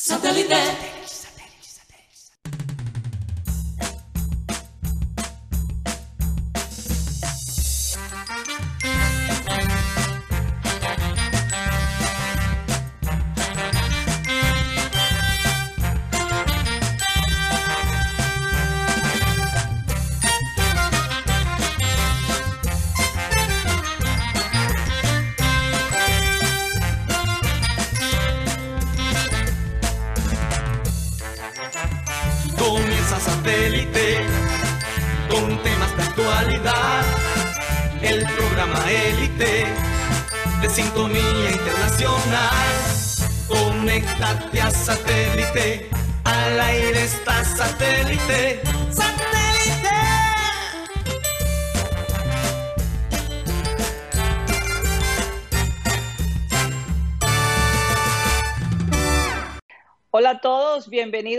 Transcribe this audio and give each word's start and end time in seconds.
Satellite. 0.00 1.27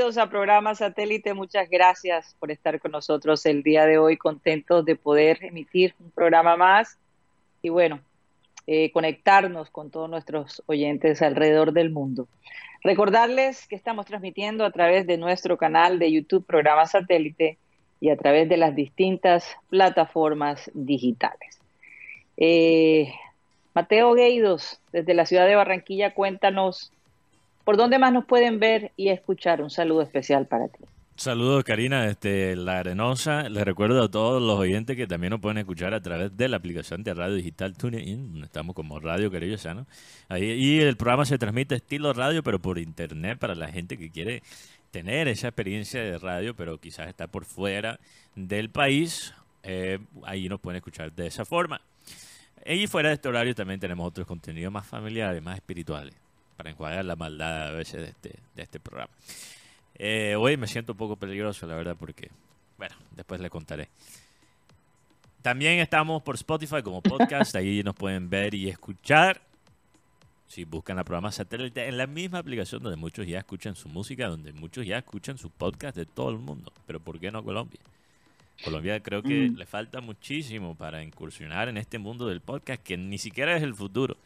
Bienvenidos 0.09 0.27
a 0.27 0.31
programa 0.31 0.73
Satélite. 0.73 1.35
Muchas 1.35 1.69
gracias 1.69 2.35
por 2.39 2.49
estar 2.49 2.79
con 2.79 2.91
nosotros 2.91 3.45
el 3.45 3.61
día 3.61 3.85
de 3.85 3.99
hoy, 3.99 4.17
contentos 4.17 4.83
de 4.83 4.95
poder 4.95 5.37
emitir 5.43 5.93
un 5.99 6.09
programa 6.09 6.57
más 6.57 6.97
y 7.61 7.69
bueno, 7.69 7.99
eh, 8.65 8.91
conectarnos 8.91 9.69
con 9.69 9.91
todos 9.91 10.09
nuestros 10.09 10.63
oyentes 10.65 11.21
alrededor 11.21 11.73
del 11.73 11.91
mundo. 11.91 12.27
Recordarles 12.81 13.67
que 13.67 13.75
estamos 13.75 14.07
transmitiendo 14.07 14.65
a 14.65 14.71
través 14.71 15.05
de 15.05 15.17
nuestro 15.17 15.57
canal 15.57 15.99
de 15.99 16.11
YouTube 16.11 16.43
Programa 16.43 16.87
Satélite 16.87 17.59
y 18.01 18.09
a 18.09 18.17
través 18.17 18.49
de 18.49 18.57
las 18.57 18.73
distintas 18.73 19.45
plataformas 19.69 20.71
digitales. 20.73 21.59
Eh, 22.35 23.13
Mateo 23.75 24.15
Gueidos, 24.15 24.81
desde 24.91 25.13
la 25.13 25.27
ciudad 25.27 25.45
de 25.45 25.53
Barranquilla, 25.53 26.15
cuéntanos 26.15 26.91
¿Por 27.69 27.77
dónde 27.77 27.99
más 27.99 28.11
nos 28.11 28.25
pueden 28.25 28.59
ver 28.59 28.93
y 28.97 29.09
escuchar? 29.09 29.61
Un 29.61 29.69
saludo 29.69 30.01
especial 30.01 30.47
para 30.47 30.69
ti. 30.69 30.83
Saludos 31.15 31.63
Karina 31.63 32.01
desde 32.03 32.55
La 32.55 32.79
Arenosa. 32.79 33.47
Les 33.47 33.63
recuerdo 33.63 34.01
a 34.01 34.09
todos 34.09 34.41
los 34.41 34.57
oyentes 34.57 34.97
que 34.97 35.05
también 35.05 35.29
nos 35.29 35.39
pueden 35.39 35.59
escuchar 35.59 35.93
a 35.93 36.01
través 36.01 36.35
de 36.35 36.49
la 36.49 36.57
aplicación 36.57 37.03
de 37.03 37.13
radio 37.13 37.35
digital 37.35 37.77
TuneIn, 37.77 38.31
donde 38.31 38.47
estamos 38.47 38.75
como 38.75 38.99
Radio 38.99 39.29
Querellosano. 39.29 39.85
Ahí 40.29 40.45
y 40.45 40.79
el 40.79 40.97
programa 40.97 41.25
se 41.25 41.37
transmite 41.37 41.75
estilo 41.75 42.11
radio, 42.11 42.41
pero 42.41 42.57
por 42.57 42.79
internet 42.79 43.37
para 43.37 43.53
la 43.53 43.67
gente 43.67 43.99
que 43.99 44.09
quiere 44.09 44.41
tener 44.89 45.27
esa 45.27 45.49
experiencia 45.49 46.01
de 46.01 46.17
radio, 46.17 46.55
pero 46.55 46.79
quizás 46.79 47.07
está 47.07 47.27
por 47.27 47.45
fuera 47.45 47.99
del 48.33 48.71
país. 48.71 49.31
Eh, 49.61 49.99
ahí 50.23 50.49
nos 50.49 50.59
pueden 50.59 50.77
escuchar 50.77 51.13
de 51.13 51.27
esa 51.27 51.45
forma. 51.45 51.81
Y 52.65 52.87
fuera 52.87 53.09
de 53.09 53.13
este 53.13 53.29
horario 53.29 53.53
también 53.53 53.79
tenemos 53.79 54.07
otros 54.07 54.25
contenidos 54.25 54.73
más 54.73 54.87
familiares, 54.87 55.43
más 55.43 55.57
espirituales 55.57 56.28
para 56.59 56.71
enjuagar 56.71 57.05
la 57.05 57.15
maldad 57.15 57.69
a 57.69 57.71
veces 57.71 58.01
de 58.01 58.09
este, 58.09 58.35
de 58.53 58.63
este 58.63 58.81
programa. 58.81 59.13
Eh, 59.95 60.35
hoy 60.37 60.57
me 60.57 60.67
siento 60.67 60.91
un 60.91 60.97
poco 60.97 61.15
peligroso, 61.15 61.65
la 61.65 61.75
verdad, 61.75 61.95
porque, 61.97 62.31
bueno, 62.77 62.93
después 63.15 63.39
le 63.39 63.49
contaré. 63.49 63.87
También 65.41 65.79
estamos 65.79 66.21
por 66.21 66.35
Spotify 66.35 66.83
como 66.83 67.01
podcast, 67.01 67.55
ahí 67.55 67.81
nos 67.81 67.95
pueden 67.95 68.29
ver 68.29 68.55
y 68.55 68.67
escuchar. 68.67 69.39
Si 70.47 70.65
buscan 70.65 70.97
la 70.97 71.05
programa 71.05 71.31
satélite 71.31 71.87
en 71.87 71.97
la 71.97 72.07
misma 72.07 72.39
aplicación 72.39 72.83
donde 72.83 72.97
muchos 72.97 73.25
ya 73.25 73.39
escuchan 73.39 73.77
su 73.77 73.87
música, 73.87 74.27
donde 74.27 74.51
muchos 74.51 74.85
ya 74.85 74.97
escuchan 74.97 75.37
su 75.37 75.49
podcast 75.49 75.95
de 75.95 76.05
todo 76.05 76.29
el 76.29 76.39
mundo. 76.39 76.73
Pero 76.85 76.99
¿por 76.99 77.21
qué 77.21 77.31
no 77.31 77.41
Colombia? 77.41 77.79
Colombia 78.65 78.99
creo 78.99 79.23
que 79.23 79.47
le 79.47 79.65
falta 79.65 80.01
muchísimo 80.01 80.75
para 80.75 81.03
incursionar 81.03 81.69
en 81.69 81.77
este 81.77 81.99
mundo 81.99 82.27
del 82.27 82.41
podcast, 82.41 82.83
que 82.83 82.97
ni 82.97 83.17
siquiera 83.17 83.55
es 83.55 83.63
el 83.63 83.73
futuro 83.75 84.17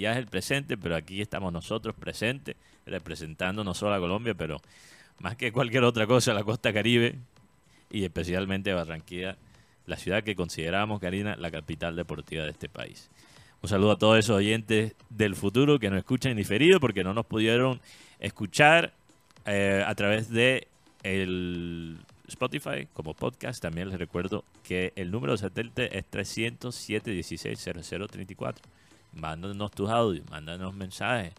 ya 0.00 0.12
es 0.12 0.18
el 0.18 0.26
presente, 0.26 0.76
pero 0.76 0.96
aquí 0.96 1.20
estamos 1.20 1.52
nosotros 1.52 1.94
presentes, 1.94 2.56
representando 2.86 3.62
no 3.62 3.74
solo 3.74 3.94
a 3.94 4.00
Colombia, 4.00 4.34
pero 4.34 4.60
más 5.18 5.36
que 5.36 5.52
cualquier 5.52 5.84
otra 5.84 6.06
cosa, 6.06 6.34
la 6.34 6.44
costa 6.44 6.72
caribe 6.72 7.16
y 7.90 8.04
especialmente 8.04 8.72
Barranquilla, 8.72 9.36
la 9.86 9.96
ciudad 9.96 10.22
que 10.22 10.34
consideramos, 10.34 11.00
Karina, 11.00 11.36
la 11.36 11.50
capital 11.50 11.94
deportiva 11.94 12.44
de 12.44 12.50
este 12.50 12.68
país. 12.68 13.10
Un 13.62 13.68
saludo 13.68 13.92
a 13.92 13.98
todos 13.98 14.18
esos 14.18 14.36
oyentes 14.36 14.94
del 15.10 15.36
futuro 15.36 15.78
que 15.78 15.90
nos 15.90 15.98
escuchan 15.98 16.32
en 16.32 16.38
diferido 16.38 16.80
porque 16.80 17.04
no 17.04 17.14
nos 17.14 17.26
pudieron 17.26 17.80
escuchar 18.18 18.92
eh, 19.44 19.84
a 19.86 19.94
través 19.94 20.30
de 20.30 20.66
el 21.02 21.98
Spotify 22.26 22.88
como 22.92 23.14
podcast. 23.14 23.62
También 23.62 23.90
les 23.90 23.98
recuerdo 23.98 24.44
que 24.64 24.92
el 24.96 25.10
número 25.10 25.32
de 25.32 25.38
satélite 25.38 25.96
es 25.96 26.04
307 26.06 27.10
16 27.10 27.68
0034 27.84 28.71
mándanos 29.12 29.70
tus 29.72 29.90
audios, 29.90 30.28
mándanos 30.30 30.74
mensajes, 30.74 31.32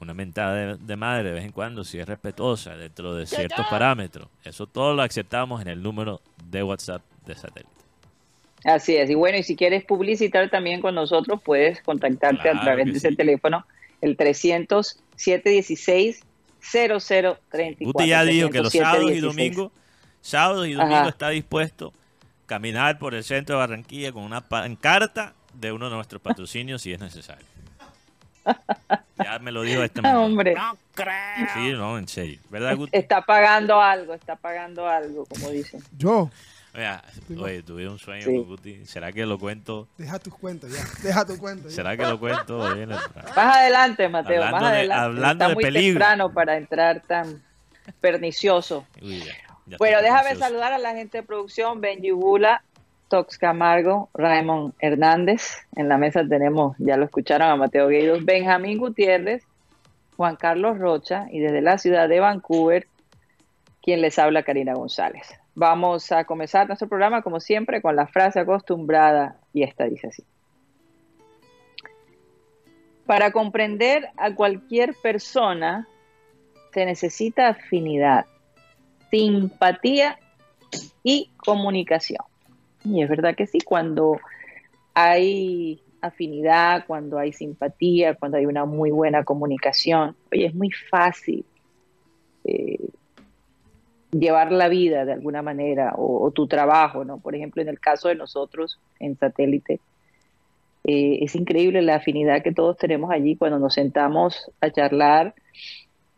una 0.00 0.14
mentada 0.14 0.76
de, 0.76 0.96
madre 0.96 1.24
de 1.24 1.32
vez 1.32 1.44
en 1.44 1.52
cuando, 1.52 1.84
si 1.84 1.98
es 1.98 2.06
respetuosa, 2.06 2.76
dentro 2.76 3.14
de 3.14 3.26
ciertos 3.26 3.66
parámetros. 3.68 4.28
Eso 4.44 4.66
todo 4.66 4.94
lo 4.94 5.02
aceptamos 5.02 5.62
en 5.62 5.68
el 5.68 5.82
número 5.82 6.20
de 6.44 6.62
WhatsApp 6.62 7.02
de 7.24 7.34
satélite. 7.34 7.70
Así 8.64 8.96
es, 8.96 9.08
y 9.08 9.14
bueno, 9.14 9.38
y 9.38 9.42
si 9.42 9.54
quieres 9.54 9.84
publicitar 9.84 10.50
también 10.50 10.80
con 10.80 10.94
nosotros, 10.94 11.40
puedes 11.42 11.80
contactarte 11.82 12.48
a 12.48 12.60
través 12.60 12.86
de 12.86 12.92
ese 12.92 13.14
teléfono, 13.14 13.64
el 14.00 14.16
300 14.16 15.00
716 15.16 16.24
0034. 16.60 17.86
Guti 17.86 18.08
ya 18.08 18.24
dijo 18.24 18.50
que 18.50 18.60
los 18.60 18.72
sábados 18.72 19.12
y 19.12 19.20
domingos, 19.20 19.70
sábados 20.20 20.66
y 20.66 20.72
domingos 20.72 21.08
está 21.08 21.30
dispuesto 21.30 21.92
a 22.44 22.46
caminar 22.46 22.98
por 22.98 23.14
el 23.14 23.22
centro 23.22 23.56
de 23.56 23.60
Barranquilla 23.60 24.12
con 24.12 24.24
una 24.24 24.48
pancarta 24.48 25.35
de 25.58 25.72
uno 25.72 25.88
de 25.88 25.96
nuestros 25.96 26.20
patrocinios 26.22 26.82
si 26.82 26.92
es 26.92 27.00
necesario. 27.00 27.44
Ya 29.18 29.38
me 29.38 29.50
lo 29.50 29.62
dijo 29.62 29.82
este 29.82 30.02
momento. 30.02 30.20
Hombre. 30.22 30.54
No 30.54 30.76
creo. 30.94 31.48
Sí, 31.54 31.72
no, 31.72 31.96
en 31.98 32.06
serio. 32.06 32.38
¿Verdad, 32.50 32.76
Guti? 32.76 32.90
Está 32.96 33.22
pagando 33.22 33.80
algo, 33.80 34.12
está 34.14 34.36
pagando 34.36 34.86
algo, 34.86 35.24
como 35.24 35.48
dicen. 35.50 35.82
Yo. 35.96 36.30
Oye, 36.74 37.40
oye, 37.40 37.62
tuve 37.62 37.88
un 37.88 37.98
sueño 37.98 38.26
con 38.26 38.44
Guti. 38.44 38.84
¿Será 38.84 39.10
que 39.12 39.24
lo 39.24 39.38
cuento? 39.38 39.88
Deja 39.96 40.18
tus 40.18 40.34
cuentos 40.34 40.70
ya. 40.70 40.84
Deja 41.02 41.24
tu 41.24 41.38
cuento. 41.38 41.70
¿Será 41.70 41.96
que 41.96 42.02
lo 42.04 42.20
cuento? 42.20 42.58
Más 42.58 43.56
adelante, 43.56 44.06
Mateo. 44.10 44.42
Hablando 44.44 44.60
más 44.60 44.72
de- 44.72 44.78
adelante. 44.78 45.04
hablando 45.04 45.32
está 45.32 45.48
de 45.48 45.54
muy 45.54 45.64
peligro. 45.64 45.92
temprano 45.94 46.32
para 46.32 46.56
entrar 46.58 47.00
tan 47.00 47.42
pernicioso. 48.00 48.86
Uy, 49.00 49.20
ya, 49.20 49.32
ya 49.66 49.76
Bueno, 49.78 50.02
déjame 50.02 50.36
saludar 50.36 50.74
a 50.74 50.78
la 50.78 50.92
gente 50.94 51.18
de 51.18 51.24
producción, 51.24 51.80
Benji 51.80 52.10
Bula, 52.10 52.62
Tox 53.08 53.38
Camargo, 53.38 54.08
Raymond 54.14 54.74
Hernández. 54.80 55.66
En 55.74 55.88
la 55.88 55.98
mesa 55.98 56.26
tenemos, 56.28 56.76
ya 56.78 56.96
lo 56.96 57.04
escucharon, 57.04 57.48
a 57.48 57.56
Mateo 57.56 57.88
Gueidos, 57.88 58.24
Benjamín 58.24 58.78
Gutiérrez, 58.78 59.44
Juan 60.16 60.36
Carlos 60.36 60.78
Rocha 60.78 61.26
y 61.30 61.40
desde 61.40 61.60
la 61.60 61.78
ciudad 61.78 62.08
de 62.08 62.20
Vancouver, 62.20 62.86
quien 63.82 64.00
les 64.00 64.18
habla, 64.18 64.42
Karina 64.42 64.74
González. 64.74 65.28
Vamos 65.54 66.12
a 66.12 66.24
comenzar 66.24 66.66
nuestro 66.66 66.88
programa, 66.88 67.22
como 67.22 67.40
siempre, 67.40 67.80
con 67.80 67.96
la 67.96 68.06
frase 68.06 68.40
acostumbrada 68.40 69.36
y 69.52 69.62
esta 69.62 69.84
dice 69.84 70.08
así. 70.08 70.24
Para 73.06 73.30
comprender 73.30 74.08
a 74.16 74.34
cualquier 74.34 74.94
persona 74.94 75.86
se 76.74 76.84
necesita 76.84 77.48
afinidad, 77.48 78.26
simpatía 79.10 80.18
y 81.02 81.30
comunicación. 81.36 82.24
Y 82.92 83.02
es 83.02 83.08
verdad 83.08 83.34
que 83.34 83.46
sí, 83.46 83.58
cuando 83.60 84.18
hay 84.94 85.80
afinidad, 86.00 86.84
cuando 86.86 87.18
hay 87.18 87.32
simpatía, 87.32 88.14
cuando 88.14 88.38
hay 88.38 88.46
una 88.46 88.64
muy 88.64 88.90
buena 88.90 89.24
comunicación, 89.24 90.14
oye, 90.32 90.46
es 90.46 90.54
muy 90.54 90.70
fácil 90.70 91.44
eh, 92.44 92.78
llevar 94.12 94.52
la 94.52 94.68
vida 94.68 95.04
de 95.04 95.14
alguna 95.14 95.42
manera 95.42 95.94
o, 95.96 96.30
tu 96.30 96.46
trabajo, 96.46 97.04
¿no? 97.04 97.18
Por 97.18 97.34
ejemplo, 97.34 97.60
en 97.60 97.68
el 97.68 97.80
caso 97.80 98.08
de 98.08 98.14
nosotros 98.14 98.78
en 99.00 99.16
satélite, 99.16 99.80
eh, 100.84 101.18
es 101.22 101.34
increíble 101.34 101.82
la 101.82 101.96
afinidad 101.96 102.42
que 102.42 102.52
todos 102.52 102.76
tenemos 102.76 103.10
allí 103.10 103.34
cuando 103.36 103.58
nos 103.58 103.74
sentamos 103.74 104.50
a 104.60 104.70
charlar 104.70 105.34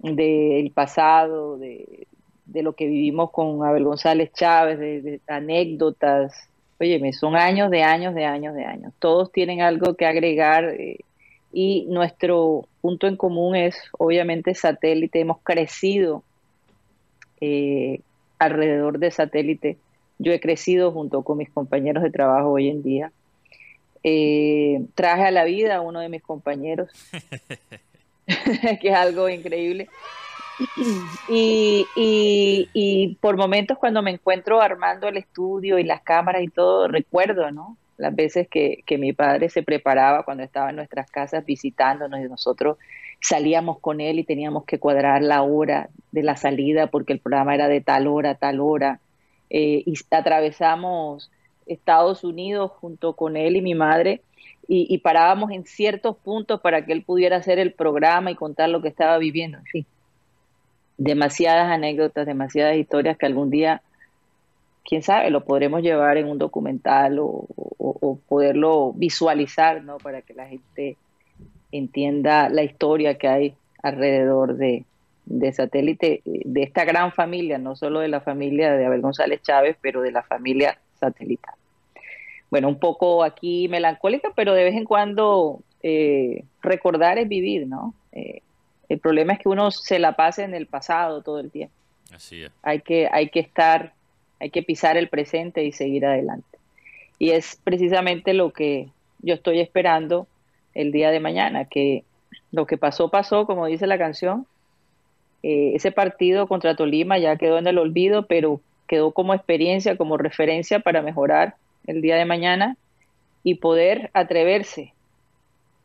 del 0.00 0.70
pasado, 0.72 1.56
de, 1.56 2.06
de 2.44 2.62
lo 2.62 2.74
que 2.74 2.86
vivimos 2.86 3.30
con 3.30 3.64
Abel 3.64 3.84
González 3.84 4.32
Chávez, 4.32 4.78
de 4.78 5.20
anécdotas. 5.26 6.47
Óyeme, 6.80 7.12
son 7.12 7.34
años 7.36 7.70
de 7.70 7.82
años 7.82 8.14
de 8.14 8.24
años 8.24 8.54
de 8.54 8.64
años. 8.64 8.92
Todos 8.98 9.32
tienen 9.32 9.60
algo 9.60 9.94
que 9.94 10.06
agregar, 10.06 10.64
eh, 10.64 10.98
y 11.52 11.86
nuestro 11.88 12.68
punto 12.80 13.06
en 13.06 13.16
común 13.16 13.56
es 13.56 13.76
obviamente 13.98 14.54
satélite. 14.54 15.20
Hemos 15.20 15.38
crecido 15.42 16.22
eh, 17.40 18.00
alrededor 18.38 18.98
de 18.98 19.10
satélite. 19.10 19.76
Yo 20.18 20.32
he 20.32 20.40
crecido 20.40 20.92
junto 20.92 21.22
con 21.22 21.38
mis 21.38 21.50
compañeros 21.50 22.02
de 22.02 22.10
trabajo 22.10 22.50
hoy 22.50 22.68
en 22.68 22.82
día. 22.82 23.12
Eh, 24.04 24.84
traje 24.94 25.24
a 25.24 25.30
la 25.30 25.44
vida 25.44 25.76
a 25.76 25.80
uno 25.80 26.00
de 26.00 26.08
mis 26.08 26.22
compañeros, 26.22 26.90
que 28.80 28.88
es 28.88 28.94
algo 28.94 29.28
increíble. 29.28 29.88
Y, 31.28 31.86
y, 31.94 33.16
por 33.20 33.36
momentos 33.36 33.78
cuando 33.78 34.02
me 34.02 34.10
encuentro 34.10 34.60
armando 34.60 35.08
el 35.08 35.16
estudio 35.16 35.78
y 35.78 35.84
las 35.84 36.02
cámaras 36.02 36.42
y 36.42 36.48
todo, 36.48 36.88
recuerdo, 36.88 37.50
¿no? 37.50 37.76
Las 37.96 38.14
veces 38.14 38.48
que, 38.48 38.82
que 38.86 38.98
mi 38.98 39.12
padre 39.12 39.48
se 39.50 39.62
preparaba 39.62 40.22
cuando 40.22 40.42
estaba 40.42 40.70
en 40.70 40.76
nuestras 40.76 41.10
casas 41.10 41.44
visitándonos 41.44 42.20
y 42.20 42.24
nosotros 42.24 42.78
salíamos 43.20 43.80
con 43.80 44.00
él 44.00 44.18
y 44.18 44.24
teníamos 44.24 44.64
que 44.64 44.78
cuadrar 44.78 45.22
la 45.22 45.42
hora 45.42 45.90
de 46.12 46.22
la 46.22 46.36
salida 46.36 46.86
porque 46.86 47.12
el 47.12 47.20
programa 47.20 47.54
era 47.54 47.68
de 47.68 47.80
tal 47.80 48.06
hora, 48.06 48.36
tal 48.36 48.60
hora. 48.60 49.00
Eh, 49.50 49.82
y 49.86 49.94
atravesamos 50.10 51.30
Estados 51.66 52.24
Unidos 52.24 52.70
junto 52.72 53.14
con 53.14 53.36
él 53.36 53.56
y 53.56 53.62
mi 53.62 53.74
madre 53.74 54.22
y, 54.66 54.86
y, 54.90 54.98
parábamos 54.98 55.50
en 55.50 55.64
ciertos 55.64 56.16
puntos 56.16 56.60
para 56.60 56.84
que 56.84 56.92
él 56.92 57.02
pudiera 57.02 57.38
hacer 57.38 57.58
el 57.58 57.72
programa 57.72 58.30
y 58.30 58.34
contar 58.34 58.68
lo 58.68 58.82
que 58.82 58.88
estaba 58.88 59.16
viviendo. 59.16 59.56
En 59.56 59.64
fin, 59.64 59.86
demasiadas 60.98 61.70
anécdotas, 61.70 62.26
demasiadas 62.26 62.76
historias 62.76 63.16
que 63.16 63.26
algún 63.26 63.50
día, 63.50 63.82
quién 64.84 65.02
sabe, 65.02 65.30
lo 65.30 65.44
podremos 65.44 65.80
llevar 65.80 66.18
en 66.18 66.28
un 66.28 66.38
documental 66.38 67.18
o, 67.20 67.46
poderlo 68.28 68.92
visualizar, 68.94 69.82
¿no? 69.82 69.96
Para 69.98 70.22
que 70.22 70.34
la 70.34 70.46
gente 70.46 70.96
entienda 71.72 72.48
la 72.48 72.62
historia 72.62 73.16
que 73.16 73.28
hay 73.28 73.54
alrededor 73.82 74.56
de, 74.56 74.84
de 75.24 75.52
satélite, 75.52 76.20
de 76.24 76.62
esta 76.62 76.84
gran 76.84 77.12
familia, 77.12 77.58
no 77.58 77.74
solo 77.74 78.00
de 78.00 78.08
la 78.08 78.20
familia 78.20 78.72
de 78.72 78.84
Abel 78.84 79.00
González 79.00 79.40
Chávez, 79.42 79.76
pero 79.80 80.02
de 80.02 80.12
la 80.12 80.22
familia 80.22 80.78
satelital. 80.94 81.54
Bueno, 82.50 82.68
un 82.68 82.78
poco 82.78 83.24
aquí 83.24 83.68
melancólica, 83.68 84.30
pero 84.34 84.54
de 84.54 84.64
vez 84.64 84.74
en 84.74 84.84
cuando 84.84 85.60
eh, 85.82 86.44
recordar 86.62 87.18
es 87.18 87.28
vivir, 87.28 87.66
¿no? 87.66 87.94
Eh, 88.12 88.42
el 88.88 88.98
problema 88.98 89.34
es 89.34 89.40
que 89.40 89.48
uno 89.48 89.70
se 89.70 89.98
la 89.98 90.16
pase 90.16 90.44
en 90.44 90.54
el 90.54 90.66
pasado 90.66 91.22
todo 91.22 91.40
el 91.40 91.50
tiempo. 91.50 91.74
Así 92.12 92.42
es. 92.42 92.52
Hay 92.62 92.80
que, 92.80 93.08
hay 93.12 93.28
que 93.28 93.40
estar, 93.40 93.92
hay 94.40 94.50
que 94.50 94.62
pisar 94.62 94.96
el 94.96 95.08
presente 95.08 95.64
y 95.64 95.72
seguir 95.72 96.06
adelante. 96.06 96.58
Y 97.18 97.30
es 97.30 97.60
precisamente 97.62 98.32
lo 98.32 98.52
que 98.52 98.88
yo 99.20 99.34
estoy 99.34 99.60
esperando 99.60 100.26
el 100.74 100.92
día 100.92 101.10
de 101.10 101.20
mañana, 101.20 101.64
que 101.64 102.04
lo 102.52 102.66
que 102.66 102.78
pasó, 102.78 103.10
pasó, 103.10 103.46
como 103.46 103.66
dice 103.66 103.86
la 103.86 103.98
canción. 103.98 104.46
Eh, 105.42 105.72
ese 105.74 105.92
partido 105.92 106.46
contra 106.46 106.76
Tolima 106.76 107.18
ya 107.18 107.36
quedó 107.36 107.58
en 107.58 107.66
el 107.66 107.78
olvido, 107.78 108.26
pero 108.26 108.60
quedó 108.86 109.12
como 109.12 109.34
experiencia, 109.34 109.96
como 109.96 110.16
referencia 110.16 110.80
para 110.80 111.02
mejorar 111.02 111.56
el 111.86 112.00
día 112.00 112.16
de 112.16 112.24
mañana 112.24 112.76
y 113.42 113.56
poder 113.56 114.10
atreverse 114.14 114.94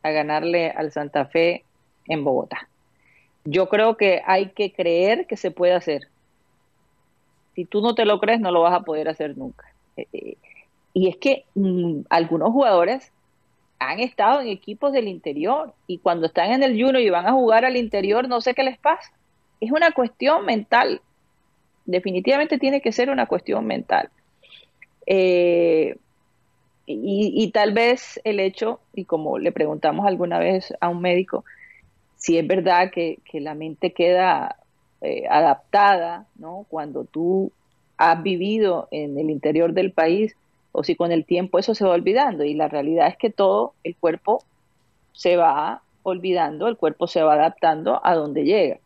a 0.03 0.11
ganarle 0.11 0.71
al 0.71 0.91
Santa 0.91 1.25
Fe 1.25 1.63
en 2.07 2.23
Bogotá. 2.23 2.67
Yo 3.45 3.67
creo 3.67 3.97
que 3.97 4.21
hay 4.25 4.49
que 4.49 4.71
creer 4.71 5.27
que 5.27 5.37
se 5.37 5.51
puede 5.51 5.73
hacer. 5.73 6.07
Si 7.55 7.65
tú 7.65 7.81
no 7.81 7.93
te 7.93 8.05
lo 8.05 8.19
crees, 8.19 8.39
no 8.39 8.51
lo 8.51 8.61
vas 8.61 8.73
a 8.73 8.83
poder 8.83 9.09
hacer 9.09 9.37
nunca. 9.37 9.65
Eh, 9.97 10.07
eh, 10.13 10.37
y 10.93 11.09
es 11.09 11.17
que 11.17 11.45
mm, 11.55 12.01
algunos 12.09 12.51
jugadores 12.51 13.11
han 13.79 13.99
estado 13.99 14.41
en 14.41 14.47
equipos 14.47 14.93
del 14.93 15.07
interior 15.07 15.73
y 15.87 15.97
cuando 15.97 16.27
están 16.27 16.51
en 16.51 16.63
el 16.63 16.71
Junior 16.71 17.01
y 17.01 17.09
van 17.09 17.27
a 17.27 17.33
jugar 17.33 17.65
al 17.65 17.75
interior, 17.75 18.27
no 18.27 18.41
sé 18.41 18.53
qué 18.53 18.63
les 18.63 18.77
pasa. 18.77 19.11
Es 19.59 19.71
una 19.71 19.91
cuestión 19.91 20.45
mental. 20.45 21.01
Definitivamente 21.85 22.57
tiene 22.57 22.81
que 22.81 22.91
ser 22.91 23.09
una 23.09 23.25
cuestión 23.25 23.65
mental. 23.65 24.09
Eh, 25.05 25.97
y, 26.85 27.33
y, 27.35 27.51
tal 27.51 27.73
vez 27.73 28.19
el 28.23 28.39
hecho, 28.39 28.79
y 28.93 29.05
como 29.05 29.37
le 29.37 29.51
preguntamos 29.51 30.05
alguna 30.05 30.39
vez 30.39 30.73
a 30.81 30.89
un 30.89 31.01
médico, 31.01 31.45
si 32.23 32.37
es 32.37 32.47
verdad 32.47 32.89
que, 32.89 33.19
la 33.33 33.53
mente 33.53 33.91
queda 33.91 34.55
eh, 35.01 35.25
adaptada, 35.29 36.25
¿no? 36.35 36.65
Cuando 36.69 37.03
tú 37.03 37.51
has 37.97 38.23
vivido 38.23 38.87
en 38.91 39.17
el 39.19 39.29
interior 39.29 39.73
del 39.73 39.91
país, 39.91 40.33
o 40.71 40.85
si 40.85 40.95
con 40.95 41.11
el 41.11 41.25
tiempo 41.25 41.59
eso 41.59 41.75
se 41.75 41.83
va 41.83 41.91
olvidando. 41.91 42.45
Y 42.45 42.53
la 42.53 42.69
realidad 42.69 43.09
es 43.09 43.17
que 43.17 43.29
todo 43.29 43.73
el 43.83 43.97
cuerpo 43.97 44.41
se 45.11 45.35
va 45.35 45.81
olvidando, 46.03 46.69
el 46.69 46.77
cuerpo 46.77 47.07
se 47.07 47.21
va 47.21 47.33
adaptando 47.33 47.99
a 48.05 48.15
donde 48.15 48.45
llega. 48.45 48.79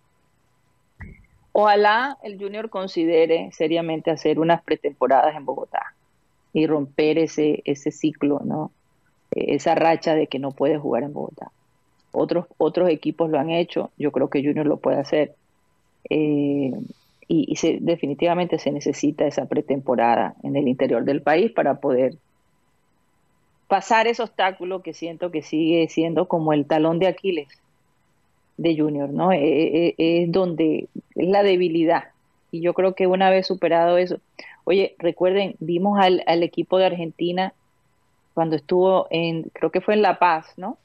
Ojalá 1.52 2.18
el 2.24 2.40
Junior 2.40 2.72
considere 2.72 3.52
seriamente 3.52 4.10
hacer 4.10 4.40
unas 4.40 4.64
pretemporadas 4.64 5.36
en 5.36 5.46
Bogotá 5.46 5.94
y 6.54 6.66
romper 6.66 7.20
ese, 7.20 7.62
ese 7.66 7.92
ciclo, 7.92 8.42
¿no? 8.44 8.72
Esa 9.30 9.76
racha 9.76 10.16
de 10.16 10.26
que 10.26 10.40
no 10.40 10.50
puede 10.50 10.80
jugar 10.80 11.04
en 11.04 11.14
Bogotá. 11.14 11.52
Otros, 12.12 12.46
otros 12.58 12.90
equipos 12.90 13.30
lo 13.30 13.40
han 13.40 13.50
hecho, 13.50 13.92
yo 13.98 14.12
creo 14.12 14.30
que 14.30 14.44
Junior 14.44 14.66
lo 14.66 14.78
puede 14.78 14.98
hacer. 14.98 15.36
Eh, 16.10 16.72
y, 17.28 17.56
definitivamente 17.82 18.58
se 18.58 18.72
necesita 18.72 19.26
esa 19.28 19.46
pretemporada 19.48 20.36
en 20.44 20.56
el 20.56 20.68
interior 20.68 21.04
del 21.04 21.22
país 21.22 21.52
para 21.52 21.80
poder 21.80 22.16
pasar 23.68 24.08
ese 24.08 24.24
obstáculo 24.24 24.82
que 24.82 24.94
siento 24.94 25.30
que 25.30 25.42
sigue 25.42 25.90
siendo 25.90 26.28
como 26.28 26.54
el 26.54 26.66
talón 26.66 27.00
de 27.00 27.08
Aquiles 27.08 27.50
de 28.56 28.78
Junior, 28.78 29.10
¿no? 29.10 29.34
Eh, 29.34 29.40
eh, 29.88 29.96
es 29.98 30.32
donde 30.32 30.88
es 31.16 31.28
la 31.28 31.44
debilidad. 31.44 32.06
Y 32.50 32.62
yo 32.62 32.74
creo 32.74 32.96
que 32.96 33.08
una 33.08 33.30
vez 33.30 33.46
superado 33.46 33.98
eso, 33.98 34.20
oye, 34.64 34.96
recuerden, 35.00 35.56
vimos 35.60 36.00
al 36.00 36.44
equipo 36.44 36.78
de 36.78 36.86
Argentina 36.86 37.54
cuando 38.38 38.56
estuvo 38.56 39.08
en, 39.10 39.50
creo 39.52 39.72
que 39.72 39.82
fue 39.82 39.96
en 39.96 40.04
La 40.04 40.20
Paz, 40.20 40.54
¿no? 40.58 40.78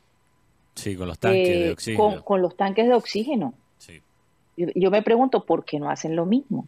Sí, 0.74 0.96
con 0.96 1.08
los 1.08 1.18
tanques 1.18 1.48
de 1.48 1.68
Eh, 1.68 1.72
oxígeno. 1.72 2.24
con, 2.24 2.42
los 2.42 2.56
tanques 2.56 2.86
de 2.86 2.94
oxígeno. 2.94 3.54
Sí. 3.78 4.00
Yo, 4.56 4.68
yo 4.74 4.90
me 4.90 5.02
pregunto 5.02 5.44
por 5.44 5.64
qué 5.64 5.78
no 5.78 5.90
hacen 5.90 6.16
lo 6.16 6.26
mismo, 6.26 6.66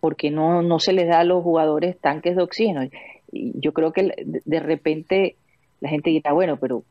por 0.00 0.16
qué 0.16 0.30
no, 0.30 0.62
no 0.62 0.78
se 0.78 0.92
les 0.92 1.08
da 1.08 1.20
a 1.20 1.24
los 1.24 1.42
jugadores 1.42 1.98
tanques 1.98 2.36
de 2.36 2.42
oxígeno. 2.42 2.88
Y 3.32 3.52
yo 3.58 3.72
creo 3.72 3.92
que 3.92 4.14
de, 4.44 4.60
repente 4.60 5.36
la 5.80 5.88
gente 5.88 6.10
dirá, 6.10 6.32
bueno, 6.32 6.58
pero 6.58 6.84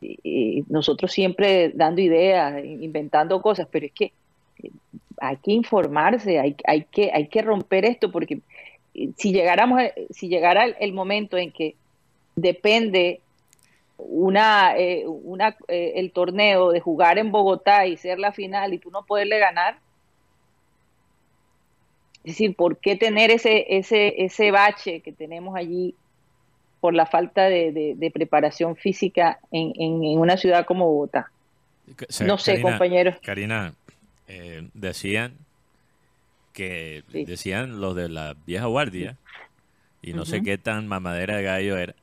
eh, 0.00 0.62
nosotros 0.68 1.12
siempre 1.12 1.70
dando 1.74 2.00
ideas, 2.00 2.64
inventando 2.64 3.42
cosas, 3.42 3.66
pero 3.70 3.86
es 3.86 3.92
que 3.92 4.12
eh, 4.62 4.70
hay 5.20 5.36
que 5.38 5.52
informarse, 5.52 6.38
hay, 6.38 6.56
hay, 6.64 6.84
que, 6.84 7.10
hay 7.12 7.28
que 7.28 7.42
romper 7.42 7.84
esto, 7.84 8.12
porque 8.12 8.40
eh, 8.94 9.10
si 9.16 9.32
llegáramos, 9.32 9.82
si 10.10 10.28
llegara 10.28 10.64
el, 10.64 10.76
el 10.78 10.92
momento 10.92 11.36
en 11.36 11.50
que 11.50 11.74
depende 12.36 13.20
una, 13.98 14.76
eh, 14.76 15.04
una 15.06 15.56
eh, 15.68 15.92
el 15.96 16.12
torneo 16.12 16.70
de 16.70 16.80
jugar 16.80 17.18
en 17.18 17.32
Bogotá 17.32 17.86
y 17.86 17.96
ser 17.96 18.18
la 18.18 18.32
final 18.32 18.74
y 18.74 18.78
tú 18.78 18.90
no 18.90 19.04
poderle 19.04 19.38
ganar. 19.38 19.78
Es 22.18 22.32
decir, 22.32 22.56
¿por 22.56 22.78
qué 22.78 22.96
tener 22.96 23.30
ese, 23.30 23.64
ese, 23.76 24.24
ese 24.24 24.50
bache 24.50 25.00
que 25.00 25.12
tenemos 25.12 25.56
allí 25.56 25.94
por 26.80 26.92
la 26.94 27.06
falta 27.06 27.44
de, 27.48 27.72
de- 27.72 27.94
de 27.96 28.10
preparación 28.10 28.76
física 28.76 29.38
en, 29.52 29.72
en- 29.76 30.04
en 30.04 30.18
una 30.18 30.36
ciudad 30.36 30.66
como 30.66 30.86
Bogotá? 30.86 31.30
No 32.24 32.36
sé, 32.36 32.52
Karina- 32.54 32.62
compañeros. 32.70 33.14
Karina, 33.22 33.74
eh, 34.26 34.68
decían 34.74 35.34
que 36.52 37.04
Sí. 37.12 37.24
decían 37.24 37.80
los 37.80 37.94
de 37.94 38.08
la 38.08 38.34
vieja 38.46 38.66
guardia 38.66 39.16
y 40.02 40.14
no 40.14 40.24
sé 40.24 40.42
qué 40.42 40.58
tan 40.58 40.88
mamadera 40.88 41.36
de 41.36 41.42
gallo 41.44 41.76
era, 41.76 41.94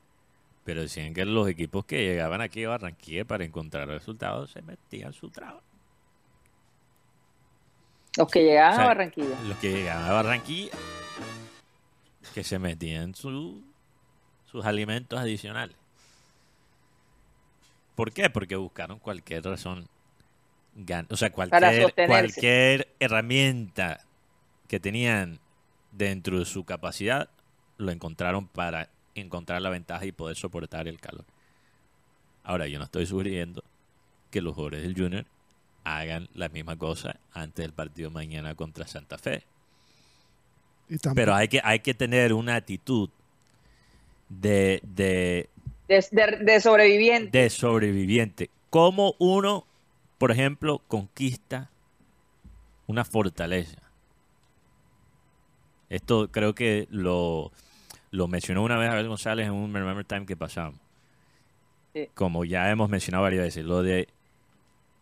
pero 0.64 0.80
decían 0.80 1.12
que 1.14 1.24
los 1.24 1.48
equipos 1.48 1.84
que 1.84 2.02
llegaban 2.04 2.40
aquí 2.40 2.64
a 2.64 2.70
Barranquilla 2.70 3.24
para 3.24 3.44
encontrar 3.44 3.86
resultados 3.88 4.50
se 4.50 4.62
metían 4.62 5.12
su 5.12 5.30
trabajo. 5.30 5.62
Los 8.16 8.28
que 8.28 8.44
llegaban 8.44 8.72
O 8.72 8.76
sea, 8.76 8.84
a 8.84 8.88
Barranquilla. 8.88 9.40
Los 9.46 9.58
que 9.58 9.72
llegaban 9.72 10.04
a 10.10 10.12
Barranquilla 10.12 10.72
que 12.32 12.42
se 12.42 12.58
metían 12.58 13.14
su- 13.14 13.62
sus 14.46 14.64
alimentos 14.64 15.18
adicionales. 15.20 15.76
¿Por 17.94 18.12
qué? 18.12 18.28
Porque 18.30 18.56
buscaron 18.56 18.98
cualquier 18.98 19.44
razón. 19.44 19.88
O 21.10 21.16
sea, 21.16 21.30
cualquier, 21.30 21.94
cualquier 22.08 22.88
herramienta 22.98 24.00
que 24.66 24.80
tenían 24.80 25.38
dentro 25.92 26.40
de 26.40 26.44
su 26.44 26.64
capacidad, 26.64 27.28
lo 27.76 27.92
encontraron 27.92 28.48
para 28.48 28.88
encontrar 29.14 29.62
la 29.62 29.70
ventaja 29.70 30.04
y 30.06 30.12
poder 30.12 30.36
soportar 30.36 30.88
el 30.88 31.00
calor. 31.00 31.24
Ahora, 32.42 32.66
yo 32.68 32.78
no 32.78 32.84
estoy 32.84 33.06
sugiriendo 33.06 33.64
que 34.30 34.42
los 34.42 34.54
jugadores 34.54 34.82
del 34.82 34.94
Junior 34.96 35.26
hagan 35.84 36.28
la 36.34 36.48
misma 36.48 36.76
cosa 36.76 37.20
antes 37.32 37.64
del 37.64 37.72
partido 37.72 38.10
mañana 38.10 38.54
contra 38.54 38.86
Santa 38.86 39.18
Fe. 39.18 39.44
Y 40.88 40.98
Pero 41.14 41.34
hay 41.34 41.48
que, 41.48 41.60
hay 41.64 41.80
que 41.80 41.94
tener 41.94 42.32
una 42.32 42.56
actitud 42.56 43.10
de, 44.28 44.80
de, 44.84 45.48
De, 45.88 46.04
de- 46.10 46.44
de 46.44 46.60
sobreviviente. 46.60 47.32
de 47.32 47.50
sobreviviente 47.50 48.50
cómo 48.70 49.14
uno, 49.18 49.66
por 50.18 50.30
ejemplo, 50.32 50.80
conquista 50.88 51.70
una 52.86 53.04
fortaleza. 53.04 53.82
Esto 55.88 56.28
creo 56.30 56.54
que 56.54 56.86
lo, 56.90 57.52
lo 58.14 58.28
mencionó 58.28 58.62
una 58.62 58.78
vez 58.78 58.90
Abel 58.90 59.08
González 59.08 59.46
en 59.46 59.52
un 59.52 59.74
Remember 59.74 60.04
Time 60.04 60.24
que 60.24 60.36
pasamos. 60.36 60.78
Sí. 61.92 62.08
Como 62.14 62.44
ya 62.44 62.70
hemos 62.70 62.88
mencionado 62.88 63.24
varias 63.24 63.42
veces, 63.42 63.64
lo 63.64 63.82
de 63.82 64.08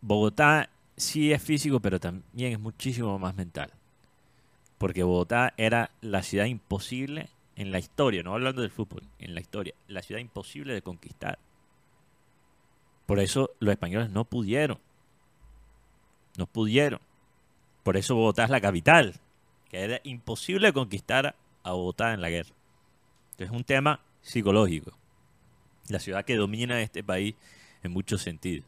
Bogotá 0.00 0.71
sí 0.97 1.31
es 1.31 1.42
físico, 1.42 1.78
pero 1.81 2.00
también 2.00 2.52
es 2.52 2.59
muchísimo 2.59 3.19
más 3.19 3.37
mental. 3.37 3.71
Porque 4.78 5.02
Bogotá 5.02 5.52
era 5.59 5.90
la 6.00 6.23
ciudad 6.23 6.47
imposible 6.47 7.28
en 7.57 7.71
la 7.71 7.78
historia, 7.78 8.23
no 8.23 8.33
hablando 8.33 8.62
del 8.62 8.71
fútbol, 8.71 9.02
en 9.19 9.35
la 9.35 9.40
historia, 9.40 9.75
la 9.88 10.00
ciudad 10.00 10.21
imposible 10.21 10.73
de 10.73 10.81
conquistar. 10.81 11.38
Por 13.04 13.21
eso 13.21 13.50
los 13.59 13.73
españoles 13.73 14.09
no 14.09 14.25
pudieron. 14.25 14.78
No 16.38 16.47
pudieron. 16.47 17.00
Por 17.83 17.99
eso 17.99 18.14
Bogotá 18.14 18.45
es 18.45 18.50
la 18.50 18.62
capital, 18.62 19.16
que 19.69 19.81
era 19.81 20.00
imposible 20.02 20.73
conquistar 20.73 21.37
a 21.62 21.73
Bogotá 21.73 22.14
en 22.14 22.23
la 22.23 22.31
guerra. 22.31 22.54
Es 23.42 23.50
un 23.50 23.64
tema 23.64 24.00
psicológico. 24.22 24.92
La 25.88 25.99
ciudad 25.99 26.25
que 26.25 26.37
domina 26.37 26.80
este 26.80 27.02
país 27.02 27.34
en 27.82 27.92
muchos 27.92 28.22
sentidos. 28.22 28.64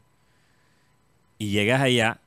Y 1.37 1.49
llegas 1.51 1.81
allá 1.81 2.19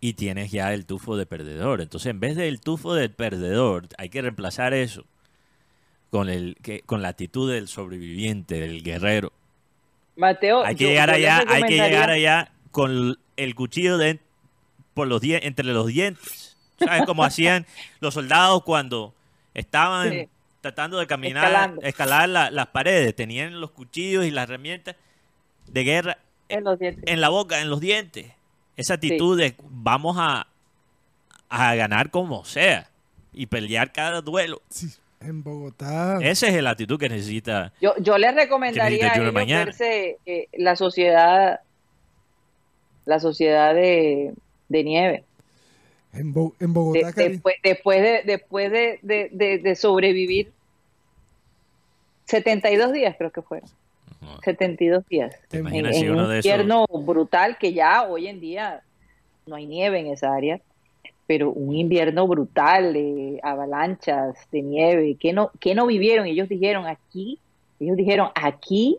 y 0.00 0.14
tienes 0.14 0.50
ya 0.50 0.72
el 0.74 0.84
tufo 0.86 1.16
de 1.16 1.26
perdedor. 1.26 1.80
Entonces, 1.80 2.10
en 2.10 2.20
vez 2.20 2.36
del 2.36 2.60
tufo 2.60 2.94
del 2.94 3.10
perdedor, 3.10 3.88
hay 3.96 4.08
que 4.10 4.20
reemplazar 4.22 4.74
eso 4.74 5.04
con, 6.10 6.28
el, 6.28 6.56
que, 6.62 6.80
con 6.82 7.00
la 7.02 7.08
actitud 7.08 7.50
del 7.50 7.68
sobreviviente, 7.68 8.60
del 8.60 8.82
guerrero. 8.82 9.32
Mateo, 10.16 10.64
Hay 10.64 10.76
que 10.76 10.84
yo- 10.84 10.90
llegar 10.90 11.08
yo 11.10 11.14
allá, 11.16 11.44
hay 11.48 11.62
que 11.62 11.76
llegar 11.76 12.10
allá 12.10 12.52
con 12.70 13.18
el 13.36 13.54
cuchillo 13.54 13.98
de, 13.98 14.20
por 14.92 15.08
los 15.08 15.22
entre 15.24 15.66
los 15.66 15.86
dientes. 15.86 16.56
¿Sabes 16.78 17.02
cómo 17.06 17.24
hacían 17.24 17.66
los 18.00 18.14
soldados 18.14 18.62
cuando 18.64 19.14
estaban 19.54 20.10
Sí. 20.10 20.28
Tratando 20.64 20.98
de 20.98 21.06
caminar, 21.06 21.44
Escalando. 21.44 21.82
escalar 21.82 22.28
la- 22.28 22.50
las 22.50 22.68
paredes? 22.68 23.14
Tenían 23.14 23.60
los 23.60 23.70
cuchillos 23.70 24.24
y 24.24 24.30
las 24.30 24.44
herramientas 24.48 24.96
de 25.66 25.84
guerra 25.84 26.18
en 26.48 26.64
los 26.64 26.78
dientes. 26.78 27.04
en 27.06 27.20
la 27.20 27.28
boca, 27.28 27.60
en 27.60 27.68
los 27.68 27.80
dientes. 27.80 28.32
Esa 28.76 28.94
actitud 28.94 29.38
de 29.38 29.54
vamos 29.68 30.16
a, 30.18 30.46
a 31.50 31.74
ganar 31.74 32.10
como 32.10 32.44
sea 32.46 32.88
y 33.32 33.46
pelear 33.46 33.92
cada 33.92 34.22
duelo. 34.22 34.62
Sí, 34.70 34.88
en 35.20 35.42
Bogotá. 35.42 36.18
Esa 36.22 36.48
es 36.48 36.62
la 36.62 36.70
actitud 36.70 36.98
que 36.98 37.08
necesita. 37.10 37.72
Yo, 37.80 37.94
yo 37.98 38.16
les 38.16 38.34
recomendaría 38.34 39.12
a 39.12 39.16
ellos 39.16 39.32
mañana. 39.32 39.66
verse 39.66 40.16
eh, 40.26 40.48
la 40.54 40.76
sociedad, 40.76 41.60
la 43.04 43.20
sociedad 43.20 43.74
de, 43.74 44.32
de 44.70 44.84
nieve. 44.84 45.24
En, 46.12 46.32
Bo- 46.32 46.54
en 46.60 46.68
De- 46.68 46.72
Bogotá, 46.72 47.12
Cari- 47.12 47.28
después, 47.32 47.56
después 47.62 48.00
de, 48.02 48.22
después 48.24 48.70
de, 48.72 48.98
de- 49.02 49.28
de- 49.32 49.58
de 49.58 49.74
sobrevivir 49.76 50.52
72 52.26 52.92
días 52.92 53.14
creo 53.18 53.30
que 53.30 53.42
fueron. 53.42 53.68
72 54.42 55.06
días. 55.08 55.34
¿Te 55.48 55.58
En- 55.58 55.66
En, 55.66 55.74
imaginas 55.74 55.96
si 55.98 56.04
en 56.06 56.12
uno 56.12 56.22
un 56.24 56.30
de 56.30 56.38
esos 56.38 56.50
invierno 56.50 56.86
brutal 56.88 57.58
que 57.58 57.72
ya 57.74 58.04
hoy 58.04 58.26
en 58.28 58.40
día 58.40 58.82
no 59.46 59.56
hay 59.56 59.66
nieve 59.66 59.98
en 60.00 60.06
esa 60.06 60.34
área, 60.34 60.60
pero 61.26 61.50
un 61.50 61.74
invierno 61.76 62.26
brutal 62.26 62.94
de 62.94 63.38
avalanchas, 63.42 64.36
de 64.50 64.62
nieve, 64.62 65.16
que 65.20 65.32
no, 65.34 65.50
que 65.60 65.74
no 65.74 65.86
vivieron. 65.86 66.26
Ellos 66.26 66.48
dijeron 66.48 66.86
aquí, 66.86 67.38
ellos 67.80 67.96
dijeron 67.96 68.28
aquí 68.34 68.96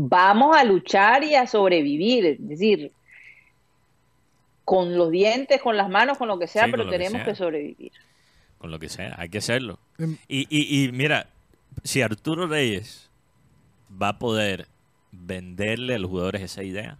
vamos 0.00 0.56
a 0.56 0.62
luchar 0.64 1.24
y 1.24 1.34
a 1.34 1.46
sobrevivir, 1.48 2.24
es 2.26 2.48
decir, 2.48 2.92
con 4.64 4.96
los 4.96 5.10
dientes, 5.10 5.60
con 5.60 5.76
las 5.76 5.88
manos, 5.88 6.18
con 6.18 6.28
lo 6.28 6.38
que 6.38 6.46
sea, 6.46 6.66
Sí, 6.66 6.70
pero 6.70 6.84
que 6.84 6.90
tenemos 6.90 7.12
sea. 7.14 7.24
que 7.24 7.34
sobrevivir. 7.34 7.92
con 8.58 8.70
lo 8.72 8.78
que 8.80 8.88
sea, 8.88 9.14
hay 9.18 9.28
que 9.28 9.38
hacerlo. 9.38 9.78
en- 9.98 10.18
Y, 10.28 10.46
y, 10.50 10.84
y 10.84 10.92
mira, 10.92 11.28
si 11.84 12.02
Arturo 12.02 12.46
Reyes 12.46 13.10
va 13.90 14.08
a 14.08 14.18
poder 14.18 14.68
venderle 15.12 15.94
a 15.94 15.98
los 15.98 16.10
jugadores 16.10 16.42
esa 16.42 16.62
idea, 16.62 16.98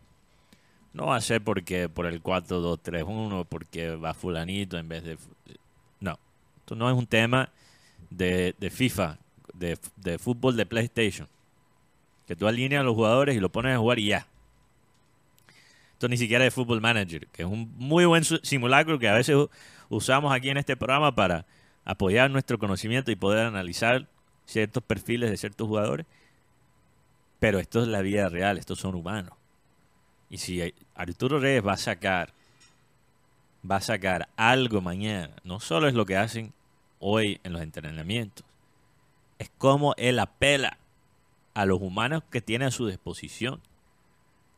no 0.92 1.06
va 1.06 1.16
a 1.16 1.20
ser 1.20 1.42
porque 1.42 1.88
por 1.88 2.06
el 2.06 2.22
4-2-3-1, 2.22 3.46
porque 3.48 3.96
va 3.96 4.14
fulanito 4.14 4.78
en 4.78 4.88
vez 4.88 5.04
de... 5.04 5.18
No, 6.00 6.18
esto 6.58 6.74
no 6.74 6.90
es 6.90 6.96
un 6.96 7.06
tema 7.06 7.50
de, 8.10 8.54
FIFA, 8.70 9.18
de, 9.54 10.18
fútbol 10.18 10.56
de 10.56 10.66
PlayStation. 10.66 11.28
Que 12.26 12.36
tú 12.36 12.46
alineas 12.46 12.80
a 12.80 12.84
los 12.84 12.94
jugadores 12.94 13.36
y 13.36 13.40
lo 13.40 13.50
pones 13.50 13.74
a 13.74 13.78
jugar 13.78 13.98
y 13.98 14.08
ya. 14.08 14.26
Esto 15.92 16.08
ni 16.08 16.16
siquiera 16.16 16.46
es 16.46 16.54
Football 16.54 16.80
Manager, 16.80 17.26
que 17.28 17.42
es 17.42 17.48
un 17.48 17.72
muy 17.76 18.04
buen 18.04 18.24
simulacro 18.24 18.98
que 18.98 19.08
a 19.08 19.14
veces 19.14 19.36
usamos 19.88 20.32
aquí 20.32 20.50
en 20.50 20.58
este 20.58 20.76
programa 20.76 21.14
para 21.14 21.46
apoyar 21.84 22.30
nuestro 22.30 22.58
conocimiento 22.58 23.10
y 23.10 23.16
poder 23.16 23.46
analizar 23.46 24.06
ciertos 24.48 24.82
perfiles 24.82 25.30
de 25.30 25.36
ciertos 25.36 25.68
jugadores. 25.68 26.06
Pero 27.38 27.60
esto 27.60 27.82
es 27.82 27.88
la 27.88 28.02
vida 28.02 28.28
real, 28.28 28.58
estos 28.58 28.80
son 28.80 28.94
humanos. 28.94 29.34
Y 30.30 30.38
si 30.38 30.74
Arturo 30.94 31.38
Reyes 31.38 31.64
va 31.64 31.74
a 31.74 31.76
sacar, 31.76 32.32
va 33.68 33.76
a 33.76 33.80
sacar 33.80 34.28
algo 34.36 34.80
mañana, 34.80 35.36
no 35.44 35.60
solo 35.60 35.86
es 35.86 35.94
lo 35.94 36.04
que 36.04 36.16
hacen 36.16 36.52
hoy 36.98 37.40
en 37.44 37.52
los 37.52 37.62
entrenamientos, 37.62 38.44
es 39.38 39.50
como 39.56 39.94
él 39.96 40.18
apela 40.18 40.78
a 41.54 41.64
los 41.64 41.80
humanos 41.80 42.24
que 42.30 42.40
tiene 42.40 42.64
a 42.64 42.70
su 42.70 42.86
disposición, 42.86 43.60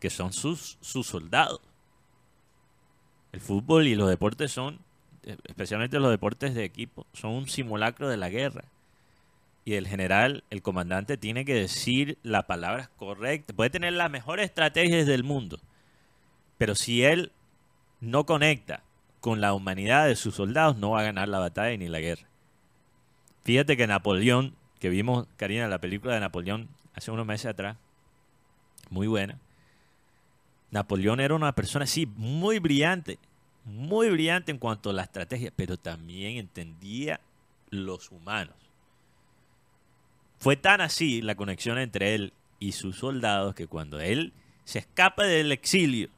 que 0.01 0.11
son 0.11 0.33
sus, 0.33 0.79
sus 0.81 1.07
soldados. 1.07 1.61
El 3.33 3.41
fútbol 3.41 3.87
y 3.87 3.95
los 3.95 4.09
deportes 4.09 4.51
son, 4.51 4.81
eh, 5.25 5.37
especialmente 5.45 6.01
los 6.01 6.11
deportes 6.11 6.55
de 6.55 6.65
equipo, 6.65 7.07
son 7.13 7.33
un 7.33 7.49
simulacro 7.49 8.09
de 8.09 8.17
la 8.17 8.31
guerra. 8.31 8.65
Y 9.65 9.75
el 9.75 9.87
general, 9.87 10.45
el 10.51 10.63
comandante, 10.63 11.17
tiene 11.17 11.45
que 11.45 11.55
decir 11.55 12.19
las 12.23 12.45
palabras 12.45 12.89
correctas. 12.97 13.55
Puede 13.55 13.71
tener 13.71 13.93
las 13.93 14.11
mejores 14.11 14.47
estrategias 14.47 15.07
del 15.07 15.23
mundo. 15.23 15.61
Pero 16.59 16.75
si 16.75 17.05
él 17.05 17.33
no 18.01 18.25
conecta 18.27 18.83
con 19.21 19.41
la 19.41 19.53
humanidad 19.53 20.07
de 20.07 20.17
sus 20.17 20.35
soldados, 20.35 20.77
no 20.77 20.91
va 20.91 21.01
a 21.01 21.05
ganar 21.05 21.29
la 21.29 21.39
batalla 21.39 21.77
ni 21.77 21.89
la 21.89 22.01
guerra. 22.01 22.27
Fíjate 23.45 23.77
que 23.77 23.87
Napoleón, 23.87 24.55
que 24.79 24.89
vimos, 24.89 25.27
Karina, 25.37 25.69
la 25.69 25.81
película 25.81 26.15
de 26.15 26.21
Napoleón 26.21 26.69
hace 26.95 27.11
unos 27.11 27.27
meses 27.27 27.47
atrás, 27.47 27.77
muy 28.89 29.07
buena. 29.07 29.39
Napoleón 30.71 31.21
era 31.21 31.35
una 31.35 31.55
persona, 31.55 31.87
sí, 31.87 32.07
muy 32.07 32.59
brillante, 32.59 33.19
muy 33.65 34.09
brillante 34.11 34.53
en 34.53 34.59
cuanto 34.59 34.91
a 34.91 34.93
la 34.93 35.03
estrategia, 35.03 35.53
pero 35.55 35.77
también 35.77 36.37
entendía 36.37 37.21
los 37.71 38.11
humanos. 38.11 38.55
Fue 40.41 40.57
tan 40.57 40.81
así 40.81 41.23
la 41.23 41.37
conexión 41.37 41.79
entre 41.79 42.15
él 42.17 42.33
y 42.59 42.73
sus 42.73 42.97
soldados 42.99 43.55
que 43.55 43.67
cuando 43.69 44.01
él 44.01 44.33
se 44.65 44.81
escapa 44.81 45.25
del 45.25 45.53
exilio, 45.53 46.09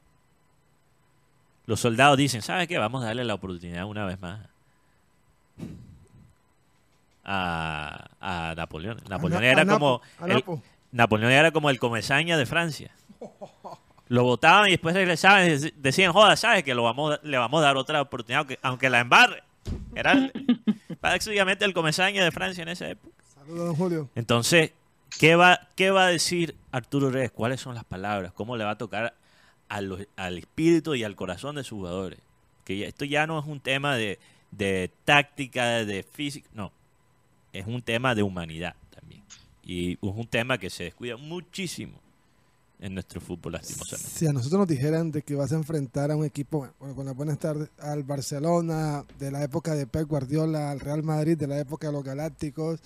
los 1.65 1.79
soldados 1.79 2.17
dicen, 2.17 2.41
¿sabes 2.41 2.67
qué? 2.67 2.77
Vamos 2.77 3.03
a 3.03 3.07
darle 3.07 3.23
la 3.25 3.35
oportunidad 3.35 3.85
una 3.85 4.05
vez 4.05 4.19
más 4.19 4.39
a, 7.23 8.07
a 8.19 8.53
Napoleón. 8.55 8.97
Napoleón 9.09 9.41
Na- 9.41 9.47
era 9.49 9.61
a 9.61 9.65
como 9.65 10.01
el- 10.25 10.33
Napo. 10.35 10.61
Napoleón 10.91 11.31
era 11.31 11.51
como 11.51 11.69
el 11.69 11.79
comesaña 11.79 12.37
de 12.37 12.45
Francia. 12.45 12.91
Lo 14.09 14.23
votaban 14.23 14.67
y 14.67 14.71
después 14.71 14.93
regresaban 14.93 15.45
y 15.45 15.49
dec- 15.51 15.73
decían, 15.77 16.11
joda, 16.13 16.35
¿sabes 16.35 16.63
que 16.63 16.75
lo 16.75 16.83
vamos, 16.83 17.19
le 17.23 17.37
vamos 17.37 17.61
a 17.61 17.65
dar 17.65 17.77
otra 17.77 18.01
oportunidad, 18.01 18.39
aunque, 18.39 18.59
aunque 18.61 18.89
la 18.89 18.99
embarre? 18.99 19.43
Era 19.95 20.29
básicamente 21.01 21.65
el 21.65 21.73
comesaña 21.73 22.23
de 22.23 22.31
Francia 22.31 22.61
en 22.61 22.69
esa 22.69 22.89
época. 22.89 23.15
Saludos, 23.45 23.67
don 23.67 23.75
Julio. 23.75 24.09
Entonces, 24.15 24.71
¿qué 25.19 25.35
va, 25.35 25.59
¿qué 25.75 25.91
va 25.91 26.05
a 26.05 26.09
decir 26.09 26.55
Arturo 26.71 27.09
Reyes? 27.11 27.31
¿Cuáles 27.31 27.61
son 27.61 27.75
las 27.75 27.83
palabras? 27.83 28.31
¿Cómo 28.33 28.57
le 28.57 28.63
va 28.63 28.71
a 28.71 28.77
tocar 28.77 29.15
a 29.69 29.81
los- 29.81 30.05
al 30.15 30.37
espíritu 30.37 30.95
y 30.95 31.03
al 31.03 31.15
corazón 31.15 31.55
de 31.55 31.63
sus 31.63 31.77
jugadores? 31.77 32.19
Que 32.63 32.77
ya- 32.77 32.87
esto 32.87 33.05
ya 33.05 33.27
no 33.27 33.39
es 33.39 33.45
un 33.45 33.59
tema 33.59 33.95
de, 33.95 34.19
de 34.51 34.91
táctica, 35.05 35.83
de 35.85 36.03
física, 36.03 36.47
no. 36.53 36.71
Es 37.51 37.67
un 37.67 37.81
tema 37.81 38.15
de 38.15 38.23
humanidad 38.23 38.75
también. 38.95 39.21
Y 39.63 39.93
es 39.93 39.97
un 40.01 40.27
tema 40.27 40.57
que 40.57 40.69
se 40.69 40.85
descuida 40.85 41.17
muchísimo 41.17 41.99
en 42.79 42.93
nuestro 42.95 43.21
fútbol, 43.21 43.53
lastimosamente. 43.53 44.09
Si 44.09 44.27
a 44.27 44.33
nosotros 44.33 44.59
nos 44.59 44.67
dijeran 44.67 45.11
de 45.11 45.21
que 45.21 45.35
vas 45.35 45.51
a 45.53 45.55
enfrentar 45.55 46.11
a 46.11 46.15
un 46.15 46.25
equipo, 46.25 46.67
bueno, 46.79 46.95
con 46.95 47.05
las 47.05 47.15
buenas 47.15 47.37
tardes, 47.39 47.69
al 47.79 48.03
Barcelona 48.03 49.05
de 49.19 49.31
la 49.31 49.43
época 49.43 49.73
de 49.75 49.85
Pep 49.87 50.07
Guardiola, 50.07 50.71
al 50.71 50.79
Real 50.79 51.03
Madrid 51.03 51.37
de 51.37 51.47
la 51.47 51.59
época 51.59 51.87
de 51.87 51.93
los 51.93 52.03
Galácticos, 52.03 52.79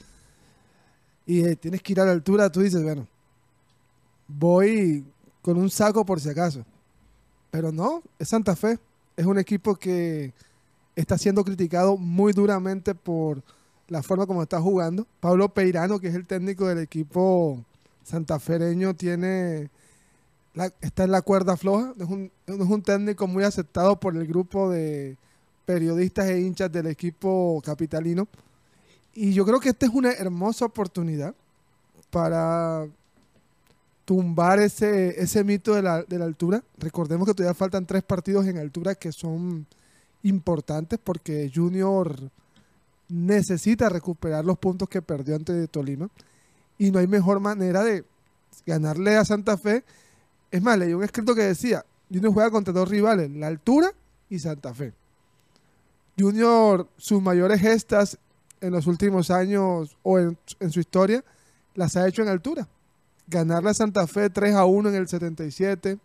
y 1.27 1.43
eh, 1.45 1.55
tienes 1.55 1.83
que 1.83 1.93
ir 1.93 1.99
a 2.01 2.05
la 2.05 2.13
altura, 2.13 2.51
tú 2.51 2.61
dices, 2.61 2.81
bueno, 2.81 3.05
voy 4.27 5.05
con 5.41 5.57
un 5.57 5.69
saco 5.69 6.05
por 6.05 6.19
si 6.19 6.29
acaso. 6.29 6.65
Pero 7.51 7.71
no, 7.71 8.01
es 8.19 8.29
Santa 8.29 8.55
Fe. 8.55 8.79
Es 9.15 9.25
un 9.25 9.37
equipo 9.39 9.75
que 9.75 10.33
está 10.95 11.17
siendo 11.17 11.43
criticado 11.43 11.97
muy 11.97 12.33
duramente 12.33 12.93
por 12.95 13.41
la 13.87 14.03
forma 14.03 14.25
como 14.27 14.43
está 14.43 14.61
jugando. 14.61 15.07
Pablo 15.19 15.49
Peirano, 15.49 15.99
que 15.99 16.07
es 16.07 16.15
el 16.15 16.25
técnico 16.25 16.67
del 16.67 16.79
equipo 16.79 17.63
santafereño, 18.03 18.93
tiene 18.95 19.69
la- 20.53 20.73
está 20.81 21.03
en 21.05 21.11
la 21.11 21.21
cuerda 21.21 21.55
floja. 21.57 21.93
Es, 21.99 22.07
un, 22.09 22.31
es 22.45 22.55
un 22.55 22.81
técnico 22.81 23.27
muy 23.27 23.43
aceptado 23.43 23.99
por 23.99 24.15
el 24.15 24.27
grupo 24.27 24.69
de 24.69 25.17
periodistas 25.65 26.27
e 26.27 26.41
hinchas 26.41 26.71
del 26.71 26.87
equipo 26.87 27.61
capitalino. 27.65 28.27
Y 29.19 29.33
yo 29.33 29.47
creo 29.47 29.59
que 29.59 29.69
esta 29.69 29.87
es 29.87 29.91
una 29.91 30.11
hermosa 30.11 30.65
oportunidad 30.65 31.33
para 32.11 32.87
tumbar 34.05 34.59
ese, 34.59 35.19
ese 35.19 35.43
mito 35.43 35.73
de 35.73 35.81
la, 35.81 36.03
de 36.03 36.19
la 36.19 36.25
altura. 36.25 36.63
Recordemos 36.77 37.27
que 37.27 37.33
todavía 37.33 37.55
faltan 37.55 37.87
tres 37.87 38.03
partidos 38.03 38.45
en 38.45 38.59
altura 38.59 38.93
que 38.93 39.11
son 39.11 39.65
importantes 40.21 40.99
porque 41.03 41.51
Junior 41.51 42.15
necesita 43.09 43.89
recuperar 43.89 44.45
los 44.45 44.59
puntos 44.59 44.87
que 44.87 45.01
perdió 45.01 45.35
ante 45.35 45.67
Tolima 45.67 46.07
y 46.77 46.91
no 46.91 46.99
hay 46.99 47.07
mejor 47.07 47.39
manera 47.39 47.83
de 47.83 48.05
ganarle 48.67 49.17
a 49.17 49.25
Santa 49.25 49.57
Fe. 49.57 49.83
Es 50.51 50.61
más, 50.61 50.77
leí 50.77 50.93
un 50.93 51.03
escrito 51.03 51.33
que 51.33 51.41
decía, 51.41 51.83
Junior 52.13 52.33
juega 52.35 52.51
contra 52.51 52.71
dos 52.71 52.87
rivales, 52.87 53.31
la 53.31 53.47
altura 53.47 53.91
y 54.29 54.37
Santa 54.37 54.75
Fe. 54.75 54.93
Junior, 56.19 56.87
sus 56.97 57.19
mayores 57.19 57.59
gestas 57.61 58.19
en 58.61 58.71
los 58.71 58.87
últimos 58.87 59.31
años 59.31 59.95
o 60.03 60.19
en, 60.19 60.37
su 60.69 60.79
historia, 60.79 61.23
las 61.75 61.95
ha 61.95 62.07
hecho 62.07 62.21
en 62.21 62.29
altura. 62.29 62.67
Ganarle 63.27 63.69
a 63.69 63.73
Santa 63.73 64.07
Fe 64.07 64.29
3 64.29 64.55
a 64.55 64.65
1 64.65 64.89
en 64.89 64.95
el 64.95 65.07
77, 65.07 65.97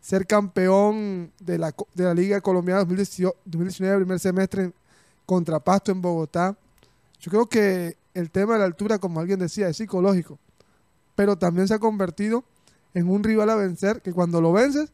ser 0.00 0.26
campeón 0.26 1.32
de 1.38 1.58
la, 1.58 1.74
de 1.94 2.04
la 2.04 2.14
Liga 2.14 2.40
Colombiana 2.40 2.80
2018 2.80 3.36
2019, 3.44 3.96
primer 3.98 4.20
semestre 4.20 4.72
contra 5.26 5.60
Pasto 5.60 5.92
en 5.92 6.00
Bogotá. 6.00 6.56
Yo 7.20 7.30
creo 7.30 7.46
que 7.46 7.96
el 8.14 8.30
tema 8.30 8.54
de 8.54 8.60
la 8.60 8.64
altura, 8.64 8.98
como 8.98 9.20
alguien 9.20 9.38
decía, 9.38 9.68
es 9.68 9.76
psicológico, 9.76 10.38
pero 11.14 11.36
también 11.36 11.68
se 11.68 11.74
ha 11.74 11.78
convertido 11.78 12.44
en 12.94 13.08
un 13.08 13.22
rival 13.22 13.50
a 13.50 13.54
vencer 13.54 14.00
que 14.02 14.12
cuando 14.12 14.40
lo 14.40 14.52
vences, 14.52 14.90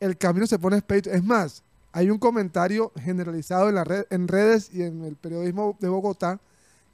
el 0.00 0.16
camino 0.16 0.46
se 0.46 0.58
pone 0.58 0.76
expedito. 0.76 1.10
Es 1.10 1.22
más, 1.22 1.62
hay 1.92 2.10
un 2.10 2.18
comentario 2.18 2.92
generalizado 3.00 3.68
en, 3.68 3.74
la 3.74 3.84
red, 3.84 4.06
en 4.10 4.28
redes 4.28 4.70
y 4.72 4.82
en 4.82 5.04
el 5.04 5.16
periodismo 5.16 5.76
de 5.80 5.88
Bogotá 5.88 6.40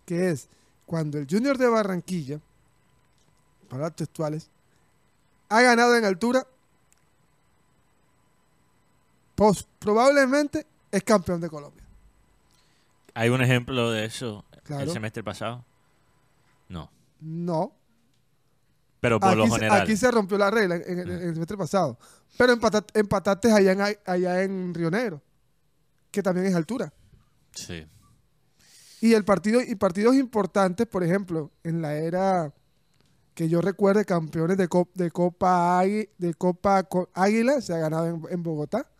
que 0.05 0.31
es 0.31 0.49
cuando 0.87 1.19
el 1.19 1.27
Junior 1.29 1.59
de 1.59 1.69
Barranquilla, 1.69 2.41
palabras 3.69 3.95
textuales, 3.95 4.49
ha 5.51 5.61
ganado 5.61 5.95
en 5.95 6.07
altura, 6.07 6.47
probablemente 9.79 10.67
es 10.91 11.05
campeón 11.05 11.43
de 11.43 11.51
Colombia. 11.51 11.85
¿Hay 13.13 13.29
un 13.29 13.43
ejemplo 13.43 13.91
de 13.91 14.07
eso 14.07 14.47
el 14.71 14.91
semestre 14.91 15.23
pasado? 15.23 15.63
No. 16.71 16.91
No, 17.21 17.73
Pero 19.01 19.21
por 19.21 19.37
lo 19.37 19.45
aquí, 19.45 19.53
general. 19.53 19.81
aquí 19.83 19.97
se 19.97 20.11
rompió 20.11 20.39
la 20.39 20.51
regla 20.51 20.77
en, 20.77 20.83
en 20.87 20.99
el- 20.99 21.11
en 21.11 21.23
el 21.29 21.35
semestre 21.35 21.57
pasado. 21.57 21.99
Pero 22.37 22.53
empata- 22.53 22.85
empataste 22.95 23.53
allá 23.53 23.73
en, 23.73 23.97
allá 24.05 24.43
en 24.43 24.75
Río 24.75 24.91
Negro, 24.91 25.23
que 26.11 26.23
también 26.23 26.47
es 26.47 26.55
altura. 26.55 26.93
Sí. 27.55 27.87
Y 29.01 29.15
el 29.15 29.25
partido 29.25 29.61
y 29.61 29.75
partidos 29.77 30.17
importantes, 30.17 30.87
por 30.87 31.05
ejemplo, 31.05 31.53
en 31.63 31.81
la 31.83 31.95
era 31.95 32.53
que 33.35 33.49
yo 33.49 33.61
recuerde 33.61 34.05
campeones 34.05 34.57
de, 34.57 34.69
Cop- 34.69 34.93
de 34.95 35.13
Copa 35.13 35.81
de 35.85 36.35
Copa 36.37 36.83
Co- 36.83 37.09
Águila 37.15 37.61
se 37.61 37.73
ha 37.73 37.79
ganado 37.79 38.07
en, 38.09 38.23
en 38.31 38.43
Bogotá. 38.43 38.91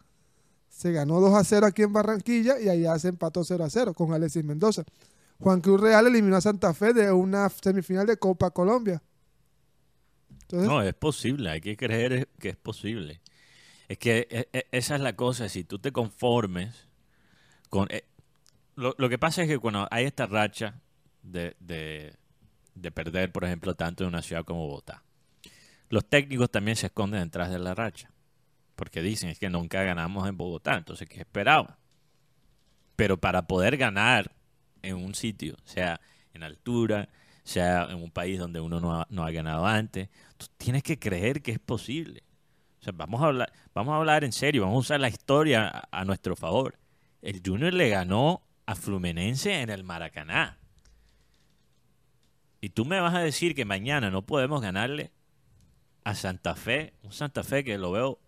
Se 0.69 0.93
ganó 0.93 1.19
2 1.21 1.35
a 1.35 1.43
0 1.43 1.67
aquí 1.67 1.83
en 1.83 1.93
Barranquilla 1.93 2.61
y 2.61 2.69
allá 2.69 2.97
se 3.01 3.09
empató 3.09 3.43
0 3.43 3.65
a 3.65 3.71
0 3.71 3.95
con 3.95 4.13
Alexis 4.13 4.45
Mendoza. 4.45 4.85
Juan 5.41 5.61
Cruz 5.61 5.81
Real 5.81 6.07
eliminó 6.07 6.37
a 6.37 6.41
Santa 6.41 6.73
Fe 6.73 6.93
de 6.93 7.11
una 7.11 7.49
semifinal 7.49 8.07
de 8.07 8.17
Copa 8.17 8.51
Colombia. 8.53 9.03
No, 10.53 10.83
es 10.83 10.95
posible, 10.95 11.51
hay 11.51 11.61
que 11.61 11.77
creer 11.77 12.29
que 12.39 12.51
es 12.51 12.57
posible. 12.57 13.21
Es 13.89 13.99
que 13.99 14.27
e- 14.31 14.49
e- 14.53 14.67
esa 14.73 14.95
es 14.97 15.01
la 15.01 15.15
cosa, 15.17 15.49
si 15.49 15.65
tú 15.65 15.79
te 15.79 15.93
conformes 15.93 16.87
con... 17.71 17.89
eh, 17.91 18.05
lo, 18.77 18.95
que 19.09 19.19
pasa 19.19 19.43
es 19.43 19.49
que 19.49 19.59
cuando 19.59 19.89
hay 19.91 20.05
esta 20.07 20.27
racha 20.27 20.81
de, 21.23 21.57
de, 21.61 22.15
de 22.75 22.91
perder, 22.93 23.33
por 23.33 23.45
ejemplo, 23.45 23.75
tanto 23.75 24.05
en 24.05 24.09
una 24.09 24.23
ciudad 24.23 24.45
como 24.45 24.67
Bogotá, 24.67 25.03
los 25.89 26.09
técnicos 26.09 26.51
también 26.51 26.77
se 26.77 26.87
esconden 26.87 27.25
detrás 27.25 27.51
de 27.51 27.59
la 27.59 27.75
racha, 27.75 28.11
porque 28.77 29.03
dicen 29.03 29.31
es 29.31 29.39
que 29.39 29.51
nunca 29.51 29.83
ganamos 29.83 30.29
en 30.29 30.37
Bogotá, 30.37 30.77
entonces 30.77 31.09
¿qué 31.09 31.21
esperaban? 31.21 31.77
Pero 32.97 33.19
para 33.19 33.47
poder 33.47 33.77
ganar 33.77 34.33
en 34.83 34.97
un 34.97 35.15
sitio, 35.15 35.57
sea 35.65 36.01
en 36.35 36.43
altura, 36.43 37.09
sea 37.49 37.89
en 37.91 38.03
un 38.03 38.11
país 38.11 38.39
donde 38.39 38.61
uno 38.61 38.79
no 38.79 39.01
ha, 39.01 39.07
no 39.09 39.25
ha 39.25 39.31
ganado 39.31 39.67
antes, 39.67 40.11
tú 40.37 40.47
tienes 40.59 40.83
que 40.83 40.99
creer 40.99 41.41
que 41.41 41.53
es 41.53 41.59
posible. 41.59 42.23
O 42.79 42.85
sea, 42.85 42.93
vamos 42.95 43.23
a 43.23 43.27
hablar, 43.27 43.51
vamos 43.75 43.95
a 43.95 43.97
hablar 43.97 44.23
en 44.23 44.33
serio, 44.33 44.63
vamos 44.63 44.77
a 44.77 44.81
usar 44.81 45.01
la 45.01 45.09
historia 45.09 45.89
a, 45.91 46.05
nuestro 46.05 46.37
favor. 46.37 46.79
El 47.23 47.41
Junior 47.45 47.73
le 47.73 47.89
ganó 47.89 48.43
a 48.67 48.75
Fluminense 48.75 49.63
en 49.63 49.71
el 49.71 49.83
Maracaná. 49.83 50.59
Y 52.61 52.69
tú 52.69 52.85
me 52.85 53.01
vas 53.01 53.15
a 53.15 53.21
decir 53.21 53.55
que 53.55 53.65
mañana 53.65 54.11
no 54.11 54.23
podemos 54.23 54.61
ganarle 54.61 55.11
a 56.05 56.15
Santa 56.15 56.55
Fe, 56.55 56.93
un 57.03 57.13
Santa 57.13 57.43
Fe 57.43 57.65
que 57.65 57.79
lo 57.79 57.93
veo 57.93 58.19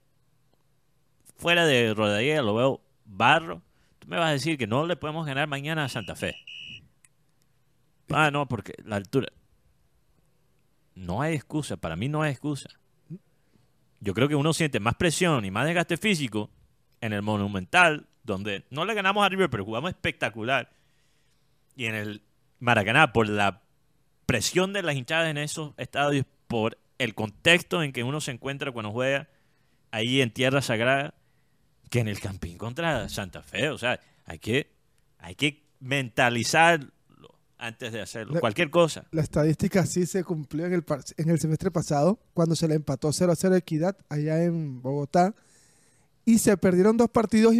fuera 1.36 1.66
de 1.66 1.92
rodadilla, 1.92 2.40
lo 2.40 2.54
veo 2.54 2.80
barro. 3.04 3.60
Tú 3.98 4.08
me 4.08 4.16
vas 4.16 4.30
a 4.30 4.32
decir 4.32 4.56
que 4.56 4.66
no 4.66 4.86
le 4.86 4.96
podemos 4.96 5.26
ganar 5.26 5.46
mañana 5.46 5.84
a 5.84 5.88
Santa 5.90 6.16
Fe. 6.16 6.36
Ah, 8.12 8.30
no, 8.30 8.46
porque 8.46 8.74
la 8.84 8.96
altura. 8.96 9.28
No 10.94 11.22
hay 11.22 11.34
excusa, 11.34 11.76
para 11.76 11.96
mí 11.96 12.08
no 12.08 12.22
hay 12.22 12.32
excusa. 12.32 12.68
Yo 14.00 14.14
creo 14.14 14.28
que 14.28 14.34
uno 14.34 14.52
siente 14.52 14.80
más 14.80 14.94
presión 14.94 15.44
y 15.44 15.50
más 15.50 15.66
desgaste 15.66 15.96
físico 15.96 16.50
en 17.00 17.12
el 17.12 17.22
Monumental, 17.22 18.06
donde 18.22 18.64
no 18.70 18.84
le 18.84 18.94
ganamos 18.94 19.24
a 19.24 19.28
River, 19.28 19.50
pero 19.50 19.64
jugamos 19.64 19.90
espectacular. 19.90 20.70
Y 21.76 21.86
en 21.86 21.94
el 21.94 22.22
Maracaná, 22.58 23.12
por 23.12 23.28
la 23.28 23.62
presión 24.26 24.72
de 24.72 24.82
las 24.82 24.96
hinchadas 24.96 25.28
en 25.28 25.38
esos 25.38 25.72
estadios, 25.76 26.26
por 26.46 26.78
el 26.98 27.14
contexto 27.14 27.82
en 27.82 27.92
que 27.92 28.02
uno 28.02 28.20
se 28.20 28.32
encuentra 28.32 28.72
cuando 28.72 28.90
juega 28.90 29.28
ahí 29.90 30.20
en 30.20 30.30
tierra 30.30 30.60
sagrada, 30.62 31.14
que 31.90 32.00
en 32.00 32.08
el 32.08 32.20
Campín 32.20 32.58
contra 32.58 33.08
Santa 33.08 33.42
Fe. 33.42 33.70
O 33.70 33.78
sea, 33.78 34.00
hay 34.26 34.38
que, 34.38 34.70
hay 35.18 35.34
que 35.34 35.64
mentalizarlo 35.80 36.90
antes 37.60 37.92
de 37.92 38.00
hacerlo. 38.00 38.40
Cualquier 38.40 38.70
cosa. 38.70 39.04
la 39.12 39.22
estadística 39.22 39.84
sí 39.86 40.06
se 40.06 40.24
cumplió 40.24 40.66
en 40.66 40.72
el, 40.72 40.82
par- 40.82 41.04
en 41.16 41.28
el 41.30 41.38
semestre 41.38 41.70
pasado, 41.70 42.18
cuando 42.34 42.56
se 42.56 42.66
le 42.68 42.74
empató 42.74 43.12
0 43.12 43.32
a 43.32 43.36
0 43.36 43.54
a 43.54 43.58
Equidad 43.58 43.96
allá 44.08 44.42
en 44.42 44.80
Bogotá. 44.82 45.34
Y 46.24 46.38
se 46.38 46.56
perdieron 46.56 46.96
dos 46.96 47.08
partidos 47.10 47.54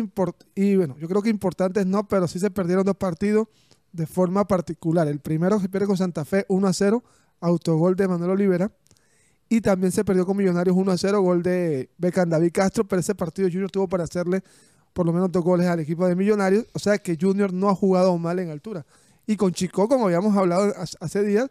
y 0.54 0.76
bueno, 0.76 0.96
yo 0.98 1.08
creo 1.08 1.22
que 1.22 1.30
importantes 1.30 1.86
no, 1.86 2.06
pero 2.06 2.28
sí 2.28 2.38
se 2.38 2.50
perdieron 2.50 2.84
dos 2.84 2.96
partidos 2.96 3.48
de 3.92 4.06
forma 4.06 4.46
particular. 4.46 5.08
El 5.08 5.18
primero 5.18 5.58
se 5.58 5.68
pierde 5.68 5.86
con 5.86 5.96
Santa 5.96 6.24
Fe 6.24 6.44
1 6.48 6.66
a 6.68 6.72
0, 6.72 7.02
autogol 7.40 7.96
de 7.96 8.06
Manuel 8.06 8.30
Olivera. 8.32 8.70
Y 9.48 9.60
también 9.62 9.90
se 9.90 10.04
perdió 10.04 10.24
con 10.24 10.36
Millonarios 10.36 10.76
1 10.76 10.92
a 10.92 10.96
0, 10.98 11.20
gol 11.22 11.42
de 11.42 11.90
Becan 11.98 12.28
David 12.30 12.52
Castro, 12.52 12.84
pero 12.84 13.00
ese 13.00 13.16
partido 13.16 13.48
Junior 13.48 13.70
tuvo 13.70 13.88
para 13.88 14.04
hacerle 14.04 14.42
por 14.92 15.06
lo 15.06 15.12
menos 15.12 15.32
dos 15.32 15.42
goles 15.42 15.66
al 15.66 15.80
equipo 15.80 16.06
de 16.06 16.14
Millonarios. 16.14 16.66
O 16.72 16.78
sea 16.78 16.98
que 16.98 17.16
Junior 17.20 17.52
no 17.52 17.68
ha 17.68 17.74
jugado 17.74 18.16
mal 18.18 18.38
en 18.38 18.50
altura. 18.50 18.86
Y 19.30 19.36
con 19.36 19.52
Chico, 19.52 19.88
como 19.88 20.06
habíamos 20.06 20.36
hablado 20.36 20.72
hace- 21.00 21.22
días, 21.22 21.48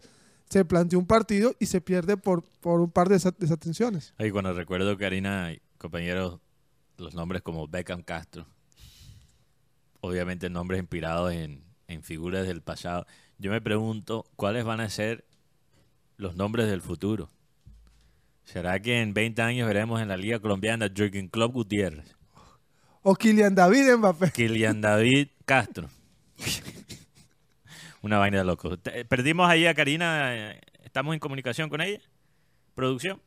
se 0.49 0.65
planteó 0.65 0.99
un 0.99 1.05
partido 1.05 1.55
y 1.59 1.67
se 1.67 1.79
pierde 1.79 2.17
por, 2.17 2.43
por 2.59 2.81
un 2.81 2.91
par 2.91 3.07
de 3.07 3.15
desa- 3.15 3.33
desatenciones. 3.37 4.13
Ay, 4.17 4.31
cuando 4.31 4.51
recuerdo, 4.53 4.97
Karina, 4.97 5.53
y 5.53 5.61
compañeros, 5.77 6.41
los 6.97 7.13
nombres 7.15 7.41
como 7.41 7.69
Beckham 7.69 8.01
Castro, 8.03 8.45
obviamente 10.01 10.49
nombres 10.49 10.81
inspirados 10.81 11.31
en, 11.33 11.63
en 11.87 12.03
figuras 12.03 12.45
del 12.45 12.61
pasado, 12.61 13.05
yo 13.37 13.49
me 13.49 13.61
pregunto 13.61 14.25
cuáles 14.35 14.65
van 14.65 14.81
a 14.81 14.89
ser 14.89 15.23
los 16.17 16.35
nombres 16.35 16.67
del 16.67 16.81
futuro. 16.81 17.29
¿Será 18.43 18.77
que 18.81 18.99
en 19.01 19.13
20 19.13 19.41
años 19.41 19.67
veremos 19.67 20.01
en 20.01 20.09
la 20.09 20.17
Liga 20.17 20.39
Colombiana 20.39 20.89
Jürgen 20.93 21.29
Klopp 21.29 21.53
Gutiérrez, 21.53 22.13
O 23.03 23.15
Kylian 23.15 23.55
David 23.55 23.95
Mbappé. 23.95 24.31
Kylian 24.31 24.81
David 24.81 25.29
Castro? 25.45 25.87
Una 28.01 28.17
vaina 28.17 28.37
de 28.39 28.43
loco. 28.45 28.77
Te- 28.77 29.03
Perdimos 29.05 29.49
ahí 29.49 29.65
a 29.65 29.73
Karina, 29.73 30.35
eh, 30.53 30.61
¿estamos 30.83 31.13
en 31.13 31.19
comunicación 31.19 31.69
con 31.69 31.81
ella? 31.81 31.99
¿Producción? 32.75 33.21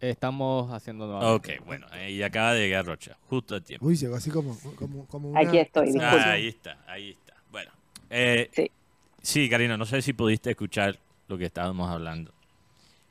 Estamos 0.00 0.70
haciendo 0.72 1.06
nuevamente. 1.06 1.58
Ok, 1.58 1.66
bueno, 1.66 1.86
y 2.08 2.22
acaba 2.22 2.52
de 2.52 2.60
llegar 2.60 2.86
Rocha, 2.86 3.16
justo 3.28 3.56
a 3.56 3.60
tiempo. 3.60 3.86
Uy, 3.86 3.96
llegó 3.96 4.14
así 4.16 4.30
como, 4.30 4.56
como, 4.76 5.06
como 5.06 5.30
una- 5.30 5.40
Aquí 5.40 5.58
estoy. 5.58 5.92
Ah, 6.00 6.32
ahí 6.32 6.48
está, 6.48 6.78
ahí 6.86 7.10
está. 7.10 7.34
Bueno, 7.50 7.72
eh, 8.10 8.48
Sí. 8.52 8.70
sí, 9.22 9.48
Karina, 9.48 9.76
no 9.76 9.86
sé 9.86 10.00
si 10.02 10.12
pudiste 10.12 10.50
escuchar 10.50 10.98
lo 11.26 11.36
que 11.36 11.46
estábamos 11.46 11.90
hablando. 11.90 12.32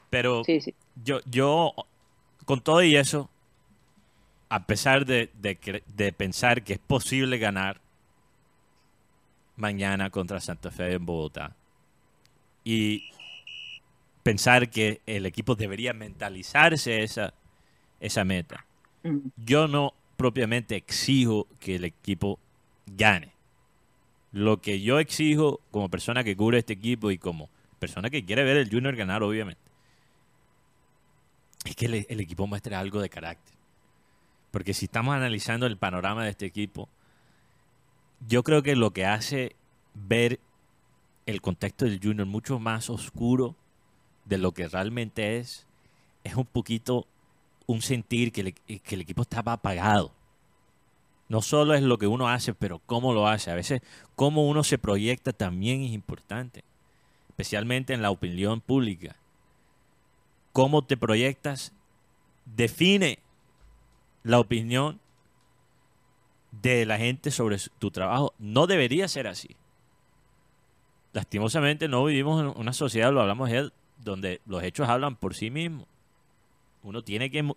Pero 0.09 0.43
Sí, 0.45 0.61
sí. 0.61 0.73
yo, 1.03 1.19
yo, 1.25 1.73
con 2.45 2.61
todo 2.61 2.81
y 2.83 2.95
eso, 2.95 3.29
a 4.47 4.65
pesar 4.65 5.05
de, 5.05 5.29
de, 5.33 5.59
cre- 5.59 5.83
de 5.87 6.13
pensar 6.13 6.63
que 6.63 6.73
es 6.73 6.79
posible 6.79 7.37
ganar 7.37 7.81
mañana 9.57 10.09
contra 10.09 10.39
Santa 10.39 10.71
Fe 10.71 10.93
en 10.93 11.05
Bogotá, 11.05 11.55
y 12.63 13.09
pensar 14.23 14.69
que 14.69 15.01
el 15.05 15.25
equipo 15.25 15.55
debería 15.55 15.93
mentalizarse 15.93 17.01
esa, 17.01 17.33
esa 17.99 18.25
meta. 18.25 18.65
Mm. 19.03 19.19
Yo 19.37 19.67
no 19.67 19.93
propiamente 20.17 20.75
exijo 20.75 21.47
que 21.59 21.75
el 21.75 21.85
equipo 21.85 22.39
gane. 22.85 23.31
Lo 24.33 24.61
que 24.61 24.81
yo 24.81 24.99
exijo 24.99 25.61
como 25.71 25.89
persona 25.89 26.23
que 26.23 26.35
cubre 26.35 26.57
este 26.57 26.73
equipo 26.73 27.09
y 27.11 27.17
como 27.17 27.49
persona 27.79 28.09
que 28.09 28.25
quiere 28.25 28.43
ver 28.43 28.57
el 28.57 28.69
Junior 28.69 28.95
ganar, 28.95 29.23
obviamente, 29.23 29.61
es 31.63 31.75
que 31.75 31.85
el, 31.85 32.05
el 32.09 32.19
equipo 32.19 32.47
muestre 32.47 32.75
algo 32.75 32.99
de 32.99 33.09
carácter. 33.09 33.55
Porque 34.51 34.73
si 34.73 34.85
estamos 34.85 35.15
analizando 35.15 35.67
el 35.67 35.77
panorama 35.77 36.25
de 36.25 36.31
este 36.31 36.45
equipo, 36.45 36.89
yo 38.25 38.43
creo 38.43 38.63
que 38.63 38.75
lo 38.75 38.91
que 38.91 39.05
hace 39.05 39.55
ver 39.93 40.39
el 41.25 41.41
contexto 41.41 41.85
del 41.85 41.99
Junior 42.01 42.25
mucho 42.25 42.59
más 42.59 42.89
oscuro 42.89 43.55
de 44.25 44.37
lo 44.37 44.53
que 44.53 44.67
realmente 44.67 45.37
es, 45.37 45.65
es 46.23 46.35
un 46.35 46.45
poquito 46.45 47.05
un 47.65 47.81
sentir 47.81 48.31
que, 48.31 48.53
que 48.53 48.95
el 48.95 49.01
equipo 49.01 49.21
estaba 49.23 49.53
apagado. 49.53 50.11
No 51.29 51.41
solo 51.41 51.73
es 51.73 51.81
lo 51.81 51.97
que 51.97 52.07
uno 52.07 52.29
hace, 52.29 52.53
pero 52.53 52.79
cómo 52.85 53.13
lo 53.13 53.27
hace. 53.27 53.51
A 53.51 53.55
veces 53.55 53.81
cómo 54.15 54.47
uno 54.47 54.63
se 54.63 54.77
proyecta 54.77 55.33
también 55.33 55.83
es 55.83 55.91
importante, 55.91 56.63
especialmente 57.29 57.93
en 57.93 58.01
la 58.01 58.11
opinión 58.11 58.61
pública. 58.61 59.17
Cómo 60.53 60.83
te 60.83 60.95
proyectas 60.95 61.73
define 62.45 63.19
la 64.23 64.39
opinión 64.39 64.99
de 66.51 66.85
la 66.85 66.97
gente 66.97 67.31
sobre 67.31 67.57
tu 67.79 67.91
trabajo. 67.91 68.33
No 68.39 68.67
debería 68.67 69.07
ser 69.07 69.27
así. 69.27 69.55
Lastimosamente 71.13 71.87
no 71.87 72.05
vivimos 72.05 72.41
en 72.41 72.59
una 72.59 72.73
sociedad, 72.73 73.11
lo 73.11 73.21
hablamos 73.21 73.49
ayer, 73.49 73.71
donde 73.97 74.41
los 74.45 74.63
hechos 74.63 74.87
hablan 74.87 75.15
por 75.15 75.35
sí 75.35 75.49
mismos. 75.49 75.87
Uno 76.83 77.03
tiene 77.03 77.31
que, 77.31 77.49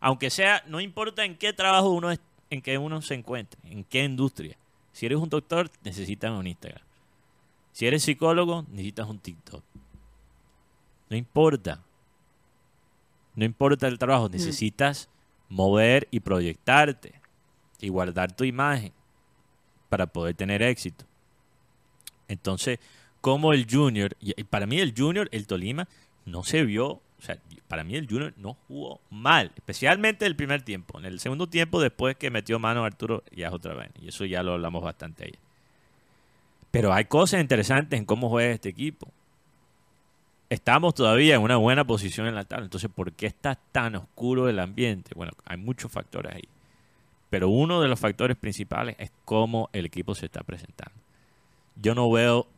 aunque 0.00 0.30
sea, 0.30 0.62
no 0.66 0.80
importa 0.80 1.24
en 1.24 1.36
qué 1.36 1.52
trabajo 1.52 1.90
uno 1.90 2.10
es, 2.10 2.20
en 2.50 2.62
que 2.62 2.78
uno 2.78 3.02
se 3.02 3.14
encuentre, 3.14 3.60
en 3.64 3.84
qué 3.84 4.04
industria. 4.04 4.56
Si 4.92 5.06
eres 5.06 5.18
un 5.18 5.28
doctor, 5.28 5.70
necesitas 5.82 6.30
un 6.30 6.46
Instagram. 6.46 6.82
Si 7.72 7.86
eres 7.86 8.02
psicólogo, 8.02 8.64
necesitas 8.70 9.08
un 9.08 9.18
TikTok. 9.18 9.62
No 11.08 11.16
importa. 11.16 11.82
No 13.34 13.44
importa 13.44 13.86
el 13.86 13.98
trabajo, 13.98 14.28
necesitas 14.28 15.08
mover 15.48 16.08
y 16.10 16.20
proyectarte 16.20 17.19
y 17.80 17.88
guardar 17.88 18.34
tu 18.34 18.44
imagen 18.44 18.92
para 19.88 20.06
poder 20.06 20.34
tener 20.34 20.62
éxito. 20.62 21.04
Entonces, 22.28 22.78
como 23.20 23.52
el 23.52 23.66
Junior, 23.70 24.16
y 24.20 24.44
para 24.44 24.66
mí 24.66 24.80
el 24.80 24.94
Junior, 24.96 25.28
el 25.32 25.46
Tolima, 25.46 25.88
no 26.24 26.44
se 26.44 26.64
vio, 26.64 26.86
o 26.88 27.02
sea, 27.22 27.38
para 27.68 27.84
mí 27.84 27.96
el 27.96 28.06
Junior 28.08 28.32
no 28.36 28.56
jugó 28.66 29.00
mal, 29.10 29.52
especialmente 29.56 30.26
el 30.26 30.36
primer 30.36 30.62
tiempo. 30.62 30.98
En 30.98 31.04
el 31.04 31.20
segundo 31.20 31.48
tiempo, 31.48 31.80
después 31.80 32.16
que 32.16 32.30
metió 32.30 32.58
mano 32.58 32.84
Arturo, 32.84 33.24
ya 33.34 33.48
es 33.48 33.52
otra 33.52 33.74
vez, 33.74 33.90
y 34.00 34.08
eso 34.08 34.24
ya 34.24 34.42
lo 34.42 34.52
hablamos 34.52 34.82
bastante 34.82 35.24
ayer. 35.24 35.38
Pero 36.70 36.92
hay 36.92 37.06
cosas 37.06 37.40
interesantes 37.40 37.98
en 37.98 38.06
cómo 38.06 38.28
juega 38.28 38.52
este 38.52 38.68
equipo. 38.68 39.08
Estamos 40.48 40.94
todavía 40.94 41.34
en 41.34 41.42
una 41.42 41.56
buena 41.56 41.84
posición 41.84 42.26
en 42.26 42.34
la 42.34 42.44
tabla, 42.44 42.64
entonces 42.64 42.90
¿por 42.94 43.12
qué 43.12 43.26
está 43.26 43.56
tan 43.56 43.96
oscuro 43.96 44.48
el 44.48 44.58
ambiente? 44.58 45.12
Bueno, 45.14 45.32
hay 45.44 45.56
muchos 45.56 45.90
factores 45.92 46.34
ahí. 46.34 46.48
Pero 47.30 47.48
uno 47.48 47.80
de 47.80 47.88
los 47.88 47.98
factores 47.98 48.36
principales 48.36 48.96
es 48.98 49.12
cómo 49.24 49.70
el 49.72 49.86
equipo 49.86 50.14
se 50.14 50.26
está 50.26 50.42
presentando. 50.42 50.98
Yo 51.76 51.94
no 51.94 52.10
veo 52.10 52.48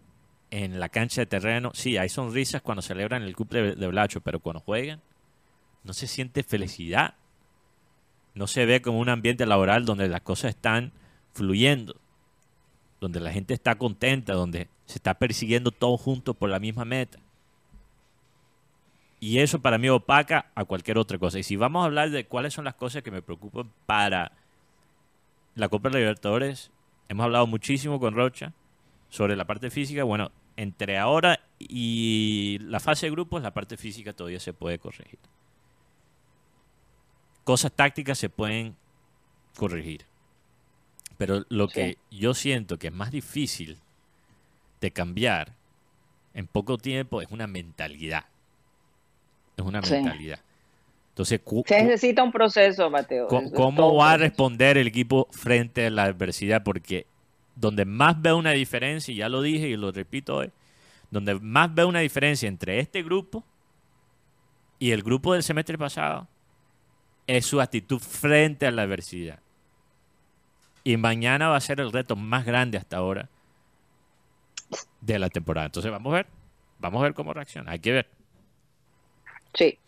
en 0.51 0.81
la 0.81 0.89
cancha 0.89 1.21
de 1.21 1.27
terreno, 1.27 1.71
sí, 1.75 1.97
hay 1.97 2.09
sonrisas 2.09 2.63
cuando 2.63 2.83
celebran 2.83 3.23
el 3.23 3.37
cumple 3.37 3.75
de 3.75 3.87
Blacho, 3.87 4.21
pero 4.21 4.41
cuando 4.41 4.61
juegan 4.61 5.01
no 5.85 5.93
se 5.93 6.07
siente 6.07 6.43
felicidad. 6.43 7.15
No 8.35 8.47
se 8.47 8.65
ve 8.67 8.81
como 8.81 8.99
un 8.99 9.09
ambiente 9.09 9.47
laboral 9.47 9.85
donde 9.85 10.09
las 10.09 10.23
cosas 10.23 10.51
están 10.51 10.93
fluyendo, 11.35 11.97
donde 13.01 13.21
la 13.21 13.33
gente 13.33 13.53
está 13.53 13.75
contenta, 13.75 14.33
donde 14.33 14.69
se 14.87 14.99
está 14.99 15.15
persiguiendo 15.15 15.71
todos 15.71 16.01
juntos 16.01 16.37
por 16.37 16.49
la 16.49 16.59
misma 16.59 16.85
meta. 16.85 17.19
Y 19.21 19.39
eso 19.39 19.61
para 19.61 19.79
mí 19.79 19.89
opaca 19.89 20.51
a 20.55 20.65
cualquier 20.65 20.99
otra 20.99 21.19
cosa. 21.19 21.39
Y 21.39 21.43
si 21.43 21.57
vamos 21.57 21.83
a 21.83 21.87
hablar 21.87 22.11
de 22.11 22.27
cuáles 22.27 22.55
son 22.55 22.65
las 22.65 22.75
cosas 22.75 23.03
que 23.03 23.11
me 23.11 23.23
preocupan 23.23 23.71
para 23.87 24.33
la 25.55 25.69
Copa 25.69 25.89
Libertadores, 25.91 26.71
hemos 27.09 27.25
hablado 27.25 27.47
muchísimo 27.47 28.01
con 28.01 28.15
Rocha 28.15 28.53
sobre 29.11 29.37
la 29.37 29.45
parte 29.45 29.71
física. 29.71 30.05
Bueno, 30.05 30.31
entre 30.57 30.99
ahora 30.99 31.41
y 31.59 32.59
la 32.63 32.81
fase 32.81 33.07
de 33.07 33.13
grupos, 33.13 33.43
la 33.43 33.53
parte 33.53 33.77
física 33.77 34.13
todavía 34.13 34.41
se 34.41 34.53
puede 34.53 34.79
corregir. 34.79 35.19
Cosas 37.45 37.73
tácticas 37.73 38.19
se 38.19 38.29
pueden 38.29 38.77
corregir. 39.57 40.05
Pero 41.19 41.45
lo 41.49 41.69
Sí. 41.69 41.75
que 41.75 41.99
yo 42.11 42.35
siento 42.35 42.79
que 42.79 42.89
es 42.89 42.93
más 42.93 43.11
difícil 43.11 43.79
de 44.81 44.91
cambiar 44.91 45.55
en 46.35 46.47
poco 46.47 46.79
tiempo 46.79 47.21
es 47.21 47.31
una 47.31 47.47
mentalidad. 47.47 48.25
Es 49.57 49.65
una 49.65 49.83
Sí. 49.83 49.91
Entonces, 51.13 51.43
Se 51.67 51.85
necesita 51.85 52.23
un 52.23 52.33
proceso, 52.33 52.89
Mateo. 52.89 53.29
¿Cómo 53.29 53.97
va 53.97 54.13
a 54.13 54.17
responder 54.17 54.79
el 54.79 54.87
equipo 54.87 55.29
frente 55.31 55.87
a 55.87 55.91
la 55.91 56.05
adversidad? 56.05 56.63
Porque 56.63 57.07
donde 57.55 57.85
más 57.85 58.21
veo 58.21 58.39
una 58.39 58.53
diferencia, 58.53 59.13
y 59.13 59.19
ya 59.19 59.29
lo 59.29 59.43
dije 59.43 59.69
y 59.69 59.77
lo 59.77 59.93
repito 59.93 60.37
hoy, 60.37 60.51
donde 61.11 61.35
más 61.39 61.73
veo 61.75 61.87
una 61.87 62.01
diferencia 62.01 62.49
entre 62.49 62.79
este 62.79 63.03
grupo 63.03 63.45
y 64.79 64.93
el 64.93 65.03
grupo 65.03 65.35
del 65.35 65.43
semestre 65.43 65.77
pasado 65.77 66.29
es 67.27 67.45
su 67.45 67.61
actitud 67.61 67.99
frente 67.99 68.67
a 68.67 68.71
la 68.71 68.83
adversidad. 68.83 69.39
Y 70.83 70.97
mañana 70.97 71.49
va 71.49 71.57
a 71.57 71.61
ser 71.61 71.81
el 71.81 71.93
reto 71.93 72.17
más 72.17 72.47
grande 72.47 72.79
hasta 72.79 72.97
ahora 72.97 73.29
de 75.03 75.19
la 75.19 75.29
temporada. 75.29 75.67
Entonces 75.67 75.93
vamos 75.93 76.11
a 76.15 76.17
ver, 76.17 76.27
vamos 76.81 77.01
a 77.01 77.05
ver 77.05 77.15
cómo 77.15 77.35
reacciona. 77.35 77.73
Hay 77.73 77.81
que 77.81 77.93
ver. 77.93 78.22
Sí. 79.55 79.79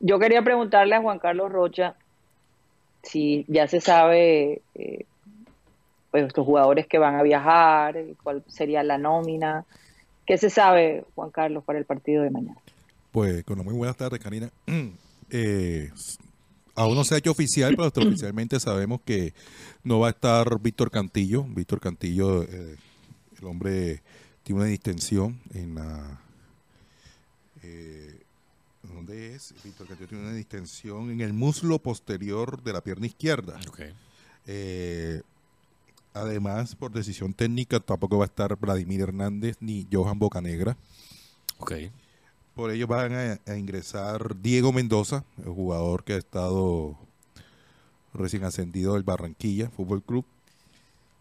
Yo 0.00 0.18
quería 0.18 0.42
preguntarle 0.42 0.94
a 0.94 1.02
Juan 1.02 1.18
Carlos 1.18 1.50
Rocha 1.50 1.96
si 3.02 3.44
ya 3.48 3.66
se 3.68 3.80
sabe, 3.80 4.62
eh, 4.74 5.06
pues, 6.10 6.26
estos 6.26 6.44
jugadores 6.44 6.86
que 6.86 6.98
van 6.98 7.16
a 7.16 7.22
viajar, 7.22 7.96
cuál 8.22 8.44
sería 8.48 8.82
la 8.82 8.98
nómina. 8.98 9.64
¿Qué 10.26 10.36
se 10.36 10.50
sabe, 10.50 11.04
Juan 11.14 11.30
Carlos, 11.30 11.64
para 11.64 11.78
el 11.78 11.84
partido 11.84 12.22
de 12.22 12.30
mañana? 12.30 12.60
Pues, 13.12 13.44
con 13.44 13.58
muy 13.64 13.74
buenas 13.74 13.96
tardes, 13.96 14.20
Karina. 14.20 14.50
Eh, 15.30 15.90
aún 16.74 16.94
no 16.94 17.04
se 17.04 17.14
ha 17.14 17.18
hecho 17.18 17.32
oficial, 17.32 17.76
pero 17.76 17.88
oficialmente 18.08 18.58
sabemos 18.60 19.02
que 19.04 19.34
no 19.84 20.00
va 20.00 20.06
a 20.06 20.10
estar 20.12 20.58
Víctor 20.58 20.90
Cantillo. 20.90 21.42
Víctor 21.44 21.80
Cantillo, 21.80 22.44
eh, 22.44 22.76
el 23.38 23.46
hombre 23.46 24.00
tiene 24.42 24.62
una 24.62 24.70
distensión 24.70 25.38
en 25.52 25.74
la... 25.74 26.18
eh, 27.62 28.07
¿Dónde 28.98 29.34
es? 29.34 29.54
Víctor 29.64 29.86
Cantillo 29.86 30.08
tiene 30.08 30.24
una 30.24 30.34
distensión 30.34 31.10
en 31.10 31.20
el 31.20 31.32
muslo 31.32 31.78
posterior 31.78 32.62
de 32.62 32.72
la 32.72 32.80
pierna 32.82 33.06
izquierda. 33.06 33.58
Eh, 34.46 35.22
además, 36.14 36.74
por 36.74 36.90
decisión 36.92 37.32
técnica, 37.32 37.80
tampoco 37.80 38.18
va 38.18 38.24
a 38.24 38.26
estar 38.26 38.56
Vladimir 38.58 39.00
Hernández 39.02 39.56
ni 39.60 39.86
Johan 39.92 40.18
Bocanegra. 40.18 40.76
Por 42.54 42.70
ello 42.72 42.86
van 42.88 43.12
a, 43.14 43.40
a 43.46 43.56
ingresar 43.56 44.40
Diego 44.40 44.72
Mendoza, 44.72 45.24
el 45.38 45.50
jugador 45.52 46.02
que 46.02 46.14
ha 46.14 46.16
estado 46.18 46.98
recién 48.14 48.42
ascendido 48.44 48.94
del 48.94 49.04
Barranquilla 49.04 49.70
Fútbol 49.70 50.02
Club. 50.02 50.24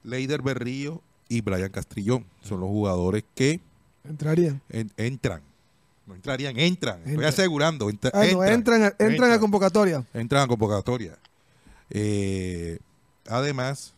Leider 0.04 0.42
Berrío 0.42 1.02
y 1.30 1.42
Brian 1.42 1.70
Castrillón 1.72 2.26
son 2.42 2.62
los 2.62 2.70
jugadores 2.70 3.24
que 3.36 3.60
Entrarían. 4.04 4.62
en- 4.70 4.92
entran. 4.98 5.42
No 6.08 6.16
entrarían, 6.16 6.58
entran. 6.58 7.02
Estoy 7.06 7.26
asegurando. 7.26 7.90
entra- 7.90 8.12
Ah, 8.14 8.24
no, 8.32 8.44
entran, 8.44 8.84
a- 8.84 8.94
entran 8.98 9.32
a 9.32 9.40
convocatoria. 9.40 10.06
entran 10.14 10.44
a 10.44 10.48
convocatoria. 10.48 11.18
Eh, 11.90 12.80
además, 13.28 13.94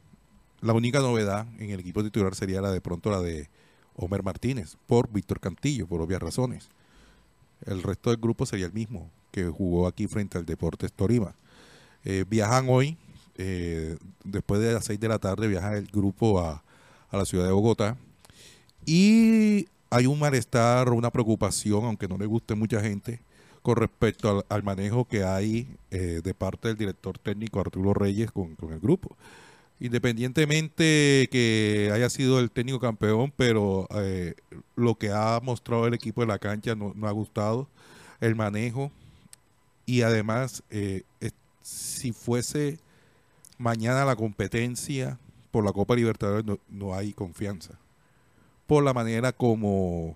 la 0.62 0.74
única 0.74 1.00
novedad 1.00 1.46
en 1.60 1.70
el 1.70 1.80
equipo 1.80 2.04
titular 2.04 2.36
sería 2.36 2.62
la 2.62 2.72
de 2.72 2.82
pronto 2.82 3.10
la 3.12 3.22
de 3.22 3.48
Homer 3.96 4.24
Martínez 4.24 4.76
por 4.88 5.12
Víctor 5.12 5.40
Cantillo, 5.40 5.88
por 5.88 6.02
obvias 6.02 6.22
razones. 6.22 6.70
El 7.66 7.84
resto 7.84 8.10
del 8.10 8.20
grupo 8.20 8.46
sería 8.46 8.66
el 8.66 8.74
mismo 8.74 9.10
que 9.32 9.46
jugó 9.46 9.88
aquí 9.88 10.08
frente 10.08 10.38
al 10.38 10.46
Deportes 10.46 10.92
Torima. 10.94 11.36
Eh, 12.06 12.26
viajan 12.28 12.68
hoy, 12.70 12.98
eh, 13.38 13.98
después 14.24 14.62
de 14.62 14.74
las 14.74 14.86
6 14.86 15.00
de 15.00 15.08
la 15.10 15.20
tarde, 15.20 15.48
viaja 15.48 15.76
el 15.78 15.88
grupo 15.88 16.40
a, 16.40 16.64
a 17.10 17.18
la 17.18 17.26
ciudad 17.26 17.46
de 17.46 17.52
Bogotá. 17.52 17.98
Y 18.86 19.68
hay 19.90 20.06
un 20.06 20.20
malestar, 20.20 20.90
una 20.90 21.12
preocupación, 21.12 21.86
aunque 21.86 22.08
no 22.08 22.18
le 22.18 22.26
guste 22.26 22.56
mucha 22.56 22.82
gente, 22.82 23.22
con 23.62 23.76
respecto 23.76 24.46
al, 24.48 24.64
manejo 24.64 25.06
que 25.06 25.24
hay 25.24 25.76
eh, 25.92 26.22
de 26.24 26.34
parte 26.34 26.70
del 26.70 26.78
director 26.78 27.18
técnico 27.18 27.60
Arturo 27.60 27.94
Reyes 27.94 28.32
con, 28.32 28.56
el 28.72 28.80
grupo. 28.80 29.18
Independientemente 29.80 31.28
que 31.32 31.90
haya 31.94 32.10
sido 32.10 32.40
el 32.40 32.52
técnico 32.52 32.80
campeón, 32.80 33.34
pero 33.36 33.88
eh, 33.96 34.36
lo 34.76 34.96
que 34.96 35.12
ha 35.12 35.40
mostrado 35.42 35.88
el 35.88 35.94
equipo 35.94 36.22
de 36.22 36.28
la 36.28 36.40
cancha 36.40 36.76
no, 36.76 36.94
ha 37.08 37.12
gustado. 37.12 37.68
el 38.22 38.36
manejo 38.36 38.92
y 39.86 40.02
además 40.02 40.64
eh, 40.70 41.04
si 41.62 42.12
fuese 42.12 42.80
mañana 43.58 44.06
la 44.06 44.16
competencia 44.16 45.18
por 45.52 45.66
la 45.66 45.72
Copa 45.72 45.96
Libertadores 45.96 46.46
no 46.70 46.94
hay 46.94 47.14
confianza 47.14 47.80
por 48.70 48.84
la 48.84 48.94
manera 48.94 49.32
como 49.32 50.16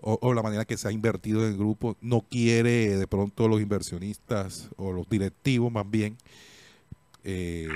o, 0.00 0.34
la 0.34 0.42
manera 0.42 0.64
que 0.64 0.76
se 0.76 0.86
ha 0.86 0.92
invertido 0.92 1.44
en 1.44 1.50
el 1.50 1.58
grupo 1.58 1.96
no 2.00 2.20
quiere 2.20 2.96
de 2.96 3.06
pronto 3.08 3.48
los 3.48 3.60
inversionistas 3.60 4.70
o 4.76 4.92
los 4.92 5.08
directivos 5.08 5.72
más 5.72 5.90
bien 5.90 6.16
eh, 7.24 7.66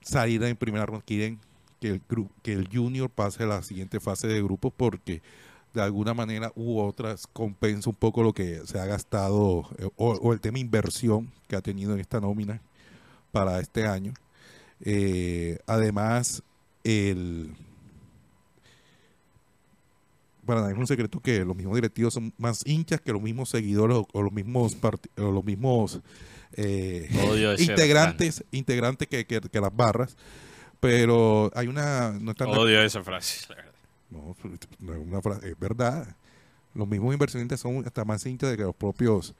salir 0.00 0.42
en 0.42 0.56
primera 0.56 0.86
ronda 0.86 1.04
quieren 1.06 1.38
que 1.82 1.88
el 1.90 2.02
que 2.42 2.54
el 2.54 2.70
junior 2.72 3.10
pase 3.10 3.42
a 3.42 3.46
la 3.46 3.62
siguiente 3.62 4.00
fase 4.00 4.26
de 4.26 4.42
grupos 4.42 4.72
porque 4.74 5.20
de 5.74 5.82
alguna 5.82 6.14
manera 6.14 6.50
u 6.54 6.80
otras 6.80 7.26
compensa 7.26 7.90
un 7.90 7.96
poco 7.96 8.22
lo 8.22 8.32
que 8.32 8.62
se 8.64 8.80
ha 8.80 8.86
gastado 8.86 9.68
eh, 9.76 9.86
o, 9.96 10.12
o 10.12 10.32
el 10.32 10.40
tema 10.40 10.60
inversión 10.60 11.30
que 11.46 11.56
ha 11.56 11.60
tenido 11.60 11.92
en 11.92 12.00
esta 12.00 12.20
nómina 12.22 12.62
para 13.32 13.60
este 13.60 13.86
año. 13.86 14.14
Eh, 14.80 15.58
además, 15.66 16.42
el 16.84 17.54
para 20.46 20.60
nadie 20.62 20.72
es 20.74 20.78
un 20.78 20.86
secreto 20.86 21.20
que 21.20 21.44
los 21.44 21.54
mismos 21.56 21.74
directivos 21.74 22.14
son 22.14 22.32
más 22.38 22.62
hinchas 22.66 23.00
que 23.00 23.12
los 23.12 23.20
mismos 23.20 23.48
seguidores 23.50 23.96
o, 23.98 24.08
o 24.12 24.22
los 24.22 24.32
mismos 24.32 24.76
o 25.18 25.30
los 25.32 25.44
mismos 25.44 26.00
eh, 26.54 27.08
integrantes 27.58 28.44
integrantes 28.52 29.08
que, 29.08 29.26
que- 29.26 29.40
que 29.40 29.60
las 29.60 29.74
barras 29.74 30.16
pero 30.80 31.50
hay 31.54 31.66
una 31.68 32.12
no 32.20 32.30
están 32.32 32.50
de- 32.50 32.56
Odio 32.58 32.82
esa 32.82 33.02
frase, 33.02 33.46
la 33.48 33.56
verdad. 33.56 33.72
no, 34.10 34.36
no 34.78 34.92
es 34.94 34.98
una 35.00 35.20
fra- 35.22 35.40
es 35.42 35.58
verdad. 35.58 36.14
Los 36.74 36.86
mismos 36.86 37.12
inversionistas 37.14 37.58
son 37.60 37.82
hasta 37.86 38.04
más 38.04 38.24
hinchas 38.26 38.50
de 38.50 38.56
que 38.58 38.62
los 38.62 38.74
propios 38.74 39.34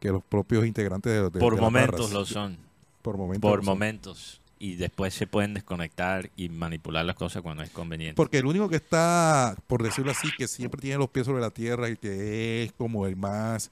que 0.00 0.08
los 0.10 0.22
propios 0.22 0.64
integrantes 0.64 1.12
de, 1.12 1.22
de- 1.22 1.30
Por 1.40 1.54
de 1.56 1.60
las 1.60 1.70
momentos 1.70 2.00
barras. 2.00 2.12
lo 2.12 2.24
son. 2.24 2.56
Por 3.02 3.16
momentos. 3.18 3.50
Por 3.50 3.62
momentos. 3.64 4.37
Y 4.60 4.74
después 4.74 5.14
se 5.14 5.26
pueden 5.28 5.54
desconectar 5.54 6.30
y 6.36 6.48
manipular 6.48 7.04
las 7.04 7.14
cosas 7.14 7.42
cuando 7.42 7.62
es 7.62 7.70
conveniente. 7.70 8.16
Porque 8.16 8.38
el 8.38 8.46
único 8.46 8.68
que 8.68 8.76
está, 8.76 9.54
por 9.68 9.82
decirlo 9.84 10.10
así, 10.10 10.28
que 10.36 10.48
siempre 10.48 10.80
tiene 10.80 10.98
los 10.98 11.08
pies 11.10 11.26
sobre 11.26 11.40
la 11.40 11.50
tierra 11.50 11.88
y 11.88 11.96
que 11.96 12.64
es 12.64 12.72
como 12.72 13.06
el 13.06 13.14
más 13.14 13.70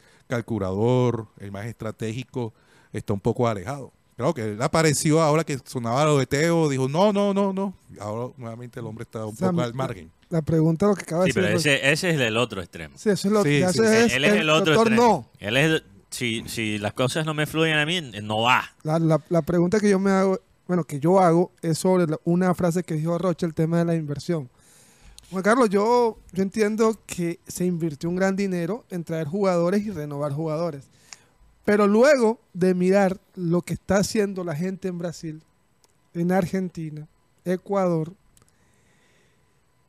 calculador, 0.50 1.26
el 1.40 1.50
más 1.52 1.66
estratégico, 1.66 2.54
está 2.92 3.12
un 3.12 3.20
poco 3.20 3.48
alejado. 3.48 3.92
Claro 4.16 4.32
que 4.32 4.42
él 4.52 4.62
apareció 4.62 5.20
ahora 5.20 5.44
que 5.44 5.58
sonaba 5.64 6.04
lo 6.06 6.18
de 6.18 6.26
Teo, 6.26 6.68
dijo 6.70 6.88
no, 6.88 7.12
no, 7.12 7.34
no, 7.34 7.52
no. 7.52 7.74
Ahora 8.00 8.32
nuevamente 8.38 8.80
el 8.80 8.86
hombre 8.86 9.02
está 9.02 9.26
un 9.26 9.36
sea, 9.36 9.50
poco 9.50 9.62
al 9.62 9.74
margen. 9.74 10.10
La 10.30 10.40
pregunta 10.40 10.86
lo 10.86 10.94
que 10.94 11.02
acaba 11.02 11.24
de 11.24 11.32
Sí, 11.32 11.34
pero 11.34 11.48
ese, 11.48 11.90
ese 11.92 12.10
es 12.10 12.20
el 12.20 12.36
otro 12.38 12.62
extremo. 12.62 12.96
Sí, 12.96 13.10
eso 13.10 13.28
es 13.28 13.32
lo 13.34 13.42
Sí, 13.42 13.48
que 13.50 13.58
sí, 13.58 13.80
hace 13.80 14.08
sí. 14.08 14.14
él 14.14 14.24
es 14.24 14.32
el 14.34 14.48
otro 14.50 14.74
doctor 14.74 14.92
extremo. 14.92 15.30
no. 15.40 15.46
Él 15.46 15.56
es 15.58 15.64
el- 15.66 15.84
si, 16.08 16.44
si 16.46 16.78
las 16.78 16.94
cosas 16.94 17.26
no 17.26 17.34
me 17.34 17.44
fluyen 17.46 17.76
a 17.76 17.84
mí, 17.84 18.00
no 18.22 18.40
va. 18.40 18.64
La, 18.84 18.98
la- 18.98 19.20
la 19.28 19.42
pregunta 19.42 19.80
que 19.80 19.90
yo 19.90 19.98
me 19.98 20.10
hago, 20.12 20.40
bueno, 20.66 20.84
que 20.84 20.98
yo 20.98 21.20
hago 21.20 21.52
es 21.62 21.78
sobre 21.78 22.06
una 22.24 22.54
frase 22.54 22.82
que 22.82 22.94
dijo 22.94 23.16
Rocha, 23.18 23.46
el 23.46 23.54
tema 23.54 23.78
de 23.78 23.84
la 23.84 23.94
inversión. 23.94 24.48
Juan 25.30 25.42
Carlos, 25.42 25.70
yo, 25.70 26.18
yo 26.32 26.42
entiendo 26.42 26.98
que 27.06 27.40
se 27.46 27.64
invirtió 27.64 28.08
un 28.08 28.16
gran 28.16 28.36
dinero 28.36 28.84
en 28.90 29.04
traer 29.04 29.26
jugadores 29.26 29.84
y 29.84 29.90
renovar 29.90 30.32
jugadores. 30.32 30.84
Pero 31.64 31.86
luego 31.86 32.40
de 32.52 32.74
mirar 32.74 33.20
lo 33.34 33.62
que 33.62 33.74
está 33.74 33.98
haciendo 33.98 34.44
la 34.44 34.54
gente 34.54 34.86
en 34.88 34.98
Brasil, 34.98 35.42
en 36.14 36.30
Argentina, 36.30 37.08
Ecuador, 37.44 38.12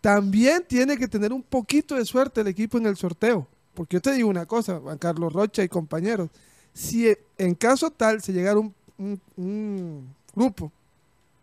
también 0.01 0.63
tiene 0.67 0.97
que 0.97 1.07
tener 1.07 1.33
un 1.33 1.43
poquito 1.43 1.95
de 1.95 2.05
suerte 2.05 2.41
el 2.41 2.47
equipo 2.47 2.77
en 2.77 2.87
el 2.87 2.97
sorteo. 2.97 3.47
Porque 3.75 3.97
yo 3.97 4.01
te 4.01 4.13
digo 4.13 4.29
una 4.29 4.47
cosa, 4.47 4.79
Juan 4.79 4.97
Carlos 4.97 5.33
Rocha 5.33 5.63
y 5.63 5.69
compañeros, 5.69 6.29
si 6.73 7.15
en 7.37 7.53
caso 7.53 7.91
tal 7.91 8.21
se 8.21 8.33
llegara 8.33 8.59
un 8.59 10.15
grupo, 10.38 10.71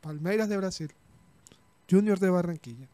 Palmeiras 0.00 0.48
de 0.48 0.56
Brasil, 0.56 0.90
Junior 1.90 2.18
de 2.18 2.30
Barranquilla, 2.30 2.86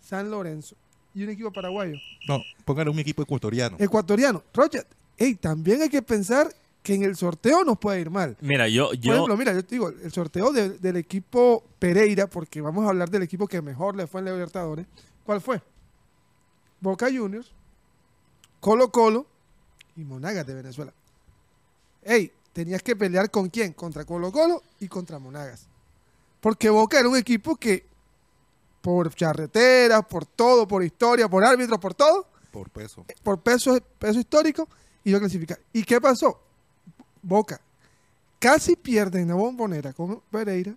San 0.00 0.30
Lorenzo 0.30 0.76
y 1.14 1.24
un 1.24 1.30
equipo 1.30 1.52
paraguayo, 1.52 1.96
No, 2.28 2.40
póngale 2.64 2.90
un 2.90 2.98
equipo 2.98 3.22
ecuatoriano. 3.22 3.76
ecuatoriano, 3.80 4.42
Rocha, 4.54 4.84
hey, 5.16 5.34
también 5.34 5.82
hay 5.82 5.88
que 5.88 6.02
pensar 6.02 6.54
que 6.82 6.94
en 6.94 7.02
el 7.02 7.16
sorteo 7.16 7.64
nos 7.64 7.76
puede 7.78 8.00
ir 8.00 8.08
mal. 8.10 8.36
Mira, 8.40 8.68
yo, 8.68 8.88
Por 8.88 8.96
yo, 8.98 9.12
ejemplo, 9.14 9.36
mira, 9.36 9.52
yo 9.52 9.64
te 9.64 9.74
digo, 9.74 9.88
el 9.88 10.12
sorteo 10.12 10.52
de- 10.52 10.78
del 10.78 10.96
equipo 10.96 11.62
Pereira, 11.78 12.26
porque 12.28 12.60
vamos 12.60 12.86
a 12.86 12.88
hablar 12.90 13.10
del 13.10 13.22
equipo 13.24 13.46
que 13.46 13.60
mejor 13.60 13.96
le 13.96 14.06
fue 14.06 14.20
en 14.20 14.26
la 14.26 14.32
Libertadores, 14.32 14.86
¿cuál 15.24 15.40
fue? 15.40 15.60
Boca 16.80 17.06
Juniors, 17.12 17.52
Colo 18.60 18.90
Colo 18.90 19.26
y 19.96 20.04
Monagas 20.04 20.46
de 20.46 20.54
Venezuela. 20.54 20.92
Ey, 22.04 22.32
tenías 22.58 22.82
que 22.82 22.96
pelear 22.96 23.30
con 23.30 23.48
quién? 23.50 23.72
Contra 23.72 24.04
Colo 24.04 24.32
Colo 24.32 24.64
y 24.80 24.88
contra 24.88 25.20
Monagas. 25.20 25.68
Porque 26.40 26.68
Boca 26.68 26.98
era 26.98 27.08
un 27.08 27.16
equipo 27.16 27.54
que, 27.54 27.86
por 28.82 29.14
charreteras, 29.14 30.04
por 30.06 30.26
todo, 30.26 30.66
por 30.66 30.82
historia, 30.82 31.28
por 31.28 31.44
árbitros, 31.44 31.78
por 31.78 31.94
todo, 31.94 32.26
Por 32.50 32.68
peso. 32.70 33.04
por 33.22 33.38
peso, 33.40 33.78
peso 34.00 34.18
histórico, 34.18 34.68
iba 35.04 35.18
a 35.18 35.20
clasificar. 35.20 35.60
¿Y 35.72 35.84
qué 35.84 36.00
pasó? 36.00 36.40
Boca 37.22 37.60
casi 38.40 38.74
pierde 38.74 39.20
en 39.20 39.28
la 39.28 39.34
bombonera 39.34 39.92
con 39.92 40.20
Pereira 40.30 40.74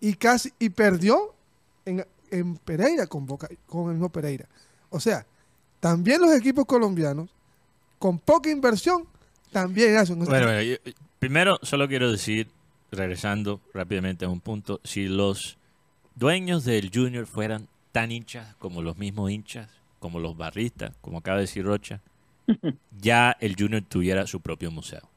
y 0.00 0.14
casi 0.14 0.50
y 0.58 0.70
perdió 0.70 1.34
en, 1.84 2.06
en 2.30 2.56
Pereira 2.56 3.06
con 3.06 3.26
Boca 3.26 3.48
con 3.66 3.88
el 3.88 3.92
mismo 3.94 4.08
Pereira. 4.08 4.46
O 4.88 4.98
sea, 4.98 5.26
también 5.80 6.20
los 6.22 6.32
equipos 6.34 6.64
colombianos 6.64 7.28
con 7.98 8.18
poca 8.18 8.48
inversión 8.50 9.06
también 9.52 9.96
hacen 9.96 10.18
bueno, 10.18 10.46
bueno, 10.46 10.62
yo- 10.62 10.76
primero 11.18 11.58
solo 11.62 11.88
quiero 11.88 12.10
decir, 12.10 12.48
regresando 12.90 13.60
rápidamente 13.74 14.24
a 14.24 14.28
un 14.28 14.40
punto, 14.40 14.80
si 14.84 15.08
los 15.08 15.58
dueños 16.14 16.64
del 16.64 16.90
Junior 16.92 17.26
fueran 17.26 17.68
tan 17.92 18.12
hinchas 18.12 18.54
como 18.56 18.82
los 18.82 18.96
mismos 18.98 19.30
hinchas, 19.30 19.68
como 19.98 20.18
los 20.18 20.36
barristas, 20.36 20.96
como 21.00 21.18
acaba 21.18 21.38
de 21.38 21.42
decir 21.42 21.64
Rocha, 21.64 22.00
ya 23.00 23.36
el 23.40 23.56
Junior 23.58 23.82
tuviera 23.82 24.26
su 24.26 24.40
propio 24.40 24.70
museo. 24.70 25.08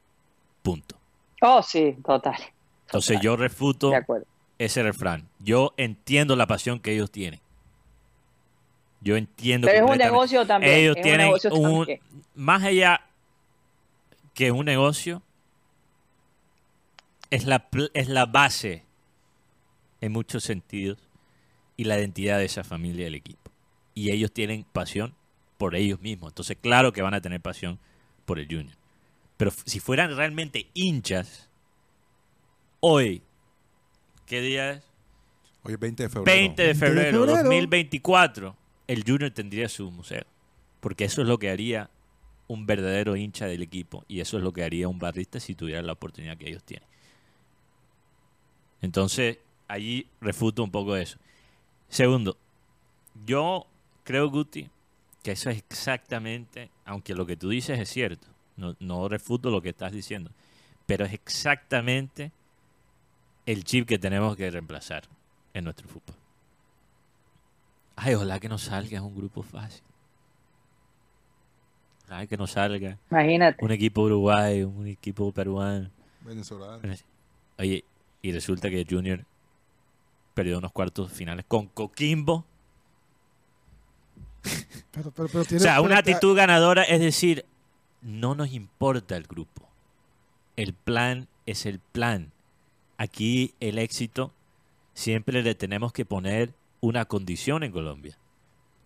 Punto. 0.62 0.96
Oh, 1.40 1.62
sí, 1.62 1.96
total. 2.04 2.36
Entonces 2.86 3.20
yo 3.20 3.36
refuto 3.36 3.92
ese 4.58 4.82
refrán. 4.82 5.28
Yo 5.40 5.74
entiendo 5.76 6.36
la 6.36 6.46
pasión 6.46 6.78
que 6.78 6.92
ellos 6.92 7.10
tienen. 7.10 7.40
Yo 9.00 9.16
entiendo 9.16 9.66
Pero 9.66 9.86
es 9.86 9.90
un 9.90 9.98
negocio 9.98 10.46
también. 10.46 10.72
Ellos 10.72 10.96
es 10.96 11.00
un 11.00 11.02
tienen 11.02 11.26
negocio 11.26 11.54
un, 11.54 11.78
también. 11.78 12.00
más 12.36 12.62
allá 12.62 13.00
que 14.34 14.52
un 14.52 14.64
negocio, 14.66 15.22
es 17.32 17.46
la, 17.46 17.66
es 17.94 18.08
la 18.08 18.26
base 18.26 18.84
en 20.02 20.12
muchos 20.12 20.44
sentidos 20.44 20.98
y 21.78 21.84
la 21.84 21.98
identidad 21.98 22.36
de 22.36 22.44
esa 22.44 22.62
familia 22.62 23.06
del 23.06 23.14
equipo. 23.14 23.50
Y 23.94 24.10
ellos 24.10 24.32
tienen 24.32 24.66
pasión 24.70 25.14
por 25.56 25.74
ellos 25.74 25.98
mismos. 26.02 26.32
Entonces, 26.32 26.58
claro 26.60 26.92
que 26.92 27.00
van 27.00 27.14
a 27.14 27.22
tener 27.22 27.40
pasión 27.40 27.78
por 28.26 28.38
el 28.38 28.46
Junior. 28.46 28.76
Pero 29.38 29.50
si 29.64 29.80
fueran 29.80 30.14
realmente 30.14 30.66
hinchas, 30.74 31.48
hoy, 32.80 33.22
¿qué 34.26 34.42
día 34.42 34.72
es? 34.72 34.82
Hoy 35.62 35.72
es 35.72 35.80
20 35.80 36.02
de 36.02 36.08
febrero. 36.10 36.24
20 36.24 36.62
de 36.62 36.68
20 36.68 36.74
de 36.74 36.74
febrero, 36.74 37.18
febrero. 37.20 37.42
2024, 37.42 38.56
el 38.88 39.04
Junior 39.04 39.30
tendría 39.30 39.70
su 39.70 39.90
museo. 39.90 40.24
Porque 40.80 41.06
eso 41.06 41.22
es 41.22 41.28
lo 41.28 41.38
que 41.38 41.48
haría 41.48 41.88
un 42.46 42.66
verdadero 42.66 43.16
hincha 43.16 43.46
del 43.46 43.62
equipo. 43.62 44.04
Y 44.06 44.20
eso 44.20 44.36
es 44.36 44.42
lo 44.42 44.52
que 44.52 44.64
haría 44.64 44.86
un 44.86 44.98
barrista 44.98 45.40
si 45.40 45.54
tuviera 45.54 45.80
la 45.80 45.92
oportunidad 45.92 46.36
que 46.36 46.50
ellos 46.50 46.62
tienen. 46.62 46.91
Entonces, 48.82 49.38
allí 49.68 50.06
refuto 50.20 50.62
un 50.62 50.70
poco 50.70 50.96
eso. 50.96 51.18
Segundo, 51.88 52.36
yo 53.24 53.66
creo, 54.04 54.28
Guti, 54.28 54.68
que 55.22 55.32
eso 55.32 55.50
es 55.50 55.58
exactamente, 55.58 56.70
aunque 56.84 57.14
lo 57.14 57.24
que 57.24 57.36
tú 57.36 57.48
dices 57.48 57.78
es 57.78 57.88
cierto, 57.88 58.26
no, 58.56 58.76
no 58.80 59.08
refuto 59.08 59.50
lo 59.50 59.62
que 59.62 59.70
estás 59.70 59.92
diciendo, 59.92 60.30
pero 60.86 61.04
es 61.04 61.12
exactamente 61.12 62.32
el 63.46 63.64
chip 63.64 63.86
que 63.88 63.98
tenemos 63.98 64.36
que 64.36 64.50
reemplazar 64.50 65.04
en 65.54 65.64
nuestro 65.64 65.88
fútbol. 65.88 66.16
Ay, 67.96 68.14
ojalá 68.14 68.40
que 68.40 68.48
nos 68.48 68.62
salga 68.62 69.02
un 69.02 69.14
grupo 69.14 69.42
fácil. 69.42 69.82
Ojalá 72.04 72.26
que 72.26 72.36
nos 72.36 72.50
salga 72.50 72.98
Imagínate. 73.10 73.64
un 73.64 73.70
equipo 73.70 74.02
uruguayo, 74.02 74.68
un 74.68 74.86
equipo 74.88 75.30
peruano. 75.32 75.90
Venezolano. 76.22 76.80
Oye, 77.58 77.84
y 78.22 78.32
resulta 78.32 78.70
que 78.70 78.86
Junior 78.88 79.24
perdió 80.34 80.58
unos 80.58 80.72
cuartos 80.72 81.12
finales 81.12 81.44
con 81.46 81.66
Coquimbo. 81.66 82.46
Pero, 84.92 85.10
pero, 85.10 85.28
pero 85.28 85.40
O 85.42 85.60
sea, 85.60 85.80
una 85.80 85.98
actitud 85.98 86.36
ganadora 86.36 86.82
es 86.84 87.00
decir, 87.00 87.44
no 88.00 88.34
nos 88.34 88.52
importa 88.52 89.16
el 89.16 89.24
grupo. 89.24 89.68
El 90.56 90.74
plan 90.74 91.28
es 91.46 91.66
el 91.66 91.78
plan. 91.78 92.32
Aquí 92.98 93.54
el 93.60 93.78
éxito 93.78 94.32
siempre 94.94 95.42
le 95.42 95.54
tenemos 95.54 95.92
que 95.92 96.04
poner 96.04 96.52
una 96.80 97.04
condición 97.04 97.62
en 97.62 97.72
Colombia. 97.72 98.18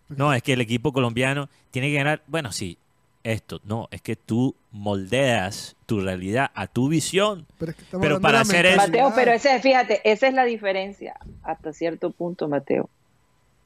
No, 0.09 0.33
es 0.33 0.42
que 0.42 0.53
el 0.53 0.61
equipo 0.61 0.92
colombiano 0.92 1.49
tiene 1.70 1.88
que 1.88 1.96
ganar. 1.96 2.22
Bueno, 2.27 2.53
sí, 2.53 2.79
esto. 3.27 3.61
No, 3.65 3.89
es 3.91 4.03
que 4.03 4.17
tú 4.17 4.55
moldeas 4.71 5.77
tu 5.87 6.01
realidad 6.01 6.51
a 6.55 6.67
tu 6.67 6.89
visión. 6.89 7.47
Pero, 7.59 7.71
es 7.71 7.77
que 7.77 7.85
estamos 7.85 8.03
Pero 8.03 8.17
hablando 8.17 8.29
para 8.29 8.41
hacer 8.41 8.67
eso-. 8.67 8.77
Mateo, 8.77 9.12
pero 9.15 9.33
ese, 9.33 9.61
fíjate, 9.61 10.01
esa 10.05 10.29
es 10.29 10.35
la 10.35 10.45
diferencia 10.45 11.17
hasta 11.43 11.73
cierto 11.73 12.11
punto, 12.11 12.49
Mateo, 12.49 12.89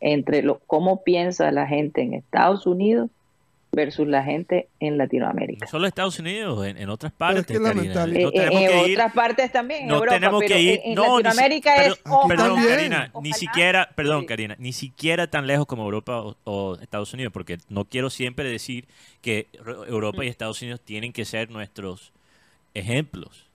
entre 0.01 0.43
lo, 0.43 0.61
cómo 0.67 1.03
piensa 1.03 1.51
la 1.53 1.67
gente 1.67 2.03
en 2.03 2.15
Estados 2.15 2.67
Unidos 2.67 3.11
versus 3.73 4.09
la 4.09 4.25
gente 4.25 4.69
en 4.81 4.99
Latinoamérica. 4.99 5.65
No 5.65 5.71
solo 5.71 5.87
Estados 5.87 6.19
Unidos, 6.19 6.67
en, 6.67 6.77
en 6.77 6.91
otras 6.91 7.13
Pero 7.17 7.31
es 7.31 7.37
partes, 7.37 7.57
que 7.57 7.63
la 7.63 7.69
Karina. 7.69 7.83
mentalidad- 7.85 8.21
Eh, 8.21 8.23
No 8.25 8.29
eh, 8.29 8.33
tenemos 8.33 8.63
en 8.63 8.69
que 8.69 8.89
ir 8.89 8.99
otras 8.99 9.13
partes 9.13 9.53
también, 9.53 9.83
en 9.83 9.89
no 9.89 9.95
Europa, 9.95 10.15
tenemos 10.15 10.41
pero 10.41 10.55
que 10.55 10.61
ir. 10.63 10.71
en, 10.71 10.81
en 10.91 10.95
no, 10.97 11.03
si- 11.19 11.23
Latinoamérica 11.23 11.73
pero- 11.77 11.95
es 11.95 12.01
ojalá, 12.05 12.29
Perdón, 12.29 12.55
también. 12.57 12.77
Karina, 12.77 13.13
ni 13.23 13.33
siquiera, 13.33 13.91
perdón, 13.95 14.21
Sí. 14.23 14.27
Karina, 14.27 14.57
ni 14.59 14.73
siquiera 14.73 15.27
tan 15.31 15.47
lejos 15.47 15.67
como 15.67 15.85
Europa 15.85 16.21
o, 16.21 16.37
o 16.45 16.75
Estados 16.81 17.13
Unidos, 17.15 17.33
porque 17.33 17.59
no 17.69 17.85
quiero 17.85 18.11
siempre 18.11 18.49
decir 18.51 18.87
que 19.23 19.47
Ro- 19.63 19.87
Europa 19.87 20.25
y 20.25 20.27
Mm. 20.27 20.31
Estados 20.31 20.61
Unidos 20.63 20.81
tienen 20.81 21.13
que 21.13 21.25
ser 21.25 21.51
nuestros 21.51 22.13
ejemplos. 22.75 23.47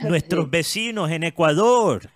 Nuestros 0.00 0.44
Sí. 0.46 0.50
vecinos 0.50 1.10
en 1.12 1.22
Ecuador. 1.22 2.10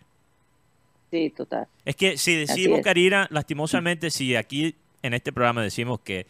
Sí, 1.11 1.31
total. 1.37 1.69
Es 1.85 1.95
que 1.95 2.19
si 2.19 2.35
decimos, 2.35 2.81
es. 2.81 2.85
Karina, 2.85 3.29
lastimosamente, 3.31 4.11
si 4.11 4.35
aquí 4.35 4.75
en 5.03 5.15
este 5.15 5.33
programa 5.33 5.63
decimos 5.63 6.01
que 6.01 6.27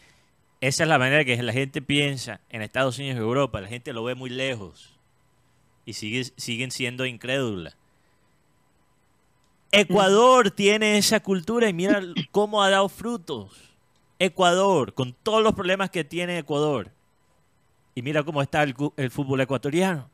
esa 0.59 0.83
es 0.83 0.89
la 0.89 0.97
manera 0.97 1.23
que 1.23 1.41
la 1.41 1.53
gente 1.53 1.81
piensa 1.81 2.41
en 2.49 2.61
Estados 2.61 2.97
Unidos 2.97 3.17
y 3.17 3.19
Europa, 3.19 3.61
la 3.61 3.67
gente 3.67 3.93
lo 3.93 4.03
ve 4.03 4.15
muy 4.15 4.29
lejos 4.29 4.97
y 5.85 5.93
sigue, 5.93 6.23
siguen 6.35 6.71
siendo 6.71 7.05
incrédula. 7.05 7.75
Ecuador 9.71 10.51
tiene 10.51 10.97
esa 10.97 11.19
cultura 11.19 11.69
y 11.69 11.73
mira 11.73 12.01
cómo 12.31 12.63
ha 12.63 12.69
dado 12.69 12.89
frutos. 12.89 13.75
Ecuador, 14.19 14.93
con 14.93 15.13
todos 15.13 15.43
los 15.43 15.53
problemas 15.53 15.89
que 15.91 16.03
tiene 16.03 16.39
Ecuador. 16.39 16.91
Y 17.93 18.01
mira 18.01 18.23
cómo 18.23 18.41
está 18.41 18.63
el, 18.63 18.75
el 18.95 19.11
fútbol 19.11 19.41
ecuatoriano. 19.41 20.09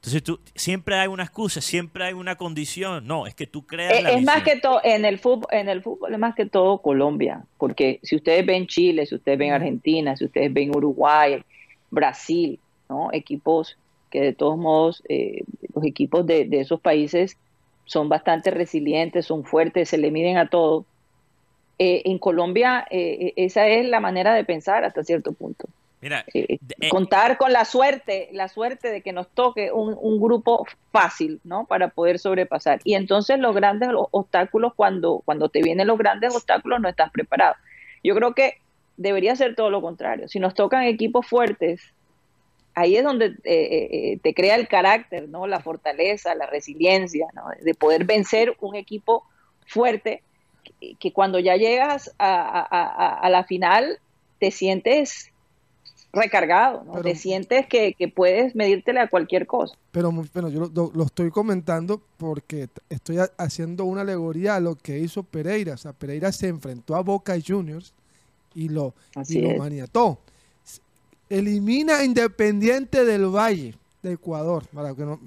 Entonces 0.00 0.22
tú, 0.22 0.40
siempre 0.54 0.94
hay 0.94 1.08
una 1.08 1.24
excusa, 1.24 1.60
siempre 1.60 2.04
hay 2.04 2.14
una 2.14 2.36
condición. 2.36 3.06
No, 3.06 3.26
es 3.26 3.34
que 3.34 3.46
tú 3.46 3.66
creas 3.66 3.92
Es, 3.92 4.02
la 4.02 4.10
es 4.12 4.22
más 4.22 4.42
que 4.42 4.56
todo 4.56 4.80
en 4.82 5.04
el 5.04 5.18
fútbol, 5.18 5.48
en 5.50 5.68
el 5.68 5.82
fútbol 5.82 6.14
es 6.14 6.18
más 6.18 6.34
que 6.34 6.46
todo 6.46 6.78
Colombia, 6.78 7.44
porque 7.58 8.00
si 8.02 8.16
ustedes 8.16 8.46
ven 8.46 8.66
Chile, 8.66 9.04
si 9.04 9.16
ustedes 9.16 9.38
ven 9.38 9.52
Argentina, 9.52 10.16
si 10.16 10.24
ustedes 10.24 10.50
ven 10.54 10.74
Uruguay, 10.74 11.44
Brasil, 11.90 12.58
¿no? 12.88 13.10
Equipos 13.12 13.76
que 14.08 14.22
de 14.22 14.32
todos 14.32 14.56
modos 14.56 15.02
eh, 15.10 15.44
los 15.74 15.84
equipos 15.84 16.26
de, 16.26 16.46
de 16.46 16.60
esos 16.60 16.80
países 16.80 17.36
son 17.84 18.08
bastante 18.08 18.50
resilientes, 18.50 19.26
son 19.26 19.44
fuertes, 19.44 19.90
se 19.90 19.98
le 19.98 20.10
miden 20.10 20.38
a 20.38 20.48
todo. 20.48 20.86
Eh, 21.78 22.02
en 22.06 22.18
Colombia 22.18 22.86
eh, 22.90 23.34
esa 23.36 23.68
es 23.68 23.86
la 23.86 24.00
manera 24.00 24.32
de 24.32 24.44
pensar 24.44 24.82
hasta 24.84 25.04
cierto 25.04 25.32
punto. 25.32 25.68
Mira, 26.00 26.24
Eh, 26.32 26.58
eh, 26.80 26.88
contar 26.88 27.36
con 27.36 27.52
la 27.52 27.64
suerte, 27.64 28.28
la 28.32 28.48
suerte 28.48 28.88
de 28.90 29.02
que 29.02 29.12
nos 29.12 29.28
toque 29.28 29.70
un, 29.70 29.94
un 30.00 30.20
grupo 30.20 30.66
fácil, 30.92 31.40
¿no? 31.44 31.66
Para 31.66 31.88
poder 31.88 32.18
sobrepasar. 32.18 32.80
Y 32.84 32.94
entonces 32.94 33.38
los 33.38 33.54
grandes 33.54 33.90
obstáculos, 34.10 34.72
cuando, 34.74 35.20
cuando 35.24 35.48
te 35.50 35.62
vienen 35.62 35.86
los 35.88 35.98
grandes 35.98 36.34
obstáculos, 36.34 36.80
no 36.80 36.88
estás 36.88 37.10
preparado. 37.10 37.54
Yo 38.02 38.14
creo 38.14 38.34
que 38.34 38.54
debería 38.96 39.36
ser 39.36 39.54
todo 39.54 39.68
lo 39.70 39.82
contrario. 39.82 40.26
Si 40.28 40.38
nos 40.40 40.54
tocan 40.54 40.84
equipos 40.84 41.26
fuertes, 41.26 41.82
ahí 42.74 42.96
es 42.96 43.04
donde 43.04 43.26
eh, 43.26 43.34
eh, 43.44 44.18
te 44.22 44.32
crea 44.32 44.54
el 44.54 44.68
carácter, 44.68 45.28
¿no? 45.28 45.46
La 45.46 45.60
fortaleza, 45.60 46.34
la 46.34 46.46
resiliencia, 46.46 47.26
¿no? 47.34 47.42
De 47.62 47.74
poder 47.74 48.04
vencer 48.04 48.56
un 48.60 48.74
equipo 48.74 49.24
fuerte 49.66 50.22
que, 50.80 50.94
que 50.94 51.12
cuando 51.12 51.38
ya 51.38 51.56
llegas 51.56 52.14
a, 52.18 52.40
a- 52.42 52.66
a- 52.70 53.14
a 53.20 53.28
la 53.28 53.44
final 53.44 53.98
te 54.38 54.50
sientes 54.50 55.30
recargado, 56.12 56.82
¿no? 56.84 56.92
Pero- 56.92 57.04
te 57.04 57.14
sientes 57.16 57.66
que, 57.66 57.94
que 57.94 58.08
puedes 58.08 58.54
medírtele 58.56 59.00
a 59.00 59.08
cualquier 59.08 59.46
cosa. 59.46 59.76
Pero 59.92 60.10
bueno, 60.12 60.48
yo 60.48 60.70
lo, 60.94 61.04
estoy 61.04 61.30
comentando 61.30 62.00
porque 62.16 62.68
estoy 62.88 63.18
ha- 63.18 63.30
haciendo 63.38 63.84
una 63.84 64.00
alegoría 64.02 64.56
a 64.56 64.60
lo 64.60 64.74
que 64.76 64.98
hizo 64.98 65.22
Pereira. 65.22 65.74
O 65.74 65.78
sea, 65.78 65.92
Pereira 65.92 66.32
se 66.32 66.48
enfrentó 66.48 66.96
a 66.96 67.02
Boca 67.02 67.34
Juniors 67.44 67.92
y 68.54 68.68
lo, 68.68 68.94
Así 69.14 69.38
y 69.38 69.42
lo 69.42 69.58
maniató. 69.58 70.18
Elimina 71.28 71.98
a 71.98 72.04
Independiente 72.04 73.04
del 73.04 73.26
Valle 73.26 73.74
de 74.02 74.12
Ecuador, 74.12 74.64
para 74.72 74.94
que 74.94 75.02
no 75.04 75.20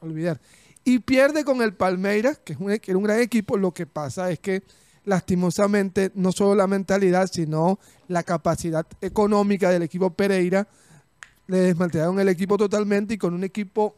olvidar. 0.00 0.40
Y 0.84 0.98
pierde 0.98 1.44
con 1.44 1.62
el 1.62 1.72
Palmeiras, 1.74 2.38
que, 2.44 2.54
es 2.54 2.58
un, 2.58 2.76
que 2.78 2.90
era 2.90 2.98
un 2.98 3.04
gran 3.04 3.20
equipo. 3.20 3.56
Lo 3.56 3.70
que 3.70 3.86
pasa 3.86 4.30
es 4.30 4.38
que 4.40 4.62
lastimosamente 5.04 6.10
no 6.14 6.32
solo 6.32 6.54
la 6.54 6.66
mentalidad, 6.66 7.28
sino 7.30 7.78
la 8.08 8.22
capacidad 8.22 8.86
económica 9.00 9.70
del 9.70 9.82
equipo 9.82 10.10
Pereira 10.10 10.66
le 11.46 11.58
desmantelaron 11.58 12.18
el 12.20 12.28
equipo 12.28 12.56
totalmente 12.56 13.14
y 13.14 13.18
con 13.18 13.34
un 13.34 13.44
equipo 13.44 13.94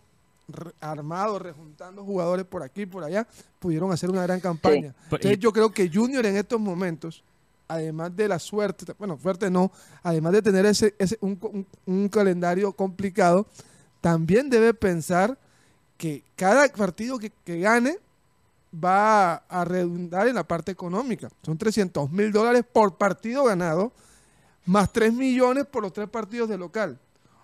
armado, 0.81 1.39
rejuntando 1.39 2.05
jugadores 2.05 2.45
por 2.45 2.63
aquí 2.63 2.83
y 2.83 2.87
por 2.87 3.05
allá, 3.05 3.27
pudieron 3.59 3.93
hacer 3.93 4.11
una 4.11 4.23
gran 4.23 4.41
campaña. 4.41 4.95
Entonces 5.17 5.39
yo 5.41 5.53
creo 5.53 5.73
que 5.73 5.91
Junior 5.93 6.25
en 6.27 6.37
estos 6.37 6.61
momentos, 6.61 7.23
además 7.69 8.15
de 8.17 8.29
la 8.29 8.39
suerte, 8.39 8.85
bueno, 8.99 9.19
suerte 9.21 9.51
no, 9.51 9.73
además 10.03 10.33
de 10.33 10.43
tener 10.43 10.67
ese, 10.67 10.95
ese 10.99 11.19
un, 11.21 11.39
un- 11.43 11.67
un 11.87 12.09
calendario 12.09 12.73
complicado, 12.73 13.47
también 14.01 14.49
debe 14.51 14.73
pensar 14.75 15.37
que 15.97 16.23
cada 16.37 16.69
partido 16.69 17.19
que, 17.19 17.33
que 17.45 17.59
gane 17.61 17.99
va 18.73 19.35
a 19.35 19.65
redundar 19.65 20.29
en 20.29 20.35
la 20.35 20.47
parte 20.47 20.73
económica. 20.73 21.29
Son 21.43 21.57
300 21.57 22.11
mil 22.11 22.33
dólares 22.33 22.65
por 22.71 22.97
partido 22.97 23.45
ganado, 23.45 23.93
más 24.65 24.93
3 24.93 25.13
millones 25.13 25.67
por 25.67 25.83
los 25.83 25.93
tres 25.93 26.09
partidos 26.09 26.49
de 26.49 26.59
local. 26.59 26.99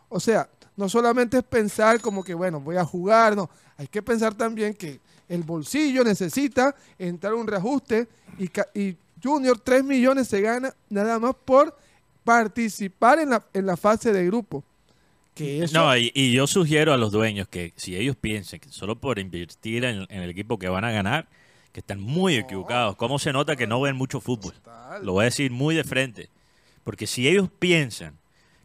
O 0.08 0.20
sea, 0.20 0.48
no 0.76 0.88
solamente 0.88 1.38
es 1.38 1.44
pensar 1.44 2.00
como 2.00 2.24
que, 2.24 2.34
bueno, 2.34 2.60
voy 2.60 2.76
a 2.76 2.84
jugar, 2.84 3.36
no. 3.36 3.48
Hay 3.76 3.86
que 3.86 4.02
pensar 4.02 4.34
también 4.34 4.74
que 4.74 5.00
el 5.28 5.42
bolsillo 5.42 6.04
necesita 6.04 6.74
entrar 6.98 7.34
un 7.34 7.46
reajuste 7.46 8.08
y, 8.38 8.50
y 8.78 8.96
Junior 9.22 9.58
3 9.58 9.84
millones 9.84 10.28
se 10.28 10.40
gana 10.40 10.74
nada 10.90 11.18
más 11.18 11.34
por 11.44 11.76
participar 12.24 13.18
en 13.20 13.30
la, 13.30 13.44
en 13.52 13.66
la 13.66 13.76
fase 13.76 14.12
de 14.12 14.26
grupo. 14.26 14.64
Que 15.34 15.62
eso, 15.62 15.78
No, 15.78 15.96
y, 15.96 16.12
y 16.14 16.32
yo 16.32 16.46
sugiero 16.46 16.92
a 16.92 16.96
los 16.96 17.12
dueños 17.12 17.48
que 17.48 17.72
si 17.76 17.96
ellos 17.96 18.16
piensan 18.16 18.60
que 18.60 18.68
solo 18.68 18.96
por 18.96 19.18
invertir 19.18 19.84
en, 19.84 20.06
en 20.08 20.22
el 20.22 20.30
equipo 20.30 20.58
que 20.58 20.68
van 20.68 20.84
a 20.84 20.90
ganar, 20.90 21.26
que 21.72 21.80
están 21.80 22.00
muy 22.00 22.36
equivocados. 22.36 22.96
¿Cómo 22.96 23.18
se 23.18 23.32
nota 23.32 23.56
que 23.56 23.66
no 23.66 23.80
ven 23.80 23.96
mucho 23.96 24.20
fútbol? 24.20 24.54
Lo 25.02 25.12
voy 25.12 25.22
a 25.22 25.24
decir 25.24 25.50
muy 25.50 25.74
de 25.74 25.84
frente. 25.84 26.28
Porque 26.84 27.06
si 27.06 27.28
ellos 27.28 27.48
piensan 27.58 28.18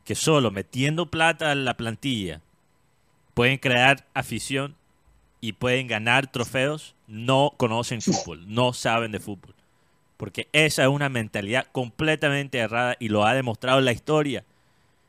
que 0.03 0.15
solo 0.15 0.51
metiendo 0.51 1.09
plata 1.09 1.51
en 1.51 1.65
la 1.65 1.77
plantilla 1.77 2.41
pueden 3.33 3.57
crear 3.57 4.05
afición 4.13 4.75
y 5.39 5.53
pueden 5.53 5.87
ganar 5.87 6.31
trofeos, 6.31 6.95
no 7.07 7.53
conocen 7.57 8.01
fútbol, 8.01 8.43
no 8.53 8.73
saben 8.73 9.11
de 9.11 9.19
fútbol. 9.19 9.55
Porque 10.17 10.47
esa 10.51 10.83
es 10.83 10.89
una 10.89 11.09
mentalidad 11.09 11.67
completamente 11.71 12.57
errada 12.57 12.97
y 12.99 13.09
lo 13.09 13.25
ha 13.25 13.33
demostrado 13.35 13.79
la 13.81 13.91
historia. 13.91 14.43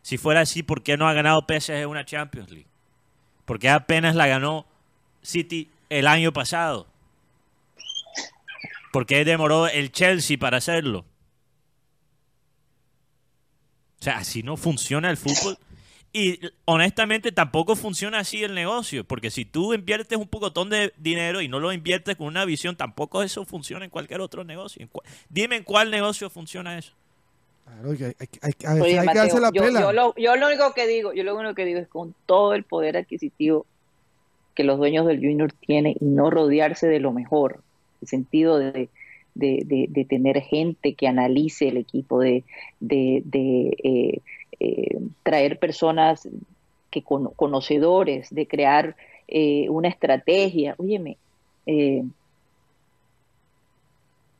Si 0.08 0.16
fuera 0.16 0.40
así, 0.40 0.62
¿por 0.62 0.82
qué 0.82 0.96
no 0.96 1.06
ha 1.06 1.12
ganado 1.12 1.44
PSG 1.46 1.86
una 1.86 2.02
Champions 2.06 2.48
League? 2.50 2.66
¿Por 3.44 3.58
qué 3.58 3.68
apenas 3.68 4.14
la 4.16 4.26
ganó 4.26 4.64
City 5.20 5.68
el 5.90 6.06
año 6.06 6.32
pasado? 6.32 6.86
¿Por 8.90 9.04
qué 9.04 9.26
demoró 9.26 9.68
el 9.68 9.92
Chelsea 9.92 10.38
para 10.38 10.56
hacerlo? 10.56 11.00
O 14.00 14.02
sea, 14.02 14.16
así 14.16 14.42
no 14.42 14.56
funciona 14.56 15.10
el 15.10 15.18
fútbol. 15.18 15.58
Y 16.10 16.40
honestamente 16.64 17.30
tampoco 17.30 17.76
funciona 17.76 18.20
así 18.20 18.42
el 18.42 18.54
negocio, 18.54 19.04
porque 19.04 19.30
si 19.30 19.44
tú 19.44 19.74
inviertes 19.74 20.16
un 20.16 20.26
pocotón 20.28 20.70
de 20.70 20.94
dinero 20.96 21.42
y 21.42 21.48
no 21.48 21.60
lo 21.60 21.70
inviertes 21.70 22.16
con 22.16 22.28
una 22.28 22.46
visión, 22.46 22.76
tampoco 22.76 23.22
eso 23.22 23.44
funciona 23.44 23.84
en 23.84 23.90
cualquier 23.90 24.22
otro 24.22 24.42
negocio. 24.42 24.80
¿En 24.80 24.88
cuál- 24.88 25.06
Dime 25.28 25.56
en 25.56 25.64
cuál 25.64 25.90
negocio 25.90 26.30
funciona 26.30 26.78
eso. 26.78 26.94
Claro, 27.68 27.90
hay, 27.90 28.02
hay- 28.04 28.28
hay- 28.42 28.66
a 28.66 28.74
veces 28.74 28.82
Oye, 28.82 28.98
hay 28.98 29.08
que 29.08 29.18
darse 29.18 29.40
la 29.40 29.50
yo, 29.52 29.62
pela. 29.62 29.80
yo 29.80 29.92
lo, 29.92 30.14
yo 30.16 30.36
lo 30.36 30.46
único 30.48 30.72
que 30.72 30.86
digo, 30.86 31.12
yo 31.12 31.22
lo 31.24 31.36
único 31.36 31.54
que 31.54 31.64
digo 31.64 31.78
es 31.80 31.88
con 31.88 32.14
todo 32.26 32.54
el 32.54 32.64
poder 32.64 32.96
adquisitivo 32.96 33.66
que 34.54 34.64
los 34.64 34.78
dueños 34.78 35.06
del 35.06 35.18
Junior 35.18 35.52
tienen 35.52 35.94
y 36.00 36.04
no 36.04 36.30
rodearse 36.30 36.88
de 36.88 36.98
lo 37.00 37.12
mejor, 37.12 37.62
el 38.02 38.08
sentido 38.08 38.58
de, 38.58 38.88
de, 39.34 39.62
de- 39.64 39.86
de 39.88 40.04
tener 40.04 40.40
gente 40.40 40.94
que 40.94 41.06
analice 41.06 41.68
el 41.68 41.76
equipo, 41.76 42.18
de, 42.20 42.42
de, 42.80 43.22
de, 43.24 43.76
eh, 43.84 44.20
eh, 44.60 44.98
traer 45.22 45.58
personas 45.58 46.28
que 46.90 47.02
con- 47.02 47.30
conocedores, 47.36 48.30
de 48.30 48.46
crear 48.48 48.96
eh, 49.28 49.68
una 49.68 49.88
estrategia. 49.88 50.74
Óyeme, 50.78 51.18
eh, 51.66 52.02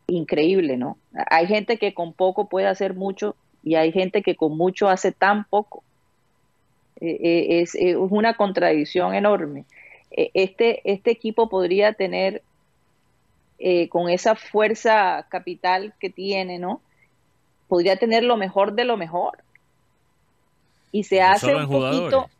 increíble, 0.08 0.76
¿no? 0.76 0.98
Hay 1.30 1.46
gente 1.46 1.78
que 1.78 1.94
con 1.94 2.12
poco 2.12 2.48
puede 2.48 2.66
hacer 2.66 2.94
mucho 2.94 3.36
y 3.62 3.74
hay 3.76 3.92
gente 3.92 4.22
que 4.22 4.36
con 4.36 4.56
mucho 4.56 4.88
hace 4.88 5.12
tan 5.12 5.44
poco. 5.44 5.82
Eh, 7.00 7.18
eh, 7.22 7.60
es, 7.60 7.74
es 7.74 7.94
una 7.96 8.34
contradicción 8.34 9.14
enorme. 9.14 9.64
Eh, 10.10 10.30
Este, 10.34 10.80
este 10.90 11.10
equipo 11.10 11.48
podría 11.48 11.92
tener, 11.92 12.42
eh, 13.58 13.88
con 13.88 14.08
esa 14.08 14.34
fuerza 14.34 15.26
capital 15.28 15.92
que 16.00 16.10
tiene, 16.10 16.58
¿no? 16.58 16.80
Podría 17.68 17.96
tener 17.96 18.24
lo 18.24 18.36
mejor 18.36 18.72
de 18.72 18.84
lo 18.84 18.96
mejor. 18.96 19.38
y 20.90 21.04
se 21.04 21.20
No 21.20 21.26
hace 21.26 21.54
un 21.54 21.68
poquito 21.68 22.30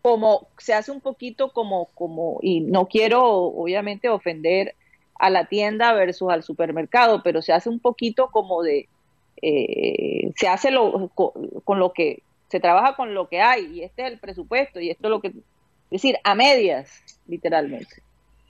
como 0.00 0.46
se 0.58 0.72
hace 0.72 0.92
un 0.92 1.00
poquito 1.00 1.50
como 1.50 1.86
como 1.86 2.38
y 2.40 2.60
no 2.60 2.86
quiero 2.86 3.24
obviamente 3.26 4.08
ofender 4.08 4.76
a 5.18 5.30
la 5.30 5.46
tienda 5.46 5.92
versus 5.92 6.30
al 6.30 6.42
supermercado, 6.42 7.22
pero 7.22 7.42
se 7.42 7.52
hace 7.52 7.68
un 7.68 7.80
poquito 7.80 8.28
como 8.30 8.62
de 8.62 8.88
eh, 9.42 10.32
se 10.36 10.48
hace 10.48 10.70
lo, 10.70 11.08
co- 11.14 11.34
con, 11.64 11.78
lo 11.78 11.92
que 11.92 12.22
se 12.48 12.58
trabaja 12.60 12.96
con 12.96 13.14
lo 13.14 13.28
que 13.28 13.40
hay 13.40 13.66
y 13.66 13.82
este 13.82 14.06
es 14.06 14.12
el 14.12 14.18
presupuesto 14.18 14.80
y 14.80 14.90
esto 14.90 15.06
es 15.08 15.10
lo 15.10 15.20
que 15.20 15.28
es 15.28 15.34
decir 15.90 16.16
a 16.24 16.34
medias 16.34 16.90
literalmente 17.26 18.02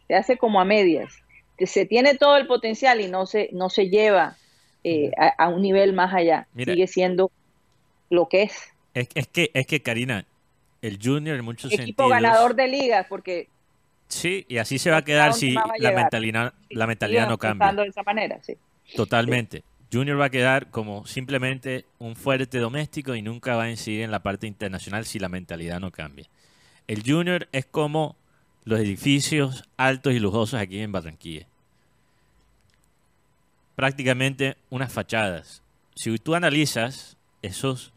se 0.06 0.14
hace 0.14 0.36
como 0.36 0.60
a 0.60 0.64
medias 0.64 1.12
que 1.58 1.66
se 1.66 1.86
tiene 1.86 2.14
todo 2.14 2.36
el 2.36 2.46
potencial 2.46 3.00
y 3.00 3.08
no 3.08 3.26
se 3.26 3.48
no 3.52 3.68
se 3.68 3.88
lleva 3.88 4.36
eh, 4.84 5.10
a, 5.18 5.44
a 5.44 5.48
un 5.48 5.62
nivel 5.62 5.92
más 5.92 6.14
allá 6.14 6.46
Mira. 6.54 6.72
sigue 6.72 6.86
siendo 6.86 7.30
lo 8.10 8.28
que 8.28 8.44
es 8.44 8.56
Es, 8.94 9.08
es 9.14 9.26
que, 9.26 9.50
es 9.54 9.66
que 9.66 9.82
Karina, 9.82 10.24
el 10.82 10.98
Junior 11.02 11.36
en 11.36 11.44
muchos 11.44 11.72
equipo 11.72 12.04
sentidos. 12.04 12.10
ganador 12.10 12.54
de 12.54 12.68
ligas 12.68 13.06
porque 13.08 13.48
Sí, 14.08 14.46
y 14.48 14.58
así 14.58 14.78
se 14.78 14.90
va 14.90 14.96
a 14.96 15.00
¿A 15.00 15.04
quedar 15.04 15.34
si 15.34 15.52
más 15.52 15.64
va 15.66 15.72
a 15.74 15.78
la 15.78 15.92
mentalidad, 15.92 16.54
la 16.70 16.86
mentalidad 16.86 17.28
no 17.28 17.38
cambia. 17.38 17.66
pensando 17.66 17.82
de 17.82 17.88
esa 17.88 18.02
manera 18.02 18.38
sí 18.42 18.56
Totalmente. 18.94 19.64
Junior 19.92 20.20
va 20.20 20.26
a 20.26 20.30
quedar 20.30 20.70
como 20.70 21.06
simplemente 21.06 21.86
un 21.98 22.16
fuerte 22.16 22.58
doméstico 22.58 23.14
y 23.14 23.22
nunca 23.22 23.56
va 23.56 23.64
a 23.64 23.70
incidir 23.70 24.02
en 24.02 24.10
la 24.10 24.22
parte 24.22 24.46
internacional 24.46 25.06
si 25.06 25.18
la 25.18 25.28
mentalidad 25.28 25.80
no 25.80 25.90
cambia. 25.90 26.26
El 26.86 27.02
Junior 27.04 27.48
es 27.52 27.66
como 27.66 28.16
los 28.64 28.80
edificios 28.80 29.64
altos 29.76 30.12
y 30.12 30.18
lujosos 30.18 30.60
aquí 30.60 30.80
en 30.80 30.92
Barranquilla. 30.92 31.46
Prácticamente 33.76 34.56
unas 34.70 34.92
fachadas. 34.92 35.62
Si 35.94 36.16
tú 36.18 36.34
analizas 36.34 37.16
esos 37.42 37.92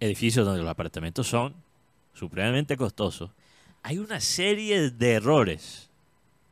edificios 0.00 0.46
donde 0.46 0.62
los 0.62 0.70
apartamentos 0.70 1.26
son 1.26 1.54
supremamente 2.14 2.76
costosos, 2.76 3.30
hay 3.82 3.98
una 3.98 4.20
serie 4.20 4.90
de 4.90 5.12
errores 5.14 5.88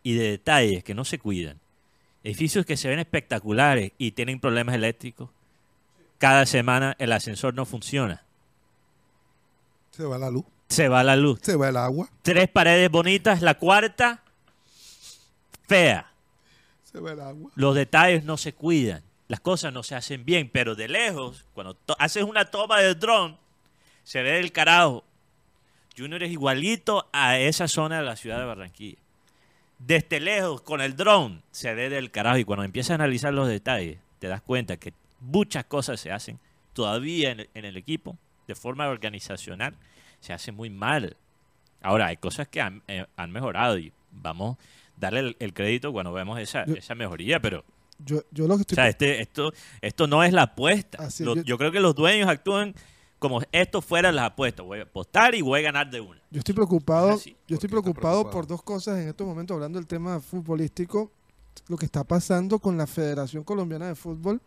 y 0.02 0.14
de 0.14 0.30
detalles 0.30 0.82
que 0.84 0.94
no 0.94 1.04
se 1.04 1.18
cuidan 1.18 1.58
edificios 2.22 2.66
que 2.66 2.76
se 2.76 2.88
ven 2.88 2.98
espectaculares 2.98 3.92
y 3.98 4.12
tienen 4.12 4.40
problemas 4.40 4.74
eléctricos. 4.74 5.30
Cada 6.18 6.44
semana 6.44 6.94
el 6.98 7.12
ascensor 7.12 7.54
no 7.54 7.64
funciona. 7.64 8.24
Se 9.90 10.04
va 10.04 10.18
la 10.18 10.30
luz, 10.30 10.44
Se 10.68 10.88
va 10.88 11.02
la 11.02 11.16
luz. 11.16 11.40
se 11.42 11.56
va 11.56 11.70
el 11.70 11.76
agua, 11.76 12.08
Tres 12.22 12.48
paredes 12.48 12.90
bonitas, 12.90 13.40
la 13.42 13.54
cuarta 13.54 14.22
fea. 15.66 16.10
se 16.84 17.00
va 17.00 17.12
el 17.12 17.20
agua. 17.20 17.50
Los 17.54 17.74
detalles 17.74 18.24
no 18.24 18.36
se 18.36 18.52
cuidan. 18.52 19.02
Las 19.28 19.40
cosas 19.40 19.72
no 19.72 19.82
se 19.82 19.94
hacen 19.94 20.24
bien, 20.24 20.50
pero 20.52 20.74
de 20.74 20.88
lejos, 20.88 21.46
cuando 21.54 21.76
haces 21.98 22.24
una 22.24 22.50
toma 22.50 22.80
de 22.80 22.94
dron, 22.96 23.38
se 24.02 24.22
ve 24.22 24.32
del 24.32 24.52
carajo. 24.52 25.04
Junior 26.00 26.22
es 26.22 26.30
igualito 26.32 27.08
a 27.12 27.38
esa 27.38 27.68
zona 27.68 27.98
de 27.98 28.04
la 28.04 28.16
ciudad 28.16 28.38
de 28.38 28.44
Barranquilla. 28.46 28.98
Desde 29.78 30.20
lejos, 30.20 30.60
con 30.62 30.80
el 30.80 30.96
dron, 30.96 31.42
se 31.50 31.74
ve 31.74 31.88
del 31.88 32.10
carajo. 32.10 32.38
Y 32.38 32.44
cuando 32.44 32.64
empiezas 32.64 32.92
a 32.92 32.94
analizar 32.94 33.32
los 33.32 33.48
detalles, 33.48 33.98
te 34.18 34.28
das 34.28 34.42
cuenta 34.42 34.76
que 34.76 34.92
muchas 35.20 35.64
cosas 35.64 36.00
se 36.00 36.10
hacen 36.12 36.38
todavía 36.74 37.30
en 37.30 37.40
el, 37.40 37.50
en 37.54 37.64
el 37.64 37.76
equipo, 37.76 38.16
de 38.46 38.54
forma 38.54 38.88
organizacional, 38.88 39.74
se 40.20 40.32
hace 40.32 40.52
muy 40.52 40.70
mal. 40.70 41.16
Ahora, 41.82 42.06
hay 42.08 42.16
cosas 42.18 42.46
que 42.48 42.60
han, 42.60 42.82
eh, 42.88 43.06
han 43.16 43.30
mejorado 43.30 43.78
y 43.78 43.92
vamos 44.12 44.58
a 44.58 44.60
darle 44.98 45.20
el, 45.20 45.36
el 45.38 45.54
crédito 45.54 45.92
cuando 45.92 46.12
vemos 46.12 46.38
esa, 46.38 46.66
Yo- 46.66 46.74
esa 46.74 46.94
mejoría, 46.94 47.40
pero 47.40 47.64
Yo, 48.04 48.22
yo 48.30 48.46
lo 48.46 48.56
que 48.56 48.60
o 48.60 48.60
estoy 48.62 48.74
sea, 48.76 48.88
este, 48.88 49.20
esto, 49.22 49.52
esto 49.80 50.06
no 50.06 50.22
es 50.24 50.32
la 50.34 50.42
apuesta. 50.42 50.98
Lo- 51.20 51.36
yo- 51.36 51.42
yo, 51.42 51.58
creo 51.58 51.72
que 51.72 51.80
los 51.80 51.94
dueños 51.94 52.28
actúan 52.28 52.74
como 53.20 53.40
esto 53.52 53.80
fuera 53.80 54.10
las 54.10 54.26
apuestas. 54.32 54.66
Voy 54.66 54.80
a 54.80 54.82
apostar 54.82 55.36
y 55.36 55.42
voy 55.42 55.60
a 55.60 55.62
ganar 55.62 55.88
de 55.90 56.00
una. 56.00 56.20
Yo 56.32 56.40
estoy 56.40 56.54
preocupado, 56.56 57.10
así. 57.10 57.36
yo 57.46 57.54
estoy 57.54 57.68
¿Por 57.68 57.82
qué 57.84 57.90
está 57.90 58.00
preocupado 58.00 58.30
por 58.30 58.46
dos 58.48 58.62
cosas 58.64 58.98
en 58.98 59.08
estos 59.08 59.24
momentos, 59.26 59.54
hablando 59.54 59.78
del 59.78 59.86
tema 59.86 60.18
futbolístico, 60.20 61.12
lo 61.68 61.76
que 61.76 61.84
está 61.86 62.02
pasando 62.02 62.58
con 62.58 62.76
la 62.76 62.86
Federación 62.88 63.44
Colombiana 63.44 63.86
de 63.86 63.94
Fútbol. 63.94 64.40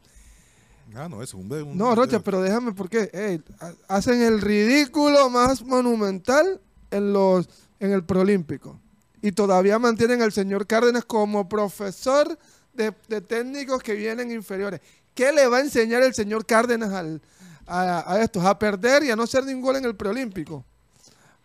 Ah, 0.95 1.07
no, 1.07 1.23
eso 1.23 1.37
es 1.37 1.43
un... 1.45 1.51
un- 1.51 1.77
No, 1.77 1.95
Rocha, 1.95 2.19
pero 2.19 2.41
déjame 2.41 2.73
porque 2.73 3.09
ey, 3.13 3.41
ha- 3.61 3.95
hacen 3.95 4.21
el 4.21 4.41
ridículo 4.41 5.29
más 5.29 5.63
monumental 5.63 6.59
en 6.91 7.13
los 7.13 7.47
en 7.79 7.91
el 7.91 8.03
proolímpico 8.03 8.79
y 9.21 9.31
todavía 9.31 9.79
mantienen 9.79 10.21
al 10.21 10.31
señor 10.31 10.67
Cárdenas 10.67 11.05
como 11.05 11.47
profesor 11.49 12.37
de, 12.73 12.93
de 13.07 13.21
técnicos 13.21 13.81
que 13.81 13.93
vienen 13.93 14.31
inferiores. 14.31 14.81
¿Qué 15.13 15.31
le 15.31 15.47
va 15.47 15.57
a 15.57 15.61
enseñar 15.61 16.01
el 16.03 16.13
señor 16.13 16.45
Cárdenas 16.45 16.91
al- 16.91 17.21
a, 17.67 18.13
a 18.13 18.21
estos? 18.21 18.43
A 18.45 18.57
perder 18.57 19.03
y 19.03 19.11
a 19.11 19.15
no 19.15 19.23
hacer 19.23 19.43
ningún 19.45 19.61
gol 19.63 19.75
en 19.77 19.85
el 19.85 19.95
preolímpico. 19.95 20.63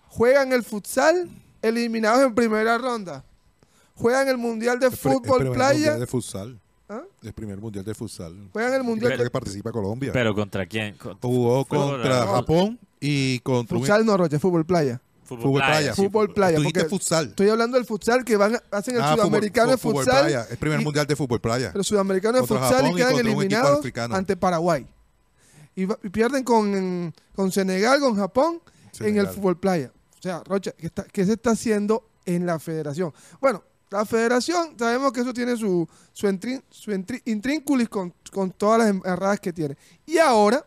Juegan 0.08 0.52
el 0.52 0.62
futsal 0.64 1.28
eliminados 1.62 2.22
en 2.22 2.34
primera 2.34 2.78
ronda. 2.78 3.24
Juegan 3.94 4.28
el 4.28 4.38
mundial 4.38 4.78
de 4.78 4.86
El 4.86 4.92
el 4.92 4.98
fútbol 4.98 5.38
primer 5.38 5.52
playa. 5.54 5.74
mundial 5.74 6.00
de 6.00 6.06
futsal. 6.06 6.60
¿Ah? 6.88 7.02
El 7.22 7.32
primer 7.34 7.58
mundial 7.58 7.84
de 7.84 7.94
futsal. 7.94 8.34
Juegan 8.52 8.72
el 8.74 8.82
mundial 8.84 9.10
Creo 9.12 9.18
de 9.18 9.24
que 9.24 9.30
participa 9.30 9.70
Colombia. 9.72 10.10
Pero 10.12 10.34
¿contra 10.34 10.64
quién? 10.66 10.96
Con- 10.96 11.18
Jugó 11.20 11.64
contra 11.66 12.24
no, 12.24 12.32
Japón 12.32 12.78
y 13.00 13.40
contra 13.40 13.76
un- 13.76 13.82
futsal 13.82 14.06
no, 14.06 14.16
Rocha, 14.16 14.38
fútbol 14.38 14.64
playa. 14.64 15.00
Fútbol, 15.24 15.42
Fútbol 15.42 15.60
playa. 15.60 15.76
playa. 15.78 15.94
Fútbol 15.94 16.32
playa, 16.32 16.56
Tú 16.56 16.62
dijiste 16.62 16.84
futsal. 16.88 17.26
Estoy 17.26 17.50
hablando 17.50 17.76
del 17.76 17.84
futsal 17.84 18.24
que 18.24 18.36
van 18.38 18.54
a- 18.56 18.62
hacen 18.70 18.94
el 18.96 19.02
Ah, 19.02 19.10
fútbol- 19.12 19.26
sudamericano 19.26 19.70
de 19.72 19.76
fútbol 19.76 20.04
futsal. 20.04 20.22
playa. 20.22 20.46
El 20.50 20.56
primer 20.56 20.80
y- 20.80 20.84
mundial 20.84 21.06
de 21.06 21.16
fútbol 21.16 21.40
playa. 21.42 21.70
Pero 21.72 21.84
sudamericano 21.84 22.34
de 22.34 22.38
Contra 22.46 22.58
futsal 22.60 22.76
Japón 22.76 22.90
y 22.92 22.96
quedan 22.96 23.12
contra 23.12 23.30
eliminados 23.30 23.86
ante 24.10 24.36
Paraguay. 24.38 24.86
Y, 25.80 25.86
pierden 26.10 26.42
con, 26.44 27.14
con 27.36 27.52
Senegal, 27.52 28.00
con 28.00 28.16
Japón, 28.16 28.60
en 29.00 29.16
el 29.16 29.26
fútbol 29.34 29.58
playa. 29.58 29.92
O 30.18 30.22
sea, 30.22 30.42
Rocha, 30.44 30.72
¿qué, 30.72 30.86
está- 30.88 31.04
qué 31.04 31.24
se 31.24 31.34
está 31.34 31.50
haciendo 31.52 32.08
en 32.26 32.44
la 32.46 32.58
federación? 32.58 33.12
Bueno, 33.40 33.62
la 33.90 34.04
federación, 34.04 34.74
sabemos 34.78 35.12
que 35.12 35.20
eso 35.20 35.32
tiene 35.32 35.56
su, 35.56 35.86
su, 36.12 36.26
entrin- 36.26 36.62
su 36.68 36.90
intrínculis 37.26 37.88
con, 37.88 38.12
con 38.32 38.50
todas 38.50 38.80
las 38.80 39.04
erradas 39.04 39.38
que 39.40 39.52
tiene. 39.52 39.76
Y 40.04 40.18
ahora, 40.18 40.64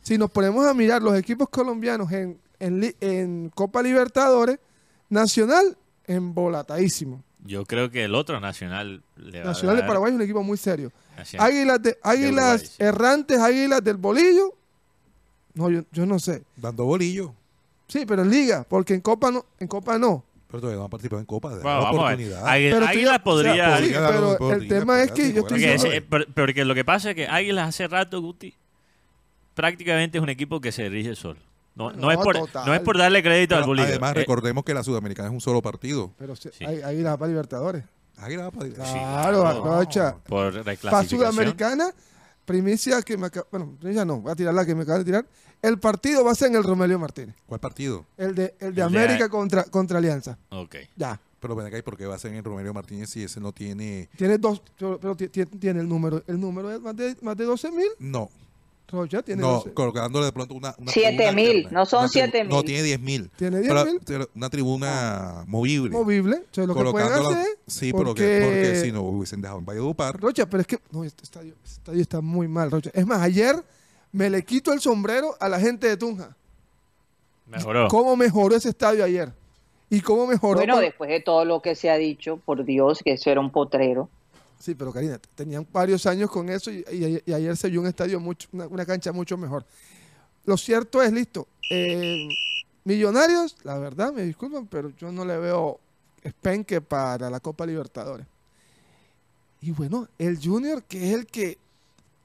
si 0.00 0.16
nos 0.16 0.30
ponemos 0.30 0.64
a 0.66 0.72
mirar 0.72 1.02
los 1.02 1.16
equipos 1.18 1.48
colombianos 1.50 2.10
en, 2.12 2.40
en, 2.58 2.96
en 3.00 3.50
Copa 3.54 3.82
Libertadores, 3.82 4.58
Nacional, 5.10 5.76
embolatadísimo. 6.06 7.22
Yo 7.46 7.64
creo 7.64 7.90
que 7.90 8.04
el 8.04 8.14
otro 8.14 8.40
nacional 8.40 9.02
le 9.16 9.40
va 9.40 9.46
Nacional 9.46 9.76
a 9.78 9.80
de 9.82 9.86
Paraguay 9.86 10.10
es 10.12 10.16
un 10.16 10.22
equipo 10.22 10.42
muy 10.42 10.56
serio. 10.56 10.92
Águilas, 11.38 11.82
de, 11.82 11.98
águilas 12.02 12.60
Uruguay, 12.60 12.66
sí. 12.66 12.82
errantes, 12.82 13.38
águilas 13.38 13.82
del 13.82 13.96
bolillo. 13.96 14.54
No, 15.54 15.70
yo, 15.70 15.82
yo 15.92 16.04
no 16.06 16.18
sé. 16.18 16.42
Dando 16.56 16.84
bolillo. 16.84 17.32
Sí, 17.88 18.04
pero 18.06 18.22
en 18.22 18.30
liga, 18.30 18.66
porque 18.68 18.94
en 18.94 19.00
Copa 19.00 19.30
no. 19.30 19.46
En 19.58 19.68
Copa 19.68 19.98
no. 19.98 20.24
Pero 20.48 20.60
todavía 20.60 20.78
no 20.78 20.84
han 20.84 20.90
participado 20.90 21.20
en 21.20 21.26
Copa. 21.26 21.54
de 21.56 21.62
Bueno, 21.62 21.80
vamos 21.82 22.00
a 22.04 22.08
ver. 22.08 22.14
oportunidad. 22.14 22.46
Águila, 22.46 22.88
Águila 22.88 23.22
podría... 23.24 23.52
o 23.52 23.54
sea, 23.56 23.76
sí, 23.78 23.82
podría 23.84 24.00
dar 24.00 24.12
pero 24.12 24.28
el 24.30 24.34
oportunidad, 24.36 24.78
tema 24.78 25.02
es 25.02 25.10
que 25.12 25.32
yo 25.32 25.40
estoy 25.40 25.66
Porque, 25.78 26.02
por- 26.02 26.32
porque 26.34 26.64
lo 26.64 26.74
que 26.74 26.84
pasa 26.84 27.10
es 27.10 27.16
que 27.16 27.26
Águilas 27.26 27.68
hace 27.68 27.88
rato, 27.88 28.20
Guti, 28.20 28.54
prácticamente 29.54 30.18
es 30.18 30.22
un 30.22 30.28
equipo 30.28 30.60
que 30.60 30.72
se 30.72 30.88
rige 30.88 31.14
solo. 31.16 31.40
No, 31.76 31.90
no 31.92 31.96
No, 31.98 32.10
es, 32.10 32.16
por, 32.16 32.36
no 32.66 32.74
es 32.74 32.80
por 32.80 32.98
darle 32.98 33.22
crédito 33.22 33.54
al 33.54 33.64
Bolívar. 33.64 33.90
además, 33.90 34.12
Eh, 34.12 34.14
recordemos 34.14 34.64
que 34.64 34.72
la 34.74 34.82
Sudamericana 34.82 35.28
es 35.28 35.34
un 35.34 35.40
solo 35.40 35.60
partido. 35.62 36.10
Pero 36.18 36.34
sí, 36.34 36.48
Sí. 36.52 36.64
hay, 36.64 36.80
águilas 36.82 37.16
para 37.18 37.28
Libertadores. 37.28 37.84
Águila 38.16 38.44
va 38.44 38.50
para- 38.50 38.68
Claro, 38.70 39.40
claro. 39.42 39.64
Rocha. 39.64 40.16
por 40.26 40.50
Para 40.52 40.62
reclasificación. 40.62 41.20
Sudamericana, 41.20 41.90
primicia 42.44 43.02
que 43.02 43.16
me 43.18 43.26
acaba. 43.26 43.46
Bueno, 43.50 43.76
primicia 43.78 44.04
no, 44.04 44.20
voy 44.20 44.32
a 44.32 44.36
tirar 44.36 44.54
la 44.54 44.64
que 44.64 44.74
me 44.74 44.82
acaba 44.82 44.98
de 44.98 45.04
tirar. 45.04 45.26
El 45.62 45.78
partido 45.78 46.24
va 46.24 46.32
a 46.32 46.34
ser 46.34 46.48
en 46.48 46.56
el 46.56 46.64
Romelio 46.64 46.98
Martínez. 46.98 47.34
¿Cuál 47.46 47.60
partido? 47.60 48.06
El 48.16 48.34
de, 48.34 48.54
el 48.58 48.58
de 48.58 48.66
El 48.68 48.74
de- 48.74 48.82
América 48.82 49.28
contra, 49.28 49.64
contra 49.64 49.98
Alianza. 49.98 50.38
Ok. 50.50 50.76
Ya. 50.96 51.20
Pero 51.40 51.54
ven 51.54 51.66
acá, 51.66 51.76
¿y 51.78 51.82
por 51.82 51.96
qué 51.96 52.06
va 52.06 52.14
a 52.14 52.18
ser 52.18 52.32
en 52.32 52.42
Romero 52.42 52.72
Martínez 52.72 53.10
si 53.10 53.22
ese 53.22 53.40
no 53.40 53.52
tiene... 53.52 54.08
Tiene 54.16 54.38
dos, 54.38 54.62
pero, 54.78 54.98
pero 54.98 55.14
ti- 55.14 55.28
ti- 55.28 55.44
tiene 55.44 55.80
el 55.80 55.88
número. 55.88 56.22
El 56.26 56.40
número 56.40 56.72
es 56.72 56.80
más 56.80 56.96
de, 56.96 57.14
más 57.20 57.36
de 57.36 57.44
12 57.44 57.70
mil. 57.70 57.86
No, 57.98 58.30
Rocha 58.88 59.20
tiene 59.22 59.42
no, 59.42 59.52
12. 59.54 59.72
colocándole 59.74 60.26
de 60.26 60.32
pronto 60.32 60.54
una... 60.54 60.74
una 60.78 60.92
Siete 60.92 61.16
tribuna 61.16 61.32
mil, 61.32 61.48
alterna. 61.56 61.70
no 61.80 61.86
son 61.86 61.98
Una 61.98 62.06
tribu- 62.08 62.12
siete 62.12 62.44
mil. 62.44 62.52
No, 62.52 62.62
tiene 62.62 62.82
diez 62.84 63.00
mil. 63.00 63.30
Tiene 63.36 63.58
10 63.60 63.68
Pero- 63.72 63.84
mil. 64.20 64.28
una 64.36 64.50
tribuna 64.50 65.44
movible. 65.48 65.90
movible. 65.90 66.36
O 66.36 66.54
sea, 66.54 66.66
lo 66.66 66.74
que 66.74 66.80
pueden 66.82 67.08
Colocándola- 67.08 67.40
hacer. 67.40 67.58
Sí, 67.66 67.92
pero 67.92 68.04
porque- 68.06 68.22
que, 68.22 68.44
porque 68.44 68.80
si 68.84 68.92
no 68.92 69.02
hubiesen 69.02 69.40
dejado 69.40 69.58
en 69.58 69.64
Valledupar. 69.66 70.20
Rocha, 70.20 70.48
pero 70.48 70.60
es 70.60 70.66
que. 70.68 70.78
No, 70.92 71.02
este 71.04 71.24
estadio, 71.24 71.54
este 71.64 71.80
estadio 71.80 72.00
está 72.00 72.20
muy 72.20 72.46
mal, 72.48 72.70
Rocha. 72.70 72.90
Es 72.94 73.04
más, 73.06 73.20
ayer 73.22 73.56
me 74.12 74.30
le 74.30 74.44
quito 74.44 74.72
el 74.72 74.80
sombrero 74.80 75.34
a 75.40 75.48
la 75.48 75.58
gente 75.58 75.88
de 75.88 75.96
Tunja. 75.96 76.36
Mejoró. 77.46 77.88
¿Cómo 77.88 78.16
mejoró 78.16 78.56
ese 78.56 78.68
estadio 78.70 79.04
ayer? 79.04 79.32
¿Y 79.88 80.00
cómo 80.00 80.26
mejoró? 80.26 80.58
Bueno, 80.58 80.78
después 80.80 81.08
de 81.10 81.20
todo 81.20 81.44
lo 81.44 81.60
que 81.62 81.74
se 81.76 81.90
ha 81.90 81.96
dicho, 81.96 82.38
por 82.44 82.64
Dios, 82.64 83.00
que 83.04 83.12
eso 83.12 83.30
era 83.30 83.40
un 83.40 83.50
potrero. 83.52 84.08
Sí, 84.58 84.74
pero 84.74 84.92
Karina, 84.92 85.20
tenían 85.34 85.66
varios 85.72 86.06
años 86.06 86.30
con 86.30 86.48
eso 86.48 86.70
y, 86.70 86.84
ayer 87.32 87.56
se 87.56 87.68
vio 87.68 87.80
un 87.80 87.86
estadio, 87.86 88.18
mucho, 88.18 88.48
una, 88.52 88.86
cancha 88.86 89.12
mucho 89.12 89.36
mejor. 89.36 89.64
Lo 90.44 90.56
cierto 90.56 91.02
es, 91.02 91.12
listo, 91.12 91.46
eh, 91.70 92.28
Millonarios, 92.86 93.56
la 93.64 93.78
verdad, 93.78 94.12
me 94.12 94.22
disculpan, 94.22 94.68
pero 94.68 94.90
yo 94.90 95.10
no 95.10 95.24
le 95.24 95.36
veo 95.38 95.80
espenque 96.22 96.80
para 96.80 97.28
la 97.28 97.40
Copa 97.40 97.66
Libertadores. 97.66 98.24
Y 99.60 99.72
bueno, 99.72 100.06
el 100.18 100.38
Junior, 100.40 100.84
que 100.84 101.08
es 101.08 101.14
el 101.14 101.26
que 101.26 101.58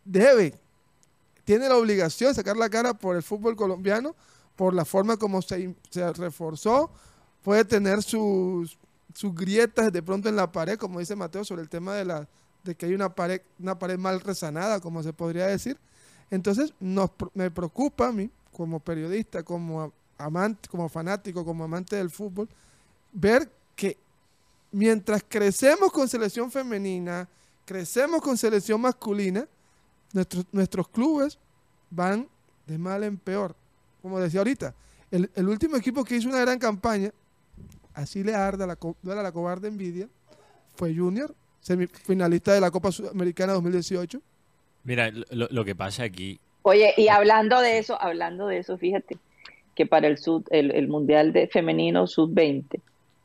debe, 0.06 0.54
tiene 1.46 1.68
la 1.68 1.78
obligación 1.78 2.30
de 2.30 2.36
sacar 2.36 2.58
la 2.58 2.70
cara 2.70 2.94
por 2.94 3.16
el 3.16 3.24
fútbol 3.24 3.56
colombiano, 3.56 4.16
por 4.56 4.76
la 4.76 4.86
forma 4.86 5.18
como 5.18 5.42
se, 5.42 5.74
se 5.90 6.14
reforzó, 6.14 6.92
puede 7.44 7.66
tener 7.66 8.04
sus, 8.04 8.78
sus 9.14 9.34
grietas 9.34 9.92
de 9.92 10.02
pronto 10.04 10.30
en 10.30 10.36
la 10.36 10.52
pared, 10.52 10.78
como 10.78 11.00
dice 11.00 11.16
Mateo, 11.16 11.44
sobre 11.44 11.62
el 11.62 11.70
tema 11.70 11.96
de, 11.96 12.06
la, 12.06 12.28
de 12.64 12.76
que 12.76 12.86
hay 12.86 12.94
una 12.94 13.14
pared, 13.14 13.42
una 13.60 13.78
pared 13.78 13.98
mal 13.98 14.20
resanada, 14.22 14.80
como 14.80 15.04
se 15.04 15.14
podría 15.14 15.48
decir. 15.48 15.78
Entonces, 16.30 16.74
nos, 16.80 17.12
me 17.34 17.52
preocupa 17.52 18.08
a 18.08 18.12
mí, 18.12 18.30
como 18.52 18.80
periodista, 18.80 19.44
como 19.44 19.92
amante, 20.18 20.70
como 20.70 20.88
fanático, 20.90 21.44
como 21.44 21.64
amante 21.64 21.96
del 21.96 22.10
fútbol, 22.10 22.48
ver 23.12 23.52
que 23.76 23.98
mientras 24.72 25.24
crecemos 25.28 25.92
con 25.92 26.08
selección 26.08 26.52
femenina, 26.52 27.28
crecemos 27.66 28.22
con 28.22 28.38
selección 28.38 28.80
masculina, 28.82 29.48
nuestros, 30.14 30.46
nuestros 30.52 30.88
clubes 30.88 31.38
van 31.90 32.28
de 32.68 32.78
mal 32.78 33.04
en 33.04 33.18
peor. 33.18 33.56
Como 34.02 34.20
decía 34.20 34.40
ahorita, 34.40 34.74
el, 35.10 35.30
el 35.36 35.48
último 35.48 35.78
equipo 35.78 36.04
que 36.04 36.16
hizo 36.16 36.30
una 36.30 36.40
gran 36.40 36.60
campaña, 36.60 37.12
así 37.94 38.24
le 38.24 38.36
arda 38.36 38.66
la, 38.68 38.78
duela 39.02 39.22
la 39.24 39.32
cobarde 39.32 39.68
envidia, 39.68 40.08
fue 40.76 40.96
Junior, 40.96 41.34
semifinalista 41.60 42.54
de 42.54 42.62
la 42.62 42.72
Copa 42.72 42.92
Sudamericana 42.92 43.54
2018. 43.54 44.20
Mira, 44.84 45.12
lo, 45.32 45.48
lo 45.52 45.66
que 45.66 45.76
pasa 45.76 46.04
aquí, 46.04 46.40
Oye, 46.64 46.94
y 46.96 47.08
hablando 47.08 47.60
de 47.60 47.80
eso, 47.80 48.00
hablando 48.00 48.46
de 48.48 48.60
eso, 48.60 48.78
fíjate 48.78 49.18
que 49.76 49.86
para 49.88 50.08
el 50.08 50.18
sud, 50.20 50.44
el, 50.52 50.70
el 50.72 50.88
Mundial 50.88 51.34
de 51.34 51.48
Femenino 51.48 52.06
Sub-20, 52.08 52.80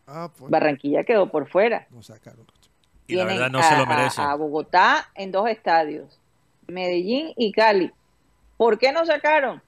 Ah, 0.08 0.30
pues 0.38 0.50
Barranquilla 0.50 1.02
quedó 1.04 1.30
por 1.30 1.48
fuera. 1.50 1.86
nos 1.90 2.06
sacaron. 2.06 2.46
y 3.08 3.16
la 3.16 3.24
verdad 3.24 3.50
no 3.50 3.58
a, 3.58 3.62
se 3.64 3.76
lo 3.76 3.86
merece. 3.86 4.22
a 4.22 4.34
Bogotá 4.36 5.10
en 5.16 5.32
dos 5.32 5.48
estadios, 5.50 6.18
Medellín 6.68 7.32
y 7.36 7.52
Cali. 7.52 7.90
¿Por 8.56 8.78
qué 8.78 8.92
no 8.92 9.04
sacaron? 9.04 9.60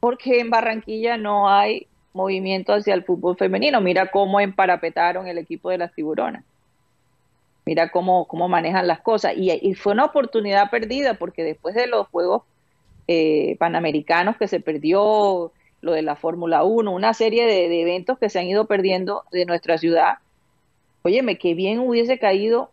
Porque 0.00 0.40
en 0.40 0.50
Barranquilla 0.50 1.16
no 1.16 1.48
hay 1.48 1.86
movimiento 2.12 2.72
hacia 2.72 2.94
el 2.94 3.04
fútbol 3.04 3.36
femenino. 3.36 3.80
Mira 3.80 4.10
cómo 4.10 4.40
emparapetaron 4.40 5.26
el 5.26 5.38
equipo 5.38 5.70
de 5.70 5.78
las 5.78 5.94
tiburonas. 5.94 6.44
Mira 7.64 7.90
cómo, 7.90 8.26
cómo 8.26 8.48
manejan 8.48 8.86
las 8.86 9.00
cosas. 9.00 9.34
Y, 9.36 9.74
fue 9.74 9.92
una 9.92 10.06
oportunidad 10.06 10.70
perdida 10.70 11.14
porque 11.14 11.44
después 11.44 11.74
de 11.74 11.86
los 11.86 12.08
Juegos 12.08 12.42
eh, 13.06 13.56
Panamericanos 13.58 14.36
que 14.36 14.48
se 14.48 14.60
perdió, 14.60 15.52
lo 15.80 15.92
de 15.92 16.02
la 16.02 16.16
Fórmula 16.16 16.64
1, 16.64 16.92
una 16.92 17.14
serie 17.14 17.46
de, 17.46 17.68
de 17.68 17.82
eventos 17.82 18.18
que 18.18 18.28
se 18.28 18.38
han 18.38 18.46
ido 18.46 18.66
perdiendo 18.66 19.24
de 19.30 19.44
nuestra 19.46 19.78
ciudad, 19.78 20.18
Óyeme, 21.02 21.36
que 21.36 21.54
bien 21.54 21.80
hubiese 21.80 22.18
caído 22.18 22.70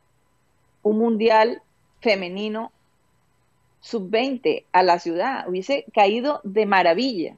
un 0.83 0.99
mundial 0.99 1.61
femenino 1.99 2.71
sub-20 3.81 4.65
a 4.71 4.83
la 4.83 4.99
ciudad, 4.99 5.47
hubiese 5.49 5.85
caído 5.93 6.41
de 6.43 6.65
maravilla. 6.65 7.35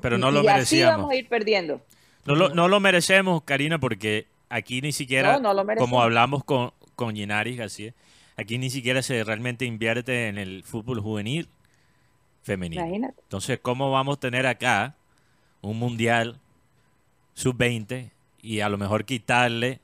Pero 0.00 0.18
no 0.18 0.30
Y- 0.30 0.34
lo 0.34 0.42
y 0.42 0.48
así 0.48 0.82
vamos 0.82 1.10
a 1.10 1.14
ir 1.16 1.28
perdiendo. 1.28 1.80
No 2.26 2.34
lo, 2.34 2.48
no 2.50 2.68
lo 2.68 2.80
merecemos, 2.80 3.42
Karina, 3.42 3.78
porque 3.78 4.26
aquí 4.48 4.80
ni 4.80 4.92
siquiera, 4.92 5.38
No, 5.38 5.52
no 5.54 5.66
como 5.76 6.00
hablamos 6.02 6.44
con, 6.44 6.72
con 6.94 7.14
Ginaris 7.14 7.56
García, 7.58 7.92
aquí 8.36 8.58
ni 8.58 8.70
siquiera 8.70 9.02
se 9.02 9.22
realmente 9.24 9.64
invierte 9.64 10.28
en 10.28 10.38
el 10.38 10.62
fútbol 10.64 11.00
juvenil 11.00 11.48
femenino. 12.42 12.82
Imagínate. 12.82 13.20
Entonces, 13.22 13.58
¿cómo 13.60 13.90
vamos 13.90 14.16
a 14.16 14.20
tener 14.20 14.46
acá 14.46 14.96
un 15.60 15.78
mundial 15.78 16.38
sub-20 17.34 18.10
y 18.42 18.60
a 18.60 18.68
lo 18.68 18.78
mejor 18.78 19.04
quitarle 19.04 19.80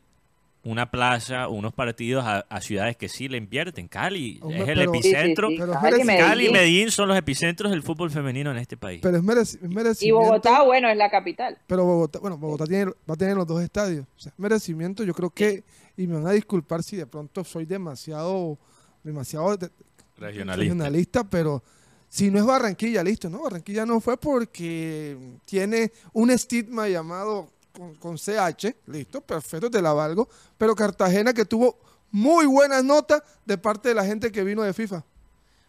una 0.63 0.91
plaza 0.91 1.49
unos 1.49 1.73
partidos 1.73 2.25
a, 2.25 2.41
a 2.41 2.61
ciudades 2.61 2.97
que 2.97 3.09
sí 3.09 3.29
le 3.29 3.39
invierten? 3.39 3.89
Cali 3.89 4.39
Hombre, 4.43 4.63
es 4.63 4.69
el 4.69 4.75
pero- 4.79 4.93
Sí, 4.95 5.03
sí, 5.03 5.09
epicentro. 5.09 5.49
sí. 5.49 5.57
Pero 5.59 5.73
Cali, 5.73 6.47
y 6.47 6.51
Medellín. 6.53 6.91
Son 6.91 7.09
los 7.09 7.17
epicentros 7.17 7.71
del 7.71 7.83
fútbol 7.83 8.11
femenino 8.11 8.51
en 8.51 8.59
este 8.59 8.77
país. 8.77 9.01
Pero 9.03 9.17
es, 9.17 9.23
mereci- 9.23 9.57
es 9.57 9.59
Y 9.65 9.69
merecimiento. 9.69 10.21
Bogotá, 10.29 10.63
bueno, 10.63 10.89
es 10.91 10.97
la 10.97 11.11
capital. 11.11 11.57
Pero 11.67 11.85
Bogotá, 11.85 12.19
bueno, 12.19 12.37
Bogotá 12.37 12.67
tiene, 12.67 12.87
va 13.09 13.15
a 13.15 13.17
tener 13.17 13.37
los 13.37 13.47
dos 13.47 13.63
estadios. 13.63 14.05
O 14.17 14.21
sea, 14.21 14.33
merecimiento, 14.37 15.03
yo 15.05 15.15
creo 15.15 15.31
que, 15.31 15.65
y 15.97 16.07
me 16.07 16.17
van 16.17 16.27
a 16.27 16.33
disculpar 16.33 16.83
si 16.83 16.97
de 16.97 17.07
pronto 17.07 17.43
soy 17.45 17.65
demasiado, 17.65 18.59
demasiado 19.03 19.57
de- 19.57 19.71
Regionalista. 20.19 20.57
regionalista, 20.63 21.25
pero 21.25 21.63
si 22.11 22.31
no 22.31 22.39
es 22.39 22.45
Barranquilla, 22.45 23.03
listo, 23.03 23.31
¿no? 23.31 23.43
Barranquilla 23.43 23.87
no 23.87 24.01
fue 24.01 24.19
porque 24.19 25.17
tiene 25.47 25.91
un 26.13 26.31
estigma 26.31 26.87
llamado 26.89 27.49
con, 27.73 27.95
con 27.97 28.17
CH, 28.19 28.75
listo, 28.87 29.21
perfecto, 29.21 29.71
te 29.71 29.81
la 29.83 29.93
valgo, 29.93 30.29
pero 30.59 30.75
Cartagena 30.75 31.33
que 31.33 31.45
tuvo 31.45 31.79
muy 32.11 32.47
buenas 32.47 32.83
notas 32.85 33.23
de 33.45 33.57
parte 33.59 33.89
de 33.91 33.95
la 33.95 34.05
gente 34.05 34.33
que 34.33 34.43
vino 34.45 34.63
de 34.63 34.73
FIFA. 34.73 35.05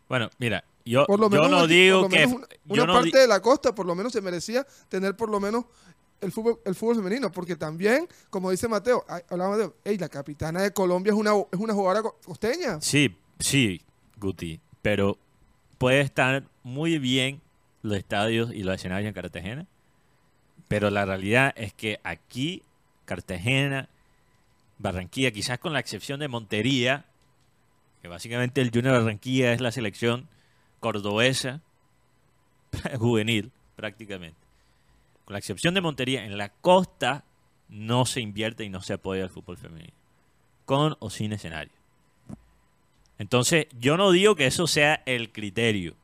Bueno, 0.10 0.30
mira, 0.40 0.64
yo, 0.84 1.06
Por 1.06 1.20
lo 1.20 1.28
yo 1.30 1.36
menos, 1.44 1.52
no 1.52 1.60
por 1.60 1.68
digo 1.70 2.10
que... 2.10 2.26
una, 2.26 2.48
yo 2.66 2.84
una 2.84 2.86
no 2.86 2.94
parte 2.94 3.18
de 3.20 3.28
la 3.28 3.42
costa 3.42 3.74
por 3.76 3.86
lo 3.86 3.96
menos 3.96 4.12
se 4.12 4.22
merecía 4.22 4.66
tener 4.90 5.16
por 5.16 5.30
lo 5.30 5.40
menos 5.40 5.66
el 6.20 6.32
fútbol, 6.32 6.60
el 6.66 6.76
fútbol 6.76 6.96
femenino, 6.98 7.32
porque 7.32 7.56
también, 7.56 8.08
como 8.30 8.52
dice 8.52 8.68
Mateo, 8.68 9.04
hablaba 9.30 9.58
de, 9.58 9.72
"Ey, 9.84 9.98
la 9.98 10.10
capitana 10.10 10.62
de 10.62 10.72
Colombia 10.72 11.12
es 11.14 11.18
una, 11.18 11.32
es 11.52 11.60
una 11.60 11.74
jugadora 11.74 12.02
co- 12.04 12.18
costeña. 12.26 12.80
Sí, 12.82 13.16
sí, 13.40 13.82
Guti, 14.18 14.60
pero 14.82 15.18
puede 15.78 16.02
estar 16.02 16.44
muy 16.64 17.00
bien 17.00 17.42
los 17.82 17.98
estadios 17.98 18.52
y 18.54 18.62
los 18.64 18.76
escenarios 18.76 19.08
en 19.08 19.14
Cartagena, 19.16 19.68
pero 20.72 20.90
la 20.90 21.04
realidad 21.04 21.54
es 21.58 21.74
que 21.74 22.00
aquí, 22.02 22.64
Cartagena, 23.04 23.90
Barranquilla, 24.78 25.32
quizás 25.32 25.60
con 25.60 25.74
la 25.74 25.82
excepción 25.82 26.22
de 26.22 26.30
Montería, 26.30 27.04
que 28.02 28.08
básicamente 28.08 28.62
el 28.62 28.72
Junior 28.72 28.94
Barranquilla 28.94 29.52
es 29.52 29.60
la 29.60 29.74
selección 29.74 30.30
cordobesa 30.80 31.60
juvenil, 32.98 33.52
prácticamente. 33.76 34.40
Con 35.26 35.34
la 35.34 35.40
excepción 35.40 35.74
de 35.74 35.82
Montería, 35.82 36.24
en 36.24 36.38
la 36.38 36.48
costa 36.48 37.26
no 37.68 38.06
se 38.06 38.22
invierte 38.22 38.64
y 38.64 38.70
no 38.70 38.82
se 38.82 38.94
apoya 38.94 39.24
al 39.24 39.30
fútbol 39.30 39.58
femenino, 39.58 39.92
con 40.64 40.96
o 41.00 41.10
sin 41.10 41.34
escenario. 41.34 41.74
Entonces, 43.20 43.68
yo 43.78 43.98
no 43.98 44.10
digo 44.12 44.36
que 44.36 44.46
eso 44.48 44.68
sea 44.68 45.04
el 45.06 45.34
criterio 45.34 45.96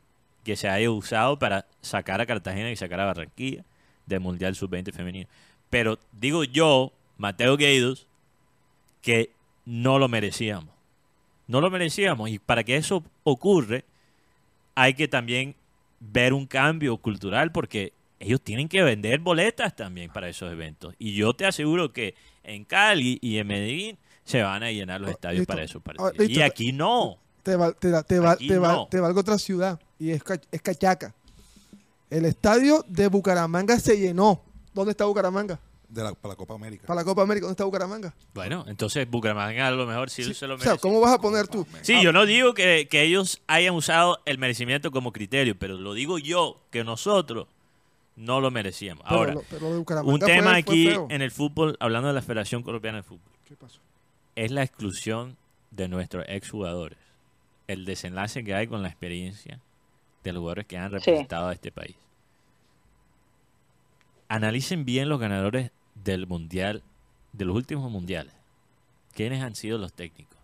que 0.44 0.58
se 0.58 0.68
haya 0.68 0.92
usado 0.92 1.40
para 1.40 1.68
sacar 1.80 2.20
a 2.20 2.26
Cartagena 2.26 2.70
y 2.70 2.76
sacar 2.76 3.00
a 3.00 3.06
Barranquilla 3.06 3.64
del 4.08 4.20
Mundial 4.22 4.56
Sub-20 4.56 4.92
femenino. 4.92 5.28
Pero 5.70 6.00
digo 6.12 6.44
yo, 6.44 6.92
Mateo 7.18 7.56
Gueidos, 7.58 8.08
que 9.02 9.32
no 9.66 10.00
lo 10.00 10.08
merecíamos. 10.08 10.74
No 11.48 11.62
lo 11.62 11.70
merecíamos. 11.70 12.30
Y 12.30 12.40
para 12.40 12.64
que 12.64 12.76
eso 12.78 13.04
ocurre, 13.24 13.86
hay 14.76 14.94
que 14.94 15.08
también 15.08 15.56
ver 16.00 16.34
un 16.34 16.46
cambio 16.46 16.98
cultural 16.98 17.52
porque 17.52 17.94
ellos 18.20 18.42
tienen 18.42 18.68
que 18.68 18.82
vender 18.84 19.20
boletas 19.20 19.76
también 19.76 20.12
para 20.12 20.28
esos 20.30 20.52
eventos. 20.52 20.96
Y 21.00 21.14
yo 21.14 21.34
te 21.34 21.46
aseguro 21.46 21.94
que 21.94 22.16
en 22.44 22.64
Cali 22.66 23.20
y 23.22 23.38
en 23.38 23.48
Medellín 23.48 23.98
se 24.24 24.42
van 24.42 24.64
a 24.64 24.72
llenar 24.72 25.00
los 25.02 25.10
Oh, 25.10 25.14
estadios 25.14 25.40
listo. 25.42 25.54
para 25.54 25.64
esos 25.64 25.82
Ah, 25.82 25.86
partidos. 25.86 26.18
listo. 26.18 26.40
y 26.40 26.42
aquí 26.44 26.72
no. 26.74 27.18
Te, 27.44 27.56
val- 27.56 27.76
te, 27.80 27.90
te, 28.04 28.28
Aquí 28.28 28.48
te, 28.48 28.58
val- 28.58 28.76
no. 28.76 28.88
te 28.88 29.00
valgo 29.00 29.20
otra 29.22 29.38
ciudad, 29.38 29.80
y 30.00 30.10
es, 30.12 30.22
es 30.52 30.62
Cachaca. 30.62 31.16
El 32.10 32.26
estadio 32.26 32.86
de 32.88 33.08
Bucaramanga 33.08 33.80
se 33.80 33.98
llenó. 34.00 34.42
¿Dónde 34.74 34.92
está 34.92 35.06
Bucaramanga? 35.06 35.60
de 35.90 36.04
la, 36.04 36.14
para 36.14 36.34
la 36.34 36.36
Copa 36.36 36.54
América. 36.54 36.86
Para 36.86 37.00
la 37.00 37.06
Copa 37.06 37.22
América, 37.22 37.46
¿dónde 37.46 37.54
está 37.54 37.64
Bucaramanga? 37.64 38.14
Bueno, 38.34 38.66
entonces 38.68 39.10
Bucaramanga 39.10 39.68
a 39.68 39.72
lo 39.72 39.86
mejor 39.88 40.10
sí, 40.10 40.22
Sí, 40.26 40.34
se 40.34 40.46
lo 40.46 40.56
o 40.56 40.58
sea, 40.58 40.72
merece. 40.72 40.82
¿cómo 40.82 41.00
vas 41.00 41.14
a 41.14 41.18
poner 41.20 41.48
tú? 41.48 41.66
Sí, 41.82 42.02
yo 42.04 42.12
no 42.12 42.26
digo 42.26 42.54
que, 42.54 42.90
que 42.90 43.04
ellos 43.04 43.42
hayan 43.48 43.74
usado 43.74 44.20
el 44.26 44.38
merecimiento 44.38 44.92
como 44.92 45.14
criterio, 45.14 45.58
pero 45.58 45.78
lo 45.78 45.94
digo 45.94 46.18
yo, 46.20 46.60
que 46.72 46.84
nosotros 46.84 47.48
no 48.18 48.42
lo 48.42 48.52
merecíamos. 48.52 49.06
Pero 49.08 49.16
Ahora, 49.18 49.34
lo- 49.36 49.44
pero 49.50 49.62
lo 49.62 49.72
de 49.72 49.78
Bucaramanga 49.80 50.14
un 50.14 50.20
tema 50.20 50.50
fue 50.52 50.60
aquí 50.60 50.90
en 51.10 51.22
el 51.22 51.32
fútbol, 51.32 51.78
hablando 51.80 52.10
de 52.10 52.14
la 52.16 52.22
Federación 52.22 52.64
Colombiana 52.64 52.98
de 52.98 53.04
Fútbol, 53.04 53.32
¿Qué 53.46 53.56
pasó? 53.56 53.80
es 54.36 54.52
la 54.52 54.64
exclusión 54.64 55.38
de 55.72 55.88
nuestros 55.88 56.26
exjugadores. 56.28 56.98
El 57.68 57.86
desenlace 57.86 58.44
que 58.44 58.54
hay 58.54 58.68
con 58.68 58.82
la 58.82 58.90
experiencia 58.90 59.62
de 60.24 60.34
los 60.34 60.42
jugadores 60.42 60.66
que 60.66 60.78
han 60.78 60.92
representado 60.92 61.48
a 61.48 61.54
este 61.54 61.72
país. 61.72 61.96
Analicen 64.28 64.86
bien 64.86 65.10
los 65.10 65.20
ganadores 65.20 65.72
del 65.96 66.28
mundial, 66.28 66.84
de 67.34 67.46
los 67.46 67.56
últimos 67.56 67.92
mundiales. 67.92 68.34
¿Quiénes 69.14 69.42
han 69.42 69.56
sido 69.56 69.78
los 69.78 69.94
técnicos? 69.94 70.38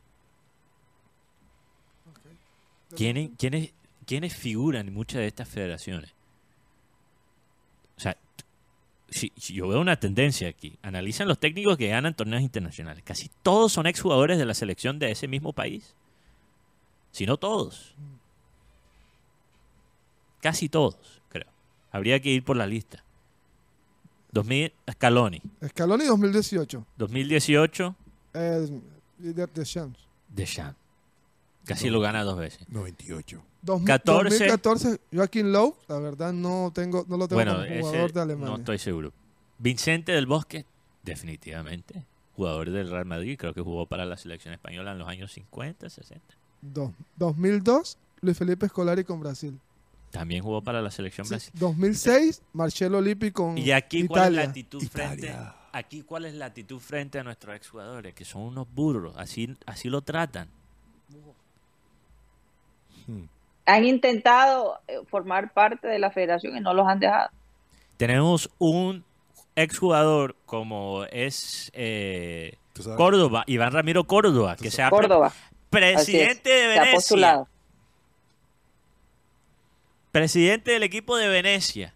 ¿Quiénes, 2.95 3.31
quiénes, 3.37 3.73
quiénes 4.05 4.35
figuran 4.35 4.87
en 4.87 4.93
muchas 4.93 5.19
de 5.19 5.27
estas 5.27 5.49
federaciones? 5.49 6.13
O 7.97 7.99
sea, 7.99 8.17
si, 9.09 9.31
si 9.35 9.53
yo 9.53 9.67
veo 9.67 9.81
una 9.81 9.99
tendencia 9.99 10.47
aquí. 10.47 10.77
Analizan 10.81 11.27
los 11.27 11.39
técnicos 11.39 11.77
que 11.77 11.87
ganan 11.87 12.13
torneos 12.13 12.41
internacionales. 12.41 13.03
Casi 13.03 13.29
todos 13.41 13.71
son 13.71 13.87
exjugadores 13.87 14.37
de 14.37 14.45
la 14.45 14.53
selección 14.53 14.99
de 14.99 15.11
ese 15.11 15.27
mismo 15.27 15.53
país. 15.53 15.95
Si 17.11 17.25
no 17.25 17.37
todos. 17.37 17.95
Casi 20.43 20.67
todos, 20.69 20.97
creo. 21.29 21.47
Habría 21.91 22.19
que 22.21 22.29
ir 22.29 22.43
por 22.43 22.57
la 22.57 22.67
lista. 22.67 23.01
2000, 24.33 24.73
Scaloni. 24.91 25.41
Scaloni 25.69 26.05
2018. 26.05 26.85
2018, 26.97 27.95
Eh, 28.33 28.81
líder 29.19 29.49
de 29.53 29.63
Champs. 29.63 29.99
Deschamps. 30.27 30.77
Casi 31.65 31.89
lo 31.89 32.01
gana 32.01 32.23
dos 32.23 32.37
veces. 32.37 32.67
98. 32.69 33.41
Dos- 33.61 33.83
14. 33.83 34.29
2014, 34.47 34.99
Joaquín 35.13 35.53
Lowe, 35.53 35.77
la 35.87 35.99
verdad 35.99 36.33
no 36.33 36.71
tengo 36.75 37.05
no 37.07 37.15
lo 37.15 37.27
tengo 37.29 37.37
Bueno, 37.41 37.53
como 37.53 37.63
ese 37.65 37.79
jugador 37.81 38.11
de 38.11 38.21
Alemania. 38.21 38.49
no 38.49 38.57
estoy 38.57 38.77
seguro. 38.79 39.13
Vicente 39.59 40.11
del 40.11 40.25
Bosque, 40.25 40.65
definitivamente. 41.03 42.03
Jugador 42.35 42.71
del 42.71 42.89
Real 42.89 43.05
Madrid, 43.05 43.37
creo 43.39 43.53
que 43.53 43.61
jugó 43.61 43.85
para 43.85 44.03
la 44.05 44.17
selección 44.17 44.53
española 44.53 44.91
en 44.91 44.97
los 44.97 45.07
años 45.07 45.31
50, 45.31 45.89
60. 45.89 46.35
Dos- 46.61 46.91
2002, 47.17 47.97
Luis 48.21 48.37
Felipe 48.37 48.67
Scolari 48.67 49.03
con 49.05 49.19
Brasil. 49.21 49.57
También 50.13 50.43
jugó 50.43 50.61
para 50.61 50.79
la 50.79 50.91
selección 50.91 51.25
Sí, 51.25 51.31
brasileña. 51.31 51.59
2006, 51.59 52.43
Marcelo 52.53 53.01
Lippi 53.01 53.31
con 53.31 53.57
Y 53.57 53.71
aquí, 53.71 54.05
¿cuál 54.05 54.21
es 54.21 54.25
la 54.25 54.43
Italia. 54.43 54.49
actitud 54.49 54.83
Italia. 54.83 55.15
frente? 55.17 55.35
Aquí, 55.71 56.01
¿cuál 56.03 56.25
es 56.25 56.35
la 56.35 56.45
actitud 56.45 56.79
frente 56.79 57.17
a 57.17 57.23
nuestros 57.23 57.55
exjugadores? 57.55 58.13
Que 58.13 58.23
son 58.23 58.43
unos 58.43 58.67
burros, 58.71 59.15
así, 59.17 59.57
así 59.65 59.89
lo 59.89 60.03
tratan. 60.03 60.49
Hmm. 63.07 63.23
Han 63.65 63.85
intentado 63.85 64.79
eh, 64.87 64.99
formar 65.09 65.51
parte 65.51 65.87
de 65.87 65.97
la 65.97 66.11
federación 66.11 66.55
y 66.57 66.59
no 66.59 66.75
los 66.75 66.87
han 66.87 66.99
dejado. 66.99 67.29
Tenemos 67.97 68.51
un 68.59 69.03
exjugador 69.55 70.35
como 70.45 71.05
es 71.05 71.71
eh. 71.73 72.55
Córdoba, 72.95 73.45
Iván 73.47 73.71
Ramiro 73.71 74.03
Córdoba, 74.03 74.57
que 74.57 74.69
sea 74.69 74.91
Córdoba. 74.91 75.27
Así 75.27 76.17
es, 76.19 76.37
presidente 76.37 76.49
de 76.51 76.73
se 76.73 76.79
ha 76.79 76.83
Venecia. 76.83 77.47
Presidente 80.13 80.71
del 80.71 80.83
equipo 80.83 81.17
de 81.17 81.27
Venecia. 81.27 81.93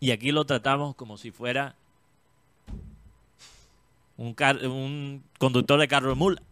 Y 0.00 0.10
aquí 0.10 0.30
lo 0.32 0.44
tratamos 0.44 0.94
como 0.94 1.16
si 1.16 1.30
fuera 1.30 1.74
un, 4.18 4.34
car- 4.34 4.66
un 4.66 5.22
conductor 5.38 5.80
de 5.80 5.88
carro 5.88 6.10
de 6.10 6.14
mula. 6.16 6.42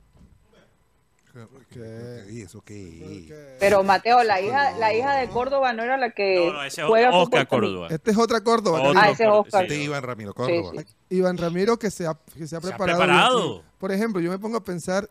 Pero 3.59 3.83
Mateo, 3.83 4.23
la 4.23 4.41
hija, 4.41 4.71
la 4.79 4.95
hija 4.95 5.17
de 5.17 5.29
Córdoba 5.29 5.73
no 5.73 5.83
era 5.83 5.97
la 5.97 6.11
que 6.11 6.47
No, 6.47 6.53
no, 6.53 6.65
ese 6.65 6.83
es 6.83 6.87
juega 6.87 7.11
Oscar? 7.11 7.49
Córdoba. 7.49 7.89
Este 7.91 8.11
es 8.13 8.17
otra 8.17 8.41
Córdoba. 8.43 8.81
Otro 8.81 9.01
Ah, 9.01 9.11
ese 9.11 9.25
es 9.25 9.31
Oscar. 9.31 9.67
sí. 9.67 9.73
Este 9.75 9.85
Iván 9.85 10.03
Ramiro 10.05 10.33
Córdoba. 10.35 10.73
Sí, 10.83 10.87
sí. 11.11 11.17
Iván 11.17 11.37
Ramiro 11.37 11.77
que 11.79 11.91
se 11.91 12.07
ha, 12.07 12.15
que 12.15 12.47
se 12.47 12.57
ha 12.57 12.61
Se 12.61 12.69
ha 12.69 12.77
preparado. 12.77 12.99
preparado. 12.99 13.63
Por 13.79 13.91
ejemplo, 13.93 14.21
yo 14.21 14.31
me 14.31 14.39
pongo 14.39 14.57
a 14.59 14.65
pensar 14.65 15.11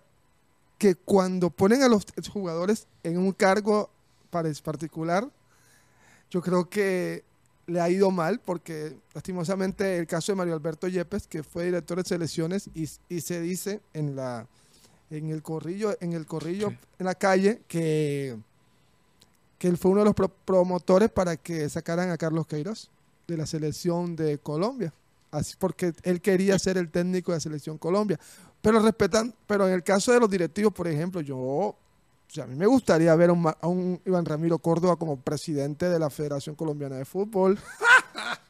que 0.78 0.96
cuando 0.96 1.50
ponen 1.50 1.84
a 1.84 1.90
los 1.90 2.06
jugadores 2.32 2.88
en 3.04 3.18
un 3.18 3.34
cargo 3.34 3.90
particular, 4.62 5.30
yo 6.30 6.42
creo 6.42 6.70
que 6.70 7.24
le 7.68 7.80
ha 7.80 7.90
ido 7.90 8.12
mal 8.12 8.40
porque 8.44 8.98
lastimosamente 9.14 9.98
el 9.98 10.08
caso 10.08 10.32
de 10.32 10.36
Mario 10.36 10.54
Alberto 10.54 10.88
Yepes, 10.88 11.28
que 11.28 11.44
fue 11.44 11.66
director 11.66 11.98
de 11.98 12.04
selecciones 12.04 12.70
y, 12.74 12.90
y 13.08 13.22
se 13.22 13.40
dice 13.40 13.80
en 13.94 14.16
la 14.16 14.48
en 15.10 15.30
el 15.30 15.42
corrillo 15.44 15.96
en 16.02 16.14
el 16.14 16.26
corrillo 16.26 16.74
en 17.00 17.06
la 17.06 17.16
calle 17.16 17.62
que 17.68 18.36
que 19.60 19.68
él 19.68 19.78
fue 19.78 19.92
uno 19.92 20.02
de 20.02 20.06
los 20.06 20.16
pro- 20.16 20.28
promotores 20.44 21.10
para 21.10 21.38
que 21.38 21.70
sacaran 21.70 22.10
a 22.10 22.18
Carlos 22.18 22.48
Queiroz 22.48 22.90
de 23.28 23.38
la 23.38 23.46
selección 23.46 24.16
de 24.18 24.38
Colombia. 24.40 24.92
Así 25.32 25.56
porque 25.58 25.94
él 26.04 26.20
quería 26.20 26.60
ser 26.60 26.78
el 26.78 26.90
técnico 26.90 27.32
de 27.32 27.38
la 27.38 27.42
selección 27.42 27.78
Colombia. 27.78 28.20
Pero 28.62 28.80
respetan, 28.80 29.34
pero 29.48 29.66
en 29.68 29.74
el 29.74 29.82
caso 29.84 30.12
de 30.12 30.20
los 30.20 30.30
directivos, 30.30 30.74
por 30.74 30.88
ejemplo, 30.88 31.22
yo, 31.22 31.76
o 32.30 32.34
sea, 32.34 32.46
a 32.46 32.48
mí 32.48 32.56
me 32.56 32.66
gustaría 32.66 33.14
ver 33.16 33.30
a 33.30 33.34
un, 33.34 33.42
Ma- 33.44 33.58
a 33.62 33.68
un 33.68 34.02
Iván 34.06 34.26
Ramiro 34.26 34.58
Córdoba 34.60 34.96
como 34.96 35.20
presidente 35.20 35.88
de 35.90 36.00
la 36.00 36.10
Federación 36.10 36.56
Colombiana 36.56 36.96
de 36.98 37.06
Fútbol. 37.06 37.60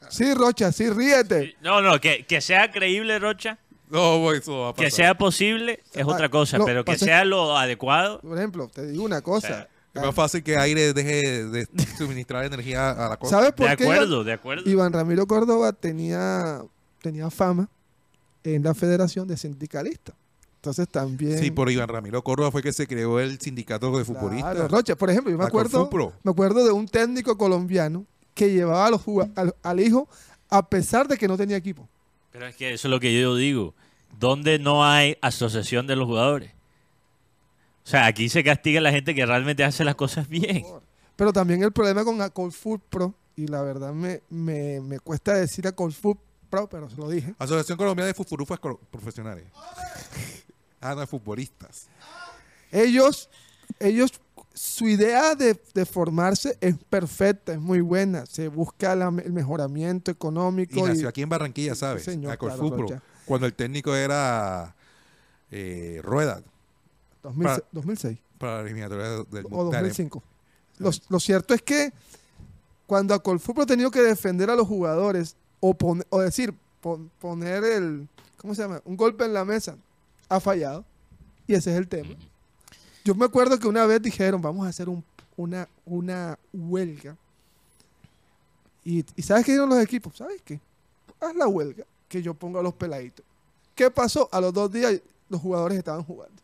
Sí, 0.09 0.31
Rocha, 0.35 0.71
sí, 0.71 0.89
ríete. 0.91 1.55
No, 1.61 1.81
no, 1.81 1.99
que, 1.99 2.25
que 2.27 2.39
sea 2.39 2.71
creíble, 2.71 3.17
Rocha, 3.17 3.57
No, 3.89 4.31
eso 4.31 4.59
va 4.59 4.69
a 4.69 4.73
que 4.73 4.83
pasar. 4.83 4.91
sea 4.91 5.17
posible 5.17 5.79
es 5.93 6.03
Ah, 6.03 6.07
otra 6.07 6.29
cosa, 6.29 6.59
no, 6.59 6.65
pero 6.65 6.85
que 6.85 6.97
sea 6.99 7.25
lo 7.25 7.57
adecuado. 7.57 8.19
Por 8.21 8.37
ejemplo, 8.37 8.67
te 8.67 8.85
digo 8.85 9.03
una 9.03 9.21
cosa. 9.21 9.67
Es 9.93 10.01
más 10.01 10.13
fácil 10.13 10.43
que 10.43 10.57
aire 10.57 10.93
deje 10.93 11.45
de 11.47 11.67
suministrar 11.97 12.45
energía 12.45 12.91
a 12.91 13.09
la 13.09 13.17
cosa. 13.17 13.37
¿Sabes 13.37 13.53
por 13.53 13.69
De 13.69 13.75
qué 13.77 13.85
Iván- 13.85 13.93
acuerdo, 13.95 14.23
de 14.23 14.33
acuerdo. 14.33 14.69
Iván 14.69 14.93
Ramiro 14.93 15.25
Córdoba 15.25 15.73
tenía, 15.73 16.61
tenía 17.01 17.31
fama 17.31 17.67
en 18.43 18.61
la 18.61 18.75
Federación 18.75 19.27
de 19.27 19.37
Sindicalistas? 19.37 20.13
Entonces 20.63 20.87
también... 20.87 21.39
Sí, 21.39 21.51
por 21.51 21.69
Iván 21.69 21.89
Ramiro 21.89 22.23
Córdoba 22.23 22.49
fue 22.49 22.63
que 22.63 22.71
se 22.71 22.87
creó 22.87 23.19
el 23.19 23.37
sindicato 23.37 23.97
de 23.97 24.05
futbolistas. 24.05 24.53
Claro, 24.53 24.69
Rocha, 24.69 24.95
por 24.95 25.09
ejemplo, 25.09 25.29
yo 25.29 25.37
me 25.37 25.43
acuerdo, 25.43 25.89
me 26.23 26.31
acuerdo 26.31 26.63
de 26.63 26.71
un 26.71 26.87
técnico 26.87 27.37
colombiano 27.37 28.05
que 28.33 28.49
llevaba 28.49 28.87
a 28.87 28.91
los 28.91 29.01
al, 29.35 29.53
al 29.61 29.79
hijo 29.81 30.07
a 30.49 30.69
pesar 30.69 31.09
de 31.09 31.17
que 31.17 31.27
no 31.27 31.35
tenía 31.35 31.57
equipo. 31.57 31.89
Pero 32.31 32.47
es 32.47 32.55
que 32.55 32.73
eso 32.73 32.87
es 32.87 32.91
lo 32.91 33.01
que 33.01 33.13
yo 33.19 33.35
digo. 33.35 33.73
¿Dónde 34.17 34.57
no 34.57 34.85
hay 34.85 35.17
asociación 35.19 35.85
de 35.85 35.97
los 35.97 36.05
jugadores? 36.07 36.51
O 37.85 37.89
sea, 37.89 38.05
aquí 38.05 38.29
se 38.29 38.41
castiga 38.41 38.79
a 38.79 38.83
la 38.83 38.91
gente 38.91 39.13
que 39.13 39.25
realmente 39.25 39.65
hace 39.65 39.83
las 39.83 39.95
cosas 39.95 40.29
bien. 40.29 40.63
Pero 41.17 41.33
también 41.33 41.61
el 41.61 41.73
problema 41.73 42.05
con 42.05 42.21
Acolfoot 42.21 42.81
Pro, 42.89 43.13
y 43.35 43.47
la 43.47 43.61
verdad 43.63 43.91
me, 43.91 44.21
me, 44.29 44.79
me 44.79 45.01
cuesta 45.01 45.33
decir 45.33 45.67
Acolfoot 45.67 46.17
Pro, 46.49 46.69
pero 46.69 46.89
se 46.89 46.95
lo 46.95 47.09
dije. 47.09 47.33
Asociación 47.37 47.77
Colombiana 47.77 48.07
de 48.07 48.13
Fufurufas 48.13 48.59
Profesionales. 48.89 49.43
De 50.83 51.07
futbolistas. 51.07 51.87
Ellos, 52.71 53.29
ellos, 53.79 54.11
su 54.53 54.87
idea 54.87 55.35
de, 55.35 55.59
de 55.73 55.85
formarse 55.85 56.57
es 56.61 56.75
perfecta, 56.89 57.53
es 57.53 57.59
muy 57.59 57.81
buena. 57.81 58.25
Se 58.25 58.47
busca 58.49 58.95
la- 58.95 59.07
el 59.23 59.31
mejoramiento 59.31 60.11
Y 60.11 60.13
económico. 60.13 60.87
nació 60.87 61.03
y- 61.03 61.07
aquí 61.07 61.21
en 61.21 61.29
Barranquilla, 61.29 61.75
¿sabes? 61.75 62.03
Señor, 62.03 62.31
a 62.33 62.37
claro, 62.37 62.85
cuando 63.25 63.47
el 63.47 63.53
técnico 63.53 63.95
era 63.95 64.75
eh, 65.51 66.01
Rueda 66.03 66.41
2006, 67.23 67.59
para- 67.59 67.69
2006 67.71 68.17
para 68.37 68.55
la 68.55 68.61
eliminatoria 68.63 69.05
del 69.31 69.45
o 69.45 69.49
Mundial. 69.49 69.83
2005. 69.83 70.21
Lo, 70.79 70.89
lo 71.09 71.19
cierto 71.19 71.53
es 71.53 71.61
que 71.61 71.93
cuando 72.87 73.13
Acolfupro 73.13 73.63
ha 73.63 73.65
tenido 73.67 73.89
que 73.91 74.01
defender 74.01 74.49
a 74.49 74.55
los 74.55 74.67
jugadores 74.67 75.35
o, 75.61 75.73
pon- 75.75 76.03
o 76.09 76.19
decir, 76.19 76.53
pon- 76.81 77.09
poner 77.21 77.63
el, 77.63 78.07
¿cómo 78.37 78.53
se 78.55 78.63
llama? 78.63 78.81
Un 78.83 78.97
golpe 78.97 79.23
en 79.23 79.33
la 79.33 79.45
mesa, 79.45 79.77
ha 80.29 80.39
fallado. 80.39 80.85
Y 81.47 81.53
ese 81.53 81.71
es 81.71 81.77
el 81.77 81.87
tema. 81.87 82.15
Yo 83.03 83.15
me 83.15 83.25
acuerdo 83.25 83.59
que 83.59 83.67
una 83.67 83.85
vez 83.85 84.01
dijeron, 84.01 84.41
vamos 84.41 84.65
a 84.65 84.69
hacer 84.69 84.87
un- 84.89 85.03
una, 85.35 85.67
una 85.85 86.37
huelga. 86.53 87.17
Y, 88.85 89.05
y 89.15 89.21
¿sabes 89.21 89.45
qué 89.45 89.51
dieron 89.53 89.69
los 89.69 89.81
equipos? 89.81 90.15
¿Sabes 90.17 90.41
qué? 90.43 90.59
Haz 91.19 91.35
la 91.35 91.47
huelga, 91.47 91.85
que 92.07 92.21
yo 92.21 92.33
pongo 92.33 92.59
a 92.59 92.63
los 92.63 92.73
peladitos. 92.73 93.25
¿Qué 93.75 93.89
pasó? 93.89 94.29
A 94.31 94.39
los 94.41 94.53
dos 94.53 94.71
días 94.71 95.01
los 95.29 95.41
jugadores 95.41 95.77
estaban 95.77 96.03
jugando. 96.03 96.35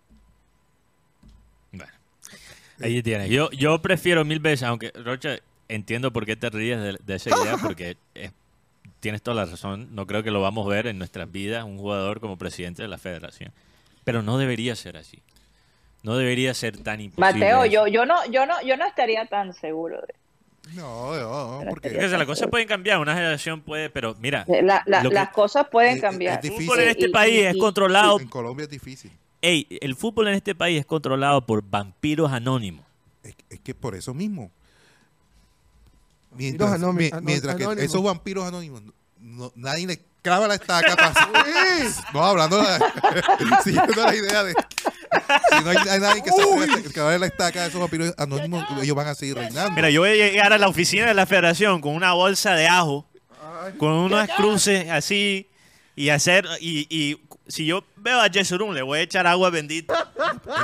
Bueno, 1.71 1.91
ahí 2.81 3.03
tienes. 3.03 3.29
Yo, 3.29 3.49
yo 3.51 3.81
prefiero 3.81 4.25
mil 4.25 4.39
veces, 4.39 4.63
aunque 4.63 4.91
Rocha, 4.91 5.37
entiendo 5.67 6.11
por 6.11 6.25
qué 6.25 6.35
te 6.35 6.49
ríes 6.49 6.79
de, 6.81 6.97
de 7.05 7.15
esa 7.15 7.29
idea, 7.29 7.57
porque 7.61 7.97
eh, 8.15 8.31
tienes 8.99 9.21
toda 9.21 9.35
la 9.35 9.45
razón. 9.45 9.89
No 9.93 10.07
creo 10.07 10.23
que 10.23 10.31
lo 10.31 10.41
vamos 10.41 10.65
a 10.65 10.69
ver 10.69 10.87
en 10.87 10.97
nuestras 10.97 11.31
vidas, 11.31 11.63
un 11.65 11.77
jugador 11.77 12.19
como 12.19 12.37
presidente 12.37 12.81
de 12.81 12.87
la 12.87 12.97
federación. 12.97 13.51
Pero 14.03 14.21
no 14.21 14.37
debería 14.37 14.75
ser 14.75 14.97
así. 14.97 15.19
No 16.03 16.15
debería 16.15 16.53
ser 16.53 16.77
tan 16.77 17.01
imposible. 17.01 17.33
Mateo, 17.45 17.65
yo, 17.65 17.87
yo 17.87 18.05
no, 18.05 18.25
yo 18.31 18.45
no, 18.45 18.61
yo 18.63 18.77
no 18.77 18.85
estaría 18.85 19.25
tan 19.25 19.53
seguro 19.53 19.99
de 20.01 20.15
No, 20.75 21.15
no, 21.15 21.63
no, 21.63 21.69
porque 21.69 21.89
las 21.91 22.25
cosas 22.25 22.47
pueden 22.49 22.67
cambiar, 22.67 22.99
una 22.99 23.13
generación 23.13 23.61
puede, 23.61 23.89
pero 23.89 24.15
mira, 24.19 24.45
La- 24.47 24.81
la- 24.85 25.03
Lo 25.03 25.09
que- 25.09 25.15
las 25.15 25.29
cosas 25.29 25.67
pueden 25.69 25.95
es- 25.95 26.01
cambiar. 26.01 26.39
el 26.43 26.51
fútbol 26.51 26.79
en 26.79 26.89
este 26.89 27.07
Y- 27.07 27.11
país 27.11 27.33
y- 27.35 27.39
es 27.45 27.55
y- 27.55 27.59
controlado. 27.59 28.19
en 28.19 28.27
Colombia 28.29 28.63
es 28.63 28.69
difícil. 28.69 29.11
Ey, 29.41 29.67
el 29.81 29.95
fútbol 29.95 30.27
en 30.29 30.35
este 30.35 30.53
país 30.55 30.79
es 30.79 30.85
controlado 30.85 31.45
por 31.45 31.63
vampiros 31.63 32.31
anónimos. 32.31 32.85
Es, 33.23 33.35
es 33.49 33.59
que 33.59 33.73
por 33.75 33.95
eso 33.95 34.13
mismo. 34.13 34.51
Mientras, 36.31 36.71
anónimos- 36.73 37.75
que 37.77 37.83
esos 37.83 38.03
vampiros 38.03 38.45
anónimos, 38.45 38.81
no- 39.19 39.51
nadie 39.55 39.87
le 39.87 39.99
clava 40.21 40.47
la 40.47 40.55
estaca 40.55 40.95
para... 40.95 41.13
no, 42.13 42.23
hablando 42.23 42.61
de 42.61 42.79
siguiendo 43.63 44.05
la 44.05 44.15
idea 44.15 44.43
de... 44.43 44.53
Si 44.53 45.63
no 45.63 45.69
hay, 45.71 45.77
hay 45.89 45.99
nadie 45.99 46.21
que 46.23 46.31
se 46.31 46.93
clave 46.93 47.19
la 47.19 47.25
estaca 47.25 47.61
de 47.63 47.69
esos 47.69 47.79
vampiros 47.81 48.13
anónimos, 48.17 48.65
ellos 48.81 48.95
van 48.95 49.07
a 49.07 49.15
seguir 49.15 49.35
reinando. 49.35 49.71
Mira, 49.71 49.89
yo 49.89 50.01
voy 50.01 50.09
a 50.11 50.13
llegar 50.15 50.53
a 50.53 50.57
la 50.57 50.67
oficina 50.67 51.07
de 51.07 51.13
la 51.13 51.25
federación 51.25 51.81
con 51.81 51.95
una 51.95 52.13
bolsa 52.13 52.53
de 52.55 52.67
ajo, 52.67 53.07
con 53.77 53.91
unas 53.91 54.29
cruces 54.31 54.89
así, 54.89 55.49
y 55.95 56.09
hacer, 56.09 56.47
y, 56.61 56.87
y 56.89 57.19
si 57.47 57.65
yo 57.65 57.83
veo 57.97 58.21
a 58.21 58.29
Jesurún, 58.29 58.73
le 58.75 58.81
voy 58.83 58.99
a 58.99 59.01
echar 59.01 59.25
agua 59.27 59.49
bendita. 59.49 60.11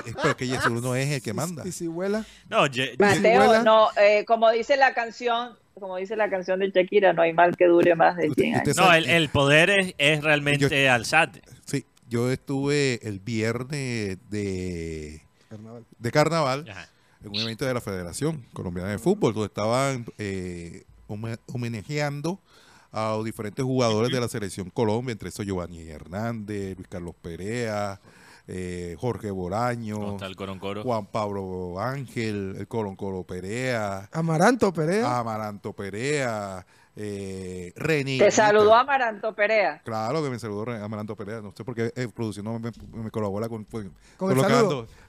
Eh, 0.05 0.13
Pero 0.21 0.37
que 0.37 0.45
Jesús 0.47 0.81
no 0.81 0.95
es 0.95 1.09
el 1.09 1.21
que 1.21 1.33
manda. 1.33 1.63
Y 1.67 1.71
si 1.71 1.87
vuela, 1.87 2.23
No, 2.47 2.67
Ye- 2.67 2.95
Mateo, 2.99 3.43
vuela. 3.45 3.63
no, 3.63 3.89
eh, 3.97 4.23
como 4.25 4.49
dice 4.51 4.77
la 4.77 4.93
canción, 4.93 5.57
como 5.79 5.97
dice 5.97 6.15
la 6.15 6.29
canción 6.29 6.59
de 6.59 6.71
Shakira, 6.71 7.13
no 7.13 7.21
hay 7.21 7.33
mal 7.33 7.55
que 7.57 7.65
dure 7.67 7.95
más 7.95 8.15
de 8.17 8.29
100 8.31 8.55
años. 8.55 8.67
Usted 8.67 8.81
no, 8.81 8.93
el, 8.93 9.05
el 9.09 9.29
poder 9.29 9.69
es, 9.69 9.93
es 9.97 10.23
realmente 10.23 10.89
alzate. 10.89 11.41
Sí, 11.65 11.85
yo 12.09 12.31
estuve 12.31 12.99
el 13.07 13.19
viernes 13.19 14.17
de, 14.29 15.21
carnaval. 15.49 15.85
de 15.99 16.11
carnaval 16.11 16.69
Ajá. 16.69 16.89
en 17.23 17.29
un 17.29 17.35
evento 17.37 17.65
de 17.65 17.73
la 17.73 17.81
Federación 17.81 18.45
Colombiana 18.53 18.89
de 18.91 18.99
Fútbol, 18.99 19.33
donde 19.33 19.47
estaban 19.47 20.05
eh, 20.17 20.83
home- 21.07 21.37
homenajeando 21.47 22.39
a 22.91 23.19
diferentes 23.25 23.63
jugadores 23.65 24.09
de 24.11 24.21
la 24.21 24.29
selección 24.29 24.69
Colombia, 24.69 25.11
entre 25.11 25.27
esos 25.29 25.45
Giovanni 25.45 25.81
Hernández, 25.81 26.75
Luis 26.77 26.87
Carlos 26.87 27.13
Perea, 27.21 27.99
eh, 28.47 28.95
Jorge 28.99 29.31
Boraño, 29.31 29.95
¿Cómo 29.95 30.11
está 30.13 30.27
el 30.27 30.35
coroncoro? 30.35 30.83
Juan 30.83 31.05
Pablo 31.07 31.79
Ángel, 31.79 32.55
el 32.59 32.67
Coloncolo 32.67 33.23
Perea, 33.23 34.07
Amaranto 34.11 34.71
Perea. 34.73 35.19
Amaranto 35.19 35.73
Perea, 35.73 36.65
eh, 36.95 37.73
René. 37.75 38.17
Te 38.19 38.31
saludó 38.31 38.75
Amaranto 38.75 39.33
Perea. 39.33 39.81
Claro 39.83 40.23
que 40.23 40.29
me 40.29 40.39
saludó 40.39 40.71
Amaranto 40.71 41.15
Perea. 41.15 41.41
No 41.41 41.53
sé 41.55 41.63
por 41.63 41.75
qué 41.75 41.91
eh, 41.95 42.07
produciendo 42.13 42.57
me, 42.59 42.71
me 42.93 43.11
colabora 43.11 43.49
con, 43.49 43.65
pues, 43.65 43.87
Con 44.17 44.29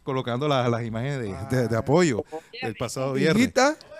colocando, 0.02 0.48
las, 0.48 0.68
las 0.70 0.84
imágenes 0.84 1.18
de, 1.20 1.56
de- 1.56 1.68
de 1.68 1.76
apoyo 1.76 2.24
el 2.62 2.74
pasado 2.76 3.12
viernes. 3.12 3.52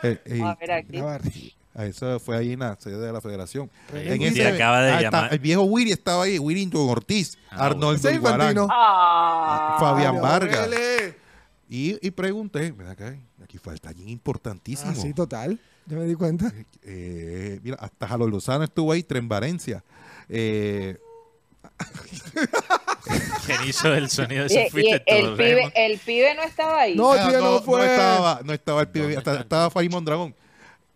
Eh, 0.03 0.20
eh, 0.24 0.43
A 0.43 0.55
ver 0.55 0.72
aquí. 0.72 1.55
Eso 1.79 2.18
fue 2.20 2.37
ahí 2.37 2.53
en 2.53 2.61
la 2.61 2.77
sede 2.81 2.99
de 2.99 3.12
la 3.12 3.20
federación. 3.20 3.70
En 3.93 4.22
ese- 4.22 4.47
acaba 4.47 4.81
de 4.83 4.93
ah, 4.93 4.97
está, 5.01 5.11
llamar. 5.11 5.33
el 5.35 5.39
viejo 5.39 5.62
Willy 5.64 5.93
estaba 5.93 6.24
ahí, 6.24 6.39
Willington 6.39 6.89
Ortiz, 6.89 7.37
Ah, 7.51 7.66
Arnoldo 7.66 8.11
Infantino. 8.11 8.66
Ah, 8.70 9.77
Fabián 9.79 10.14
Ay, 10.16 10.20
Vargas. 10.22 10.68
Y, 11.68 11.99
y 12.07 12.11
pregunté, 12.12 12.70
ven 12.72 12.87
acá, 12.89 13.14
aquí 13.43 13.59
falta 13.59 13.89
alguien 13.91 14.09
importantísimo. 14.09 14.93
Ah, 14.93 14.95
sí, 14.95 15.12
total. 15.12 15.59
Ya 15.87 15.97
me 15.97 16.05
di 16.05 16.14
cuenta. 16.14 16.53
Eh, 16.83 17.61
mira, 17.62 17.77
hasta 17.81 18.09
Jalo 18.09 18.27
Lozano 18.27 18.64
estuvo 18.64 18.93
ahí, 18.93 19.03
Tren 19.03 19.29
Valencia. 19.29 19.85
Eh, 20.29 20.97
¿Quién 23.47 23.59
hizo 23.68 23.93
el 23.95 24.09
sonido 24.11 24.43
de 24.43 24.47
ese 24.47 24.70
fuiste 24.70 25.03
el, 25.07 25.37
pibe, 25.37 25.55
Raymond? 25.55 25.72
el 25.77 25.99
pibe 25.99 26.35
no 26.35 26.43
estaba 26.43 26.81
ahí. 26.81 26.97
No, 26.97 27.14
el 27.14 27.20
ah, 27.20 27.27
pibe 27.29 27.41
no 27.41 27.61
fue. 27.62 27.85
estaba, 27.87 28.41
no 28.45 28.53
estaba 28.53 28.81
el 28.81 28.89
pibe, 28.89 29.05
¿Dónde 29.05 29.18
hasta- 29.18 29.31
está 29.33 29.39
el 29.41 29.45
estaba 29.45 29.70
Farid 29.70 29.91
Mondragón. 29.91 30.35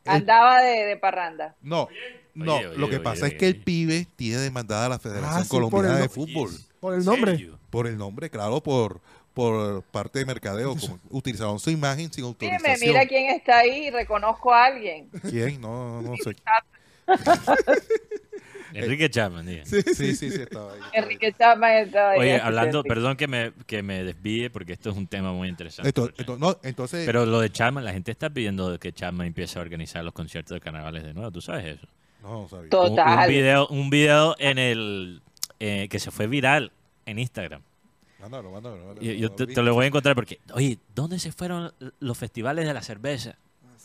Andaba 0.04 0.60
de, 0.62 0.84
de 0.86 0.96
parranda. 0.96 1.54
No, 1.62 1.88
no, 2.34 2.56
Oye, 2.56 2.66
oye, 2.68 2.78
lo 2.78 2.88
que 2.88 2.96
oye, 2.96 3.04
pasa 3.04 3.24
oye, 3.26 3.34
es 3.34 3.38
que 3.38 3.46
el 3.46 3.56
pibe 3.56 4.06
tiene 4.16 4.38
demandada 4.38 4.86
a 4.86 4.88
la 4.90 4.98
Federación 4.98 5.42
Ah, 5.42 5.46
Colombiana 5.48 5.98
de 5.98 6.08
Fútbol. 6.08 6.50
Por 6.80 6.94
el 6.94 7.00
¿En 7.00 7.06
nombre. 7.06 7.50
Por 7.70 7.86
el 7.86 7.98
nombre, 7.98 8.30
claro, 8.30 8.60
por, 8.62 9.00
por 9.34 9.82
parte 9.84 10.18
de 10.20 10.24
mercadeo, 10.26 10.74
como 10.76 10.98
utilizaron 11.10 11.58
su 11.60 11.70
imagen 11.70 12.12
sin 12.12 12.24
autorización. 12.24 12.78
mira 12.80 13.06
quién 13.06 13.30
está 13.30 13.58
ahí 13.58 13.86
y 13.88 13.90
reconozco 13.90 14.52
a 14.52 14.64
alguien. 14.66 15.08
¿Quién? 15.28 15.60
No, 15.60 16.00
no, 16.02 16.10
no 16.10 16.16
sé. 16.16 16.34
Enrique 18.74 19.10
Chapman, 19.10 19.46
diga. 19.46 19.64
Sí, 19.66 19.82
sí, 19.82 20.14
sí, 20.14 20.26
estaba 20.26 20.72
ahí. 20.72 20.80
Enrique 20.92 21.32
Chapman 21.38 21.70
estaba 21.76 22.10
ahí. 22.12 22.18
Oye, 22.20 22.40
hablando, 22.40 22.82
perdón 22.82 23.16
que 23.16 23.26
me, 23.28 23.52
que 23.66 23.82
me 23.82 24.04
desvíe 24.04 24.50
porque 24.50 24.72
esto 24.72 24.90
es 24.90 24.96
un 24.96 25.06
tema 25.06 25.32
muy 25.32 25.48
interesante. 25.48 25.90
Rocha. 25.94 26.14
entonces, 26.18 26.40
no, 26.40 26.58
entonces 26.62 27.06
Pero 27.06 27.26
lo 27.26 27.40
de 27.40 27.50
Chapman, 27.50 27.84
la 27.84 27.92
gente 27.92 28.10
está 28.10 28.30
pidiendo 28.30 28.78
que 28.78 28.92
Chapman 28.92 29.26
empiece 29.28 29.58
a 29.58 29.62
organizar 29.62 30.04
los 30.04 30.12
conciertos 30.14 30.54
de 30.54 30.60
carnavales 30.60 31.02
de 31.04 31.14
nuevo, 31.14 31.30
¿tú 31.30 31.40
sabes 31.40 31.76
eso? 31.78 31.86
no, 32.22 32.42
no 32.42 32.48
sabía. 32.48 32.70
To- 32.70 32.82
Un- 32.82 32.90
Un, 32.90 32.96
Total. 32.96 33.28
video, 33.28 33.66
un 33.68 33.90
video 33.90 34.36
en 34.38 34.58
el 34.58 35.22
eh, 35.58 35.88
que 35.88 35.98
se 35.98 36.10
fue 36.10 36.26
viral 36.26 36.70
en 37.06 37.18
Instagram. 37.18 37.62
Mándalo, 38.20 38.50
mándalo, 38.50 38.76
mándalo, 38.76 38.98
Y- 39.02 39.18
Yo 39.18 39.30
te, 39.32 39.46
te 39.46 39.62
lo 39.62 39.72
voy 39.74 39.84
a 39.84 39.88
encontrar 39.88 40.14
porque, 40.14 40.38
oye, 40.52 40.78
¿dónde 40.94 41.18
se 41.18 41.32
fueron 41.32 41.72
los 42.00 42.18
festivales 42.18 42.66
de 42.66 42.74
la 42.74 42.82
cerveza? 42.82 43.36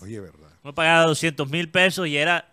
Oye, 0.01 0.19
verdad. 0.19 0.49
Uno 0.61 0.75
pagaba 0.75 1.05
200 1.05 1.49
mil 1.49 1.69
pesos 1.69 2.07
y 2.07 2.17
era 2.17 2.49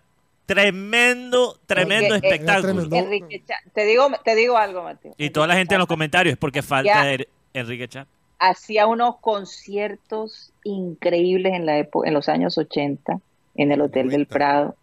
tremendo, 0.54 1.58
tremendo 1.66 2.14
Porque, 2.14 2.26
eh, 2.26 2.30
espectáculo. 2.30 2.72
tremendo. 2.88 2.96
Enrique 2.96 3.42
te 3.74 3.84
digo, 3.84 4.08
te 4.24 4.34
digo 4.34 4.56
algo, 4.56 4.82
Mateo. 4.82 5.14
Y 5.18 5.30
toda 5.30 5.46
la 5.46 5.54
gente 5.54 5.74
en 5.74 5.78
los 5.80 5.88
comentarios 5.88 6.32
es 6.32 6.38
porque 6.38 6.62
falta 6.62 7.04
Ya. 7.16 7.24
Enrique 7.54 7.88
Chap. 7.88 8.06
hacía 8.38 8.86
unos 8.86 9.16
conciertos 9.20 10.52
increíbles 10.64 11.52
en 11.54 11.66
la 11.66 11.78
época, 11.78 12.08
en 12.08 12.14
los 12.14 12.28
años 12.28 12.58
80 12.58 13.20
en 13.54 13.70
el 13.72 13.80
Hotel 13.82 14.08
del 14.08 14.22
90. 14.22 14.32
Prado. 14.34 14.76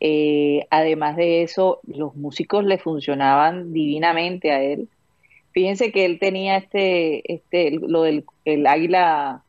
Eh, 0.00 0.64
además 0.70 1.16
de 1.16 1.42
eso, 1.42 1.80
los 1.86 2.14
músicos 2.14 2.64
le 2.64 2.78
funcionaban 2.78 3.72
divinamente 3.72 4.52
a 4.52 4.62
él. 4.62 4.88
Fíjense 5.52 5.90
que 5.90 6.04
él 6.04 6.18
tenía 6.20 6.56
este, 6.56 7.32
este, 7.32 7.72
lo 7.72 8.02
del 8.02 8.24
el 8.44 8.66
águila, 8.68 9.42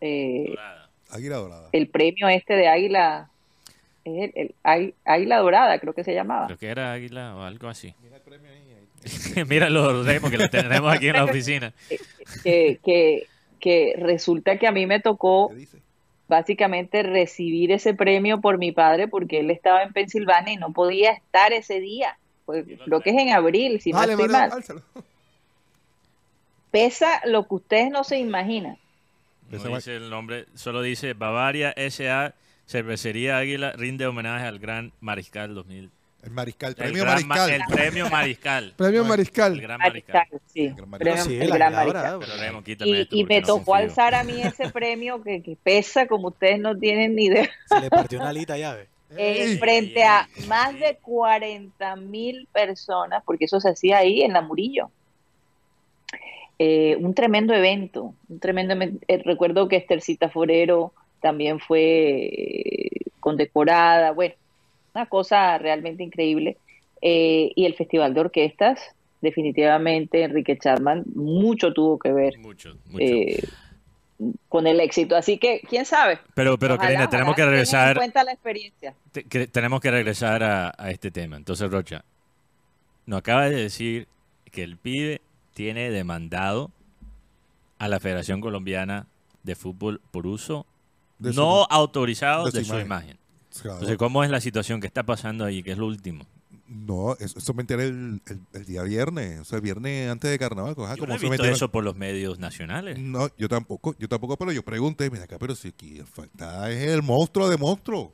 eh, 0.00 0.54
Águila 1.10 1.36
Dorada. 1.38 1.68
el 1.72 1.88
premio 1.88 2.28
este 2.28 2.54
de 2.54 2.68
águila, 2.68 3.30
es 4.04 4.24
el, 4.24 4.32
el 4.34 4.54
águi- 4.62 4.94
águila 5.04 5.38
dorada, 5.38 5.78
creo 5.78 5.92
que 5.94 6.04
se 6.04 6.14
llamaba. 6.14 6.46
Creo 6.46 6.58
que 6.58 6.68
era 6.68 6.92
Águila 6.92 7.34
o 7.36 7.42
algo 7.42 7.68
así. 7.68 7.94
Míralo, 9.48 10.02
Remo, 10.02 10.30
que 10.30 10.38
lo 10.38 10.48
tenemos 10.48 10.92
aquí 10.94 11.08
en 11.08 11.16
la 11.16 11.24
oficina. 11.24 11.72
Que, 12.42 12.80
que, 12.84 13.26
que 13.60 13.94
resulta 13.98 14.58
que 14.58 14.66
a 14.66 14.72
mí 14.72 14.86
me 14.86 14.98
tocó 14.98 15.52
básicamente 16.26 17.02
recibir 17.02 17.70
ese 17.70 17.94
premio 17.94 18.40
por 18.40 18.56
mi 18.58 18.72
padre 18.72 19.08
porque 19.08 19.40
él 19.40 19.50
estaba 19.50 19.82
en 19.82 19.92
Pensilvania 19.92 20.54
y 20.54 20.56
no 20.56 20.72
podía 20.72 21.12
estar 21.12 21.52
ese 21.52 21.80
día. 21.80 22.18
Pues, 22.46 22.64
creo 22.84 23.00
que 23.00 23.10
es 23.10 23.16
en 23.16 23.30
abril, 23.30 23.80
si 23.80 23.92
no 23.92 23.98
Vale, 23.98 24.14
estoy 24.14 24.28
mal. 24.28 24.50
Pesa 26.70 27.20
lo 27.26 27.46
que 27.46 27.54
ustedes 27.54 27.90
no 27.90 28.04
se 28.04 28.18
imaginan. 28.18 28.78
No 29.50 29.76
dice 29.76 29.96
el 29.96 30.10
nombre, 30.10 30.46
solo 30.54 30.82
dice 30.82 31.12
Bavaria 31.12 31.72
S.A. 31.76 32.34
Cervecería 32.66 33.38
Águila 33.38 33.72
rinde 33.72 34.06
homenaje 34.06 34.46
al 34.46 34.58
gran 34.58 34.92
Mariscal 35.00 35.54
2000. 35.54 35.90
El 36.22 36.30
Mariscal, 36.30 36.70
El, 36.70 36.76
premio 36.76 37.02
gran 37.04 37.26
ma- 37.28 37.36
Mariscal. 37.36 37.50
el 37.50 37.62
premio 37.76 38.08
Mariscal. 38.10 38.74
Premio 38.78 39.00
No, 39.00 39.04
El 39.04 39.08
Mariscal. 39.10 39.60
gran 39.60 39.78
Mariscal. 39.78 40.14
Mariscal, 40.14 40.40
sí, 40.46 40.68
gran 40.74 40.88
Mariscal. 40.88 41.14
premio- 41.18 41.24
Sí, 41.24 41.38
el 41.44 41.50
gran 41.50 41.72
Mariscal. 41.74 42.20
Pero 42.20 42.62
Y, 42.66 42.72
esto 42.72 42.84
y 43.16 43.20
porque 43.22 43.34
me 43.34 43.40
no 43.42 43.46
tocó 43.46 43.74
alzar 43.74 44.14
a 44.14 44.24
mí 44.24 44.40
ese 44.40 44.70
premio 44.70 45.22
que, 45.22 45.42
que 45.42 45.56
pesa 45.62 46.06
como 46.06 46.28
ustedes 46.28 46.58
no 46.60 46.76
tienen 46.78 47.14
ni 47.14 47.26
idea. 47.26 47.50
Se 47.68 47.78
le 47.80 47.90
partió 47.90 48.18
una 48.20 48.30
alita 48.30 48.56
llave. 48.56 48.86
Eh, 49.16 49.58
frente 49.58 50.02
a 50.02 50.26
más 50.48 50.72
de 50.80 50.96
40 51.02 51.94
mil 51.96 52.48
personas, 52.52 53.22
porque 53.26 53.44
eso 53.44 53.60
se 53.60 53.68
hacía 53.68 53.98
ahí 53.98 54.22
en 54.22 54.32
la 54.32 54.40
Murillo. 54.40 54.90
Eh, 56.58 56.96
un 57.00 57.14
tremendo 57.14 57.52
evento, 57.52 58.14
un 58.28 58.38
tremendo 58.40 58.74
emen- 58.74 58.98
eh, 59.08 59.20
recuerdo 59.24 59.68
que 59.68 59.76
Estercita 59.76 60.30
Forero 60.30 60.92
también 61.24 61.58
fue 61.58 61.80
eh, 62.26 62.90
condecorada, 63.18 64.10
bueno, 64.12 64.34
una 64.94 65.06
cosa 65.06 65.56
realmente 65.56 66.02
increíble. 66.02 66.58
Eh, 67.00 67.50
y 67.56 67.64
el 67.64 67.74
Festival 67.74 68.12
de 68.12 68.20
Orquestas, 68.20 68.78
definitivamente 69.22 70.22
Enrique 70.22 70.58
Chapman 70.58 71.04
mucho 71.14 71.72
tuvo 71.72 71.98
que 71.98 72.12
ver 72.12 72.38
Mucho, 72.38 72.74
mucho. 72.90 72.98
eh, 73.02 73.42
con 74.50 74.66
el 74.66 74.80
éxito. 74.80 75.16
Así 75.16 75.38
que, 75.38 75.62
quién 75.66 75.86
sabe. 75.86 76.18
pero, 76.34 76.58
pero 76.58 76.74
Ojalá, 76.74 76.88
Karina, 76.90 77.08
tenemos 77.08 77.34
que 77.34 77.44
regresar. 77.46 77.96
cuenta 77.96 78.22
la 78.22 78.32
experiencia. 78.32 78.94
te- 79.12 79.24
que- 79.24 79.46
tenemos 79.46 79.80
que 79.80 79.90
regresar 79.90 80.42
a, 80.42 80.74
a 80.76 80.90
este 80.90 81.10
tema. 81.10 81.36
Entonces, 81.38 81.70
Rocha, 81.70 82.04
nos 83.06 83.18
acaba 83.20 83.48
de 83.48 83.56
decir 83.56 84.08
que 84.52 84.62
el 84.62 84.76
pibe 84.76 85.22
tiene 85.54 85.90
demandado 85.90 86.70
a 87.78 87.88
la 87.88 87.98
Federación 87.98 88.40
Colombiana 88.42 89.06
de 89.42 89.54
Fútbol 89.56 90.00
por 90.10 90.26
uso 90.26 90.64
De 91.24 91.32
su 91.32 91.40
no 91.40 91.60
ma- 91.60 91.66
autorizado 91.70 92.44
de 92.46 92.52
de 92.52 92.58
su 92.60 92.64
su, 92.66 92.70
imagen. 92.72 92.86
imagen. 92.86 93.18
Claro. 93.60 93.74
Entonces, 93.74 93.98
¿cómo 93.98 94.24
es 94.24 94.30
la 94.30 94.40
situación? 94.40 94.80
¿Qué 94.80 94.86
está 94.86 95.02
pasando 95.04 95.44
ahí? 95.44 95.62
¿Qué 95.62 95.72
es 95.72 95.78
lo 95.78 95.86
último? 95.86 96.24
No, 96.66 97.14
eso, 97.20 97.54
me 97.54 97.60
enteré 97.62 97.84
el, 97.84 98.20
el- 98.26 98.40
el 98.52 98.64
día 98.64 98.82
viernes, 98.82 99.40
o 99.40 99.44
sea, 99.44 99.56
el 99.56 99.62
viernes 99.62 100.10
antes 100.10 100.30
de 100.30 100.38
carnaval. 100.38 100.74
ajá, 100.78 100.94
Yo 100.96 101.00
como 101.00 101.12
no 101.16 101.20
he 101.20 101.28
visto 101.30 101.44
eso 101.44 101.70
por 101.70 101.84
los 101.84 101.94
medios 101.94 102.38
nacionales. 102.38 102.98
No, 102.98 103.28
yo 103.36 103.48
tampoco, 103.48 103.94
yo 103.98 104.08
tampoco, 104.08 104.36
pero 104.36 104.50
yo 104.50 104.62
pregunté, 104.64 105.10
mira 105.10 105.24
acá, 105.24 105.38
pero 105.38 105.54
si 105.54 105.68
aquí 105.68 106.00
falta 106.10 106.70
es 106.70 106.88
el 106.88 107.02
monstruo 107.02 107.48
de 107.48 107.58
monstruo. 107.58 108.12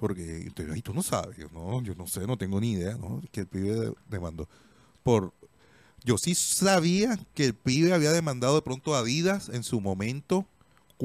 Porque 0.00 0.38
entonces, 0.42 0.74
ay, 0.74 0.82
tú 0.82 0.92
no 0.92 1.02
sabes, 1.02 1.36
yo 1.36 1.46
no, 1.52 1.80
yo 1.82 1.94
no 1.94 2.06
sé, 2.08 2.26
no 2.26 2.36
tengo 2.36 2.60
ni 2.60 2.72
idea, 2.72 2.96
¿no? 2.96 3.22
Que 3.30 3.40
el 3.42 3.46
pibe 3.46 3.92
demandó 4.08 4.48
por 5.04 5.32
yo 6.04 6.18
sí 6.18 6.34
sabía 6.34 7.16
que 7.34 7.44
el 7.46 7.54
pibe 7.54 7.92
había 7.92 8.10
demandado 8.12 8.56
de 8.56 8.62
pronto 8.62 8.94
a 8.94 8.98
Adidas 9.00 9.48
en 9.48 9.62
su 9.62 9.80
momento 9.80 10.44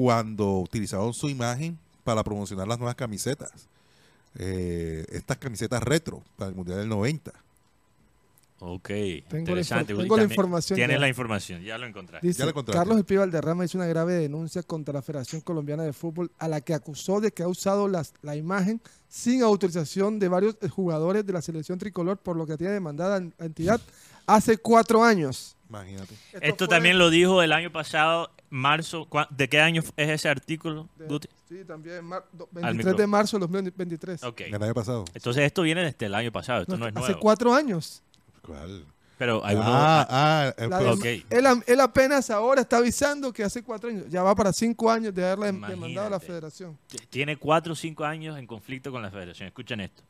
cuando 0.02 0.60
utilizaron 0.60 1.12
su 1.12 1.28
imagen 1.28 1.76
para 2.04 2.22
promocionar 2.22 2.68
las 2.68 2.78
nuevas 2.78 2.94
camisetas. 2.94 3.50
Eh, 4.38 5.04
estas 5.10 5.38
camisetas 5.38 5.82
retro 5.82 6.22
para 6.36 6.50
el 6.50 6.54
Mundial 6.54 6.78
del 6.78 6.88
90. 6.88 7.32
Ok, 8.60 8.90
la 8.90 9.38
interesante. 9.40 9.94
Uy, 9.94 10.02
tengo 10.02 10.16
la 10.16 10.22
información 10.22 10.76
Tienes 10.76 10.94
ya. 10.94 11.00
la 11.00 11.08
información, 11.08 11.62
ya 11.62 11.76
lo 11.78 11.86
encontraste. 11.86 12.24
Dice, 12.24 12.38
Ya 12.38 12.44
la 12.44 12.50
encontraste. 12.50 12.78
Carlos 12.78 13.04
Valderrama 13.04 13.64
hizo 13.64 13.76
una 13.76 13.88
grave 13.88 14.14
denuncia 14.14 14.62
contra 14.62 14.94
la 14.94 15.02
Federación 15.02 15.40
Colombiana 15.40 15.82
de 15.82 15.92
Fútbol 15.92 16.30
a 16.38 16.46
la 16.46 16.60
que 16.60 16.74
acusó 16.74 17.20
de 17.20 17.32
que 17.32 17.42
ha 17.42 17.48
usado 17.48 17.88
las- 17.88 18.14
la 18.22 18.36
imagen 18.36 18.80
sin 19.08 19.42
autorización 19.42 20.20
de 20.20 20.28
varios 20.28 20.56
eh, 20.60 20.68
jugadores 20.68 21.26
de 21.26 21.32
la 21.32 21.42
selección 21.42 21.76
tricolor, 21.76 22.18
por 22.18 22.36
lo 22.36 22.46
que 22.46 22.56
tiene 22.56 22.72
demandada 22.74 23.18
la 23.18 23.44
entidad 23.46 23.80
hace 24.28 24.58
cuatro 24.58 25.02
años. 25.02 25.56
Imagínate. 25.68 26.14
Esto 26.40 26.64
fue 26.64 26.68
también 26.68 26.98
lo 26.98 27.10
dijo 27.10 27.42
el 27.42 27.52
año 27.52 27.70
pasado, 27.70 28.30
marzo. 28.50 29.06
¿Cuá- 29.08 29.28
¿De 29.30 29.48
qué 29.48 29.60
año 29.60 29.82
es 29.96 30.08
ese 30.08 30.28
artículo, 30.28 30.88
de- 30.96 31.06
Guti? 31.06 31.28
Sí, 31.48 31.64
también 31.66 32.04
mar- 32.04 32.24
do- 32.32 32.48
Al 32.56 32.74
23 32.74 32.76
micro. 32.86 32.94
de 32.98 33.06
marzo 33.06 33.36
de 33.36 33.40
2023. 33.40 34.22
Ok. 34.24 34.40
El 34.42 34.62
año 34.62 34.74
pasado. 34.74 35.04
Entonces 35.14 35.42
esto 35.44 35.62
viene 35.62 35.82
desde 35.84 36.06
el 36.06 36.14
año 36.14 36.32
pasado, 36.32 36.62
esto 36.62 36.76
no, 36.76 36.86
es 36.86 36.96
hace 36.96 37.06
nuevo. 37.08 37.20
cuatro 37.20 37.54
años. 37.54 38.02
¿Cuál? 38.42 38.86
Pero 39.18 39.44
hay 39.44 39.56
uno... 39.56 39.64
ah, 39.66 40.06
ah, 40.08 40.54
él, 40.56 41.80
apenas 41.80 42.30
ahora 42.30 42.60
está 42.60 42.76
avisando 42.76 43.32
que 43.32 43.42
hace 43.42 43.64
cuatro 43.64 43.90
años, 43.90 44.04
ya 44.08 44.22
va 44.22 44.32
para 44.34 44.52
cinco 44.52 44.88
años 44.90 45.12
de 45.12 45.24
haberle 45.26 45.48
Imagínate. 45.48 45.72
demandado 45.74 46.06
a 46.06 46.10
la 46.10 46.20
federación. 46.20 46.78
Tiene 47.10 47.36
cuatro 47.36 47.72
o 47.72 47.76
cinco 47.76 48.04
años 48.04 48.38
en 48.38 48.46
conflicto 48.46 48.92
con 48.92 49.02
la 49.02 49.10
federación. 49.10 49.48
Escuchen 49.48 49.80
esto. 49.80 50.02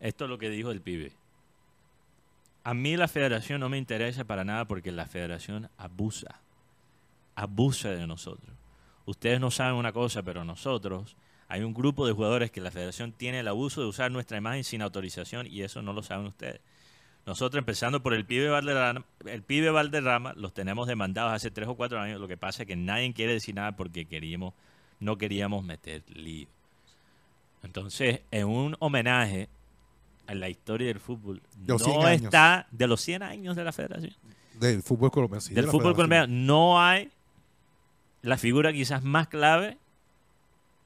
Esto 0.00 0.24
es 0.24 0.30
lo 0.30 0.36
que 0.36 0.50
dijo 0.50 0.72
el 0.72 0.80
pibe. 0.80 1.12
A 2.68 2.74
mí 2.74 2.98
la 2.98 3.08
federación 3.08 3.60
no 3.60 3.70
me 3.70 3.78
interesa 3.78 4.24
para 4.24 4.44
nada 4.44 4.66
porque 4.66 4.92
la 4.92 5.06
federación 5.06 5.70
abusa. 5.78 6.42
Abusa 7.34 7.88
de 7.88 8.06
nosotros. 8.06 8.54
Ustedes 9.06 9.40
no 9.40 9.50
saben 9.50 9.76
una 9.76 9.94
cosa, 9.94 10.22
pero 10.22 10.44
nosotros, 10.44 11.16
hay 11.48 11.62
un 11.62 11.72
grupo 11.72 12.06
de 12.06 12.12
jugadores 12.12 12.50
que 12.50 12.60
la 12.60 12.70
federación 12.70 13.12
tiene 13.12 13.40
el 13.40 13.48
abuso 13.48 13.80
de 13.80 13.86
usar 13.86 14.10
nuestra 14.10 14.36
imagen 14.36 14.64
sin 14.64 14.82
autorización 14.82 15.46
y 15.46 15.62
eso 15.62 15.80
no 15.80 15.94
lo 15.94 16.02
saben 16.02 16.26
ustedes. 16.26 16.60
Nosotros, 17.24 17.58
empezando 17.58 18.02
por 18.02 18.12
el 18.12 18.26
pibe 18.26 18.50
Valderrama, 18.50 19.06
el 19.24 19.42
pibe 19.42 19.72
los 20.36 20.52
tenemos 20.52 20.86
demandados 20.86 21.32
hace 21.32 21.50
tres 21.50 21.68
o 21.68 21.74
cuatro 21.74 21.98
años. 21.98 22.20
Lo 22.20 22.28
que 22.28 22.36
pasa 22.36 22.64
es 22.64 22.66
que 22.66 22.76
nadie 22.76 23.14
quiere 23.14 23.32
decir 23.32 23.54
nada 23.54 23.76
porque 23.76 24.04
queríamos, 24.04 24.52
no 25.00 25.16
queríamos 25.16 25.64
meter 25.64 26.02
lío. 26.14 26.48
Entonces, 27.62 28.20
en 28.30 28.46
un 28.46 28.76
homenaje 28.78 29.48
a 30.28 30.34
la 30.34 30.48
historia 30.48 30.86
del 30.88 31.00
fútbol, 31.00 31.42
De 31.56 31.72
los 31.72 31.82
100 31.82 31.96
no 32.00 32.06
años. 32.06 32.22
está 32.22 32.66
de 32.70 32.86
los 32.86 33.00
100 33.00 33.22
años 33.22 33.56
de 33.56 33.64
la 33.64 33.72
federación. 33.72 34.14
Del 34.60 34.82
fútbol 34.82 35.10
colombiano. 35.10 35.40
sí, 35.40 35.54
de 35.54 35.62
del 35.62 35.70
fútbol 35.70 35.94
colombiano, 35.94 36.26
no 36.28 36.80
hay 36.80 37.10
la 38.22 38.36
figura 38.36 38.72
quizás 38.72 39.02
más 39.02 39.28
clave 39.28 39.78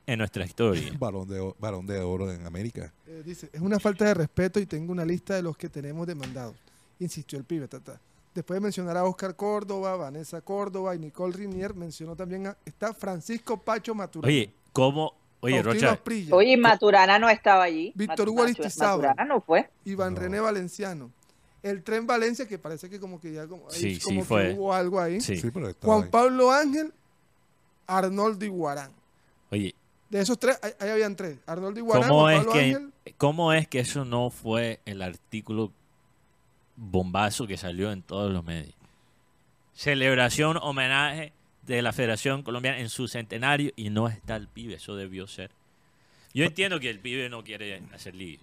en 0.06 0.18
nuestra 0.18 0.44
historia. 0.44 0.92
Balón 0.98 1.28
de, 1.28 1.54
balón 1.58 1.86
de 1.86 1.98
oro 2.00 2.30
en 2.32 2.46
América. 2.46 2.92
Eh, 3.06 3.22
dice, 3.24 3.50
es 3.52 3.60
una 3.60 3.80
falta 3.80 4.04
de 4.04 4.14
respeto 4.14 4.60
y 4.60 4.66
tengo 4.66 4.92
una 4.92 5.04
lista 5.04 5.34
de 5.34 5.42
los 5.42 5.56
que 5.56 5.68
tenemos 5.68 6.06
demandados. 6.06 6.54
Insistió 7.00 7.36
el 7.38 7.44
pibe. 7.44 7.66
ta, 7.66 7.80
ta. 7.80 8.00
Después 8.34 8.56
de 8.56 8.60
mencionar 8.60 8.96
a 8.96 9.04
Oscar 9.04 9.34
Córdoba, 9.34 9.96
Vanessa 9.96 10.40
Córdoba 10.40 10.94
y 10.94 10.98
Nicole 11.00 11.36
Rinier, 11.36 11.74
mencionó 11.74 12.14
también 12.14 12.46
a 12.46 12.56
está 12.64 12.94
Francisco 12.94 13.56
Pacho 13.58 13.94
Maturana. 13.94 14.28
Oye, 14.32 14.52
¿cómo? 14.72 15.14
Oye, 15.44 15.60
Rocha, 15.62 15.90
Asprilla, 15.92 16.34
Oye, 16.34 16.56
Maturana 16.56 17.18
no 17.18 17.28
estaba 17.28 17.64
allí. 17.64 17.92
Víctor 17.96 18.28
Hugo 18.28 18.44
Aristizábal. 18.44 19.08
Maturana 19.08 19.24
no 19.24 19.40
fue. 19.40 19.68
Iván 19.84 20.14
No. 20.14 20.20
René 20.20 20.38
Valenciano. 20.40 21.10
El 21.64 21.82
Tren 21.82 22.06
Valencia, 22.06 22.46
que 22.48 22.58
parece 22.58 22.88
que 22.88 22.98
como 23.00 23.20
que 23.20 23.32
ya 23.32 23.46
como, 23.46 23.68
ahí 23.68 23.74
Sí, 23.96 24.00
como 24.00 24.14
sí, 24.14 24.18
que 24.20 24.24
fue. 24.24 24.52
hubo 24.54 24.72
algo 24.72 25.00
ahí. 25.00 25.20
sí. 25.20 25.36
Sí, 25.36 25.50
pero 25.52 25.72
Juan 25.82 26.04
ahí. 26.04 26.08
Pablo 26.10 26.50
Ángel, 26.52 26.92
Arnoldo 27.86 28.44
Iguarán. 28.44 28.90
Oye, 29.50 29.74
De 30.10 30.20
esos 30.20 30.38
tres, 30.38 30.58
ahí, 30.62 30.72
ahí 30.78 30.90
habían 30.90 31.14
tres. 31.16 31.38
Arnoldo 31.46 31.78
Iguarán, 31.80 32.08
¿cómo 32.08 32.20
Juan 32.22 32.34
es, 32.34 32.38
Pablo 32.38 32.52
que, 32.52 32.60
Ángel. 32.60 32.92
¿cómo 33.18 33.52
es 33.52 33.68
que 33.68 33.80
eso 33.80 34.04
no 34.04 34.30
fue 34.30 34.80
el 34.86 35.02
artículo 35.02 35.72
bombazo 36.76 37.46
que 37.46 37.56
salió 37.56 37.90
en 37.92 38.02
todos 38.02 38.32
los 38.32 38.44
medios? 38.44 38.74
Celebración, 39.74 40.58
homenaje 40.60 41.32
de 41.62 41.82
la 41.82 41.92
Federación 41.92 42.42
Colombiana 42.42 42.78
en 42.78 42.88
su 42.88 43.08
centenario 43.08 43.72
y 43.76 43.90
no 43.90 44.08
está 44.08 44.36
el 44.36 44.48
pibe, 44.48 44.74
eso 44.74 44.96
debió 44.96 45.26
ser. 45.26 45.50
Yo 46.34 46.44
entiendo 46.44 46.80
que 46.80 46.90
el 46.90 46.98
pibe 46.98 47.28
no 47.28 47.44
quiere 47.44 47.82
hacer 47.94 48.14
lío, 48.14 48.40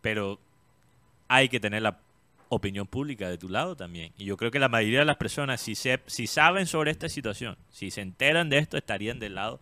pero 0.00 0.38
hay 1.28 1.48
que 1.48 1.60
tener 1.60 1.82
la 1.82 1.98
opinión 2.48 2.86
pública 2.86 3.28
de 3.28 3.38
tu 3.38 3.48
lado 3.48 3.76
también. 3.76 4.12
Y 4.16 4.24
yo 4.24 4.36
creo 4.36 4.50
que 4.50 4.58
la 4.58 4.68
mayoría 4.68 5.00
de 5.00 5.04
las 5.04 5.16
personas, 5.16 5.60
si, 5.60 5.74
se, 5.74 6.00
si 6.06 6.26
saben 6.26 6.66
sobre 6.66 6.90
esta 6.90 7.08
situación, 7.08 7.56
si 7.70 7.90
se 7.90 8.00
enteran 8.00 8.48
de 8.48 8.58
esto, 8.58 8.76
estarían 8.76 9.18
del 9.18 9.34
lado 9.34 9.60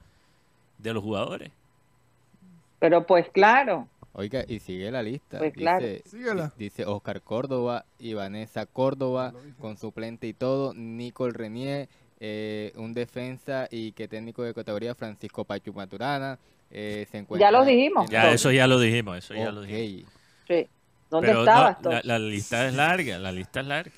de 0.79 0.93
los 0.93 1.03
jugadores. 1.03 1.51
Pero 2.79 3.07
pues 3.07 3.29
claro, 3.31 3.89
Oiga, 4.17 4.45
y 4.47 4.61
sigue 4.61 4.91
la 4.93 5.03
lista. 5.03 5.39
Pues 5.39 5.53
claro. 5.53 5.85
dice, 5.85 6.53
dice 6.57 6.87
Oscar 6.87 7.21
Córdoba 7.21 7.85
y 7.99 8.15
Vanessa 8.15 8.65
Córdoba 8.65 9.33
Lo 9.33 9.57
con 9.59 9.77
suplente 9.77 10.29
y 10.29 10.35
todo. 10.35 10.73
Nicole 10.73 11.33
Renier, 11.33 11.89
eh, 12.21 12.73
un 12.77 12.95
defensa 12.95 13.67
y 13.71 13.91
que 13.91 14.07
técnico 14.07 14.45
de 14.45 14.55
categoría 14.55 14.95
Francisco 14.95 15.45
Pachu 15.45 15.73
Maturana. 15.73 16.39
eh, 16.71 17.07
se 17.11 17.19
encuentra 17.19 17.51
los 17.51 17.67
dijimos. 17.67 18.07
en 18.07 18.13
Ya, 18.13 18.33
eso 18.33 18.53
ya 18.53 18.69
lo 18.69 18.79
dijimos, 18.79 19.19
eso 19.19 19.35
ya 19.35 19.51
lo 19.51 19.63
dijimos. 19.63 20.11
sí. 20.47 20.69
¿dónde 21.11 21.29
Pero 21.29 21.41
estabas 21.41 22.05
la 22.05 22.19
lista 22.19 22.67
es 22.67 22.75
larga, 22.75 23.19
la 23.19 23.33
lista 23.33 23.61
es 23.61 23.67
larga. 23.67 23.93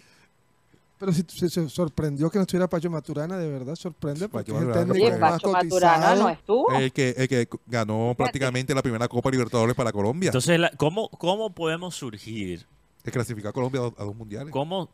Pero 0.99 1.13
si 1.13 1.25
se, 1.29 1.51
se 1.51 1.69
sorprendió 1.69 2.31
que 2.31 2.39
no 2.39 2.43
estuviera 2.43 2.69
Pacho 2.69 2.89
Maturana, 2.91 3.37
de 3.37 3.51
verdad 3.51 3.75
sorprende 3.77 4.29
porque 4.31 4.53
Pacho 4.53 4.57
es 4.57 4.63
el 4.63 4.67
Maturana 4.69 4.93
técnico 4.95 5.21
más 5.21 5.33
Pacho 5.33 5.53
Maturana 5.53 6.15
no 6.15 6.29
estuvo. 6.31 6.73
El 6.73 6.93
que, 6.93 7.11
el 7.17 7.29
que 7.29 7.49
ganó 7.67 8.15
prácticamente 8.17 8.75
la 8.75 8.83
primera 8.83 9.07
Copa 9.07 9.31
Libertadores 9.31 9.77
para 9.77 9.93
Colombia. 9.93 10.29
Entonces, 10.29 10.59
la- 10.59 10.71
¿cómo, 10.71 11.09
¿cómo 11.11 11.51
podemos 11.51 11.95
surgir? 11.95 12.67
que 13.05 13.11
clasificó 13.13 13.49
a 13.49 13.53
Colombia 13.53 13.81
a 13.81 13.85
dos, 13.85 13.95
a 13.99 14.05
dos 14.05 14.17
mundiales. 14.17 14.51
¿Cómo, 14.51 14.89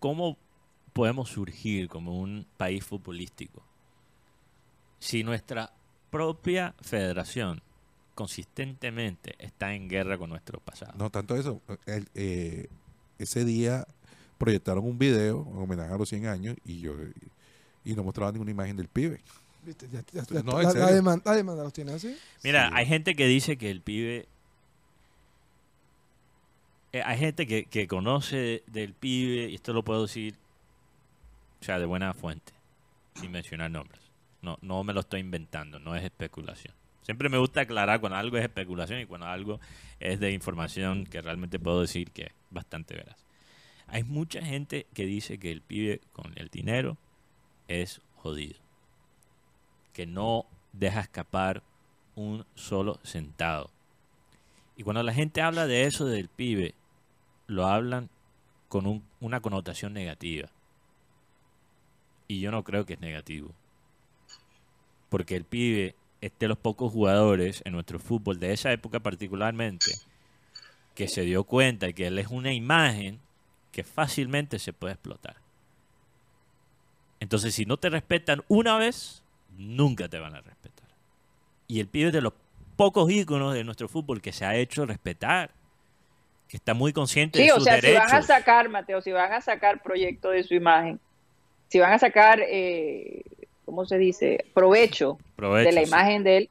¿Cómo 0.00 0.38
podemos 0.94 1.28
surgir 1.28 1.88
como 1.88 2.18
un 2.18 2.46
país 2.56 2.82
futbolístico 2.84 3.62
si 5.00 5.22
nuestra 5.22 5.70
propia 6.10 6.74
federación 6.80 7.60
consistentemente 8.14 9.34
está 9.38 9.74
en 9.74 9.88
guerra 9.88 10.18
con 10.18 10.30
nuestro 10.30 10.60
pasado? 10.60 10.92
No 10.96 11.10
tanto 11.10 11.36
eso. 11.36 11.60
el- 11.86 12.08
eh, 12.14 12.68
ese 13.18 13.44
día 13.44 13.86
proyectaron 14.38 14.84
un 14.84 14.98
video 14.98 15.46
en 15.50 15.58
homenaje 15.58 15.92
a 15.92 15.96
los 15.98 16.08
100 16.08 16.26
años 16.26 16.56
y 16.64 16.80
yo 16.80 16.94
y 17.84 17.94
no 17.94 18.02
mostraban 18.04 18.34
ninguna 18.34 18.50
imagen 18.52 18.76
del 18.76 18.88
pibe. 18.88 19.20
¿Viste? 19.64 19.88
Ya- 19.92 20.02
ya- 20.12 20.22
ya- 20.24 20.42
No, 20.42 20.60
la, 20.62 20.72
demanda, 20.92 21.22
la 21.30 21.36
demanda 21.36 21.62
los 21.64 21.72
tiene 21.72 21.92
así. 21.92 22.16
Mira, 22.44 22.68
Sí. 22.68 22.74
hay 22.76 22.86
gente 22.86 23.14
que 23.14 23.26
dice 23.26 23.56
que 23.58 23.70
el 23.70 23.80
pibe. 23.82 24.26
eh, 26.92 27.02
hay 27.04 27.18
gente 27.18 27.46
que, 27.46 27.66
que 27.66 27.86
conoce 27.86 28.62
del 28.66 28.94
pibe, 28.94 29.50
y 29.50 29.54
esto 29.56 29.72
lo 29.74 29.82
puedo 29.84 30.02
decir, 30.02 30.34
o 31.60 31.64
sea, 31.64 31.78
de 31.78 31.84
buena 31.86 32.14
fuente, 32.14 32.52
sin 33.14 33.30
mencionar 33.30 33.70
nombres. 33.70 34.00
No, 34.40 34.56
no 34.62 34.82
me 34.84 34.94
lo 34.94 35.00
estoy 35.00 35.20
inventando, 35.20 35.78
no 35.78 35.94
es 35.96 36.02
especulación. 36.04 36.72
Siempre 37.02 37.28
me 37.28 37.36
gusta 37.38 37.62
aclarar 37.62 38.00
cuando 38.00 38.16
algo 38.16 38.36
es 38.38 38.44
especulación 38.44 39.00
y 39.00 39.06
cuando 39.06 39.26
algo 39.26 39.60
es 40.00 40.18
de 40.20 40.32
información 40.32 41.04
que 41.04 41.20
realmente 41.20 41.58
puedo 41.58 41.80
decir 41.82 42.10
que 42.10 42.22
es 42.24 42.32
bastante 42.50 42.94
veraz. 42.94 43.16
Hay 43.88 44.04
mucha 44.04 44.42
gente 44.44 44.86
que 44.94 45.06
dice 45.06 45.38
que 45.38 45.50
el 45.50 45.62
pibe 45.62 46.00
con 46.12 46.32
el 46.36 46.48
dinero 46.48 46.96
es 47.68 48.00
jodido. 48.16 48.58
Que 49.92 50.06
no 50.06 50.44
deja 50.72 51.00
escapar 51.00 51.62
un 52.14 52.44
solo 52.54 53.00
centavo. 53.02 53.70
Y 54.76 54.82
cuando 54.82 55.02
la 55.02 55.14
gente 55.14 55.40
habla 55.40 55.66
de 55.66 55.84
eso 55.84 56.04
del 56.04 56.28
pibe, 56.28 56.74
lo 57.46 57.66
hablan 57.66 58.10
con 58.68 58.86
un- 58.86 59.02
una 59.20 59.40
connotación 59.40 59.94
negativa. 59.94 60.50
Y 62.28 62.40
yo 62.40 62.50
no 62.50 62.62
creo 62.62 62.84
que 62.84 62.94
es 62.94 63.00
negativo. 63.00 63.50
Porque 65.08 65.34
el 65.34 65.44
pibe 65.44 65.94
es 66.20 66.32
de 66.38 66.48
los 66.48 66.58
pocos 66.58 66.92
jugadores 66.92 67.62
en 67.64 67.72
nuestro 67.72 67.98
fútbol, 67.98 68.38
de 68.38 68.52
esa 68.52 68.70
época 68.72 69.00
particularmente, 69.00 69.92
que 70.94 71.08
se 71.08 71.22
dio 71.22 71.44
cuenta 71.44 71.92
que 71.92 72.08
él 72.08 72.18
es 72.18 72.28
una 72.28 72.52
imagen 72.52 73.20
que 73.78 73.84
fácilmente 73.84 74.58
se 74.58 74.72
puede 74.72 74.94
explotar. 74.94 75.36
Entonces, 77.20 77.54
si 77.54 77.64
no 77.64 77.76
te 77.76 77.88
respetan 77.90 78.42
una 78.48 78.76
vez, 78.76 79.22
nunca 79.56 80.08
te 80.08 80.18
van 80.18 80.34
a 80.34 80.40
respetar. 80.40 80.88
Y 81.68 81.78
el 81.78 81.86
pibe 81.86 82.08
es 82.08 82.12
de 82.12 82.20
los 82.20 82.32
pocos 82.74 83.08
íconos 83.08 83.54
de 83.54 83.62
nuestro 83.62 83.86
fútbol 83.86 84.20
que 84.20 84.32
se 84.32 84.44
ha 84.44 84.56
hecho 84.56 84.84
respetar, 84.84 85.52
que 86.48 86.56
está 86.56 86.74
muy 86.74 86.92
consciente 86.92 87.38
Sí, 87.38 87.44
de 87.44 87.52
o 87.52 87.54
sus 87.54 87.64
sea, 87.66 87.76
si 87.76 87.82
derechos. 87.82 88.10
van 88.10 88.16
a 88.16 88.22
sacar, 88.22 88.68
Mateo, 88.68 89.00
si 89.00 89.12
van 89.12 89.32
a 89.32 89.40
sacar 89.40 89.80
proyecto 89.80 90.30
de 90.30 90.42
su 90.42 90.54
imagen, 90.54 90.98
si 91.68 91.78
van 91.78 91.92
a 91.92 92.00
sacar, 92.00 92.40
eh, 92.40 93.22
¿cómo 93.64 93.84
se 93.84 93.96
dice? 93.96 94.44
Provecho, 94.54 95.20
Provecho, 95.36 95.68
de 95.68 95.72
la 95.72 95.82
sí. 95.82 95.86
imagen 95.86 96.24
de 96.24 96.36
él, 96.38 96.50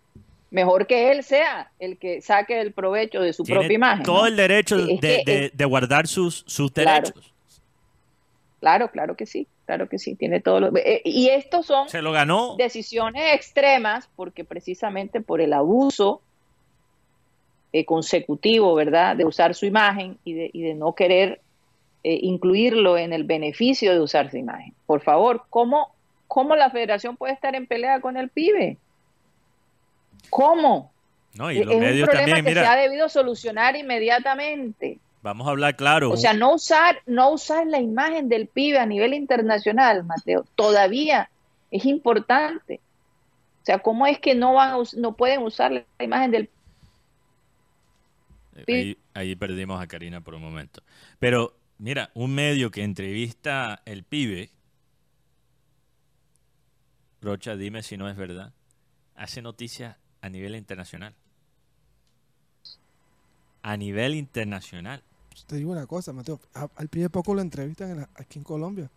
mejor 0.51 0.87
que 0.87 1.11
él 1.11 1.23
sea 1.23 1.71
el 1.79 1.97
que 1.97 2.21
saque 2.21 2.59
el 2.61 2.71
provecho 2.73 3.19
de 3.21 3.33
su 3.33 3.43
Tiene 3.43 3.59
propia 3.61 3.75
imagen. 3.75 4.03
todo 4.05 4.21
¿no? 4.21 4.27
el 4.27 4.35
derecho 4.35 4.77
de, 4.77 5.51
guardar 5.67 6.07
sus, 6.07 6.43
sus 6.47 6.71
Claro. 6.71 7.07
derechos. 7.07 7.33
Claro, 8.59 8.89
claro 8.89 9.15
que 9.15 9.25
sí, 9.27 9.45
claro 9.65 9.87
que 9.87 9.99
sí, 9.99 10.15
tiene 10.15 10.39
todo 10.39 10.59
lo... 10.59 10.75
eh, 10.77 11.01
y 11.05 11.29
estos 11.29 11.65
son 11.67 11.89
Se 11.89 12.01
lo 12.01 12.11
ganó. 12.11 12.55
decisiones 12.57 13.35
extremas 13.35 14.09
porque 14.15 14.43
precisamente 14.43 15.21
por 15.21 15.41
el 15.41 15.53
abuso 15.53 16.21
eh, 17.73 17.85
consecutivo, 17.85 18.73
¿verdad? 18.73 19.15
De 19.15 19.25
usar 19.25 19.53
su 19.53 19.65
imagen 19.65 20.17
y 20.23 20.33
de, 20.33 20.49
y 20.53 20.61
de 20.63 20.73
no 20.73 20.93
querer 20.95 21.39
eh, 22.03 22.17
incluirlo 22.23 22.97
en 22.97 23.13
el 23.13 23.25
beneficio 23.25 23.91
de 23.91 23.99
usar 23.99 24.31
su 24.31 24.37
imagen. 24.37 24.73
Por 24.87 25.01
favor, 25.01 25.43
¿cómo, 25.49 25.93
¿cómo 26.27 26.55
la 26.55 26.71
federación 26.71 27.15
puede 27.17 27.33
estar 27.33 27.53
en 27.55 27.67
pelea 27.67 27.99
con 28.01 28.17
el 28.17 28.29
pibe? 28.29 28.77
¿Cómo? 30.29 30.91
No, 31.33 31.51
y 31.51 31.59
es 31.59 31.65
los 31.65 31.75
un 31.75 31.81
medios 31.81 32.07
problema 32.09 32.35
también, 32.35 32.55
que 32.55 32.61
se 32.61 32.67
ha 32.67 32.75
debido 32.75 33.09
solucionar 33.09 33.75
inmediatamente. 33.75 34.99
vamos 35.21 35.47
a 35.47 35.51
hablar 35.51 35.75
claro. 35.75 36.11
O 36.11 36.17
sea, 36.17 36.33
no 36.33 36.53
usar, 36.55 37.01
no 37.05 37.31
usar 37.31 37.67
la 37.67 37.79
imagen 37.79 38.27
del 38.29 38.47
pibe 38.47 38.79
a 38.79 38.85
nivel 38.85 39.13
internacional, 39.13 40.03
Mateo, 40.03 40.45
todavía 40.55 41.29
es 41.69 41.85
importante. 41.85 42.79
O 43.61 43.65
sea, 43.65 43.79
¿cómo 43.79 44.07
es 44.07 44.19
que 44.19 44.33
no 44.33 44.53
van 44.53 44.73
a 44.73 44.77
no 44.95 45.15
pueden 45.15 45.43
usar 45.43 45.71
la 45.71 45.83
imagen 45.99 46.31
del 46.31 46.49
Ahí, 48.67 48.97
ahí 49.13 49.35
perdimos 49.35 49.79
a 49.81 49.87
Karina 49.87 50.21
por 50.21 50.33
un 50.33 50.41
momento. 50.41 50.81
Pero, 51.19 51.53
mira, 51.77 52.09
un 52.15 52.33
medio 52.33 52.71
que 52.71 52.83
entrevista 52.83 53.83
el 53.85 54.03
pibe, 54.03 54.49
Rocha, 57.21 57.55
dime 57.55 57.83
si 57.83 57.97
no 57.97 58.09
es 58.09 58.15
verdad, 58.15 58.53
hace 59.15 59.41
noticias 59.41 59.97
a 60.27 60.29
nivel 60.29 60.55
internacional. 60.55 61.13
A 63.63 63.75
nivel 63.77 64.15
internacional. 64.15 65.03
te 65.45 65.55
digo 65.57 65.71
una 65.71 65.85
cosa, 65.85 66.11
Mateo. 66.13 66.39
a- 66.55 66.67
al 66.77 66.87
pie 66.87 67.03
de 67.03 67.09
poco 67.11 67.33
lo 67.35 67.41
entrevistan 67.41 67.91
en 67.91 67.97
la- 67.97 68.09
aquí 68.15 68.39
en 68.39 68.43
Colombia. 68.43 68.89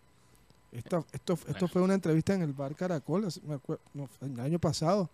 Esta- 0.71 1.03
esto, 1.11 1.37
esto 1.47 1.67
fue 1.67 1.81
una 1.83 1.93
entrevista 1.93 2.33
en 2.33 2.41
el 2.41 2.53
bar 2.53 2.75
Caracol 2.75 3.27
me 3.45 3.59
no, 3.93 4.09
el 4.21 4.39
año 4.39 4.57
pasado. 4.57 5.09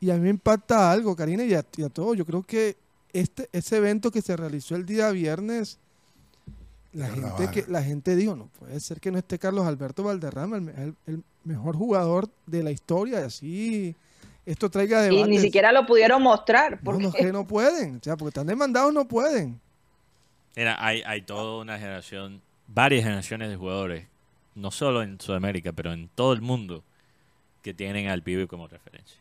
Y 0.00 0.10
a 0.10 0.14
mí 0.14 0.20
me 0.20 0.28
impacta 0.30 0.90
algo, 0.92 1.16
Karina, 1.16 1.42
y 1.44 1.54
a, 1.54 1.64
y 1.76 1.82
a 1.82 1.88
todos. 1.88 2.16
Yo 2.18 2.26
creo 2.26 2.42
que 2.42 2.76
este 3.12 3.48
ese 3.52 3.78
evento 3.78 4.10
que 4.10 4.20
se 4.22 4.36
realizó 4.36 4.76
el 4.76 4.84
día 4.84 5.10
viernes, 5.10 5.78
la 6.92 7.08
gente, 7.08 7.50
que, 7.50 7.64
la 7.70 7.82
gente 7.82 8.14
dijo, 8.14 8.36
no 8.36 8.46
puede 8.48 8.78
ser 8.80 9.00
que 9.00 9.10
no 9.10 9.18
esté 9.18 9.38
Carlos 9.38 9.66
Alberto 9.66 10.02
Valderrama, 10.04 10.58
el, 10.58 10.68
el- 10.68 10.96
el 11.06 11.24
mejor 11.44 11.76
jugador 11.76 12.28
de 12.46 12.62
la 12.62 12.70
historia. 12.72 13.24
Así 13.24 13.96
esto 14.46 14.70
traiga 14.70 15.06
Y 15.06 15.10
debate. 15.14 15.30
ni 15.30 15.38
siquiera 15.38 15.72
lo 15.72 15.86
pudieron 15.86 16.22
mostrar. 16.22 16.80
Porque 16.82 17.04
no, 17.04 17.12
que 17.12 17.32
no 17.32 17.46
pueden. 17.46 17.96
O 17.96 18.00
sea, 18.02 18.16
porque 18.16 18.28
están 18.30 18.46
demandados, 18.46 18.92
no 18.92 19.06
pueden. 19.06 19.60
Mira, 20.56 20.76
hay, 20.84 21.02
hay 21.06 21.22
toda 21.22 21.62
una 21.62 21.78
generación, 21.78 22.42
varias 22.66 23.04
generaciones 23.04 23.48
de 23.48 23.56
jugadores, 23.56 24.06
no 24.54 24.70
solo 24.70 25.02
en 25.02 25.20
Sudamérica, 25.20 25.72
pero 25.72 25.92
en 25.92 26.08
todo 26.08 26.32
el 26.32 26.42
mundo, 26.42 26.84
que 27.62 27.72
tienen 27.72 28.08
al 28.08 28.22
pibe 28.22 28.46
como 28.46 28.68
referencia. 28.68 29.18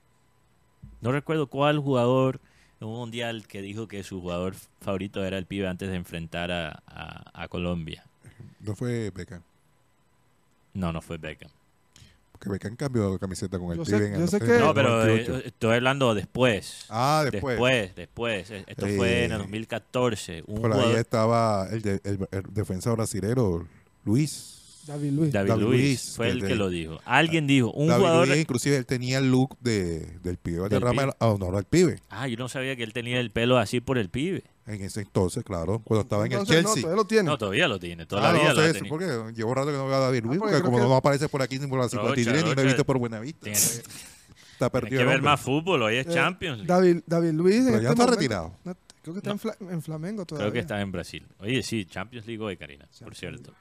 No 0.99 1.11
recuerdo 1.11 1.47
cuál 1.47 1.79
jugador 1.79 2.39
en 2.81 2.87
un 2.87 2.95
mundial 2.95 3.47
que 3.47 3.61
dijo 3.61 3.87
que 3.87 4.03
su 4.03 4.19
jugador 4.21 4.55
favorito 4.81 5.23
era 5.23 5.37
el 5.37 5.45
pibe 5.45 5.67
antes 5.67 5.89
de 5.89 5.95
enfrentar 5.95 6.51
a, 6.51 6.81
a- 6.87 7.43
a 7.43 7.47
Colombia. 7.47 8.03
No 8.59 8.75
fue 8.75 9.11
Beckham. 9.11 9.41
No, 10.73 10.91
no 10.91 11.01
fue 11.01 11.17
Beckham. 11.17 11.51
Porque 12.43 12.49
Beckham 12.53 12.75
cambió 12.75 13.11
de 13.11 13.19
camiseta 13.19 13.59
con 13.59 13.71
el 13.71 13.77
Yo 13.77 13.83
pibe 13.83 13.97
sé- 13.99 14.05
en 14.07 14.13
yo 14.15 14.21
el- 14.23 14.27
sé 14.29 14.37
en 14.37 14.45
que- 14.45 14.55
el 14.55 14.59
No, 14.61 14.73
pero 14.73 14.89
98. 14.89 15.37
eh, 15.37 15.41
estoy 15.45 15.75
hablando 15.75 16.15
después. 16.15 16.85
Ah, 16.89 17.21
después. 17.31 17.53
Después, 17.55 17.95
después. 17.95 18.49
Eh, 18.51 18.63
Esto 18.65 18.87
fue 18.87 19.25
en 19.25 19.31
el 19.33 19.37
Eh, 19.41 19.43
2014. 19.43 20.43
Un 20.47 20.61
Por 20.61 20.71
ahí 20.73 20.79
jugador- 20.79 20.99
estaba 20.99 21.67
el, 21.71 21.81
de- 21.83 22.01
el- 22.03 22.27
el 22.31 22.43
defensa 22.51 22.91
brasilero, 22.93 23.67
Luis. 24.05 24.57
David 24.87 25.11
Luis. 25.11 25.31
David, 25.31 25.49
David 25.49 25.61
Luis, 25.63 25.79
Luis, 25.81 26.13
fue 26.15 26.29
el 26.29 26.43
que 26.43 26.55
lo 26.55 26.67
dijo. 26.69 26.99
Alguien 27.05 27.45
dijo, 27.45 27.71
un 27.73 27.87
David 27.89 28.01
jugador... 28.01 28.27
Luiz, 28.29 28.41
inclusive 28.41 28.75
él 28.77 28.85
tenía 28.87 29.19
el 29.19 29.29
look 29.29 29.55
de, 29.59 30.17
del 30.23 30.37
pibe 30.37 30.53
Del 30.55 30.61
Valderrama 30.63 31.03
pibe. 31.03 31.13
a 31.19 31.27
honor 31.27 31.55
al 31.55 31.65
pibe. 31.65 31.99
Ah, 32.09 32.27
yo 32.27 32.35
no 32.37 32.49
sabía 32.49 32.75
que 32.75 32.81
él 32.83 32.91
tenía 32.91 33.19
el 33.19 33.29
pelo 33.29 33.59
así 33.59 33.79
por 33.79 33.99
el 33.99 34.09
pibe. 34.09 34.43
En 34.73 34.81
ese 34.81 35.01
entonces, 35.01 35.43
claro, 35.43 35.79
cuando 35.83 36.03
estaba 36.03 36.25
en 36.25 36.31
Entonces, 36.31 36.57
el 36.57 36.63
no, 36.63 36.69
Chelsea. 36.69 36.81
todavía 36.83 36.95
lo 37.03 37.07
tiene. 37.07 37.23
No, 37.23 37.37
todavía 37.37 37.67
lo 37.67 37.79
tiene. 37.79 38.05
Toda 38.05 38.21
Ah, 38.21 38.31
la 38.31 38.39
vida 38.39 38.53
no 38.53 38.61
lo 38.61 38.73
sé 38.73 38.83
porque 38.85 39.05
llevo 39.35 39.53
rato 39.53 39.67
que 39.71 39.77
no 39.77 39.85
veo 39.87 39.95
a 39.95 39.99
David 39.99 40.23
Luis, 40.23 40.37
Ah, 40.37 40.39
porque 40.39 40.51
porque 40.57 40.65
como 40.65 40.77
que- 40.77 40.83
no 40.83 40.95
aparece 40.95 41.27
por 41.29 41.41
aquí 41.41 41.59
ni 41.59 41.67
por 41.67 41.79
la 41.79 41.89
53 41.89 42.43
ni 42.45 42.55
lo 42.55 42.61
he 42.61 42.65
visto 42.65 42.85
por 42.85 42.97
Buenavista. 42.97 43.43
Tiene, 43.43 43.57
Está 44.53 44.69
perdido 44.71 44.97
que 44.97 45.01
el 45.03 45.07
ver 45.07 45.21
más 45.23 45.41
fútbol. 45.41 45.81
Hoy 45.81 45.95
es 45.97 46.05
Eh, 46.07 46.13
Champions 46.13 46.59
League. 46.59 46.67
David, 46.71 47.03
David 47.07 47.31
Luis. 47.31 47.55
Pero 47.65 47.69
este 47.77 47.83
ya 47.83 47.89
está 47.89 48.03
momento- 48.03 48.11
retirado. 48.19 48.53
no, 48.63 48.75
creo 49.01 49.13
que 49.15 49.19
está 49.19 49.31
en, 49.31 49.39
Fla- 49.39 49.57
en 49.59 49.81
Flamengo 49.81 50.25
todavía. 50.25 50.43
Creo 50.45 50.53
que 50.53 50.59
está 50.59 50.79
en 50.81 50.91
Brasil. 50.91 51.25
Oye, 51.39 51.63
sí, 51.63 51.85
Champions 51.85 52.27
League 52.27 52.43
hoy, 52.43 52.57
Karina, 52.57 52.87
por 53.03 53.15
cierto. 53.15 53.53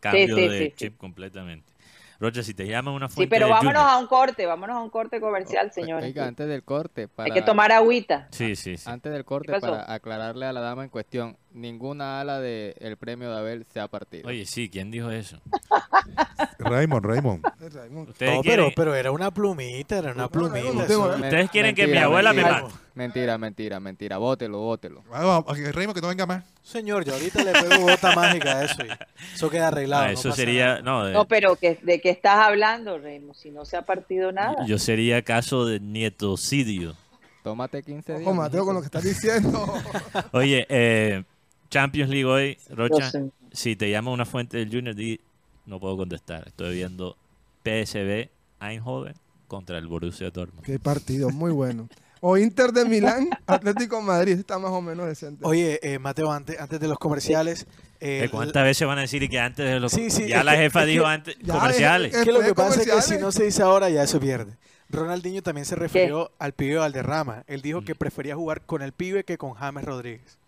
Cambio 0.00 0.34
sí, 0.34 0.42
de 0.48 0.58
sí, 0.58 0.64
sí. 0.64 0.72
chip 0.76 0.96
completamente. 0.96 1.72
Rocha, 2.20 2.42
si 2.42 2.52
te 2.52 2.66
llaman 2.66 2.92
una 2.92 3.08
Sí, 3.08 3.14
fuente 3.14 3.30
pero 3.34 3.46
del 3.46 3.54
vámonos 3.54 3.80
Junior- 3.82 3.96
a 3.96 3.98
un 3.98 4.06
corte, 4.06 4.44
vámonos 4.44 4.76
a 4.76 4.80
un 4.82 4.90
corte 4.90 5.20
comercial, 5.20 5.72
señores. 5.72 6.04
Oiga, 6.04 6.26
antes 6.26 6.46
del 6.46 6.62
corte, 6.62 7.08
para, 7.08 7.24
Hay 7.26 7.32
que 7.32 7.40
tomar 7.40 7.72
agüita. 7.72 8.28
Sí, 8.30 8.56
sí, 8.56 8.76
sí. 8.76 8.90
antes 8.90 9.10
del 9.10 9.24
corte, 9.24 9.58
para 9.58 9.90
aclararle 9.90 10.44
a 10.44 10.52
la 10.52 10.60
dama 10.60 10.84
en 10.84 10.90
cuestión, 10.90 11.38
ninguna 11.52 12.20
ala 12.20 12.40
del 12.40 12.96
premio 12.98 13.30
de 13.30 13.38
Abel 13.38 13.66
se 13.72 13.80
ha 13.80 13.88
partido. 13.88 14.28
Oye, 14.28 14.46
sí, 14.46 14.68
¿quién 14.68 14.90
dijo 14.90 15.10
eso? 15.10 15.40
Raymond, 16.58 17.04
Raymond. 17.04 17.44
Raymond. 17.72 18.08
Ustedes 18.10 18.34
No, 18.36 18.42
quieren, 18.42 18.64
pero, 18.66 18.72
pero 18.76 18.94
era 18.94 19.10
una 19.12 19.30
plumita, 19.30 19.98
era 19.98 20.08
una 20.12 20.14
No, 20.14 20.22
no, 20.24 20.30
plumita. 20.30 20.72
no 20.72 21.14
ustedes 21.16 21.50
quieren 21.50 21.74
que 21.74 21.82
mi 21.82 21.88
mentira, 21.88 22.04
abuela 22.04 22.32
me 22.32 22.42
mate. 22.42 22.74
Mentira, 22.94 23.38
mentira, 23.38 23.80
mentira. 23.80 24.18
Bótelo, 24.18 24.58
bótelo. 24.58 25.02
Vamos, 25.10 25.44
vamos, 25.46 25.74
Raymond, 25.74 25.94
que 25.94 26.02
no 26.02 26.08
venga 26.08 26.26
más. 26.26 26.44
Señor, 26.62 27.04
yo 27.04 27.14
ahorita 27.14 27.42
le 27.44 27.52
pego 27.52 27.80
bota 27.82 28.14
mágica 28.16 28.58
a 28.58 28.64
eso 28.64 28.82
y 28.84 28.88
eso 29.34 29.48
queda 29.50 29.68
arreglado. 29.68 30.02
Ah, 30.04 30.06
no 30.08 30.12
eso 30.12 30.32
sería, 30.32 30.82
no, 30.82 31.04
de- 31.06 31.12
No, 31.14 31.24
pero 31.26 31.56
que, 31.56 31.78
¿de 31.82 32.00
qué 32.00 32.10
estás 32.10 32.36
hablando, 32.38 32.98
Reymo? 32.98 33.32
Si 33.34 33.50
no 33.50 33.64
se 33.64 33.76
ha 33.76 33.82
partido 33.82 34.30
nada. 34.32 34.66
yo 34.66 34.78
sería 34.78 35.22
caso 35.22 35.64
de 35.64 35.80
nietocidio. 35.80 36.94
Tómate 37.42 37.82
15 37.82 38.12
días. 38.18 38.22
Ojo, 38.26 38.34
Mateo, 38.34 38.66
con 38.66 38.74
lo 38.74 38.80
que 38.80 38.86
estás 38.86 39.02
diciendo. 39.02 39.64
Oye, 40.32 40.66
eh, 40.68 41.24
Champions 41.70 42.10
League 42.10 42.24
hoy, 42.24 42.58
Rocha, 42.70 43.10
si 43.52 43.76
te 43.76 43.90
llama 43.90 44.10
una 44.10 44.24
fuente 44.26 44.58
del 44.58 44.70
Junior, 44.70 44.94
di, 44.94 45.20
no 45.66 45.78
puedo 45.80 45.96
contestar. 45.96 46.46
Estoy 46.48 46.74
viendo 46.74 47.16
PSV 47.64 48.28
Eindhoven 48.60 49.14
contra 49.46 49.78
el 49.78 49.86
Borussia 49.86 50.30
Dortmund. 50.30 50.64
Qué 50.64 50.78
partido, 50.78 51.30
muy 51.30 51.52
bueno. 51.52 51.88
O 52.22 52.36
Inter 52.36 52.72
de 52.72 52.84
Milán, 52.84 53.30
Atlético 53.46 53.96
de 53.96 54.02
Madrid, 54.02 54.38
está 54.38 54.58
más 54.58 54.70
o 54.72 54.82
menos 54.82 55.06
decente. 55.06 55.42
Oye, 55.46 55.80
eh, 55.82 55.98
Mateo, 55.98 56.30
antes, 56.30 56.58
antes 56.60 56.78
de 56.78 56.86
los 56.88 56.98
comerciales. 56.98 57.66
eh, 58.00 58.24
Eh, 58.24 58.28
¿Cuántas 58.30 58.62
veces 58.64 58.86
van 58.86 58.98
a 58.98 59.02
decir 59.02 59.26
que 59.30 59.38
antes 59.40 59.64
de 59.64 59.80
los 59.80 59.90
Sí, 59.92 60.10
sí, 60.10 60.26
ya 60.28 60.44
la 60.44 60.52
jefa 60.56 60.80
que 60.80 60.86
dijo 60.86 61.06
antes 61.06 61.36
ya, 61.40 61.54
comerciales? 61.54 62.14
es 62.14 62.24
que 62.24 62.32
lo 62.32 62.40
que 62.40 62.54
pasa 62.54 62.70
es 62.72 62.76
que 62.78 62.82
si 62.84 62.90
comerciales. 62.90 63.20
no 63.22 63.32
se 63.32 63.44
dice 63.44 63.62
ahora 63.62 63.88
ya 63.88 64.06
se 64.06 64.18
pierde. 64.20 64.56
Ronaldinho 64.90 65.40
también 65.42 65.64
se 65.64 65.76
refirió 65.76 66.32
al 66.38 66.52
pibe 66.52 66.76
Valderrama. 66.76 67.44
Él 67.46 67.62
dijo 67.62 67.82
que 67.82 67.94
prefería 67.94 68.34
jugar 68.34 68.66
con 68.66 68.82
el 68.82 68.92
pibe 68.92 69.24
que 69.24 69.38
con 69.38 69.54
James 69.54 69.84
Rodríguez. 69.84 70.39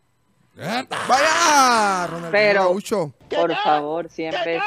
¡Vaya! 0.57 2.07
Ronaldinho 2.07 2.31
Pero- 2.31 2.61
Gaucho. 2.65 3.13
Por 3.31 3.55
favor, 3.57 4.09
siempre. 4.11 4.61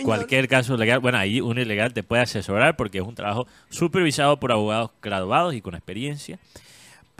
Cualquier 0.04 0.46
caso 0.46 0.76
legal, 0.76 1.00
bueno, 1.00 1.16
ahí 1.16 1.40
un 1.40 1.58
ilegal 1.58 1.94
te 1.94 2.02
puede 2.02 2.20
asesorar 2.22 2.76
porque 2.76 2.98
es 2.98 3.04
un 3.04 3.14
trabajo 3.14 3.46
supervisado 3.70 4.38
por 4.38 4.52
abogados 4.52 4.90
graduados 5.02 5.54
y 5.54 5.62
con 5.62 5.74
experiencia. 5.74 6.38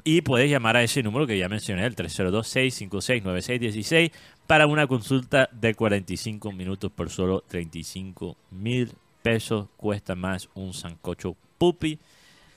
Y 0.05 0.21
puedes 0.21 0.51
llamar 0.51 0.77
a 0.77 0.83
ese 0.83 1.03
número 1.03 1.27
que 1.27 1.39
ya 1.39 1.49
mencioné, 1.49 1.87
el 1.87 1.97
302-656-9616, 1.97 4.13
para 4.47 4.67
una 4.67 4.87
consulta 4.87 5.49
de 5.53 5.75
45 5.75 6.53
minutos 6.53 6.93
por 6.93 7.09
solo 7.11 7.43
35 7.49 8.37
mil 8.51 8.93
pesos. 9.29 9.69
Cuesta 9.77 10.15
más 10.15 10.49
un 10.55 10.73
sancocho 10.73 11.37
pupi 11.59 11.99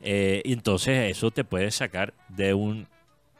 eh, 0.00 0.42
y 0.44 0.52
entonces 0.52 1.10
eso 1.10 1.30
te 1.30 1.44
puede 1.44 1.70
sacar 1.70 2.12
de 2.28 2.54
un 2.54 2.88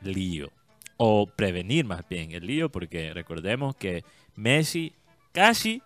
lío 0.00 0.50
o 0.96 1.26
prevenir 1.26 1.86
más 1.86 2.08
bien 2.08 2.32
el 2.32 2.46
lío, 2.46 2.70
porque 2.70 3.12
recordemos 3.14 3.74
que 3.74 4.04
Messi 4.36 4.92
casi 5.32 5.82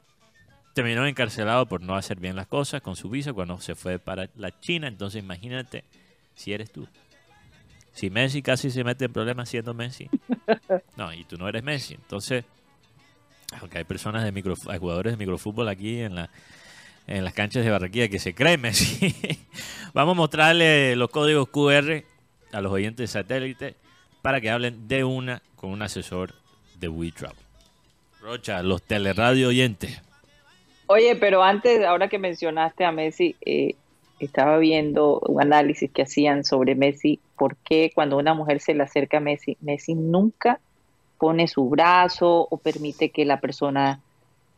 terminó 0.75 1.07
encarcelado 1.07 1.67
por 1.67 1.81
no 1.81 1.95
hacer 1.95 2.21
bien 2.21 2.37
las 2.37 2.47
cosas 2.47 2.83
con 2.83 2.97
su 2.97 3.09
visa 3.09 3.33
cuando 3.33 3.59
se 3.61 3.75
fue 3.75 3.99
para 3.99 4.29
la 4.37 4.59
China. 4.61 4.89
Entonces 4.89 5.23
imagínate 5.23 5.85
si 6.35 6.53
eres 6.53 6.71
tú. 6.71 6.87
Si 7.93 8.11
Messi 8.11 8.43
casi 8.43 8.71
se 8.71 8.83
mete 8.83 9.07
en 9.07 9.13
problemas 9.13 9.49
siendo 9.49 9.73
Messi. 9.73 10.11
No, 10.97 11.13
y 11.13 11.25
tú 11.25 11.37
no 11.37 11.49
eres 11.49 11.63
Messi. 11.63 11.95
Entonces, 11.95 12.45
aunque 13.61 13.79
hay 13.79 13.85
personas 13.85 14.25
de 14.25 14.33
micro, 14.33 14.55
hay 14.69 14.79
jugadores 14.79 15.13
de 15.13 15.17
microfútbol 15.17 15.69
aquí 15.69 16.01
en 16.01 16.15
la 16.17 16.31
en 17.07 17.25
las 17.25 17.35
canchas 17.35 17.65
de 17.65 17.71
Barranquilla 17.71 18.09
que 18.09 18.19
se 18.19 18.35
creen 18.35 18.61
Messi. 18.61 19.15
Vamos 19.95 20.13
a 20.13 20.17
mostrarle 20.17 20.97
los 20.97 21.11
códigos 21.11 21.49
QR 21.49 22.05
a 22.53 22.61
los 22.61 22.73
oyentes 22.73 23.05
de 23.05 23.07
satélite 23.21 23.77
para 24.23 24.41
que 24.41 24.51
hablen 24.51 24.89
de 24.89 25.05
una 25.05 25.43
con 25.57 25.71
un 25.71 25.83
asesor 25.83 26.35
de 26.79 26.89
WeTravel. 26.89 27.37
Rocha, 28.21 28.63
los 28.63 28.83
teleradio 28.83 29.49
oyentes. 29.49 30.01
Oye, 30.87 31.17
pero 31.17 31.43
antes, 31.43 31.85
ahora 31.85 32.09
que 32.09 32.19
mencionaste 32.19 32.85
a 32.85 32.93
Messi, 32.93 33.37
eh, 33.45 33.77
estaba 34.19 34.59
viendo 34.59 35.21
un 35.21 35.41
análisis 35.41 35.91
que 35.93 36.03
hacían 36.03 36.45
sobre 36.45 36.75
Messi, 36.75 37.21
por 37.37 37.57
qué 37.65 37.91
cuando 37.95 38.19
una 38.19 38.35
mujer 38.35 38.61
se 38.61 38.75
le 38.75 38.83
acerca 38.83 39.19
a 39.19 39.21
Messi, 39.21 39.57
Messi 39.61 39.95
nunca 39.95 40.61
pone 41.19 41.49
su 41.49 41.69
brazo 41.69 42.47
o 42.51 42.59
permite 42.59 43.11
que 43.11 43.25
la 43.25 43.41
persona 43.41 44.03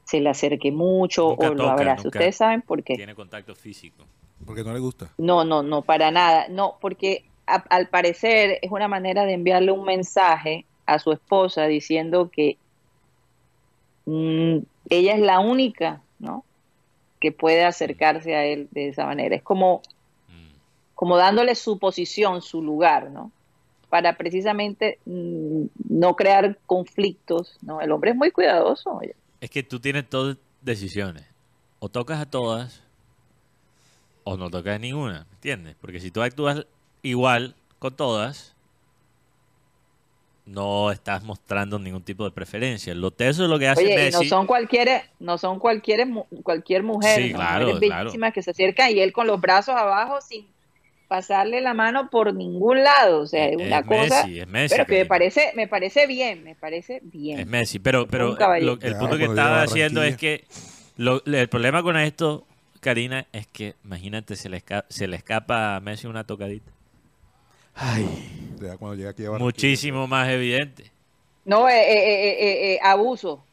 se 0.05 0.21
le 0.21 0.31
acerque 0.31 0.73
mucho 0.73 1.29
Nunca 1.31 1.51
o 1.51 1.55
lo 1.55 1.71
abrace. 1.71 2.09
¿Ustedes 2.09 2.37
saben 2.37 2.63
por 2.63 2.83
qué? 2.83 2.97
Tiene 2.97 3.15
contacto 3.15 3.55
físico. 3.55 4.05
Porque 4.45 4.63
no 4.63 4.73
le 4.73 4.81
gusta. 4.81 5.13
No, 5.19 5.45
no, 5.45 5.63
no, 5.63 5.83
para 5.83 6.11
nada. 6.11 6.47
No, 6.49 6.79
porque 6.81 7.25
a- 7.47 7.65
al 7.71 7.89
parecer 7.89 8.59
es 8.63 8.71
una 8.71 8.89
manera 8.89 9.25
de 9.25 9.35
enviarle 9.35 9.73
un 9.73 9.85
mensaje 9.85 10.67
a 10.87 10.99
su 10.99 11.13
esposa 11.13 11.67
diciendo 11.67 12.31
que 12.33 12.59
mm, 14.07 14.59
ella 14.91 15.15
es 15.15 15.21
la 15.21 15.41
única, 15.41 16.03
¿no? 16.19 16.45
Que 17.21 17.33
puede 17.33 17.65
acercarse 17.65 18.35
a 18.35 18.45
él 18.45 18.69
de 18.71 18.89
esa 18.89 19.07
manera. 19.07 19.35
Es 19.35 19.43
como, 19.43 19.83
como 20.95 21.17
dándole 21.17 21.55
su 21.55 21.79
posición, 21.79 22.43
su 22.43 22.63
lugar, 22.63 23.11
¿no? 23.11 23.33
Para 23.89 24.17
precisamente 24.17 24.99
mm, 25.05 25.67
no 25.89 26.17
crear 26.17 26.59
conflictos, 26.67 27.59
¿no? 27.63 27.81
El 27.81 27.93
hombre 27.93 28.11
es 28.11 28.17
muy 28.17 28.31
cuidadoso. 28.31 28.97
oye. 28.97 29.15
Es 29.41 29.51
que 29.51 29.63
tú 29.63 29.81
tienes 29.81 30.09
todas 30.09 30.37
decisiones. 30.63 31.25
O 31.79 31.89
tocas 31.89 32.21
a 32.21 32.31
todas 32.31 32.83
o 34.25 34.37
no 34.37 34.51
tocas 34.51 34.75
a 34.75 34.79
ninguna, 34.79 35.25
¿me 35.31 35.35
entiendes? 35.37 35.77
Porque 35.81 36.01
si 36.01 36.11
tú 36.11 36.21
actúas 36.21 36.67
igual 37.03 37.55
con 37.79 37.95
todas, 37.95 38.56
no 40.47 40.91
estás 40.93 41.23
mostrando 41.25 41.79
ningún 41.79 42.03
tipo 42.03 42.25
de 42.25 42.31
preferencia. 42.31 42.95
Lo 42.95 43.11
teso 43.11 43.45
es 43.45 43.51
lo 43.51 43.59
que 43.59 43.69
hace 43.69 43.85
Oye, 43.85 43.93
y 43.93 43.97
Messi. 43.97 44.25
no 44.25 44.29
son 44.29 44.47
cualquier, 44.47 45.03
no 45.19 45.39
son 45.39 45.59
cualquier, 45.59 46.07
mu- 46.07 46.25
cualquier 46.43 46.83
mujer, 46.85 47.21
Sí, 47.23 47.33
claro, 47.33 47.67
Mujeres 47.67 47.89
claro. 47.89 48.05
bellísimas 48.05 48.33
que 48.33 48.43
se 48.43 48.53
acercan 48.53 48.91
y 48.93 49.01
él 49.01 49.13
con 49.13 49.27
los 49.27 49.41
brazos 49.41 49.75
abajo 49.77 50.21
sin 50.21 50.47
pasarle 51.09 51.61
la 51.61 51.73
mano 51.75 52.11
por 52.11 52.35
ningún 52.35 52.83
lado, 52.83 53.21
o 53.21 53.27
sea, 53.27 53.47
es 53.47 53.57
una 53.57 53.79
es 53.79 53.87
cosa, 53.87 54.27
Messi, 54.27 54.41
es 54.41 54.49
Messi. 54.49 54.75
pero 54.75 54.87
que 54.87 54.99
me 54.99 55.07
parece, 55.07 55.53
me 55.55 55.69
parece 55.69 56.07
bien, 56.09 56.43
me 56.43 56.55
parece 56.57 57.01
bien. 57.03 57.39
Es 57.41 57.47
Messi, 57.47 57.79
pero, 57.79 58.07
pero 58.09 58.37
lo- 58.61 58.79
el 58.81 58.97
punto 58.97 59.17
que 59.17 59.25
estaba 59.25 59.63
haciendo 59.63 60.03
es 60.03 60.17
que 60.17 60.45
lo- 60.97 61.23
el 61.25 61.49
problema 61.49 61.83
con 61.83 61.97
esto, 61.97 62.45
Karina, 62.81 63.27
es 63.33 63.47
que 63.49 63.75
imagínate, 63.85 64.35
se 64.37 64.49
le, 64.49 64.59
esca- 64.65 64.85
se 64.89 65.07
le 65.09 65.17
escapa 65.17 65.77
a 65.77 65.81
Messi 65.81 66.07
una 66.07 66.25
tocadita. 66.25 66.71
Ay, 67.77 68.33
Ya 68.61 68.77
cuando 68.79 68.97
llega 68.97 69.11
aquí 69.11 69.23
a 69.25 69.31
Barranquilla. 69.31 69.45
Muchísimo 69.45 70.07
más 70.07 70.29
evidente. 70.29 70.91
No, 71.45 71.69
eh, 71.69 71.75
eh, 71.75 71.99
eh, 71.99 72.37
eh, 72.41 72.75
eh, 72.75 72.79
abuso, 72.83 73.45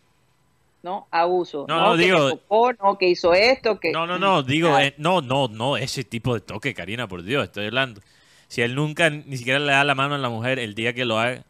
¿no? 0.81 1.07
Abuso. 1.11 1.65
No, 1.67 1.89
no, 1.91 1.97
que 1.97 2.03
digo- 2.05 2.29
tocó, 2.37 2.73
no, 2.73 2.97
que 2.97 3.09
hizo 3.09 3.33
esto, 3.33 3.79
que... 3.79 3.91
No, 3.91 4.07
no, 4.07 4.17
no, 4.17 4.41
digo, 4.41 4.69
Ah, 4.73 4.85
eh, 4.85 4.95
no, 4.97 5.21
no, 5.21 5.47
no, 5.49 5.77
ese 5.77 6.03
tipo 6.03 6.33
de 6.33 6.39
toque, 6.41 6.73
Karina, 6.73 7.07
por 7.07 7.21
Dios, 7.23 7.43
estoy 7.43 7.65
hablando. 7.67 8.01
Si 8.47 8.61
él 8.61 8.73
nunca 8.75 9.09
ni 9.09 9.37
siquiera 9.37 9.59
le 9.59 9.71
da 9.73 9.83
la 9.83 9.93
mano 9.95 10.15
a 10.15 10.17
la 10.17 10.29
mujer, 10.29 10.57
el 10.59 10.73
día 10.73 10.93
que 10.93 11.05
lo 11.05 11.19
haga, 11.19 11.43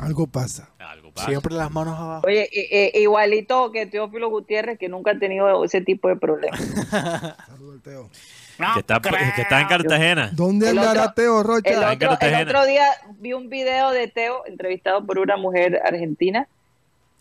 Algo 0.00 0.26
pasa. 0.26 0.70
algo 0.78 1.12
pasa. 1.12 1.28
siempre 1.28 1.54
las 1.54 1.70
manos 1.70 1.96
abajo. 1.98 2.26
Oye, 2.26 2.48
eh, 2.52 2.90
eh, 2.94 3.00
igualito 3.00 3.70
que 3.70 3.86
Teófilo 3.86 4.28
Gutiérrez, 4.28 4.76
que 4.78 4.88
nunca 4.88 5.12
ha 5.12 5.18
tenido 5.18 5.62
ese 5.64 5.80
tipo 5.82 6.08
de 6.08 6.16
problemas. 6.16 6.58
Saludos 7.46 7.74
al 7.74 7.80
Teo. 7.82 8.10
Que, 8.56 8.80
está, 8.80 9.00
que 9.00 9.40
está 9.42 9.60
en 9.60 9.68
Cartagena. 9.68 10.30
¿Dónde 10.32 10.70
El 10.70 10.78
andará 10.78 11.02
otro- 11.02 11.14
Teo 11.14 11.38
El 11.40 11.46
Rocha? 11.46 11.70
en 11.70 11.76
otro, 11.78 11.90
el 11.90 11.98
Cartagena. 11.98 12.40
otro 12.42 12.66
día 12.66 12.86
vi 13.18 13.32
un 13.32 13.48
video 13.48 13.90
de 13.90 14.08
Teo 14.08 14.44
entrevistado 14.46 15.04
por 15.04 15.18
una 15.18 15.36
mujer 15.36 15.80
argentina. 15.84 16.46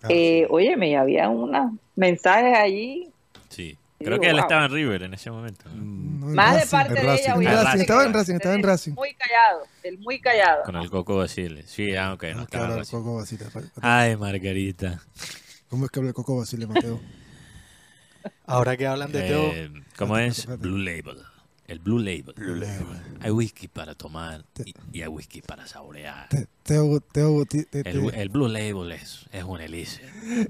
Ah, 0.04 0.08
Eh, 0.10 0.44
sí. 0.46 0.48
oye, 0.50 0.76
me 0.78 0.98
había 0.98 1.30
unos 1.30 1.72
mensajes 1.96 2.58
allí. 2.58 3.10
Sí, 3.50 3.78
creo 4.00 4.20
que 4.20 4.28
él 4.28 4.34
wow. 4.34 4.42
estaba 4.42 4.66
en 4.66 4.72
River 4.72 5.04
en 5.04 5.14
ese 5.14 5.32
momento. 5.32 5.64
¿no? 5.70 5.76
Mm, 5.76 6.20
No, 6.20 6.30
en 6.30 6.36
Más 6.36 6.54
de 6.54 6.60
Racing. 6.62 6.72
parte 6.72 6.90
en 6.90 6.96
de 6.96 7.02
Racing. 7.12 7.24
ella. 7.42 7.52
En 7.52 7.66
Racing, 7.66 7.80
estaba 7.82 8.06
en 8.06 8.14
Racing, 8.14 8.34
estaba 8.36 8.56
en 8.56 8.64
Racing. 8.64 8.92
Muy 8.94 9.14
callado, 9.14 9.64
él 9.84 9.98
muy 10.00 10.20
callado. 10.20 10.64
Con 10.64 10.76
el 10.76 10.90
Coco 10.90 11.16
Basile. 11.18 11.64
Sí, 11.68 11.96
ah, 11.96 12.14
ok, 12.14 12.24
no 12.24 12.30
¿Cómo 12.34 12.42
es 12.44 12.48
que 12.50 12.56
estaba 12.58 12.66
habla 12.66 12.82
el. 12.82 12.88
Coco 12.90 13.16
Basile? 13.16 13.46
Ay, 13.82 14.16
Margarita. 14.18 15.02
¿Cómo 15.70 15.86
es 15.86 15.92
que 15.92 16.00
habla 16.00 16.10
el 16.10 16.14
Coco 16.16 16.38
Basile, 16.38 16.68
Mateo? 16.68 17.00
Ahora 18.46 18.76
que 18.78 18.88
hablan 18.88 19.12
de 19.12 19.22
Teo, 19.24 19.52
Eh, 19.54 19.70
¿Cómo 19.98 20.18
es? 20.18 20.46
Blue 20.60 20.78
Label. 20.78 21.18
El 21.66 21.80
Blue 21.80 21.98
Label. 22.00 22.36
Hay 23.22 23.32
whisky 23.32 23.70
para 23.70 23.96
tomar 23.96 24.44
Te- 24.52 24.64
y, 24.68 24.74
y 24.92 25.02
hay 25.02 25.08
whisky 25.08 25.42
para 25.42 25.66
saborear. 25.66 26.28
Te- 26.28 26.48
Teo, 26.62 27.00
Teo, 27.00 27.32
Guti- 27.32 27.66
te- 27.70 27.80
El, 27.90 28.12
te- 28.12 28.22
el 28.22 28.30
Blue 28.30 28.50
Label 28.50 28.92
es, 28.92 29.26
es 29.32 29.44
un 29.46 29.62
elixir. 29.62 30.02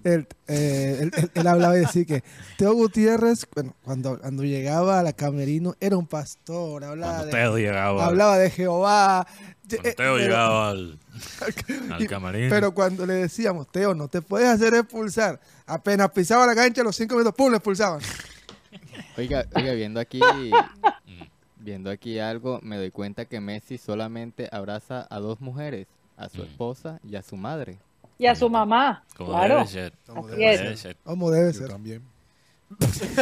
él, 0.03 0.27
eh, 0.47 0.97
él- 1.01 1.11
él- 1.15 1.31
él 1.35 1.47
hablaba 1.47 1.77
y 1.77 1.81
decía 1.81 2.03
que 2.05 2.23
Teo 2.57 2.73
Gutiérrez, 2.73 3.47
bueno, 3.53 3.75
cuando, 3.83 4.19
cuando 4.19 4.43
llegaba 4.43 4.99
a 4.99 5.03
la 5.03 5.13
camerino, 5.13 5.75
era 5.79 5.97
un 5.97 6.07
pastor, 6.07 6.83
hablaba, 6.83 7.13
Cuando 7.19 7.25
de, 7.27 7.31
Teo 7.31 7.57
llegaba, 7.59 8.05
hablaba 8.07 8.37
de 8.39 8.49
Jehová. 8.49 9.27
Cuando 9.69 9.90
Eh, 9.90 9.94
Teo 9.95 10.18
llegaba 10.18 10.69
al, 10.69 10.99
al 11.91 12.07
camarín. 12.07 12.49
Pero 12.49 12.73
cuando 12.73 13.06
le 13.06 13.14
decíamos, 13.14 13.68
Teo, 13.72 13.94
no 13.95 14.07
te 14.07 14.22
puedes 14.22 14.48
hacer 14.49 14.73
expulsar, 14.73 15.40
apenas 15.65 16.11
pisaba 16.11 16.45
la 16.45 16.56
cancha, 16.56 16.84
los 16.84 16.95
cinco 16.95 17.15
minutos, 17.15 17.34
¡pum! 17.35 17.49
lo 17.49 17.57
expulsaban. 17.57 18.02
Oiga, 19.18 19.45
oiga, 19.56 19.73
viendo 19.73 19.99
aquí, 19.99 20.19
viendo 21.57 21.90
aquí 21.91 22.19
algo, 22.19 22.60
me 22.64 22.77
doy 22.77 22.91
cuenta 22.91 23.26
que 23.26 23.40
Messi 23.40 23.77
solamente 23.77 24.49
abraza 24.52 25.07
a 25.10 25.19
dos 25.19 25.40
mujeres, 25.41 25.88
a 26.18 26.30
su 26.30 26.41
Mm. 26.41 26.45
esposa 26.45 26.99
y 27.03 27.15
a 27.15 27.22
su 27.22 27.35
madre. 27.38 27.77
Y 28.18 28.26
a 28.27 28.35
su 28.35 28.49
mamá, 28.49 29.03
como 29.18 29.31
claro. 29.31 29.56
debe 29.57 29.68
ser. 29.68 29.94
Como 30.07 30.27
Así 30.27 30.30
debe 30.38 30.52
es. 30.53 30.57
ser. 30.57 30.65
Debe 30.65 30.77
ser. 30.77 30.98
Como 31.03 31.31
debe 31.31 31.52
Yo 31.53 31.60
ser. 31.60 31.68
también. 31.69 32.02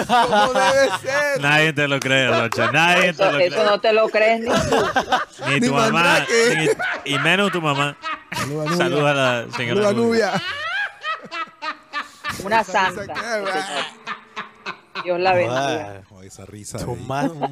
Como 0.08 0.54
debe 0.54 0.90
ser. 1.02 1.42
Nadie 1.42 1.74
te 1.74 1.88
lo 1.88 2.00
cree, 2.00 2.28
Rocha. 2.28 2.72
Nadie 2.72 3.02
te 3.04 3.10
Eso, 3.10 3.32
lo 3.32 3.40
eso 3.40 3.56
cree. 3.56 3.66
no 3.66 3.80
te 3.82 3.94
lo 3.94 4.10
crees 4.10 4.40
ni 4.42 4.48
tú. 4.50 4.86
Ni 5.48 5.60
Ni 5.60 5.68
tu 5.68 5.74
mamá. 5.74 6.26
Ni- 7.06 7.14
y 7.14 7.20
menos 7.20 7.52
tu 7.52 7.62
mamá. 7.62 7.96
Saluda 8.32 8.64
a 8.64 8.68
Nubia. 8.68 8.78
Saluda 8.78 9.12
a 9.12 9.14
la 9.14 9.46
señora 9.58 9.82
Saluda 9.84 9.90
a 9.90 9.94
Nubia. 9.94 10.42
Una 12.44 12.64
santa. 12.64 13.14
Dios 15.04 15.20
la 15.20 15.34
bendiga. 15.34 16.02
esa 16.24 16.46
risa. 16.46 16.78
es 16.78 16.84
un, 16.84 17.08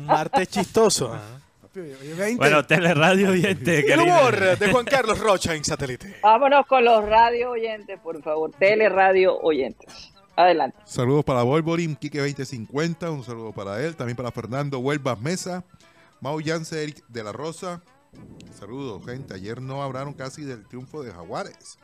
martes 0.06 0.48
chistoso. 0.50 1.18
Papi, 1.62 1.80
hoy 1.80 1.92
es 2.12 2.18
20. 2.18 2.38
Bueno, 2.38 2.66
teleradio 2.66 3.30
oyente, 3.32 3.92
El 3.94 4.00
humor 4.02 4.58
de 4.58 4.72
Juan 4.72 4.86
Carlos 4.86 5.20
Rocha 5.20 5.54
en 5.54 5.64
satélite. 5.64 6.20
Vámonos 6.22 6.66
con 6.68 6.84
los 6.86 7.04
radio 7.06 7.52
oyentes, 7.52 8.00
por 8.00 8.22
favor. 8.24 8.52
Teleradio 8.58 9.38
oyentes. 9.40 10.09
Adelante. 10.42 10.78
Saludos 10.86 11.26
para 11.26 11.44
Wolverine, 11.44 11.96
Kike 11.96 12.20
2050, 12.20 13.12
un 13.12 13.24
saludo 13.24 13.52
para 13.52 13.84
él, 13.84 13.96
también 13.96 14.16
para 14.16 14.32
Fernando 14.32 14.80
Huelvas 14.80 15.20
Mesa, 15.20 15.64
Mau 16.22 16.40
Yance 16.40 16.82
Eric 16.82 17.04
de 17.10 17.24
la 17.24 17.32
Rosa, 17.34 17.82
saludos, 18.58 19.06
gente. 19.06 19.34
Ayer 19.34 19.62
no 19.62 19.84
hablaron 19.84 20.14
casi 20.14 20.44
del 20.44 20.66
triunfo 20.66 21.04
de 21.04 21.12
Jaguares. 21.12 21.78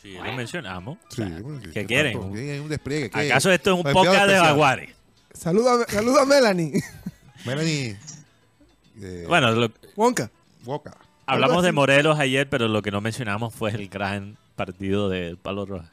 Sí, 0.00 0.12
lo 0.14 0.32
mencionamos. 0.34 0.98
Sí, 1.08 1.22
O 1.22 1.26
sea, 1.26 1.40
bueno, 1.42 1.60
¿Qué 1.62 1.70
que 1.70 1.86
quieren? 1.86 2.12
tanto- 2.20 2.36
Hay 2.36 2.58
un 2.60 2.68
despliegue. 2.68 3.10
¿qué? 3.10 3.30
¿Acaso 3.30 3.50
esto 3.50 3.72
es 3.72 3.84
un 3.84 3.92
podcast 3.92 4.28
de 4.28 4.36
jaguares? 4.38 4.90
Saluda, 5.32 5.84
saluda 5.88 6.22
a 6.22 6.26
Melanie. 6.26 6.80
Melanie. 7.44 7.98
eh, 9.00 9.24
Bueno, 9.26 9.50
lo- 9.52 9.72
Wonka. 9.96 10.30
Boca. 10.64 10.96
hablamos 11.26 11.62
de. 11.64 11.72
Morelos 11.72 12.18
ayer, 12.20 12.48
pero 12.48 12.68
lo 12.68 12.82
que 12.82 12.90
no 12.92 13.00
mencionamos 13.00 13.52
fue 13.54 13.70
el 13.72 13.88
gran 13.88 14.36
partido 14.54 15.08
de 15.08 15.36
Pablo 15.40 15.66
Rojas. 15.66 15.90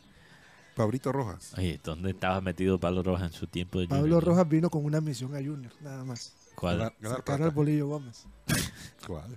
Pablito 0.75 1.11
Rojas. 1.11 1.53
Oye, 1.57 1.79
¿dónde 1.83 2.11
estaba 2.11 2.41
metido 2.41 2.79
Pablo 2.79 3.03
Rojas 3.03 3.31
en 3.31 3.33
su 3.37 3.47
tiempo 3.47 3.79
de 3.79 3.87
Pablo 3.87 4.03
junior? 4.03 4.23
Rojas 4.23 4.49
vino 4.49 4.69
con 4.69 4.83
una 4.85 5.01
misión 5.01 5.35
a 5.35 5.39
Junior, 5.39 5.71
nada 5.81 6.03
más. 6.03 6.33
¿Cuál? 6.55 6.93
Sacar 7.01 7.41
al 7.41 7.51
Bolillo 7.51 7.87
Gómez. 7.87 8.25
¿Cuál? 9.07 9.35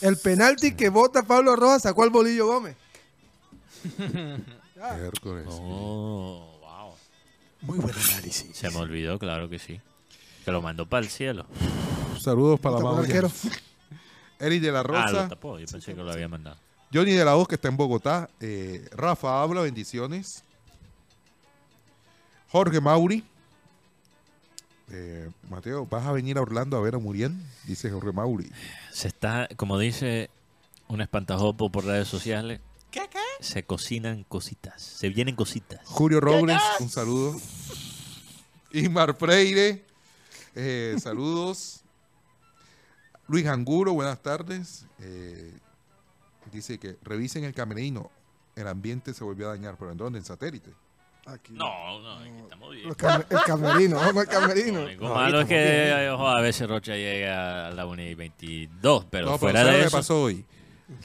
El 0.00 0.16
penalti 0.16 0.74
que 0.74 0.88
vota 0.88 1.22
Pablo 1.22 1.54
Rojas 1.56 1.82
sacó 1.82 2.02
al 2.02 2.10
Bolillo 2.10 2.46
Gómez. 2.46 2.76
Ya. 4.76 4.94
Miércoles. 5.00 5.46
Oh, 5.48 6.58
wow. 6.60 6.94
Muy 7.62 7.78
buen 7.78 7.94
análisis. 7.94 8.56
Se 8.56 8.70
me 8.70 8.76
olvidó, 8.76 9.18
claro 9.18 9.48
que 9.48 9.58
sí. 9.58 9.80
Que 10.44 10.50
lo 10.50 10.60
mandó 10.62 10.86
para 10.86 11.04
el 11.04 11.10
cielo. 11.10 11.46
Saludos 12.20 12.58
para 12.60 12.80
la 12.80 12.98
arquero. 12.98 13.30
Eric 14.40 14.60
de 14.62 14.72
la 14.72 14.80
Ah, 14.80 14.82
lo 14.82 14.88
Rosa. 14.88 15.28
tapó. 15.28 15.58
Yo 15.58 15.66
pensé 15.66 15.94
que 15.94 16.02
lo 16.02 16.10
había 16.12 16.28
mandado. 16.28 16.56
Johnny 16.92 17.12
de 17.12 17.24
la 17.24 17.34
Voz, 17.34 17.46
que 17.48 17.54
está 17.54 17.68
en 17.68 17.76
Bogotá. 17.76 18.28
eh, 18.40 18.88
Rafa 18.92 19.40
habla, 19.42 19.60
bendiciones. 19.62 20.42
Jorge 22.52 22.82
Mauri. 22.82 23.24
Eh, 24.90 25.30
Mateo, 25.48 25.86
¿vas 25.86 26.06
a 26.06 26.12
venir 26.12 26.36
a 26.36 26.42
Orlando 26.42 26.76
a 26.76 26.80
ver 26.82 26.94
a 26.94 26.98
Muriel? 26.98 27.34
Dice 27.64 27.90
Jorge 27.90 28.12
Mauri. 28.12 28.52
Se 28.92 29.08
está, 29.08 29.48
como 29.56 29.78
dice 29.78 30.28
un 30.86 31.00
espantajopo 31.00 31.72
por 31.72 31.86
redes 31.86 32.08
sociales, 32.08 32.60
se 33.40 33.62
cocinan 33.64 34.24
cositas. 34.24 34.82
Se 34.82 35.08
vienen 35.08 35.34
cositas. 35.34 35.80
Julio 35.86 36.20
Robles, 36.20 36.60
un 36.80 36.90
saludo. 36.90 37.40
Ismar 38.70 39.16
Freire, 39.16 39.86
eh, 40.54 40.96
saludos. 41.02 41.80
Luis 43.28 43.46
Anguro, 43.46 43.94
buenas 43.94 44.22
tardes. 44.22 44.84
Eh, 44.98 45.58
dice 46.52 46.78
que 46.78 46.98
revisen 47.02 47.44
el 47.44 47.54
camerino. 47.54 48.10
El 48.56 48.68
ambiente 48.68 49.14
se 49.14 49.24
volvió 49.24 49.46
a 49.48 49.52
dañar. 49.52 49.76
¿Pero 49.78 49.92
en 49.92 49.96
dónde? 49.96 50.18
En 50.18 50.24
satélite. 50.26 50.70
Aquí. 51.26 51.52
No, 51.52 52.00
no, 52.00 52.18
aquí 52.18 52.30
estamos 52.42 52.70
bien. 52.74 52.90
Cam- 52.94 53.24
el 53.30 53.38
camerino, 53.46 53.96
vamos 53.96 54.16
al 54.22 54.28
camerino. 54.28 54.80
Lo 54.80 54.86
único 54.86 55.08
No, 55.08 55.14
malo 55.14 55.40
es 55.42 55.46
que 55.48 56.08
ojo, 56.12 56.26
a 56.28 56.40
veces 56.40 56.68
Rocha 56.68 56.94
llega 56.96 57.68
a 57.68 57.70
la 57.70 57.86
1 57.86 58.02
y 58.02 58.14
22, 58.14 59.06
pero 59.10 59.26
no, 59.26 59.30
pero 59.32 59.38
fuera 59.38 59.60
¿sabes 59.60 59.72
de 59.72 59.78
lo 59.78 59.82
que 59.84 59.88
eso. 59.88 59.96
pasó 59.96 60.22
hoy? 60.22 60.44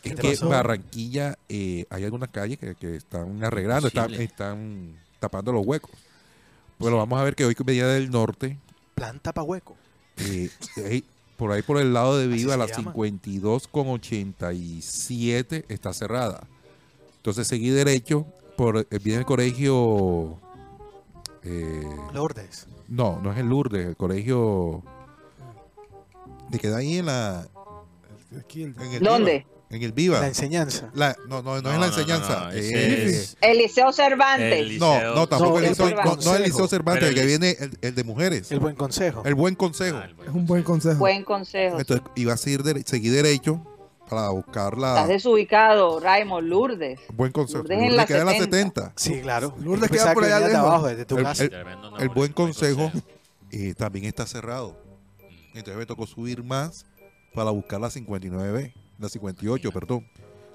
¿Qué 0.02 0.10
Es 0.10 0.16
te 0.16 0.22
que 0.22 0.30
pasó? 0.32 0.50
Barranquilla, 0.50 1.38
eh, 1.48 1.86
hay 1.90 2.04
algunas 2.04 2.30
calles 2.30 2.58
que, 2.58 2.74
que 2.76 2.96
están 2.96 3.44
arreglando, 3.44 3.88
están, 3.90 4.98
tapando 5.20 5.52
los 5.54 5.66
huecos. 5.66 5.92
Pero 6.80 6.98
vamos 6.98 7.20
a 7.20 7.24
ver 7.24 7.36
que 7.36 7.46
hoy 7.46 7.56
que 7.56 7.64
venía 7.64 7.88
del 7.88 8.10
norte, 8.10 8.58
Planta 8.96 9.32
pa' 9.34 9.44
hueco. 9.44 9.78
eh, 10.18 10.50
por 11.38 11.52
ahí 11.52 11.62
por 11.62 11.78
el 11.78 11.94
lado 11.94 12.18
de 12.18 12.26
Viva, 12.28 12.58
la 12.58 12.66
llama. 12.66 12.92
52 12.92 13.68
con 13.68 13.88
87 13.88 15.66
está 15.70 15.94
cerrada. 15.94 16.48
Entonces 17.18 17.48
seguí 17.48 17.70
derecho, 17.70 18.26
por 18.58 18.78
eh, 18.80 18.86
viene 19.04 19.20
el 19.20 19.26
colegio... 19.26 20.38
eh, 21.44 21.88
Lourdes. 22.14 22.68
no, 22.90 23.22
no 23.22 23.32
es 23.32 23.38
el 23.38 23.48
Lourdes, 23.48 23.86
el 23.88 23.96
colegio... 23.96 24.84
que 26.52 26.60
queda 26.60 26.78
ahí 26.78 26.98
en 26.98 27.06
la... 27.06 27.48
Aquí 28.40 28.64
el- 28.64 28.76
en 28.82 28.92
el 28.94 29.04
¿Dónde? 29.04 29.32
Viva, 29.46 29.48
en 29.70 29.84
el 29.84 29.92
Viva. 29.94 30.20
La 30.20 30.28
enseñanza. 30.28 30.90
La- 30.94 31.16
no, 31.30 31.42
no, 31.42 31.62
no, 31.62 31.72
es 31.74 31.80
la 31.80 31.86
enseñanza. 31.88 32.46
no, 32.46 32.52
es 32.52 33.38
El 33.42 33.58
Liceo 33.58 33.92
Cervantes. 33.94 34.54
el 34.60 34.80
no, 34.80 34.94
liceo- 34.96 35.16
no, 35.16 35.28
tampoco 35.28 35.52
No, 35.52 35.58
el 35.60 35.64
el 35.66 35.70
liceo, 35.72 35.86
buen 35.86 35.96
no, 36.06 36.16
no 36.16 36.36
el 36.36 36.44
liceo 36.44 36.68
Cervantes, 36.68 37.10
el 37.10 37.16
que 37.16 37.26
viene 37.26 37.56
el, 37.60 37.78
el 37.82 37.96
de 37.96 38.04
mujeres. 38.04 38.52
El 38.52 38.60
buen 38.60 38.76
consejo. 38.76 39.22
El 39.26 39.36
buen 39.36 39.56
consejo. 39.56 39.98
Ah, 40.02 40.06
el 40.06 40.14
buen 40.16 40.30
Es 40.30 40.36
un 40.36 40.46
buen 40.46 40.64
consejo. 40.64 41.00
Buen 41.00 41.24
consejo. 41.24 41.80
Entonces 41.80 42.06
iba 42.16 42.34
a 42.34 42.38
seguir, 42.38 42.64
dere- 42.64 42.84
seguir 42.86 43.14
derecho 43.14 43.62
para 44.10 44.30
buscar 44.30 44.74
Estás 44.74 44.80
la 44.96 45.08
desubicado, 45.08 46.00
Raymond, 46.00 46.48
Lourdes. 46.48 47.00
buen 47.14 47.32
consejo. 47.32 47.60
Lourdes 47.60 47.78
en 47.78 47.84
Lourdes 47.84 47.98
la 47.98 48.06
queda 48.06 48.20
en 48.22 48.26
la 48.26 48.32
70. 48.34 48.82
70. 48.82 48.94
Sí, 48.96 49.22
claro. 49.22 49.54
Lourdes 49.60 49.90
queda 49.92 50.14
por 50.14 50.24
allá 50.24 50.40
de 50.40 50.56
abajo, 50.56 50.88
desde 50.88 51.06
tu 51.06 51.18
El- 51.18 51.24
casa. 51.24 51.44
el- 51.44 51.52
nombre, 51.82 52.04
El 52.04 52.10
buen 52.10 52.34
consejo 52.34 52.92
eh, 53.52 53.74
también 53.76 54.06
está 54.06 54.26
cerrado. 54.26 54.76
Entonces 55.54 55.76
me 55.78 55.86
tocó 55.86 56.06
subir 56.06 56.44
más 56.44 56.86
para 57.34 57.52
buscar 57.52 57.80
la 57.80 57.90
59B, 57.90 58.74
la 59.00 59.10
58, 59.10 59.72
perdón. 59.72 60.08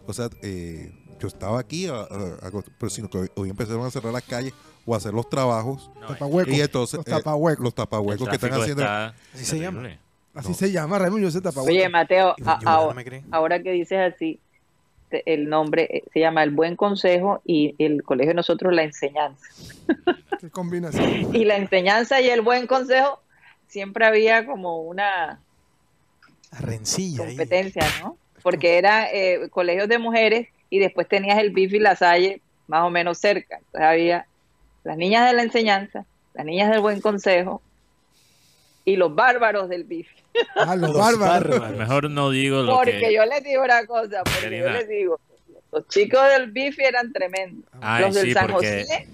O 0.07 0.13
sea, 0.13 0.29
eh, 0.43 0.93
yo 1.21 1.29
estaba 1.29 1.59
aquí, 1.61 1.87
a- 1.87 1.95
a- 1.95 2.03
a- 2.03 2.51
pero 2.79 2.91
sino 2.91 3.09
que 3.09 3.19
hoy, 3.19 3.31
hoy 3.37 3.51
empezaron 3.51 3.85
a 3.87 3.91
cerrar 3.91 4.13
las 4.13 4.23
calles 4.25 4.53
o 4.85 4.95
a 4.95 4.97
hacer 4.97 5.13
los 5.15 5.29
trabajos. 5.29 5.91
No, 6.01 6.09
Tapahuecos. 6.09 6.53
Y 6.55 6.61
entonces, 6.61 6.99
Los 6.99 7.07
eh, 7.07 7.11
tapahuecos. 7.11 7.63
los 7.63 7.71
el 7.73 7.75
tapahuecos 7.75 8.29
que 8.29 8.35
están 8.35 8.53
haciendo. 8.55 8.83
está 8.83 9.15
Así 9.35 9.45
se 9.45 9.59
llama. 9.61 9.89
Así 10.35 10.49
No. 10.49 10.55
se 10.55 10.73
llama, 10.73 10.99
tapahuecos. 10.99 11.67
Oye, 11.69 11.89
Mateo, 11.89 12.35
a- 12.45 12.59
a- 12.65 12.87
no 12.87 12.95
me 12.95 13.05
creen. 13.05 13.25
ahora 13.31 13.63
que 13.63 13.71
dices 13.73 14.15
así, 14.15 14.39
te- 15.11 15.23
el 15.27 15.49
nombre 15.49 15.89
eh, 15.91 16.05
se 16.13 16.21
llama 16.21 16.43
El 16.43 16.51
Buen 16.53 16.75
Consejo 16.77 17.43
y 17.45 17.75
el 17.79 18.03
colegio 18.03 18.31
de 18.31 18.35
nosotros 18.37 18.73
La 18.73 18.83
Enseñanza. 18.83 19.45
Qué 20.41 20.49
combinación. 20.51 21.35
Y 21.35 21.45
la 21.45 21.57
enseñanza 21.57 22.21
y 22.21 22.29
el 22.29 22.41
buen 22.41 22.67
consejo 22.67 23.21
siempre 23.69 24.05
había 24.07 24.45
como 24.47 24.81
una 24.81 25.41
Rencilla 26.61 27.23
ahí. 27.25 27.29
competencia, 27.37 27.83
¿no? 28.03 28.17
Porque 28.43 28.77
eran 28.79 29.07
eh, 29.13 29.49
colegios 29.51 29.89
de 29.89 29.99
mujeres 29.99 30.49
y 30.69 30.79
después 30.81 31.07
tenías 31.09 31.39
el 31.39 31.51
BIF 31.51 31.75
y 31.75 31.79
la 31.79 31.95
Salle 31.95 32.41
más 32.67 32.83
o 32.83 32.91
menos 32.91 33.19
cerca. 33.19 33.59
Entonces 33.59 33.83
había 33.83 34.27
las 34.85 34.97
niñas 34.97 35.27
de 35.31 35.35
la 35.37 35.43
enseñanza, 35.43 36.05
las 36.35 36.45
niñas 36.45 36.71
del 36.71 36.81
buen 36.81 37.01
consejo 37.01 37.63
y 38.85 38.97
los 38.97 39.15
bárbaros 39.15 39.69
del 39.69 39.85
BIF. 39.85 40.09
Ah, 40.57 40.75
los 40.77 40.91
Los 40.91 40.99
bárbaros. 40.99 41.51
bárbaros. 41.51 41.79
Mejor 41.79 42.11
no 42.11 42.31
digo 42.31 42.63
lo 42.63 42.75
Porque 42.77 42.99
que... 42.99 43.15
yo 43.15 43.25
les 43.27 43.45
digo 43.45 43.63
una 43.63 43.87
cosa, 43.87 44.23
porque 44.25 44.41
Karina. 44.43 44.63
yo 44.65 44.71
les 44.71 44.89
digo, 44.89 45.21
los 45.73 45.87
chicos 45.89 46.21
del 46.37 46.51
BIF 46.51 46.79
eran 46.81 47.13
tremendos. 47.13 47.71
Ay, 47.81 48.05
los 48.05 48.15
del 48.15 48.27
sí, 48.27 48.33
San 48.33 48.47
porque... 48.51 48.81
José 48.89 49.09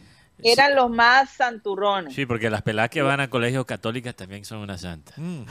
eran 0.45 0.77
los 0.77 0.89
más 0.89 1.31
santurrones. 1.31 2.15
Sí, 2.15 2.25
porque 2.25 2.49
las 2.49 2.63
peladas 2.63 2.91
que 2.91 3.03
van 3.03 3.19
a 3.19 3.29
colegios 3.29 3.67
católicas 3.67 4.15
también 4.15 4.45
son 4.45 4.59
una 4.59 4.79
santa. 4.79 5.13
Mm. 5.17 5.43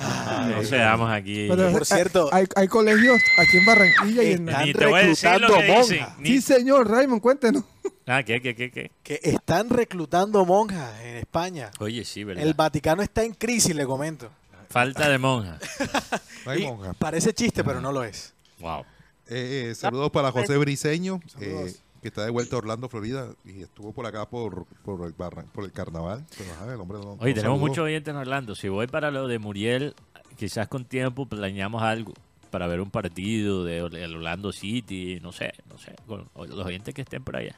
No 0.55 0.63
seamos 0.63 1.11
aquí... 1.11 1.47
Pero, 1.49 1.71
Por 1.73 1.85
cierto- 1.85 2.29
hay, 2.31 2.45
hay 2.55 2.69
colegios 2.69 3.21
aquí 3.37 3.57
en 3.57 3.65
Barranquilla 3.65 4.23
y 4.23 4.31
en... 4.31 4.47
Están 4.47 4.65
Ni 4.65 4.73
te 4.73 4.85
voy 4.85 5.01
a 5.01 5.03
decir 5.07 5.29
lo 5.29 5.37
reclutando 5.39 5.57
que 5.67 5.77
dicen. 5.79 5.99
monjas. 5.99 6.19
ni- 6.19 6.29
Sí, 6.29 6.41
señor, 6.41 6.89
Raymond, 6.89 7.21
cuéntenos. 7.21 7.63
Ah, 8.07 8.23
¿qué, 8.23 8.41
qué, 8.41 8.55
qué, 8.55 8.71
qué? 8.71 8.91
Que 9.03 9.19
están 9.21 9.69
reclutando 9.69 10.45
monjas 10.45 10.99
en 11.01 11.17
España. 11.17 11.71
Oye, 11.79 12.05
sí, 12.05 12.23
¿verdad? 12.23 12.43
El 12.45 12.53
Vaticano 12.53 13.01
está 13.01 13.23
en 13.23 13.33
crisis, 13.33 13.75
le 13.75 13.85
comento. 13.85 14.29
Falta 14.69 15.07
de 15.09 15.17
monja. 15.17 15.59
No 16.45 16.51
hay 16.51 16.63
Y 16.63 16.65
monja. 16.65 16.93
Parece 16.93 17.33
chiste, 17.33 17.63
pero 17.65 17.81
no 17.81 17.91
lo 17.91 18.03
es. 18.05 18.33
Wow. 18.59 18.81
Eh, 19.29 19.67
eh, 19.71 19.75
saludos 19.75 20.09
para 20.11 20.31
José 20.31 20.55
Briseño, 20.57 21.19
eh, 21.41 21.73
que 22.01 22.07
está 22.07 22.23
de 22.23 22.29
vuelta 22.31 22.55
a 22.55 22.59
Orlando, 22.59 22.87
Florida, 22.87 23.27
y 23.43 23.63
estuvo 23.63 23.91
por 23.91 24.05
acá 24.05 24.29
por, 24.29 24.65
por, 24.85 25.05
el, 25.05 25.11
barra- 25.11 25.43
por 25.51 25.65
el 25.65 25.73
carnaval. 25.73 26.25
Pero, 26.37 26.53
ajá, 26.53 26.73
el 26.73 26.79
hombre 26.79 26.99
no- 26.99 27.17
Oye, 27.19 27.33
tenemos 27.33 27.59
muchos 27.59 27.79
oyentes 27.83 28.13
en 28.13 28.17
Orlando. 28.17 28.55
Si 28.55 28.69
voy 28.69 28.87
para 28.87 29.11
lo 29.11 29.27
de 29.27 29.39
Muriel, 29.39 29.93
quizás 30.37 30.69
con 30.69 30.85
tiempo 30.85 31.25
planeamos 31.25 31.83
algo 31.83 32.13
para 32.49 32.67
ver 32.67 32.79
un 32.79 32.89
partido 32.91 33.65
de 33.65 33.81
Orlando 33.81 34.53
City, 34.53 35.19
no 35.21 35.33
sé, 35.33 35.51
no 35.69 35.77
sé, 35.77 35.93
con 36.07 36.29
los 36.35 36.65
oyentes 36.65 36.93
que 36.93 37.01
estén 37.01 37.21
por 37.25 37.35
allá. 37.35 37.55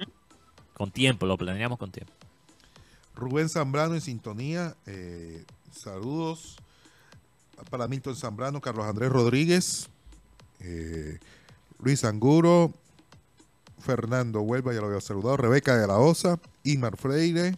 Con 0.79 0.91
tiempo, 0.91 1.25
lo 1.25 1.37
planeamos 1.37 1.77
con 1.77 1.91
tiempo. 1.91 2.13
Rubén 3.13 3.49
Zambrano 3.49 3.95
en 3.95 4.01
sintonía. 4.01 4.77
eh, 4.85 5.43
saludos 5.73 6.55
para 7.69 7.89
Milton 7.89 8.15
Zambrano, 8.15 8.61
Carlos 8.61 8.85
Andrés 8.85 9.11
Rodríguez, 9.11 9.89
eh, 10.61 11.19
Luis 11.79 12.05
Anguro, 12.05 12.71
Fernando 13.79 14.39
Huelva, 14.39 14.73
ya 14.73 14.79
lo 14.79 14.87
había 14.87 15.01
saludado, 15.01 15.35
Rebeca 15.35 15.75
de 15.75 15.85
la 15.85 15.97
Osa, 15.97 16.39
Imar 16.63 16.95
Freire, 16.95 17.57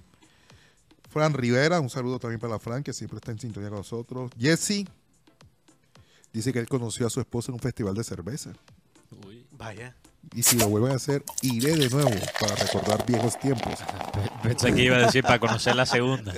Fran 1.11 1.35
Rivera, 1.35 1.79
un 1.79 1.91
saludo 1.91 2.17
también 2.17 2.39
para 2.39 2.57
Fran, 2.57 2.81
que 2.81 2.91
siempre 2.91 3.17
está 3.17 3.29
en 3.29 3.37
sintonía 3.37 3.69
con 3.69 3.77
nosotros. 3.77 4.31
Jesse 4.35 4.87
dice 6.33 6.51
que 6.51 6.57
él 6.57 6.67
conoció 6.67 7.05
a 7.05 7.11
su 7.11 7.19
esposa 7.19 7.51
en 7.51 7.53
un 7.53 7.59
festival 7.59 7.93
de 7.93 8.03
cerveza. 8.03 8.51
Vaya. 9.51 9.95
Y 10.33 10.43
si 10.43 10.57
lo 10.57 10.69
vuelven 10.69 10.93
a 10.93 10.95
hacer, 10.95 11.23
iré 11.41 11.75
de 11.75 11.89
nuevo 11.89 12.09
para 12.39 12.55
recordar 12.55 13.05
viejos 13.05 13.37
tiempos. 13.39 13.73
Pensé 14.43 14.73
que 14.73 14.83
iba 14.83 14.95
a 14.95 14.99
decir 15.01 15.23
para 15.23 15.39
conocer 15.39 15.75
la 15.75 15.85
segunda. 15.85 16.33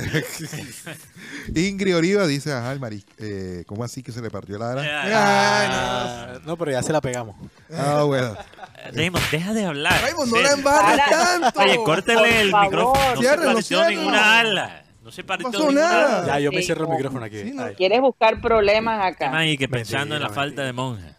Ingrid 1.55 1.95
Oliva 1.97 2.25
dice, 2.25 2.51
ajá, 2.53 2.71
el 2.71 2.79
maris, 2.79 3.05
eh, 3.19 3.63
¿cómo 3.67 3.83
así 3.83 4.01
que 4.01 4.11
se 4.11 4.21
le 4.21 4.29
partió 4.31 4.57
la 4.57 4.71
ara? 4.71 4.83
Ah, 5.13 6.39
no, 6.45 6.57
pero 6.57 6.71
ya 6.71 6.81
se 6.81 6.91
la 6.91 7.01
pegamos. 7.01 7.35
Ah, 7.71 8.03
bueno. 8.03 8.35
Raymond, 8.93 9.23
deja 9.31 9.53
de 9.53 9.65
hablar. 9.65 10.01
Raymond, 10.01 10.31
no 10.31 10.37
Sí. 10.37 10.43
la 10.43 10.51
embarres 10.51 11.05
tanto. 11.09 11.59
Oye, 11.61 11.77
córtele 11.83 12.41
el 12.41 12.51
micrófono. 12.53 13.15
No 13.15 13.21
se 13.21 13.37
partió 13.37 13.89
ninguna 13.89 14.39
ala. 14.39 14.79
No 15.03 15.11
se 15.11 15.23
partió 15.23 15.51
pasó 15.51 15.59
ninguna 15.59 15.81
nada. 15.81 16.17
ala. 16.23 16.27
Ya, 16.27 16.39
yo 16.39 16.51
me 16.51 16.57
Sí, 16.59 16.63
cierro 16.65 16.83
el 16.85 16.89
no. 16.89 16.95
micrófono 16.95 17.25
aquí. 17.25 17.41
Sí, 17.43 17.51
no. 17.53 17.63
Ay. 17.63 17.75
¿Quieres 17.75 18.01
buscar 18.01 18.41
problemas 18.41 19.05
acá? 19.05 19.37
ahí 19.37 19.57
que 19.57 19.67
pensando 19.69 20.15
en 20.15 20.21
la 20.21 20.27
Mentira, 20.29 20.41
falta 20.43 20.63
de 20.63 20.73
monja. 20.73 21.12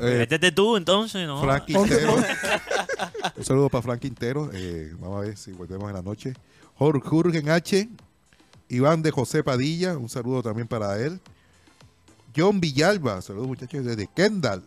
Eh, 0.00 0.18
Métete 0.18 0.52
tú 0.52 0.76
entonces, 0.76 1.26
¿no? 1.26 1.40
Frank 1.40 1.64
Quintero. 1.64 2.16
Un 3.36 3.44
saludo 3.44 3.68
para 3.68 3.82
Frank 3.82 4.00
Quintero. 4.00 4.50
Eh, 4.52 4.94
vamos 4.98 5.22
a 5.22 5.26
ver 5.26 5.36
si 5.36 5.52
volvemos 5.52 5.88
en 5.88 5.94
la 5.94 6.02
noche. 6.02 6.34
Jürgen 6.78 7.48
H. 7.48 7.88
Iván 8.68 9.02
de 9.02 9.10
José 9.10 9.42
Padilla. 9.42 9.96
Un 9.96 10.08
saludo 10.08 10.42
también 10.42 10.68
para 10.68 10.98
él. 11.00 11.20
John 12.36 12.60
Villalba. 12.60 13.20
Saludos 13.22 13.48
muchachos 13.48 13.84
desde 13.84 14.06
Kendall. 14.06 14.62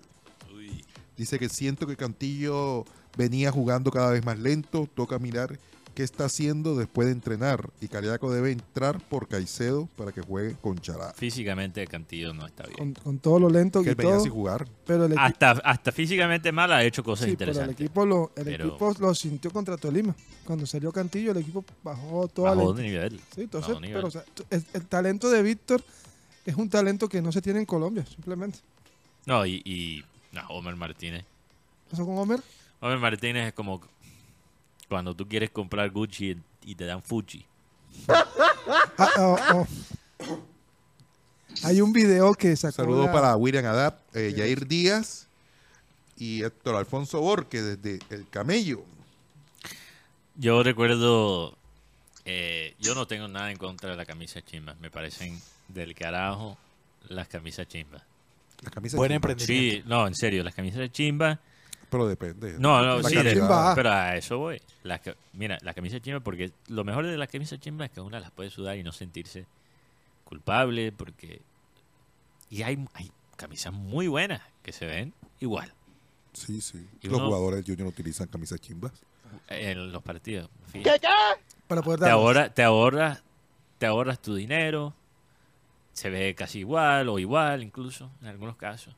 Uy. 0.53 0.83
Dice 1.15 1.39
que 1.39 1.49
siento 1.49 1.87
que 1.87 1.95
Cantillo 1.95 2.85
venía 3.17 3.51
jugando 3.51 3.91
cada 3.91 4.11
vez 4.11 4.25
más 4.25 4.39
lento. 4.39 4.87
Toca 4.93 5.19
mirar 5.19 5.57
qué 5.91 6.03
está 6.03 6.25
haciendo 6.25 6.75
después 6.75 7.07
de 7.07 7.13
entrenar. 7.13 7.69
Y 7.81 7.87
Cariaco 7.87 8.31
debe 8.31 8.51
entrar 8.51 8.99
por 9.07 9.27
Caicedo 9.27 9.87
para 9.97 10.11
que 10.11 10.21
juegue 10.21 10.55
con 10.61 10.79
Chará. 10.79 11.13
Físicamente 11.13 11.85
Cantillo 11.87 12.33
no 12.33 12.45
está 12.47 12.63
bien. 12.63 12.77
Con, 12.77 12.93
con 12.93 13.19
todo 13.19 13.39
lo 13.39 13.49
lento 13.49 13.83
Que 13.83 13.93
venía 13.95 14.13
todo. 14.13 14.23
sin 14.23 14.31
jugar. 14.31 14.67
Pero 14.85 15.05
el, 15.05 15.17
Hasta, 15.17 15.51
hasta 15.51 15.91
físicamente 15.91 16.51
mal 16.51 16.71
ha 16.71 16.83
hecho 16.83 17.03
cosas 17.03 17.29
sí, 17.29 17.35
pero 17.35 17.51
el 17.51 17.57
interesantes. 17.57 17.85
equipo, 17.85 18.05
lo, 18.05 18.31
el 18.35 18.43
Pero- 18.45 18.67
equipo 18.67 18.93
lo 18.99 19.13
sintió 19.15 19.51
contra 19.51 19.77
Tolima. 19.77 20.15
Cuando 20.45 20.65
salió 20.65 20.91
Cantillo, 20.91 21.31
el 21.31 21.37
equipo 21.37 21.63
bajó 21.83 22.27
toda 22.27 22.55
Bajó 22.55 22.73
la 22.73 22.77
de 22.81 22.83
nivel. 22.87 23.19
Sí, 23.35 23.41
entonces, 23.41 23.75
nivel. 23.79 23.93
pero 23.95 24.07
o 24.07 24.11
sea, 24.11 24.23
t- 24.23 24.43
el, 24.49 24.65
el 24.73 24.85
talento 24.87 25.29
de 25.29 25.41
Víctor 25.43 25.83
es 26.45 26.55
un 26.55 26.69
talento 26.69 27.07
que 27.07 27.21
no 27.21 27.31
se 27.31 27.41
tiene 27.41 27.59
en 27.59 27.65
Colombia, 27.65 28.05
simplemente. 28.05 28.59
No, 29.25 29.45
y, 29.45 29.61
y 29.65 30.03
no, 30.31 30.41
Homer 30.49 30.75
Martínez. 30.75 31.23
¿Pasó 31.89 32.05
con 32.05 32.17
Homer? 32.17 32.39
Homer 32.79 32.97
Martínez 32.97 33.47
es 33.49 33.53
como 33.53 33.79
cuando 34.91 35.15
tú 35.15 35.25
quieres 35.25 35.49
comprar 35.51 35.89
Gucci 35.89 36.35
y 36.65 36.75
te 36.75 36.85
dan 36.85 37.01
Fuji. 37.01 37.45
Ah, 38.09 39.09
oh, 39.19 39.37
oh. 39.53 39.67
Hay 41.63 41.79
un 41.79 41.93
video 41.93 42.33
que 42.33 42.53
sacó. 42.57 42.73
Saludos 42.75 43.05
la- 43.05 43.11
para 43.13 43.35
William 43.37 43.63
Adap, 43.65 44.01
eh, 44.13 44.33
Yair 44.35 44.67
Díaz 44.67 45.27
y 46.17 46.43
Héctor 46.43 46.75
Alfonso 46.75 47.21
Borque 47.21 47.61
desde 47.61 47.99
El 48.09 48.27
Camello. 48.27 48.83
Yo 50.35 50.61
recuerdo, 50.61 51.57
eh, 52.25 52.75
yo 52.81 52.93
no 52.93 53.07
tengo 53.07 53.29
nada 53.29 53.49
en 53.49 53.57
contra 53.57 53.91
de 53.91 53.95
la 53.95 54.05
camisa 54.05 54.41
chimba. 54.41 54.75
Me 54.81 54.91
parecen 54.91 55.39
del 55.69 55.95
carajo 55.95 56.57
las 57.07 57.29
camisas 57.29 57.65
chimbas. 57.65 58.03
La 58.61 58.71
camisa 58.71 58.97
Buen 58.97 59.11
chimba, 59.11 59.15
emprendimiento. 59.31 59.83
Sí, 59.83 59.89
no, 59.89 60.05
en 60.05 60.15
serio, 60.15 60.43
las 60.43 60.53
camisas 60.53 60.91
chimba. 60.91 61.39
Pero 61.91 62.07
depende. 62.07 62.55
No, 62.57 62.83
no, 62.83 62.97
La 63.01 63.09
sí, 63.09 63.13
calidad. 63.15 63.23
de- 63.35 63.39
Chimba. 63.39 63.75
pero 63.75 63.91
a 63.91 64.15
eso 64.15 64.39
voy. 64.39 64.59
Ca- 64.83 65.15
mira, 65.33 65.57
la 65.61 65.73
camisa 65.75 65.99
chimba, 65.99 66.21
porque 66.21 66.51
lo 66.69 66.83
mejor 66.83 67.05
de 67.05 67.17
las 67.17 67.27
camisas 67.29 67.59
chimba 67.59 67.85
es 67.85 67.91
que 67.91 67.99
una 68.01 68.19
las 68.19 68.31
puede 68.31 68.49
sudar 68.49 68.77
y 68.77 68.83
no 68.83 68.91
sentirse 68.93 69.45
culpable, 70.23 70.91
porque. 70.91 71.41
Y 72.49 72.63
hay, 72.63 72.83
hay 72.93 73.11
camisas 73.35 73.73
muy 73.73 74.07
buenas 74.07 74.41
que 74.63 74.71
se 74.71 74.85
ven 74.85 75.13
igual 75.39 75.73
Sí, 76.33 76.61
sí. 76.61 76.87
Y 77.01 77.07
Los 77.09 77.17
uno- 77.17 77.27
jugadores 77.27 77.57
del 77.65 77.75
Junior 77.75 77.87
utilizan 77.89 78.27
camisas 78.27 78.59
chimbas. 78.61 78.93
en 79.49 79.91
los 79.91 80.01
partidos. 80.01 80.49
Para 81.67 81.81
poder 81.81 81.99
te 81.99 82.05
dar. 82.05 82.13
ahorras, 82.13 82.53
te 82.53 82.63
ahorras, 82.63 83.23
te 83.77 83.85
ahorras 83.85 84.21
tu 84.21 84.33
dinero, 84.35 84.93
se 85.93 86.09
ve 86.09 86.33
casi 86.35 86.59
igual 86.59 87.09
o 87.09 87.19
igual 87.19 87.63
incluso 87.63 88.09
en 88.21 88.27
algunos 88.27 88.55
casos. 88.55 88.95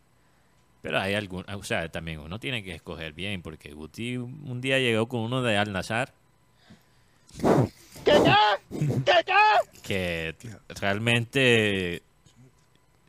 Pero 0.84 1.00
hay 1.00 1.16
algún, 1.16 1.44
o 1.50 1.64
sea, 1.64 1.90
también 1.90 2.20
uno 2.20 2.40
tiene 2.40 2.62
que 2.64 2.76
escoger 2.76 3.14
bien 3.14 3.42
porque 3.42 3.74
Guti 3.74 4.18
un 4.18 4.60
día 4.62 4.78
llegó 4.78 5.08
con 5.08 5.22
uno 5.22 5.42
de 5.42 5.58
Al 5.58 5.72
Nazar. 5.74 6.14
Que 9.82 10.36
realmente 10.80 12.02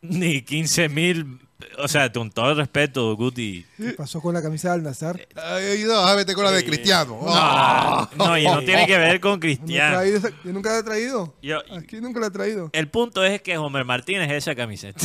ni 0.03 0.43
15 0.43 0.89
mil, 0.89 1.39
o 1.79 1.89
sea, 1.89 2.13
con 2.13 2.31
todo 2.31 2.51
el 2.51 2.57
respeto, 2.59 3.15
Guti. 3.17 3.65
¿Qué 3.77 3.93
pasó 3.93 4.21
con 4.21 4.35
la 4.35 4.43
camisa 4.43 4.69
de 4.69 4.75
Al-Nazar? 4.75 5.27
Ay, 5.35 5.85
no, 5.87 5.95
a 5.95 6.15
vete 6.15 6.35
con 6.35 6.45
la 6.45 6.51
de 6.51 6.65
Cristiano. 6.65 7.19
No, 7.23 7.27
Ah. 7.29 8.11
no, 8.17 8.37
y 8.39 8.45
no 8.45 8.61
tiene 8.65 8.87
que 8.87 8.99
ver 8.99 9.21
con 9.21 9.41
Cristiano. 9.41 10.05
yo 10.05 10.53
nunca 10.53 10.71
la 10.73 10.79
he 10.79 10.83
traído. 10.83 11.35
Yo- 11.43 11.61
Aquí 11.77 12.01
nunca 12.01 12.21
la 12.21 12.27
he 12.27 12.31
traído. 12.31 12.71
el 12.73 12.89
punto 12.89 13.25
es 13.25 13.41
que 13.43 13.57
Homer 13.59 13.85
Martínez 13.85 14.31
es 14.31 14.37
esa 14.39 14.55
camiseta. 14.55 15.05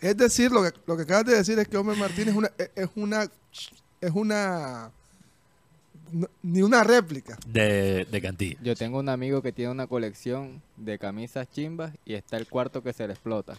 Es 0.00 0.16
decir, 0.16 0.50
lo 0.50 0.62
que, 0.62 0.72
lo 0.86 0.96
que 0.96 1.02
acabas 1.02 1.24
de 1.26 1.36
decir 1.36 1.58
es 1.58 1.68
que 1.68 1.76
Homer 1.76 1.96
Martínez 1.96 2.28
es 2.28 2.36
una. 2.36 2.50
Es 2.74 2.90
una, 2.94 3.30
es 4.00 4.10
una 4.12 4.92
no- 6.12 6.28
ni 6.42 6.62
una 6.62 6.84
réplica. 6.84 7.38
de, 7.46 8.04
de. 8.06 8.56
Yo 8.62 8.74
tengo 8.76 8.98
un 8.98 9.08
amigo 9.08 9.42
que 9.42 9.52
tiene 9.52 9.70
una 9.70 9.86
colección 9.86 10.62
de 10.76 10.98
camisas 10.98 11.48
chimbas 11.50 11.92
y 12.04 12.14
está 12.14 12.36
el 12.36 12.46
cuarto 12.46 12.82
que 12.82 12.92
se 12.92 13.06
le 13.06 13.12
explota. 13.14 13.54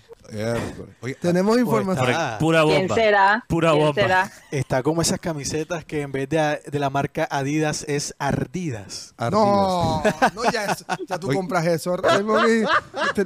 Oye, 1.01 1.15
Tenemos 1.15 1.57
información. 1.57 2.09
está- 2.09 2.37
Pura 2.39 2.63
¿Quién 2.63 2.79
bomba. 2.87 2.95
será? 2.95 3.45
Pura 3.47 3.71
¿Quién 3.71 3.85
bomba. 3.85 4.01
será? 4.01 4.31
Está 4.51 4.83
como 4.83 5.01
esas 5.01 5.19
camisetas 5.19 5.83
que 5.85 6.01
en 6.01 6.11
vez 6.11 6.29
de, 6.29 6.61
de 6.69 6.79
la 6.79 6.89
marca 6.89 7.27
Adidas 7.29 7.83
es 7.87 8.15
Ardidas. 8.19 9.13
Ardidas. 9.17 9.31
No, 9.33 10.03
no, 10.35 10.51
ya, 10.51 10.65
eso- 10.65 10.85
ya 11.07 11.19
tú 11.19 11.27
Oye. 11.27 11.35
compras 11.37 11.65
eso. 11.65 11.97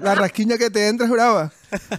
La 0.02 0.16
rasquiña 0.16 0.58
que 0.58 0.70
te 0.70 0.88
entra 0.88 1.06
es 1.06 1.12
brava. 1.12 1.52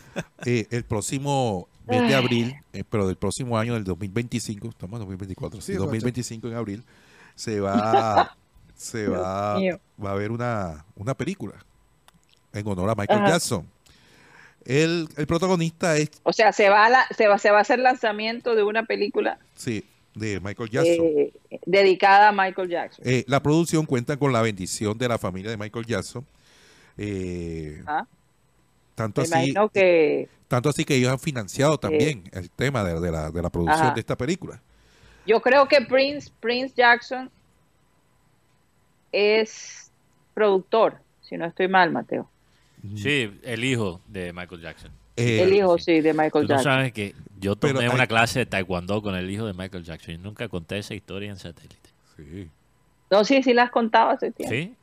Eh, 0.47 0.67
el 0.71 0.85
próximo 0.85 1.69
mes 1.87 2.07
de 2.07 2.15
abril, 2.15 2.55
eh, 2.75 2.85
pero 2.89 3.07
del 3.07 3.17
próximo 3.17 3.57
año, 3.57 3.73
del 3.75 3.85
2025, 3.85 4.69
estamos 4.69 4.95
en 4.95 4.99
2024, 5.01 5.61
sí, 5.63 5.73
Sí, 5.73 5.79
2025 5.79 6.49
en 6.49 6.55
abril, 6.55 6.85
se 7.35 7.61
va, 7.61 8.36
se 8.77 9.09
va, 9.09 9.55
va 10.02 10.11
a 10.11 10.12
haber 10.12 10.31
una, 10.31 10.85
una 10.97 11.15
película 11.15 11.55
en 12.52 12.66
honor 12.66 12.90
a 12.90 12.94
Michael 12.94 13.20
Ajá. 13.20 13.28
Jackson. 13.32 13.66
El, 14.65 15.09
el 15.16 15.27
protagonista 15.27 15.97
es, 15.97 16.11
O 16.23 16.32
sea, 16.32 16.52
se 16.52 16.70
va, 16.70 16.86
a 16.86 16.89
la- 16.90 17.06
se 17.16 17.28
va, 17.28 17.39
se 17.39 17.51
va 17.51 17.59
a 17.59 17.61
hacer 17.62 17.78
lanzamiento 17.81 18.55
de 18.55 18.62
una 18.62 18.85
película 18.85 19.39
sí, 19.55 19.85
de 20.15 20.40
Michael 20.40 20.70
Jackson. 20.70 21.05
eh, 21.05 21.32
dedicada 21.66 22.28
a 22.28 22.32
Michael 22.32 22.69
Jackson. 22.70 23.05
Eh, 23.06 23.24
la 23.27 23.43
producción 23.43 23.85
cuenta 23.85 24.16
con 24.16 24.32
la 24.32 24.40
bendición 24.40 24.97
de 24.97 25.09
la 25.09 25.19
familia 25.19 25.51
de 25.51 25.56
Michael 25.59 25.85
Jackson. 25.85 26.24
Eh, 26.97 27.82
Ah, 27.86 28.06
tanto 28.94 29.23
Me 29.23 29.27
así, 29.27 29.55
que 29.73 30.28
tanto 30.48 30.69
así 30.69 30.85
que 30.85 30.94
ellos 30.94 31.11
han 31.11 31.19
financiado 31.19 31.77
también 31.78 32.23
el 32.32 32.48
tema 32.48 32.85
de, 32.85 33.01
de 33.01 33.11
la, 33.11 33.31
de 33.31 33.43
la 33.43 33.51
producción 33.51 33.86
Ajá. 33.86 33.94
de 33.94 34.01
esta 34.01 34.16
película. 34.16 34.62
Yo 35.27 35.41
creo 35.41 35.67
que 35.69 35.81
Prince, 35.83 36.31
Prince 36.41 36.75
Jackson 36.77 37.31
es 39.13 39.91
productor, 40.35 40.99
si 41.23 41.37
no 41.37 41.47
estoy 41.47 41.69
mal, 41.69 41.91
Mateo. 41.93 42.29
Sí, 42.97 43.39
el 43.43 43.65
hijo 43.65 44.01
de 44.09 44.33
Michael 44.33 44.61
Jackson. 44.61 44.91
Eh, 45.17 45.43
El 45.43 45.53
hijo, 45.55 45.79
sí. 45.79 46.01
de 46.01 46.11
Tú 46.13 46.19
Michael 46.19 46.45
no 46.45 46.49
Jackson. 46.49 46.65
sabes 46.65 46.93
que 46.93 47.15
yo 47.41 47.55
tomé 47.57 47.81
hay- 47.85 47.89
una 47.89 48.07
clase 48.07 48.41
de 48.41 48.47
taekwondo 48.47 49.01
con 49.01 49.15
el 49.15 49.31
hijo 49.31 49.47
de 49.47 49.53
Michael 49.55 49.85
Jackson 49.85 50.15
y 50.15 50.19
nunca 50.19 50.49
conté 50.49 50.79
esa 50.79 50.95
historia 50.95 51.31
en 51.31 51.37
satélite. 51.39 51.91
sí. 52.17 52.49
No, 53.11 53.23
sí, 53.25 53.43
sí 53.45 53.53
la 53.55 53.65
has 53.65 53.71
contado 53.71 54.11
hace 54.11 54.33
tiempo. 54.33 54.53
¿Sí? 54.53 54.75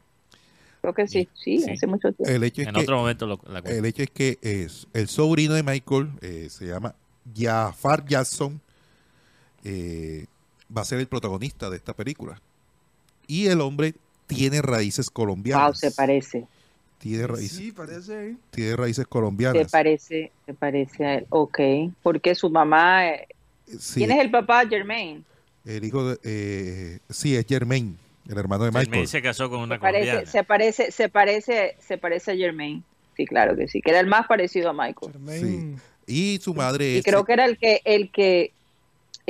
Creo 0.79 0.93
que 0.93 1.07
sí, 1.07 1.27
sí, 1.33 1.59
Sí. 1.59 1.69
hace 1.71 1.85
mucho 1.85 2.13
tiempo. 2.13 2.31
El 2.31 2.43
hecho 2.45 2.61
es 2.61 2.67
En 2.69 2.73
que 2.75 2.79
otro 2.81 2.97
momento 2.97 3.27
lo, 3.27 3.35
la 3.49 3.61
cuento. 3.61 3.71
El 3.71 3.85
hecho 3.85 4.03
es 4.03 4.09
que 4.11 4.37
es, 4.41 4.87
el 4.93 5.07
sobrino 5.09 5.53
de 5.53 5.63
Michael 5.63 6.11
eh, 6.21 6.47
se 6.49 6.67
llama 6.67 6.95
Jafar 7.35 8.05
Jackson. 8.05 8.61
Eh, 9.63 10.25
va 10.75 10.81
a 10.81 10.85
ser 10.85 10.99
el 10.99 11.07
protagonista 11.07 11.69
de 11.69 11.77
esta 11.77 11.93
película. 11.93 12.39
Y 13.27 13.47
el 13.47 13.61
hombre 13.61 13.93
tiene 14.27 14.61
raíces 14.61 15.09
colombianas. 15.09 15.65
Wow, 15.65 15.75
se 15.75 15.91
parece, 15.91 16.45
Tiene 16.97 17.27
raíces, 17.27 17.57
Sí, 17.57 17.71
parece 17.71 18.35
tiene 18.51 18.75
raíces 18.75 19.03
se 19.03 19.09
colombianas. 19.09 19.71
parece, 19.71 20.31
se 20.45 20.53
parece 20.53 21.05
a 21.05 21.13
él. 21.15 21.25
Ok, 21.29 21.59
porque 22.03 22.35
su 22.35 22.49
mamá... 22.49 23.07
eh, 23.09 23.27
Sí, 23.79 24.01
¿Quién 24.01 24.11
es 24.11 24.19
el 24.19 24.29
papá? 24.31 24.65
Germain. 24.67 25.23
el 25.65 25.83
hijo 25.85 26.09
de. 26.09 26.19
eh, 26.23 26.99
sí, 27.09 27.35
es 27.37 27.45
Jermaine, 27.47 27.95
el 28.27 28.37
hermano 28.37 28.65
de 28.65 28.71
Michael. 28.71 29.07
se 29.07 29.21
casó 29.21 29.49
con 29.49 29.61
una 29.61 29.75
Se 29.75 29.79
parece, 29.79 30.05
colombiana. 30.09 30.31
se 30.31 30.43
parece, 30.43 30.91
se 30.91 31.07
parece, 31.09 31.75
se 31.79 31.97
parece 31.97 32.31
a 32.31 32.35
Germain. 32.35 32.83
Sí, 33.15 33.25
claro 33.25 33.55
que 33.55 33.67
sí, 33.69 33.81
que 33.81 33.91
era 33.91 34.01
el 34.01 34.07
más 34.07 34.27
parecido 34.27 34.69
a 34.69 34.73
Michael. 34.73 35.13
Jermaine. 35.13 35.77
Y 36.05 36.39
su 36.41 36.53
madre 36.53 36.95
Y 36.95 36.97
es. 36.97 37.05
creo 37.05 37.23
que 37.23 37.31
era 37.33 37.45
el 37.45 37.57
que, 37.57 37.81
el 37.85 38.11
que, 38.11 38.51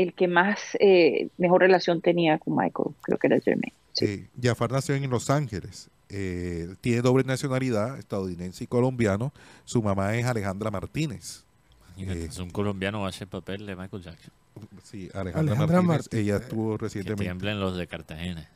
el 0.01 0.13
que 0.13 0.27
más 0.27 0.59
eh, 0.79 1.29
mejor 1.37 1.61
relación 1.61 2.01
tenía 2.01 2.37
con 2.39 2.55
Michael. 2.55 2.89
Creo 3.01 3.17
que 3.17 3.27
era 3.27 3.39
Germain. 3.39 3.73
Sí. 3.93 4.05
eh, 4.05 4.27
Jafar 4.41 4.71
nació 4.71 4.95
en 4.95 5.09
Los 5.09 5.29
Ángeles. 5.29 5.89
Eh, 6.09 6.75
tiene 6.81 7.01
doble 7.01 7.23
nacionalidad, 7.23 7.97
estadounidense 7.97 8.63
y 8.63 8.67
colombiano. 8.67 9.31
Su 9.65 9.81
mamá 9.81 10.15
es 10.15 10.25
Alejandra 10.25 10.69
Martínez. 10.71 11.43
Eh, 11.97 12.27
es 12.29 12.37
un 12.39 12.49
colombiano 12.49 13.05
a 13.05 13.09
hacer 13.09 13.27
papel 13.27 13.65
de 13.65 13.75
Michael 13.75 14.03
Jackson. 14.03 14.31
Sí, 14.83 15.09
Alejandra, 15.13 15.53
Alejandra 15.53 15.81
Martínez. 15.81 15.87
Martínez. 16.11 16.23
Ella 16.25 16.35
estuvo 16.37 16.77
Que 16.77 16.83
recientemente. 16.83 17.23
tiemblen 17.23 17.59
los 17.59 17.77
de 17.77 17.87
Cartagena. 17.87 18.49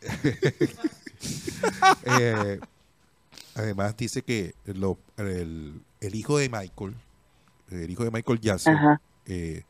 Eh, 2.20 2.60
además 3.54 3.96
dice 3.96 4.22
que 4.22 4.54
lo- 4.66 4.98
el, 5.16 5.80
el 6.00 6.14
hijo 6.14 6.38
de 6.38 6.48
Michael, 6.48 6.94
el 7.70 7.90
hijo 7.90 8.04
de 8.04 8.10
Michael 8.10 8.40
Jackson, 8.40 8.76
eh, 9.26 9.62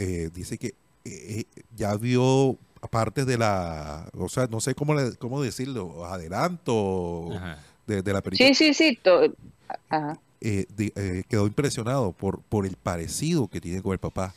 eh, 0.00 0.30
dice 0.34 0.58
que 0.58 0.74
eh, 1.04 1.44
ya 1.76 1.94
vio 1.96 2.56
partes 2.90 3.26
de 3.26 3.36
la, 3.36 4.08
o 4.16 4.28
sea, 4.28 4.46
no 4.46 4.58
sé 4.60 4.74
cómo, 4.74 4.94
le- 4.94 5.14
cómo 5.16 5.42
decirlo, 5.42 6.06
adelanto 6.06 7.28
de, 7.86 8.02
de 8.02 8.12
la 8.12 8.22
película. 8.22 8.48
Sí, 8.48 8.54
sí, 8.54 8.72
sí. 8.74 8.98
to- 9.02 9.34
Ajá. 9.90 10.18
eh, 10.40 10.66
eh, 10.78 11.22
quedó 11.28 11.46
impresionado 11.46 12.12
por, 12.12 12.40
por 12.42 12.64
el 12.66 12.76
parecido 12.76 13.48
que 13.48 13.60
tiene 13.60 13.82
con 13.82 13.92
el 13.92 13.98
papá. 13.98 14.34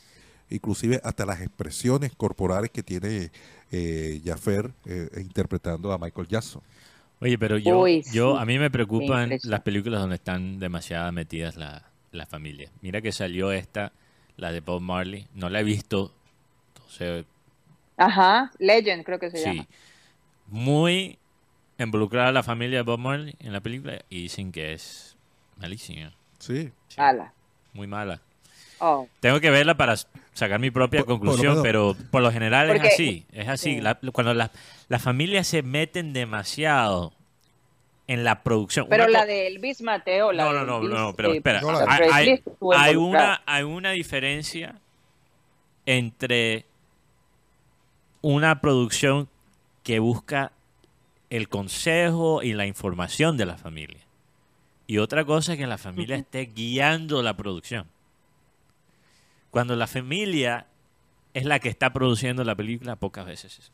Inclusive 0.50 1.00
hasta 1.02 1.24
las 1.24 1.40
expresiones 1.40 2.12
corporales 2.14 2.70
que 2.70 2.82
tiene 2.82 3.30
eh, 3.72 4.20
Jaffer 4.24 4.70
eh, 4.84 5.08
interpretando 5.16 5.90
a 5.92 5.98
Michael 5.98 6.28
Jackson. 6.28 6.60
Oye, 7.20 7.38
pero 7.38 7.56
yo, 7.56 7.80
Uy, 7.80 8.04
yo 8.12 8.36
sí. 8.36 8.42
a 8.42 8.44
mí 8.44 8.58
me 8.58 8.70
preocupan 8.70 9.32
las 9.44 9.60
películas 9.62 10.00
donde 10.00 10.16
están 10.16 10.60
demasiado 10.60 11.10
metidas 11.12 11.56
la, 11.56 11.82
la 12.12 12.26
familia. 12.26 12.68
Mira 12.82 13.00
que 13.00 13.10
salió 13.10 13.50
esta, 13.52 13.92
la 14.36 14.52
de 14.52 14.60
Bob 14.60 14.80
Marley. 14.80 15.26
No 15.34 15.48
la 15.48 15.60
he 15.60 15.64
visto. 15.64 16.12
Entonces, 16.74 17.24
Ajá, 17.96 18.50
Legend 18.58 19.04
creo 19.04 19.18
que 19.18 19.30
se 19.30 19.38
sí. 19.38 19.44
llama. 19.44 19.66
Muy 20.48 21.18
involucrada 21.78 22.32
la 22.32 22.42
familia 22.42 22.78
de 22.78 22.82
Bob 22.82 22.98
Marley 22.98 23.34
en 23.40 23.52
la 23.52 23.60
película 23.60 24.00
y 24.08 24.22
dicen 24.22 24.52
que 24.52 24.72
es 24.72 25.16
malísima. 25.56 26.12
Sí. 26.38 26.70
Sí, 26.88 27.00
Ala. 27.00 27.32
Muy 27.72 27.86
mala. 27.86 28.20
Oh, 28.80 29.08
Tengo 29.20 29.40
que 29.40 29.50
verla 29.50 29.76
para 29.76 29.94
sacar 30.34 30.58
mi 30.60 30.70
propia 30.70 31.00
Por- 31.00 31.06
conclusión, 31.18 31.60
pero 31.62 31.96
por 32.10 32.22
lo 32.22 32.30
general 32.30 32.68
Porque- 32.68 32.88
es 32.88 32.94
así. 32.94 33.26
Es 33.32 33.48
así. 33.48 33.74
Sí. 33.76 33.80
La- 33.80 33.94
cuando 34.12 34.34
las 34.34 34.50
las 34.88 35.00
familias 35.02 35.46
se 35.46 35.62
meten 35.62 36.12
demasiado 36.12 37.12
en 38.06 38.22
la 38.24 38.42
producción. 38.42 38.86
pero 38.88 39.04
Una 39.04 39.12
la 39.20 39.26
de 39.26 39.46
Elvis 39.46 39.80
Mateo, 39.80 40.32
la 40.32 40.44
No, 40.44 40.52
no, 40.52 40.64
no, 40.64 40.76
Elvis, 40.78 40.90
no, 40.94 41.14
pero 41.14 41.32
eh, 41.32 41.36
espera. 41.36 41.60
No, 41.60 41.72
la- 41.72 41.86
Hay, 42.76 42.96
una, 42.96 43.42
hay 43.46 43.62
una 43.62 43.90
diferencia 43.92 44.74
entre 45.86 46.64
una 48.22 48.60
producción 48.60 49.28
que 49.82 49.98
busca 49.98 50.52
el 51.30 51.48
consejo 51.48 52.42
y 52.42 52.52
la 52.52 52.66
información 52.66 53.36
de 53.36 53.46
la 53.46 53.56
familia 53.58 54.00
y 54.86 54.98
otra 54.98 55.24
cosa 55.24 55.56
que 55.56 55.66
la 55.66 55.78
familia 55.78 56.16
esté 56.16 56.46
guiando 56.54 57.22
la 57.22 57.36
producción. 57.36 57.86
Cuando 59.50 59.76
la 59.76 59.86
familia 59.86 60.66
es 61.32 61.44
la 61.44 61.58
que 61.58 61.68
está 61.68 61.92
produciendo 61.92 62.44
la 62.44 62.54
película, 62.54 62.96
pocas 62.96 63.24
veces 63.26 63.58
es- 63.58 63.72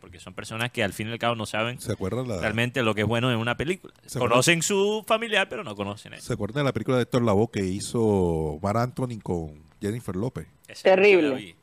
porque 0.00 0.18
son 0.18 0.34
personas 0.34 0.70
que 0.70 0.82
al 0.82 0.92
fin 0.92 1.08
y 1.08 1.12
al 1.12 1.18
cabo 1.18 1.34
no 1.34 1.46
saben 1.46 1.80
¿Se 1.80 1.92
acuerdan, 1.92 2.28
la, 2.28 2.38
realmente 2.40 2.82
lo 2.82 2.94
que 2.94 3.02
es 3.02 3.06
bueno 3.06 3.30
en 3.32 3.38
una 3.38 3.56
película. 3.56 3.92
¿Se 4.06 4.18
Conocen 4.18 4.62
su 4.62 5.04
familiar, 5.06 5.48
pero 5.48 5.64
no 5.64 5.74
conocen 5.74 6.14
él. 6.14 6.20
¿Se 6.20 6.32
acuerdan 6.32 6.62
de 6.62 6.64
la 6.64 6.72
película 6.72 6.96
de 6.96 7.04
Héctor 7.04 7.22
Lavoe 7.22 7.50
que 7.50 7.64
hizo 7.64 8.58
Mar 8.62 8.76
Anthony 8.76 9.18
con 9.22 9.62
Jennifer 9.80 10.16
López? 10.16 10.46
Esa 10.68 10.82
Terrible. 10.82 11.28
la 11.28 11.34
vi. 11.34 11.56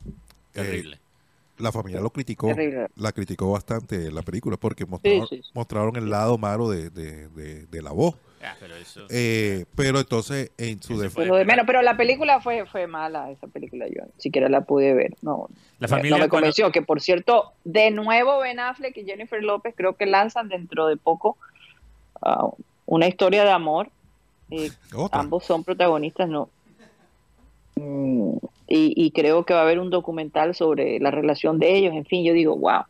La 1.60 1.72
familia 1.72 2.00
lo 2.00 2.10
criticó, 2.10 2.48
Terrible. 2.48 2.88
la 2.96 3.12
criticó 3.12 3.50
bastante 3.52 4.10
la 4.10 4.22
película 4.22 4.56
porque 4.56 4.86
mostraron, 4.86 5.26
sí, 5.28 5.40
sí. 5.42 5.50
mostraron 5.54 5.94
el 5.96 6.08
lado 6.10 6.38
malo 6.38 6.68
de, 6.70 6.90
de, 6.90 7.28
de, 7.28 7.66
de 7.66 7.82
Lavoe. 7.82 8.14
Ah, 8.42 8.54
pero 8.58 8.74
eso- 8.76 9.06
Eh, 9.10 9.66
pero 9.76 9.98
entonces, 10.00 10.50
en 10.56 10.82
su 10.82 10.98
defensa, 10.98 11.34
de 11.36 11.44
menos, 11.44 11.66
pero 11.66 11.82
la 11.82 11.96
película 11.98 12.40
fue, 12.40 12.64
fue 12.64 12.86
mala, 12.86 13.30
esa 13.30 13.46
película 13.48 13.86
yo 13.86 14.02
ni 14.06 14.12
siquiera 14.22 14.48
la 14.48 14.62
pude 14.62 14.94
ver, 14.94 15.14
no, 15.20 15.48
la 15.78 15.86
no 15.86 15.88
familia 15.88 16.16
me 16.16 16.20
cuando- 16.20 16.30
convenció, 16.36 16.72
que 16.72 16.80
por 16.80 17.02
cierto, 17.02 17.52
de 17.64 17.90
nuevo 17.90 18.38
Ben 18.38 18.58
Affleck 18.58 18.96
y 18.96 19.04
Jennifer 19.04 19.42
López 19.42 19.74
creo 19.76 19.94
que 19.96 20.06
lanzan 20.06 20.48
dentro 20.48 20.86
de 20.86 20.96
poco 20.96 21.36
ah, 22.22 22.48
una 22.86 23.06
historia 23.08 23.44
de 23.44 23.50
amor, 23.50 23.90
eh, 24.50 24.70
ambos 25.12 25.44
son 25.44 25.62
protagonistas, 25.62 26.28
¿no? 26.28 26.48
Mm, 27.76 28.36
y, 28.70 28.94
y 28.96 29.10
creo 29.10 29.44
que 29.44 29.52
va 29.52 29.60
a 29.60 29.62
haber 29.64 29.80
un 29.80 29.90
documental 29.90 30.54
sobre 30.54 30.98
la 31.00 31.10
relación 31.10 31.58
de 31.58 31.76
ellos, 31.76 31.92
en 31.92 32.06
fin, 32.06 32.24
yo 32.24 32.32
digo, 32.32 32.56
wow, 32.56 32.84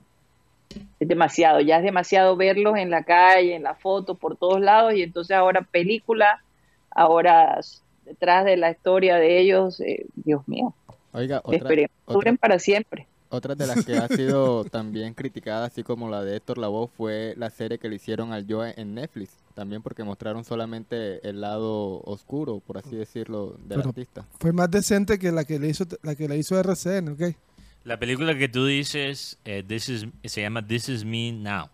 es 1.00 1.08
demasiado, 1.08 1.60
ya 1.60 1.78
es 1.78 1.82
demasiado 1.82 2.36
verlos 2.36 2.76
en 2.76 2.90
la 2.90 3.02
calle, 3.02 3.54
en 3.56 3.62
la 3.62 3.74
foto, 3.74 4.14
por 4.14 4.36
todos 4.36 4.60
lados, 4.60 4.94
y 4.94 5.02
entonces 5.02 5.36
ahora 5.36 5.62
película, 5.62 6.42
ahora 6.90 7.58
detrás 8.04 8.44
de 8.44 8.56
la 8.56 8.70
historia 8.70 9.16
de 9.16 9.40
ellos, 9.40 9.80
eh, 9.80 10.06
Dios 10.14 10.46
mío, 10.46 10.74
Oiga, 11.12 11.40
otra, 11.42 11.56
esperemos 11.56 11.96
duren 12.06 12.36
para 12.36 12.58
siempre. 12.58 13.06
otra 13.30 13.54
de 13.54 13.66
las 13.66 13.84
que 13.84 13.96
ha 13.96 14.06
sido 14.08 14.64
también 14.64 15.14
criticada, 15.14 15.66
así 15.66 15.82
como 15.82 16.08
la 16.08 16.22
de 16.22 16.36
Héctor 16.36 16.58
Lavoe, 16.58 16.88
fue 16.88 17.34
la 17.36 17.50
serie 17.50 17.78
que 17.78 17.88
le 17.88 17.96
hicieron 17.96 18.32
al 18.32 18.46
Joe 18.48 18.74
en 18.76 18.94
Netflix. 18.94 19.30
También 19.60 19.82
porque 19.82 20.04
mostraron 20.04 20.42
solamente 20.42 21.28
el 21.28 21.42
lado 21.42 22.00
oscuro, 22.04 22.60
por 22.60 22.78
así 22.78 22.96
decirlo, 22.96 23.56
del 23.58 23.76
Pero- 23.80 23.90
artista. 23.90 24.24
Fue 24.38 24.54
más 24.54 24.70
decente 24.70 25.18
que 25.18 25.30
la 25.32 25.44
que 25.44 25.58
le 25.58 25.68
hizo 25.68 25.84
la 26.02 26.14
que 26.14 26.26
le 26.28 26.38
hizo 26.38 26.58
RCN, 26.58 27.10
¿ok? 27.10 27.36
La 27.84 27.98
película 27.98 28.34
que 28.38 28.48
tú 28.48 28.64
dices 28.64 29.38
eh, 29.44 29.62
This 29.62 29.88
is, 29.90 30.06
se 30.24 30.40
llama 30.40 30.66
This 30.66 30.88
Is 30.88 31.04
Me 31.04 31.30
Now. 31.32 31.68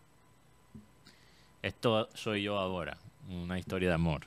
Esto 1.62 2.08
soy 2.14 2.42
yo 2.42 2.58
ahora. 2.58 2.98
Una 3.30 3.56
historia 3.56 3.90
de 3.90 3.94
amor. 3.94 4.22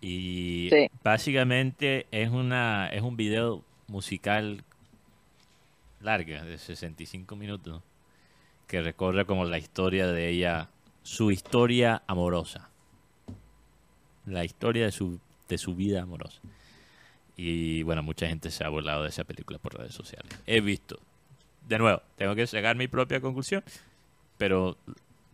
Y 0.00 0.66
Sí. 0.72 0.88
básicamente 1.04 2.08
es 2.10 2.30
una 2.30 2.88
es 2.88 3.02
un 3.02 3.16
video 3.16 3.62
musical 3.86 4.64
larga, 6.00 6.42
de 6.44 6.58
65 6.58 7.36
minutos, 7.36 7.80
que 8.66 8.82
recorre 8.82 9.24
como 9.24 9.44
la 9.44 9.58
historia 9.58 10.08
de 10.08 10.30
ella, 10.30 10.68
su 11.04 11.30
historia 11.30 12.02
amorosa. 12.08 12.70
La 14.26 14.44
historia 14.44 14.84
de 14.84 14.92
su, 14.92 15.18
de 15.48 15.58
su 15.58 15.74
vida 15.74 16.02
amorosa. 16.02 16.40
Y 17.36 17.82
bueno, 17.82 18.02
mucha 18.02 18.26
gente 18.28 18.50
se 18.50 18.64
ha 18.64 18.68
burlado 18.68 19.02
de 19.02 19.08
esa 19.08 19.24
película 19.24 19.58
por 19.58 19.76
redes 19.76 19.94
sociales. 19.94 20.30
He 20.46 20.60
visto. 20.60 20.98
De 21.68 21.78
nuevo, 21.78 22.02
tengo 22.16 22.34
que 22.34 22.46
sacar 22.46 22.76
mi 22.76 22.88
propia 22.88 23.20
conclusión, 23.20 23.62
pero 24.36 24.76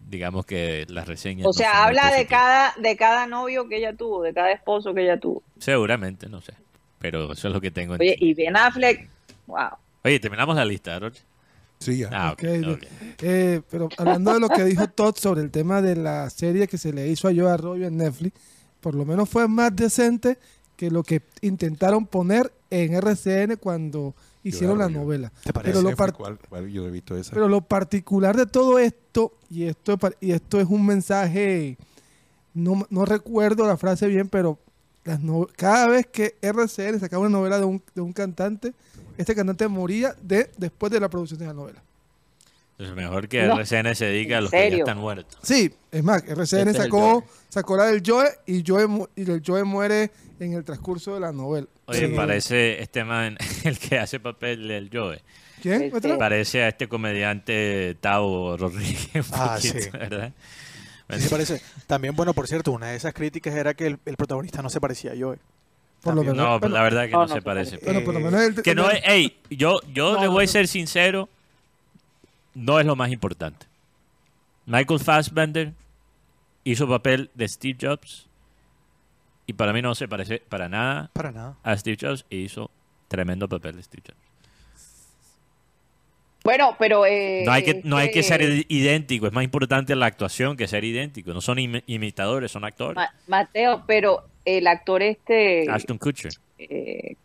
digamos 0.08 0.46
que 0.46 0.86
las 0.88 1.06
reseñas... 1.06 1.46
O 1.46 1.48
no 1.48 1.52
sea, 1.52 1.84
habla 1.84 2.10
de 2.10 2.26
cada, 2.26 2.74
de 2.78 2.96
cada 2.96 3.26
novio 3.26 3.68
que 3.68 3.76
ella 3.78 3.94
tuvo, 3.94 4.22
de 4.22 4.32
cada 4.32 4.52
esposo 4.52 4.94
que 4.94 5.02
ella 5.02 5.18
tuvo. 5.18 5.42
Seguramente, 5.58 6.28
no 6.28 6.40
sé. 6.40 6.54
Pero 6.98 7.32
eso 7.32 7.48
es 7.48 7.54
lo 7.54 7.60
que 7.60 7.70
tengo. 7.70 7.94
Oye, 7.94 8.16
y 8.18 8.34
Ben 8.34 8.56
Affleck, 8.56 9.08
wow. 9.46 9.70
Oye, 10.04 10.20
terminamos 10.20 10.56
la 10.56 10.64
lista, 10.64 10.98
Roche. 10.98 11.22
Sí, 11.78 11.98
ya. 11.98 12.08
Ah, 12.12 12.32
ok, 12.32 12.42
Ok, 12.42 12.68
ok. 12.74 12.84
Eh, 13.22 13.62
pero 13.70 13.88
hablando 13.98 14.34
de 14.34 14.40
lo 14.40 14.48
que 14.48 14.64
dijo 14.64 14.88
Todd 14.88 15.14
sobre 15.16 15.42
el 15.42 15.50
tema 15.50 15.80
de 15.80 15.94
la 15.96 16.28
serie 16.30 16.66
que 16.66 16.76
se 16.76 16.92
le 16.92 17.06
hizo 17.06 17.28
a 17.28 17.32
Joe 17.34 17.50
Arroyo 17.50 17.86
en 17.86 17.96
Netflix, 17.96 18.40
por 18.80 18.94
lo 18.94 19.04
menos 19.04 19.28
fue 19.28 19.46
más 19.48 19.74
decente 19.74 20.38
que 20.76 20.90
lo 20.90 21.02
que 21.02 21.22
intentaron 21.40 22.06
poner 22.06 22.52
en 22.70 22.94
RCN 22.94 23.56
cuando 23.58 24.14
hicieron 24.44 24.78
la 24.78 24.88
novela. 24.88 25.32
¿Te 25.42 25.52
parece? 25.52 25.72
Pero 25.72 25.82
lo, 25.82 25.96
yo 26.68 26.86
he 26.86 26.90
visto 26.90 27.16
esa. 27.16 27.32
pero 27.32 27.48
lo 27.48 27.60
particular 27.62 28.36
de 28.36 28.46
todo 28.46 28.78
esto, 28.78 29.32
y 29.50 29.64
esto, 29.64 29.98
y 30.20 30.32
esto 30.32 30.60
es 30.60 30.66
un 30.68 30.86
mensaje, 30.86 31.76
no, 32.54 32.86
no 32.90 33.04
recuerdo 33.04 33.66
la 33.66 33.76
frase 33.76 34.06
bien, 34.06 34.28
pero 34.28 34.58
las 35.04 35.20
no- 35.20 35.48
cada 35.56 35.88
vez 35.88 36.06
que 36.06 36.36
RCN 36.42 37.00
sacaba 37.00 37.22
una 37.26 37.36
novela 37.38 37.58
de 37.58 37.64
un, 37.64 37.82
de 37.94 38.00
un 38.00 38.12
cantante, 38.12 38.74
este 39.16 39.34
cantante 39.34 39.66
moría 39.66 40.14
de, 40.22 40.50
después 40.58 40.92
de 40.92 41.00
la 41.00 41.08
producción 41.08 41.40
de 41.40 41.46
la 41.46 41.54
novela. 41.54 41.82
Entonces, 42.78 42.94
mejor 42.96 43.28
que 43.28 43.42
No. 43.42 43.58
RCN 43.58 43.94
se 43.96 44.04
dedique 44.04 44.34
a 44.34 44.38
¿En 44.38 44.44
los 44.44 44.50
que 44.52 44.70
ya 44.70 44.76
están 44.76 44.98
muertos. 44.98 45.36
Sí, 45.42 45.74
es 45.90 46.04
más, 46.04 46.22
RCN 46.22 46.68
Este 46.68 46.70
es 46.70 46.76
sacó, 46.76 47.24
sacó 47.48 47.76
la 47.76 47.86
del 47.86 48.02
Joe 48.06 48.28
y 48.46 48.62
Joe, 48.64 48.86
y 49.16 49.28
el 49.28 49.42
Joe 49.44 49.64
muere 49.64 50.10
en 50.38 50.52
el 50.52 50.64
transcurso 50.64 51.14
de 51.14 51.20
la 51.20 51.32
novela. 51.32 51.66
Oye, 51.86 52.02
novela. 52.02 52.16
parece 52.22 52.80
este 52.80 53.02
man, 53.02 53.36
el 53.64 53.78
que 53.80 53.98
hace 53.98 54.20
papel 54.20 54.68
del 54.68 54.90
Joe. 54.92 55.20
¿Quién? 55.60 55.82
Este- 55.82 55.96
¿Otra? 55.96 56.18
Parece 56.18 56.62
a 56.62 56.68
este 56.68 56.86
comediante 56.88 57.96
Tavo 58.00 58.56
Rodríguez. 58.56 59.26
Ah, 59.32 59.56
poquito, 59.56 59.80
sí. 59.80 59.90
¿verdad? 59.90 60.32
Sí, 61.18 61.28
parece. 61.28 61.60
También, 61.88 62.14
bueno, 62.14 62.32
por 62.34 62.46
cierto, 62.46 62.70
una 62.70 62.88
de 62.90 62.96
esas 62.96 63.12
críticas 63.12 63.54
era 63.56 63.74
que 63.74 63.86
el, 63.86 63.98
el 64.04 64.16
protagonista 64.16 64.62
no 64.62 64.68
se 64.70 64.80
parecía 64.80 65.12
a 65.12 65.14
Joe. 65.18 65.36
Por 66.02 66.14
lo 66.14 66.20
También. 66.22 66.36
menos. 66.36 66.36
No, 66.52 66.60
bueno, 66.60 66.74
la 66.76 66.82
verdad 66.82 67.04
que 67.06 67.10
no, 67.12 67.26
se 67.26 67.42
parece. 67.42 67.78
bueno, 67.82 68.04
por 68.04 68.14
lo 68.14 68.20
menos 68.20 68.40
el- 68.40 68.62
Que 68.62 68.74
no 68.76 68.88
es, 68.88 69.00
ey, 69.04 69.36
yo, 69.50 69.80
yo 69.92 70.12
No, 70.14 70.20
le 70.20 70.28
voy 70.28 70.44
a 70.44 70.46
no. 70.46 70.52
ser 70.52 70.68
sincero, 70.68 71.28
no 72.58 72.78
es 72.80 72.86
lo 72.86 72.96
más 72.96 73.10
importante. 73.12 73.66
Michael 74.66 75.00
Fassbender 75.00 75.72
hizo 76.64 76.88
papel 76.88 77.30
de 77.34 77.48
Steve 77.48 77.78
Jobs 77.80 78.26
y 79.46 79.54
para 79.54 79.72
mí 79.72 79.80
no 79.80 79.94
se 79.94 80.06
parece 80.08 80.40
para 80.40 80.68
nada 80.68 81.10
Para 81.14 81.32
nada. 81.32 81.56
a 81.62 81.76
Steve 81.76 81.96
Jobs 82.00 82.26
y 82.28 82.38
hizo 82.38 82.70
tremendo 83.08 83.48
papel 83.48 83.76
de 83.76 83.82
Steve 83.82 84.02
Jobs. 84.06 84.18
Bueno, 86.44 86.76
pero... 86.78 87.04
eh, 87.04 87.42
No 87.44 87.52
hay 87.52 87.62
que, 87.62 87.80
no 87.84 87.96
hay 87.96 88.10
que 88.10 88.22
ser 88.22 88.42
este, 88.42 88.66
idéntico, 88.72 89.26
es 89.26 89.32
más 89.32 89.44
importante 89.44 89.94
la 89.96 90.06
actuación 90.06 90.56
que 90.56 90.66
ser 90.68 90.84
idéntico. 90.84 91.32
No 91.34 91.40
son 91.40 91.58
imi- 91.58 91.82
imitadores, 91.86 92.50
son 92.52 92.64
actores. 92.64 92.96
Ma- 92.96 93.12
Mateo, 93.26 93.84
pero 93.86 94.24
el 94.44 94.66
actor 94.66 95.02
este... 95.02 95.66
Ashton 95.70 95.98
Kutcher, 95.98 96.32
eh, 96.58 97.16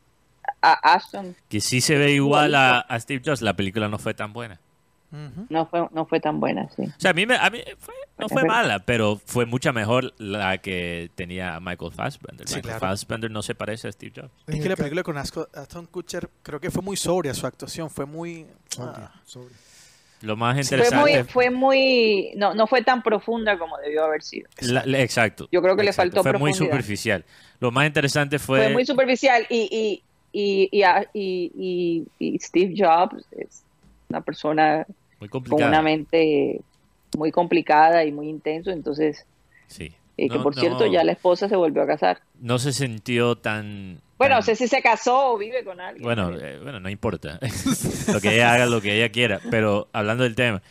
a- 0.61 0.93
Ashton 0.95 1.35
que 1.47 1.61
sí 1.61 1.79
se 1.79 1.97
ve 1.97 2.11
igual 2.11 2.55
a, 2.55 2.79
a 2.79 2.99
Steve 2.99 3.21
Jobs, 3.25 3.41
la 3.41 3.53
película 3.55 3.87
no 3.87 3.97
fue 3.99 4.13
tan 4.13 4.33
buena. 4.33 4.59
No 5.49 5.67
fue, 5.67 5.87
no 5.91 6.05
fue 6.05 6.19
tan 6.19 6.39
buena, 6.39 6.67
sí. 6.75 6.83
O 6.83 6.99
sea, 6.99 7.11
a 7.11 7.13
mí, 7.13 7.25
me- 7.25 7.35
a 7.37 7.49
mí 7.51 7.59
fue- 7.77 7.93
no 8.17 8.27
fue 8.29 8.43
mala, 8.45 8.79
pero 8.79 9.19
fue 9.23 9.45
mucha 9.45 9.71
mejor 9.71 10.13
la 10.17 10.57
que 10.57 11.11
tenía 11.15 11.59
Michael 11.59 11.91
Fassbender. 11.91 12.47
Sí, 12.47 12.55
Michael 12.55 12.77
claro. 12.77 12.79
Fassbender 12.95 13.29
no 13.31 13.41
se 13.43 13.53
parece 13.53 13.87
a 13.87 13.91
Steve 13.91 14.11
Jobs. 14.15 14.31
Es 14.47 14.59
que 14.61 14.69
la 14.69 14.75
película 14.75 15.03
con 15.03 15.15
Asco- 15.17 15.47
Aston 15.53 15.85
Kutcher 15.85 16.29
creo 16.41 16.59
que 16.59 16.71
fue 16.71 16.81
muy 16.81 16.97
sobria 16.97 17.33
su 17.33 17.45
actuación, 17.45 17.89
fue 17.89 18.05
muy... 18.05 18.45
Sobria, 18.69 19.11
ah, 19.13 19.21
sobria. 19.25 19.55
Lo 20.21 20.37
más 20.37 20.53
Fue 20.55 20.61
interesante... 20.77 20.95
muy, 21.17 21.23
fue 21.25 21.49
muy, 21.49 22.31
no, 22.37 22.53
no 22.53 22.65
fue 22.65 22.81
tan 22.81 23.03
profunda 23.03 23.57
como 23.59 23.77
debió 23.79 24.05
haber 24.05 24.23
sido. 24.23 24.47
la- 24.61 24.85
la- 24.85 24.99
exacto. 25.01 25.49
Yo 25.51 25.61
creo 25.61 25.75
que 25.75 25.83
le 25.83 25.91
faltó 25.93 26.23
Fue 26.23 26.33
muy 26.39 26.53
superficial. 26.53 27.25
Lo 27.59 27.71
más 27.71 27.85
interesante 27.85 28.39
fue... 28.39 28.63
Fue 28.63 28.73
muy 28.73 28.85
superficial 28.85 29.45
y, 29.49 29.67
y, 29.69 30.03
y, 30.31 30.69
y, 30.71 30.83
a- 30.83 31.05
y- 31.13 31.51
y- 32.19 32.35
y 32.35 32.39
Steve 32.39 32.73
Jobs 32.77 33.25
es 33.31 33.63
una 34.09 34.21
persona 34.21 34.85
muy 35.23 35.29
con 35.29 35.41
complicado. 35.43 35.69
una 35.69 35.81
mente 35.81 36.59
muy 37.17 37.31
complicada 37.31 38.03
y 38.03 38.11
muy 38.11 38.27
intenso, 38.27 38.71
entonces, 38.71 39.25
Sí. 39.67 39.93
eh, 40.17 40.27
que 40.29 40.35
No- 40.37 40.43
por 40.43 40.53
cierto 40.55 40.85
no- 40.85 40.91
ya 40.91 41.03
la 41.03 41.13
esposa 41.13 41.47
se 41.47 41.55
volvió 41.55 41.81
a 41.83 41.87
casar. 41.87 42.21
No 42.41 42.59
se 42.59 42.73
sintió 42.73 43.35
tan... 43.37 44.01
Bueno, 44.17 44.33
tan- 44.35 44.39
no 44.39 44.41
sé 44.45 44.55
si 44.55 44.67
se 44.67 44.81
casó 44.81 45.33
o 45.33 45.37
vive 45.37 45.63
con 45.63 45.79
alguien. 45.79 46.03
Bueno, 46.03 46.31
eh, 46.37 46.59
bueno, 46.61 46.79
no 46.79 46.89
importa. 46.89 47.39
lo 48.13 48.19
que 48.19 48.35
ella 48.35 48.53
haga, 48.53 48.65
lo 48.65 48.81
que 48.81 48.95
ella 48.97 49.09
quiera. 49.09 49.39
Pero 49.49 49.87
hablando 49.93 50.23
del 50.23 50.35
tema, 50.35 50.61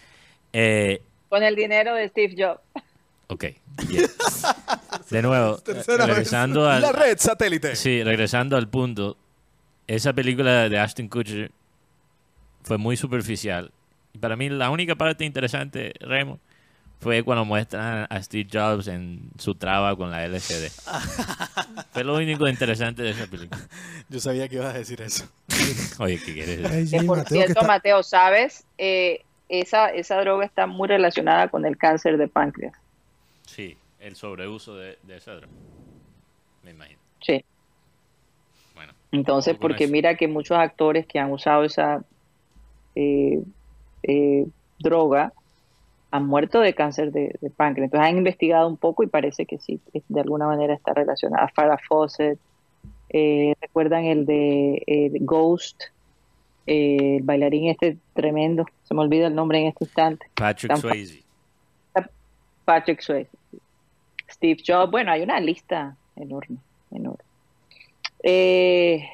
eh, 0.52 1.00
con 1.28 1.42
el 1.42 1.54
dinero 1.56 1.94
de 1.94 2.08
Steve 2.08 2.34
Jobs. 2.36 2.60
ok. 3.28 3.44
bien. 3.88 4.04
De 5.10 5.22
nuevo, 5.22 5.58
regresando 5.98 6.68
al, 6.68 6.82
La 6.82 6.92
red 6.92 7.16
satélite. 7.18 7.74
sí, 7.76 8.02
regresando 8.02 8.56
al 8.56 8.68
punto, 8.68 9.16
esa 9.86 10.12
película 10.12 10.68
de 10.68 10.78
Ashton 10.78 11.08
Kutcher 11.08 11.50
fue 12.62 12.78
muy 12.78 12.96
superficial. 12.96 13.70
Para 14.22 14.36
mí 14.36 14.48
la 14.48 14.70
única 14.70 14.94
parte 14.94 15.24
interesante, 15.24 15.92
Remo, 15.98 16.38
fue 17.00 17.24
cuando 17.24 17.44
muestran 17.44 18.06
a 18.08 18.22
Steve 18.22 18.48
Jobs 18.50 18.86
en 18.86 19.30
su 19.36 19.56
traba 19.56 19.96
con 19.96 20.12
la 20.12 20.24
LCD. 20.24 20.70
fue 21.92 22.04
lo 22.04 22.14
único 22.14 22.46
interesante 22.46 23.02
de 23.02 23.10
esa 23.10 23.26
película. 23.26 23.60
Yo 24.08 24.20
sabía 24.20 24.48
que 24.48 24.54
ibas 24.54 24.72
a 24.76 24.78
decir 24.78 25.00
eso. 25.02 25.28
Oye, 25.98 26.20
¿qué 26.24 26.34
quieres 26.34 26.62
decir? 26.62 26.66
Ay, 26.72 26.84
Que 26.88 27.00
sí, 27.00 27.04
por 27.06 27.18
Mateo, 27.18 27.36
cierto, 27.36 27.52
está- 27.60 27.66
Mateo, 27.66 28.02
¿sabes? 28.04 28.64
Eh, 28.78 29.24
esa, 29.48 29.88
esa 29.88 30.20
droga 30.20 30.44
está 30.44 30.68
muy 30.68 30.86
relacionada 30.86 31.48
con 31.48 31.66
el 31.66 31.76
cáncer 31.76 32.16
de 32.16 32.28
páncreas. 32.28 32.74
Sí, 33.44 33.76
el 33.98 34.14
sobreuso 34.14 34.76
de, 34.76 34.98
de 35.02 35.16
esa 35.16 35.32
droga. 35.32 35.52
Me 36.62 36.70
imagino. 36.70 37.00
Sí. 37.20 37.44
Bueno, 38.76 38.92
Entonces, 39.10 39.56
porque 39.60 39.88
mira 39.88 40.14
que 40.16 40.28
muchos 40.28 40.56
actores 40.56 41.06
que 41.08 41.18
han 41.18 41.32
usado 41.32 41.64
esa 41.64 42.04
eh, 42.94 43.42
eh, 44.02 44.46
droga 44.78 45.32
han 46.10 46.26
muerto 46.26 46.60
de 46.60 46.74
cáncer 46.74 47.12
de, 47.12 47.34
de 47.40 47.50
páncreas. 47.50 47.86
Entonces 47.86 48.08
han 48.08 48.18
investigado 48.18 48.68
un 48.68 48.76
poco 48.76 49.02
y 49.02 49.06
parece 49.06 49.46
que 49.46 49.58
sí, 49.58 49.80
que 49.92 50.02
de 50.08 50.20
alguna 50.20 50.46
manera 50.46 50.74
está 50.74 50.92
relacionada. 50.92 51.48
Farrah 51.54 51.78
Fawcett, 51.88 52.38
eh, 53.08 53.54
recuerdan 53.60 54.04
el 54.04 54.26
de 54.26 54.82
eh, 54.86 55.10
Ghost, 55.20 55.84
Eh, 56.64 57.16
el 57.16 57.24
bailarín 57.24 57.70
este 57.70 57.98
tremendo, 58.14 58.64
se 58.84 58.94
me 58.94 59.00
olvida 59.00 59.26
el 59.26 59.34
nombre 59.34 59.58
en 59.58 59.66
este 59.66 59.84
instante. 59.84 60.26
Patrick 60.34 60.76
Swayze. 60.76 61.24
Patrick 62.64 63.00
Swayze. 63.00 63.30
Steve 64.30 64.62
Jobs, 64.64 64.92
bueno, 64.92 65.10
hay 65.10 65.22
una 65.22 65.40
lista 65.40 65.96
enorme, 66.14 66.58
enorme. 66.92 67.24
Eh, 68.22 69.04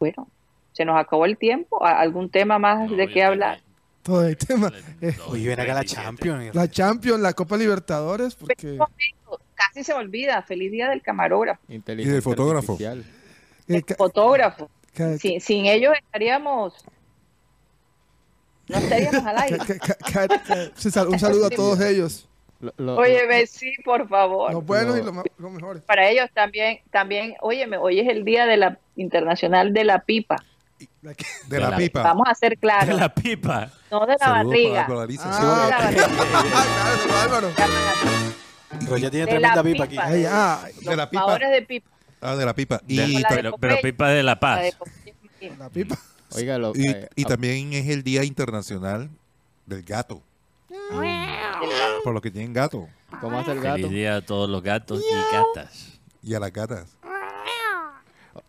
bueno, 0.00 0.26
se 0.72 0.84
nos 0.84 0.98
acabó 0.98 1.24
el 1.24 1.36
tiempo. 1.36 1.84
¿A- 1.84 2.00
¿Algún 2.00 2.30
tema 2.30 2.58
más 2.58 2.90
No, 2.90 2.96
de 2.96 3.08
qué 3.08 3.22
hablar? 3.22 3.60
Todo 4.02 4.26
el 4.26 4.36
tema. 4.36 4.72
Eh, 5.02 5.14
Hoy 5.28 5.46
ven 5.46 5.60
acá 5.60 5.74
la 5.74 5.80
37. 5.80 6.02
Champions. 6.02 6.54
La 6.54 6.68
Champions, 6.70 7.20
la 7.20 7.32
Copa 7.34 7.56
Libertadores, 7.56 8.34
porque 8.34 8.78
Casi 9.54 9.84
se 9.84 9.92
me 9.92 10.00
olvida. 10.00 10.40
Feliz 10.42 10.72
día 10.72 10.88
del 10.88 11.02
camarógrafo, 11.02 11.60
Y 11.68 11.78
del 11.78 12.22
fotógrafo. 12.22 12.72
artificial. 12.72 13.04
eh, 13.68 13.82
ca- 13.82 13.94
fotógrafo. 13.96 14.70
ca- 14.94 15.18
Sin, 15.18 15.40
sin 15.40 15.66
ellos 15.66 15.92
estaríamos, 16.02 16.74
no 18.68 18.76
estaríamos 18.78 19.24
al 19.26 19.38
aire. 19.38 19.58
un 21.08 21.18
saludo 21.18 21.46
a 21.46 21.50
todos 21.50 21.80
ellos, 21.82 22.26
Lo- 22.60 22.72
lo- 22.78 22.96
Oye, 22.96 23.26
ve, 23.26 23.46
sí, 23.46 23.72
por 23.84 24.08
favor. 24.08 24.52
los 24.52 24.64
buenos 24.64 24.98
y 24.98 25.02
los 25.02 25.52
mejores. 25.52 25.82
Para 25.82 26.08
ellos 26.08 26.28
también, 26.34 26.80
también, 26.90 27.34
óyeme, 27.40 27.76
hoy 27.76 28.00
es 28.00 28.08
el 28.08 28.24
día 28.24 28.46
de 28.46 28.56
la 28.56 28.78
internacional 28.96 29.72
de 29.72 29.84
la 29.84 30.00
pipa. 30.00 30.36
De 31.02 31.16
De 31.48 31.60
la 31.60 31.70
la- 31.70 31.76
pipa. 31.76 32.02
Vamos 32.02 32.26
a 32.28 32.34
ser 32.34 32.50
De 32.50 32.56
claros, 32.56 32.94
la 32.98 33.14
pipa. 33.14 33.70
no 33.90 34.00
de 34.06 34.12
la 34.12 34.18
Saludos 34.18 34.46
barriga. 34.46 34.86
para. 34.86 35.00
Ah, 35.02 35.06
no 35.46 35.64
de 35.64 35.70
la. 35.70 35.76
Ah, 38.70 38.96
tiene 39.10 39.10
De 39.10 39.26
tremenda 39.26 39.56
la 39.56 39.62
pipa 39.62 39.84
aquí. 39.84 39.96
Ay, 39.98 40.24
ah, 40.28 40.64
De 40.80 40.96
la 40.96 41.10
pipa. 41.10 41.38
De 41.38 41.62
pipa. 41.62 41.90
Ah, 42.20 42.36
de 42.36 42.44
la 42.44 42.54
pipa. 42.54 42.80
Y, 42.86 42.96
De- 42.96 43.06
la 43.20 43.28
de 43.30 43.52
pero, 43.60 43.76
pipa 43.82 44.08
de 44.08 44.22
La 44.22 44.38
Paz. 44.38 44.60
de 45.40 45.50
la 45.58 45.68
pipa. 45.70 45.96
Oiga, 46.32 46.58
lo, 46.58 46.72
y, 46.76 46.86
eh, 46.88 47.08
y 47.16 47.24
también 47.24 47.72
es 47.72 47.88
el 47.88 48.04
Día 48.04 48.22
Internacional 48.24 49.10
del 49.66 49.82
Gato. 49.82 50.22
Por 52.04 52.12
los 52.14 52.22
que 52.22 52.30
tienen 52.30 52.52
gato. 52.52 52.88
¿cómo 53.20 53.38
hace 53.38 53.52
el 53.52 53.60
gato? 53.60 53.76
Feliz 53.76 53.90
día 53.90 54.16
a 54.16 54.20
todos 54.20 54.48
los 54.48 54.62
gatos 54.62 55.00
y 55.00 55.34
gatas. 55.34 55.98
Y 56.22 56.34
a 56.34 56.40
las 56.40 56.52
gatas. 56.52 56.86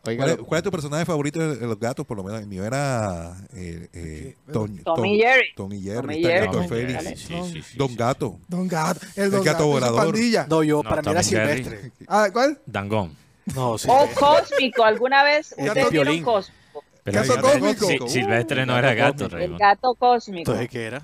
Oiga, 0.06 0.18
¿Cuál 0.24 0.30
es, 0.32 0.38
lo- 0.38 0.46
cuál 0.46 0.58
es 0.60 0.64
tu 0.64 0.72
personaje 0.72 1.06
favorito 1.06 1.40
de, 1.56 1.66
los 1.68 1.80
gatos? 1.80 2.06
Por 2.06 2.18
lo 2.18 2.24
menos 2.24 2.40
el 2.42 2.48
mío 2.48 2.64
era 2.66 3.36
eh, 3.54 3.88
eh, 3.94 4.36
Tom, 4.52 4.78
Tom 4.84 5.06
y 5.06 5.20
Jerry. 5.20 5.48
Tom 5.56 5.72
y 5.74 5.82
Jerry. 5.82 6.08
Tom 6.52 6.64
y 6.64 7.16
sí, 7.16 7.16
sí, 7.54 7.62
sí, 7.64 7.78
Don. 7.78 7.96
Gato. 7.96 8.40
Don 8.48 8.68
Gato. 8.68 9.00
El, 9.16 9.24
El 9.26 9.32
Don 9.32 9.44
gato 9.44 9.66
volador. 9.68 10.04
pandilla. 10.06 10.46
No, 10.50 10.64
yo, 10.64 10.82
No, 10.84 10.90
para 10.90 11.02
mí 11.02 11.12
era 11.12 11.24
Jerry. 11.24 11.64
silvestre. 11.64 11.92
Ah, 12.08 12.30
¿cuál? 12.32 12.60
Dangón. 12.66 13.16
No, 13.56 13.78
sí. 13.78 13.88
O 13.92 14.08
cósmico, 14.14 14.84
¿alguna 14.84 15.24
vez 15.24 15.54
El 15.58 15.68
ustedes 15.70 15.90
vieron 15.90 16.08
violín. 16.08 16.24
cósmico? 16.24 16.84
Pero 17.04 17.20
Gato 17.22 17.34
Silvestre- 17.34 17.78
cósmico. 17.80 18.08
Sí, 18.08 18.14
Silvestre 18.20 18.66
no 18.68 18.78
era 18.78 18.94
gato 18.94 19.14
cósmico. 19.24 19.36
El 19.36 19.40
Raymond. 19.42 19.60
gato 19.60 19.96
cósmico. 19.96 20.40
Entonces, 20.52 20.70
¿qué 20.70 20.84
era? 20.86 21.02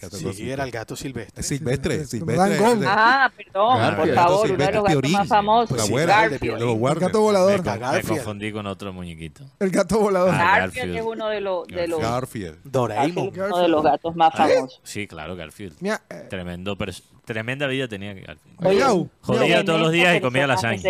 Gato 0.00 0.16
Sí, 0.16 0.24
cósmico. 0.24 0.52
era 0.52 0.64
el 0.64 0.70
gato 0.70 0.94
silvestre. 0.94 1.42
Silvestre. 1.42 2.04
Silvestre. 2.04 2.56
Silvestre. 2.56 2.86
Ah, 2.88 3.32
perdón, 3.36 3.78
Garfield. 3.78 3.96
por 3.98 4.08
Gato 4.08 4.28
favor, 4.28 4.50
uno 4.50 4.64
de 4.66 4.72
los 4.72 4.84
gatos 4.84 5.10
más 5.10 5.28
famosos. 5.28 5.76
La 5.76 5.82
Sí, 5.84 5.92
Garfield. 5.92 6.62
El 6.62 6.98
gato 7.00 7.20
volador. 7.20 7.64
Me, 7.64 7.78
me 7.78 8.02
confundí 8.02 8.52
con 8.52 8.66
otro 8.66 8.92
muñequito. 8.92 9.44
El 9.58 9.70
gato 9.70 9.98
volador. 9.98 10.30
Ah, 10.34 10.60
Garfield 10.60 10.74
Garfield. 10.74 10.96
es 10.96 11.04
uno 11.04 11.28
de 11.28 11.40
los, 11.40 11.66
de 11.66 11.88
los, 11.88 12.00
Garfield. 12.00 12.58
Doraemon. 12.64 13.32
Uno 13.34 13.58
de 13.58 13.68
los 13.68 13.82
gatos 13.82 14.14
más 14.14 14.32
famosos. 14.34 14.80
Sí, 14.84 15.06
claro, 15.08 15.34
Garfield. 15.34 15.76
Mira, 15.80 16.00
eh, 16.08 16.26
Tremendo, 16.30 16.76
tremenda 17.24 17.66
vida 17.66 17.88
tenía 17.88 18.14
Garfield. 18.14 18.66
Oye. 18.66 19.08
Jodía 19.22 19.64
todos 19.64 19.80
los 19.80 19.92
días 19.92 20.16
y 20.16 20.20
comía 20.20 20.46
lasaña. 20.46 20.80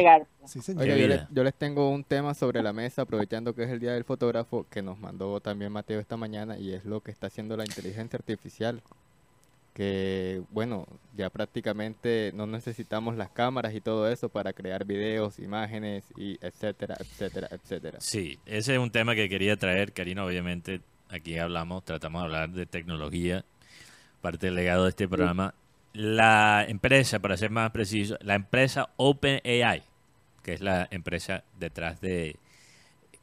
Sí, 0.48 0.60
señor. 0.60 0.86
Yo, 0.86 1.06
les, 1.06 1.22
yo 1.30 1.44
les 1.44 1.54
tengo 1.54 1.90
un 1.90 2.02
tema 2.02 2.34
sobre 2.34 2.62
la 2.62 2.72
mesa, 2.72 3.02
aprovechando 3.02 3.54
que 3.54 3.64
es 3.64 3.70
el 3.70 3.78
Día 3.78 3.92
del 3.92 4.04
Fotógrafo, 4.04 4.66
que 4.70 4.82
nos 4.82 4.98
mandó 4.98 5.38
también 5.40 5.70
Mateo 5.70 6.00
esta 6.00 6.16
mañana, 6.16 6.58
y 6.58 6.72
es 6.72 6.84
lo 6.84 7.00
que 7.00 7.10
está 7.10 7.28
haciendo 7.28 7.56
la 7.56 7.64
inteligencia 7.64 8.16
artificial. 8.16 8.82
Que, 9.74 10.42
bueno, 10.50 10.86
ya 11.16 11.30
prácticamente 11.30 12.32
no 12.34 12.48
necesitamos 12.48 13.16
las 13.16 13.30
cámaras 13.30 13.72
y 13.74 13.80
todo 13.80 14.10
eso 14.10 14.28
para 14.28 14.52
crear 14.52 14.84
videos, 14.84 15.38
imágenes, 15.38 16.02
y 16.16 16.36
etcétera, 16.40 16.96
etcétera, 16.98 17.48
etcétera. 17.52 18.00
Sí, 18.00 18.40
ese 18.44 18.72
es 18.72 18.78
un 18.80 18.90
tema 18.90 19.14
que 19.14 19.28
quería 19.28 19.56
traer, 19.56 19.92
Karina. 19.92 20.24
Obviamente, 20.24 20.80
aquí 21.10 21.38
hablamos, 21.38 21.84
tratamos 21.84 22.22
de 22.22 22.24
hablar 22.24 22.50
de 22.50 22.66
tecnología, 22.66 23.44
parte 24.20 24.46
del 24.46 24.56
legado 24.56 24.82
de 24.82 24.90
este 24.90 25.06
programa. 25.06 25.54
La 25.92 26.64
empresa, 26.66 27.20
para 27.20 27.36
ser 27.36 27.50
más 27.50 27.70
preciso, 27.70 28.18
la 28.20 28.34
empresa 28.34 28.90
OpenAI, 28.96 29.84
que 30.48 30.54
es 30.54 30.62
la 30.62 30.88
empresa 30.90 31.44
detrás 31.60 32.00
de 32.00 32.36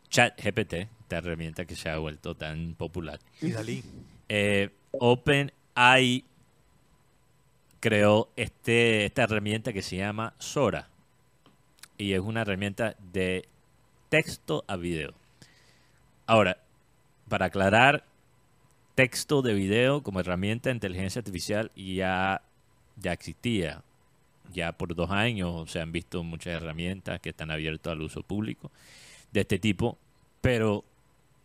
ChatGPT, 0.09 0.73
esta 0.73 1.17
herramienta 1.17 1.65
que 1.65 1.75
se 1.75 1.89
ha 1.89 1.97
vuelto 1.97 2.35
tan 2.35 2.75
popular. 2.75 3.19
Y 3.41 3.49
Dalí. 3.49 3.83
Eh, 4.29 4.69
OpenAI 4.91 6.23
creó 7.79 8.29
este, 8.35 9.05
esta 9.05 9.23
herramienta 9.23 9.73
que 9.73 9.81
se 9.81 9.97
llama 9.97 10.35
Sora. 10.37 10.87
Y 11.97 12.13
es 12.13 12.19
una 12.19 12.41
herramienta 12.41 12.95
de 13.11 13.47
texto 14.09 14.63
a 14.67 14.75
video. 14.75 15.15
Ahora, 16.27 16.59
para 17.27 17.47
aclarar, 17.47 18.05
texto 18.93 19.41
de 19.41 19.55
video 19.55 20.03
como 20.03 20.19
herramienta 20.19 20.69
de 20.69 20.75
inteligencia 20.75 21.21
artificial 21.21 21.71
ya, 21.75 22.43
ya 22.97 23.13
existía. 23.13 23.81
Ya 24.53 24.71
por 24.71 24.95
dos 24.95 25.11
años 25.11 25.69
se 25.69 25.79
han 25.79 25.91
visto 25.91 26.23
muchas 26.23 26.53
herramientas 26.53 27.19
que 27.19 27.29
están 27.29 27.51
abiertas 27.51 27.91
al 27.91 28.01
uso 28.01 28.23
público 28.23 28.71
de 29.31 29.41
este 29.41 29.59
tipo, 29.59 29.97
pero 30.41 30.85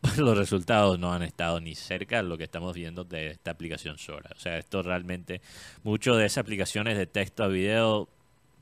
los 0.17 0.37
resultados 0.37 0.99
no 0.99 1.13
han 1.13 1.23
estado 1.23 1.61
ni 1.61 1.75
cerca 1.75 2.19
de 2.19 2.23
lo 2.23 2.39
que 2.39 2.45
estamos 2.45 2.75
viendo 2.75 3.05
de 3.05 3.29
esta 3.29 3.51
aplicación 3.51 3.99
Sora. 3.99 4.31
O 4.35 4.39
sea, 4.39 4.59
esto 4.59 4.83
realmente, 4.83 5.41
muchas 5.83 6.17
de 6.17 6.27
esas 6.27 6.39
aplicaciones 6.39 6.97
de 6.97 7.07
texto 7.07 7.45
a 7.45 7.49
video 7.49 8.09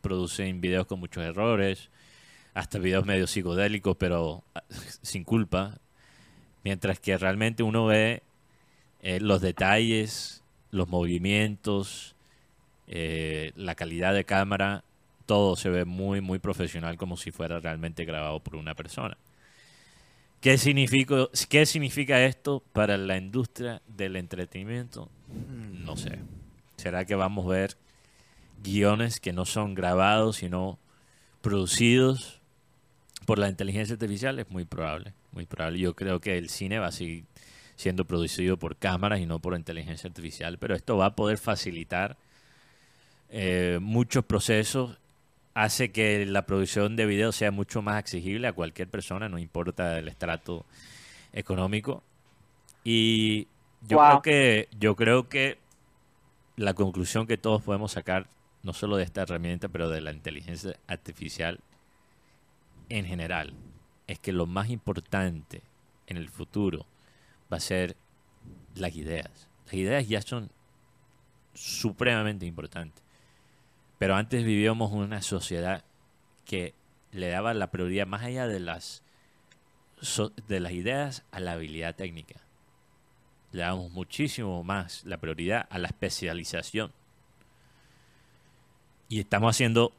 producen 0.00 0.60
videos 0.60 0.86
con 0.86 1.00
muchos 1.00 1.24
errores, 1.24 1.90
hasta 2.54 2.78
videos 2.78 3.06
medio 3.06 3.26
psicodélicos, 3.26 3.96
pero 3.96 4.42
ah, 4.54 4.62
sin 5.02 5.24
culpa. 5.24 5.78
Mientras 6.64 6.98
que 6.98 7.16
realmente 7.16 7.62
uno 7.62 7.86
ve 7.86 8.22
eh, 9.00 9.20
los 9.20 9.40
detalles, 9.40 10.42
los 10.70 10.88
movimientos, 10.88 12.16
eh, 12.88 13.52
la 13.54 13.74
calidad 13.74 14.14
de 14.14 14.24
cámara, 14.24 14.82
todo 15.26 15.56
se 15.56 15.68
ve 15.68 15.84
muy, 15.84 16.22
muy 16.22 16.38
profesional, 16.38 16.96
como 16.96 17.18
si 17.18 17.30
fuera 17.30 17.60
realmente 17.60 18.06
grabado 18.06 18.40
por 18.40 18.56
una 18.56 18.74
persona. 18.74 19.16
¿Qué 20.40 20.56
significa, 20.56 21.28
¿Qué 21.48 21.66
significa 21.66 22.24
esto 22.24 22.62
para 22.72 22.96
la 22.96 23.18
industria 23.18 23.82
del 23.86 24.16
entretenimiento? 24.16 25.10
No 25.84 25.96
sé. 25.96 26.18
¿Será 26.76 27.04
que 27.04 27.14
vamos 27.14 27.44
a 27.46 27.50
ver 27.50 27.76
guiones 28.62 29.20
que 29.20 29.32
no 29.32 29.44
son 29.44 29.74
grabados, 29.74 30.36
sino 30.36 30.78
producidos 31.42 32.40
por 33.26 33.38
la 33.38 33.48
inteligencia 33.48 33.94
artificial? 33.94 34.38
Es 34.38 34.48
muy 34.48 34.64
probable, 34.64 35.12
muy 35.32 35.44
probable. 35.44 35.80
Yo 35.80 35.94
creo 35.94 36.20
que 36.20 36.38
el 36.38 36.48
cine 36.48 36.78
va 36.78 36.86
a 36.86 36.92
seguir 36.92 37.24
siendo 37.74 38.06
producido 38.06 38.56
por 38.56 38.76
cámaras 38.76 39.20
y 39.20 39.26
no 39.26 39.40
por 39.40 39.54
inteligencia 39.56 40.08
artificial, 40.08 40.58
pero 40.58 40.74
esto 40.74 40.96
va 40.96 41.06
a 41.06 41.16
poder 41.16 41.36
facilitar 41.36 42.16
eh, 43.30 43.78
muchos 43.80 44.24
procesos 44.24 44.98
hace 45.54 45.90
que 45.90 46.24
la 46.26 46.46
producción 46.46 46.96
de 46.96 47.06
video 47.06 47.32
sea 47.32 47.50
mucho 47.50 47.82
más 47.82 47.96
accesible 47.96 48.46
a 48.48 48.52
cualquier 48.52 48.88
persona, 48.88 49.28
no 49.28 49.38
importa 49.38 49.98
el 49.98 50.08
estrato 50.08 50.64
económico. 51.32 52.02
Y 52.84 53.48
yo 53.82 53.98
Wow. 53.98 54.06
creo 54.08 54.22
que 54.22 54.68
yo 54.78 54.96
creo 54.96 55.28
que 55.28 55.58
la 56.56 56.74
conclusión 56.74 57.26
que 57.26 57.38
todos 57.38 57.62
podemos 57.62 57.92
sacar 57.92 58.28
no 58.62 58.72
solo 58.72 58.96
de 58.96 59.04
esta 59.04 59.22
herramienta, 59.22 59.68
pero 59.68 59.88
de 59.88 60.00
la 60.00 60.12
inteligencia 60.12 60.76
artificial 60.86 61.60
en 62.88 63.04
general, 63.04 63.52
es 64.06 64.18
que 64.18 64.32
lo 64.32 64.46
más 64.46 64.70
importante 64.70 65.62
en 66.06 66.16
el 66.16 66.28
futuro 66.28 66.86
va 67.52 67.58
a 67.58 67.60
ser 67.60 67.96
las 68.74 68.94
ideas. 68.96 69.48
Las 69.66 69.74
ideas 69.74 70.08
ya 70.08 70.22
son 70.22 70.50
supremamente 71.54 72.46
importantes. 72.46 73.02
Pero 73.98 74.14
antes 74.14 74.44
vivíamos 74.44 74.92
una 74.92 75.22
sociedad 75.22 75.84
que 76.44 76.74
le 77.12 77.28
daba 77.28 77.54
la 77.54 77.70
prioridad 77.70 78.06
más 78.06 78.22
allá 78.22 78.46
de 78.46 78.60
las 78.60 79.02
de 80.46 80.60
las 80.60 80.72
ideas 80.72 81.24
a 81.32 81.40
la 81.40 81.52
habilidad 81.52 81.96
técnica. 81.96 82.40
Le 83.50 83.62
damos 83.62 83.90
muchísimo 83.90 84.62
más 84.62 85.04
la 85.04 85.16
prioridad 85.16 85.66
a 85.70 85.78
la 85.78 85.88
especialización. 85.88 86.92
Y 89.08 89.18
estamos 89.18 89.56
haciendo 89.56 89.92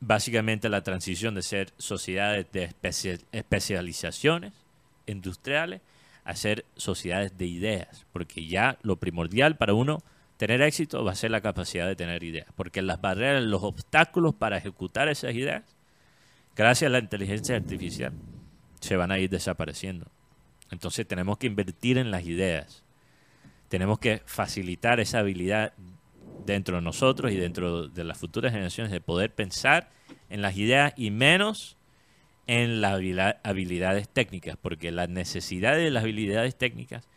básicamente 0.00 0.68
la 0.68 0.82
transición 0.82 1.34
de 1.34 1.42
ser 1.42 1.72
sociedades 1.78 2.50
de 2.52 2.64
especia- 2.64 3.20
especializaciones 3.30 4.52
industriales 5.06 5.80
a 6.24 6.34
ser 6.34 6.64
sociedades 6.76 7.38
de 7.38 7.46
ideas, 7.46 8.04
porque 8.12 8.46
ya 8.46 8.78
lo 8.82 8.96
primordial 8.96 9.56
para 9.56 9.74
uno 9.74 10.02
tener 10.36 10.62
éxito 10.62 11.04
va 11.04 11.12
a 11.12 11.16
ser 11.16 11.30
la 11.30 11.40
capacidad 11.40 11.86
de 11.86 11.96
tener 11.96 12.22
ideas, 12.22 12.48
porque 12.56 12.82
las 12.82 13.00
barreras, 13.00 13.42
los 13.44 13.62
obstáculos 13.62 14.34
para 14.34 14.58
ejecutar 14.58 15.08
esas 15.08 15.34
ideas, 15.34 15.64
gracias 16.54 16.88
a 16.88 16.92
la 16.92 16.98
inteligencia 16.98 17.56
artificial, 17.56 18.12
se 18.80 18.96
van 18.96 19.10
a 19.10 19.18
ir 19.18 19.30
desapareciendo. 19.30 20.06
Entonces 20.70 21.06
tenemos 21.06 21.38
que 21.38 21.46
invertir 21.46 21.98
en 21.98 22.10
las 22.10 22.24
ideas, 22.24 22.82
tenemos 23.68 23.98
que 23.98 24.22
facilitar 24.26 25.00
esa 25.00 25.20
habilidad 25.20 25.72
dentro 26.44 26.76
de 26.76 26.82
nosotros 26.82 27.32
y 27.32 27.36
dentro 27.36 27.88
de 27.88 28.04
las 28.04 28.18
futuras 28.18 28.52
generaciones 28.52 28.92
de 28.92 29.00
poder 29.00 29.32
pensar 29.34 29.90
en 30.28 30.42
las 30.42 30.56
ideas 30.56 30.92
y 30.96 31.10
menos 31.10 31.76
en 32.46 32.80
las 32.80 33.00
habilidades 33.42 34.08
técnicas, 34.08 34.56
porque 34.56 34.92
la 34.92 35.06
necesidad 35.06 35.76
de 35.76 35.90
las 35.90 36.04
habilidades 36.04 36.56
técnicas 36.56 37.08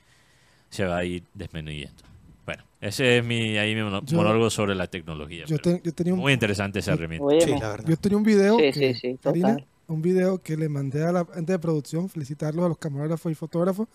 se 0.69 0.85
va 0.85 0.97
a 0.97 1.05
ir 1.05 1.23
disminuyendo. 1.33 2.03
Bueno, 2.49 2.63
ese 2.81 3.19
es 3.19 3.23
mi, 3.23 3.57
ahí 3.59 3.75
mi 3.75 3.83
mono- 3.83 4.01
Yo- 4.03 4.17
monólogo 4.17 4.49
sobre 4.49 4.73
la 4.73 4.87
tecnología. 4.87 5.45
Yo, 5.45 5.57
pero 5.61 5.77
te- 5.77 5.81
yo 5.83 5.93
tenía 5.93 6.13
un, 6.15 6.19
muy 6.19 6.33
interesante 6.33 6.79
esa 6.79 6.93
herramienta. 6.93 7.27
Sí, 7.29 7.35
Óyeme. 7.43 7.59
la 7.59 7.69
verdad. 7.69 7.87
yo 7.87 7.97
tenía 7.97 8.17
un 8.17 8.23
video 8.23 8.57
Sí, 8.57 8.71
que, 8.71 8.73
sí, 8.73 8.93
sí, 8.95 9.19
Karina, 9.21 9.49
total. 9.49 9.67
un 9.87 10.01
video 10.01 10.41
que 10.41 10.57
le 10.57 10.67
mandé 10.67 11.05
a 11.05 11.11
la 11.11 11.25
gente 11.31 11.51
de 11.51 11.59
producción, 11.59 12.09
felicitarlos 12.09 12.65
a 12.65 12.69
los 12.69 12.77
camarógrafos 12.79 13.31
y 13.31 13.35
fotógrafos, 13.35 13.87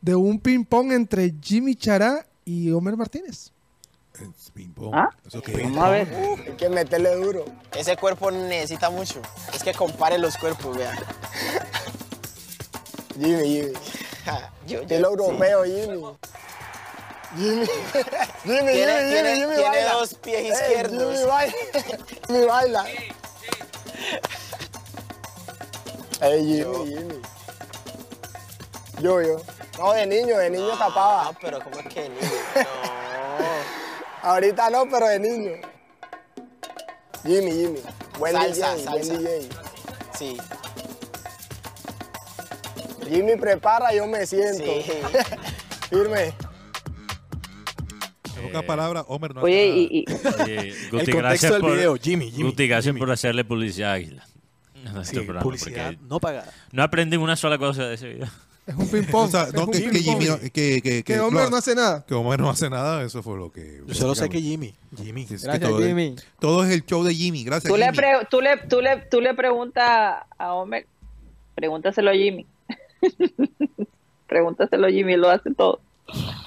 de 0.00 0.14
un 0.14 0.40
ping 0.40 0.64
pong 0.64 0.92
entre 0.92 1.34
Jimmy 1.42 1.74
Chará 1.74 2.24
y 2.46 2.70
Homer 2.70 2.96
Martínez. 2.96 3.50
Es 4.14 4.50
ping-pong. 4.54 4.94
¿Ah? 4.94 5.10
¿Eso? 5.26 5.42
Vamos 5.62 5.78
a 5.84 5.90
ver. 5.90 6.08
Hay 6.46 6.52
que 6.56 6.68
meterle 6.70 7.14
duro. 7.16 7.44
Ese 7.76 7.96
cuerpo 7.98 8.30
necesita 8.30 8.88
mucho. 8.88 9.20
Es 9.52 9.62
que 9.62 9.74
compare 9.74 10.16
los 10.18 10.38
cuerpos, 10.38 10.74
vea. 10.74 10.96
Jimmy, 13.20 13.44
Jimmy. 13.44 13.72
Yo, 14.66 14.80
Estilo 14.80 15.10
europeo, 15.10 15.64
Jimmy. 15.64 16.00
Jimmy. 17.36 17.66
Jimmy, 18.44 18.72
Tiene- 18.72 18.72
Jimmy, 18.72 18.72
tiene- 18.72 19.34
Jimmy, 19.34 19.40
Jimmy 19.40 19.54
tiene 19.54 19.68
baila. 19.68 19.92
dos 19.92 20.14
pies 20.14 20.38
Ey, 20.40 20.48
izquierdos. 20.52 21.14
Jimmy 21.16 21.24
baila. 21.26 21.54
Jimmy 22.28 22.46
baila. 22.46 22.84
Ey, 26.20 26.44
Jimmy, 26.44 26.86
Jimmy. 26.86 27.22
Yo, 29.00 29.20
yo. 29.22 29.36
No, 29.78 29.92
de 29.92 30.06
niño, 30.06 30.38
de 30.38 30.50
niño 30.50 30.78
tapaba. 30.78 31.24
No, 31.24 31.38
pero 31.40 31.60
¿cómo 31.62 31.78
es 31.80 31.86
que 31.92 32.08
niño? 32.08 32.20
No. 33.34 34.30
Ahorita 34.30 34.70
no, 34.70 34.88
pero 34.88 35.06
de 35.08 35.18
niño. 35.18 35.52
Jimmy, 37.24 37.50
Jimmy. 37.50 37.82
Buen 38.18 38.32
Salsa, 38.34 38.74
DJ, 38.74 38.84
salsa. 38.84 38.90
buen 39.12 39.18
DJ. 39.24 39.48
Sí, 40.16 40.38
Jimmy 43.08 43.36
prepara, 43.36 43.92
yo 43.92 44.06
me 44.06 44.24
siento. 44.24 44.64
sí. 44.64 45.02
Firme. 45.90 46.32
Pocas 48.54 48.66
palabras, 48.66 49.04
Homer 49.08 49.34
no 49.34 49.40
hace 49.40 49.46
Oye, 49.46 49.68
nada. 49.68 49.78
y, 49.80 49.98
y- 49.98 50.50
Eh, 50.50 50.74
El 50.84 50.90
Guti, 50.90 50.90
contexto 50.90 51.16
gracias 51.18 51.52
del 51.52 51.60
por, 51.60 51.72
video, 51.76 51.96
Jimmy, 51.96 52.30
Jimmy. 52.30 52.50
Guti, 52.50 52.66
gracias 52.68 52.86
Jimmy. 52.92 53.00
por 53.00 53.10
hacerle 53.10 53.44
publicidad 53.44 53.90
a 53.90 53.94
Águila. 53.94 54.26
Sí, 55.04 55.18
publicidad 55.42 55.94
no 56.08 56.20
pagada. 56.20 56.52
no 56.72 56.82
aprendí 56.82 57.16
una 57.16 57.36
sola 57.36 57.56
cosa 57.58 57.86
de 57.86 57.94
ese 57.94 58.08
video. 58.08 58.28
Es 58.66 58.74
un 58.76 58.86
ping 58.88 59.02
pong. 59.10 59.28
O 59.28 59.30
sea, 59.30 59.42
es 59.44 59.52
no, 59.54 59.66
que, 59.66 59.78
ping 59.80 59.90
que 59.90 59.98
Jimmy, 59.98 60.24
no- 60.26 60.38
que, 60.40 60.80
que, 60.82 61.02
Que 61.04 61.20
Homer 61.20 61.44
no, 61.44 61.50
no 61.50 61.56
hace 61.56 61.74
nada. 61.74 62.04
que 62.06 62.14
Homer 62.14 62.40
no 62.40 62.48
hace 62.50 62.68
nada, 62.70 63.02
eso 63.02 63.22
fue 63.22 63.36
lo 63.36 63.50
que... 63.52 63.82
Yo 63.86 63.94
solo 63.94 64.14
sé 64.14 64.28
que 64.30 64.40
Jimmy. 64.40 64.74
Jimmy. 64.96 65.22
Es 65.22 65.28
que 65.28 65.36
Gracias, 65.46 65.60
todo, 65.70 65.80
es- 65.80 65.86
Jimmy. 65.86 66.16
todo 66.38 66.64
es 66.64 66.70
el 66.72 66.84
show 66.84 67.02
de 67.04 67.14
Jimmy, 67.14 67.44
gracias 67.44 67.70
tú, 67.72 67.76
le 67.78 67.84
Jimmy. 67.86 67.96
pre- 67.96 68.26
tú, 68.30 68.40
le, 68.40 68.56
tú, 68.68 68.80
le, 68.80 68.96
tú 69.10 69.20
le 69.20 69.34
preguntas 69.34 70.16
a 70.38 70.52
Homer, 70.54 70.86
pregúntaselo 71.54 72.10
a 72.10 72.14
Jimmy. 72.14 72.46
pregúntaselo 74.26 74.86
a 74.86 74.90
Jimmy, 74.90 75.16
lo 75.16 75.30
hace 75.30 75.52
todo. 75.54 75.80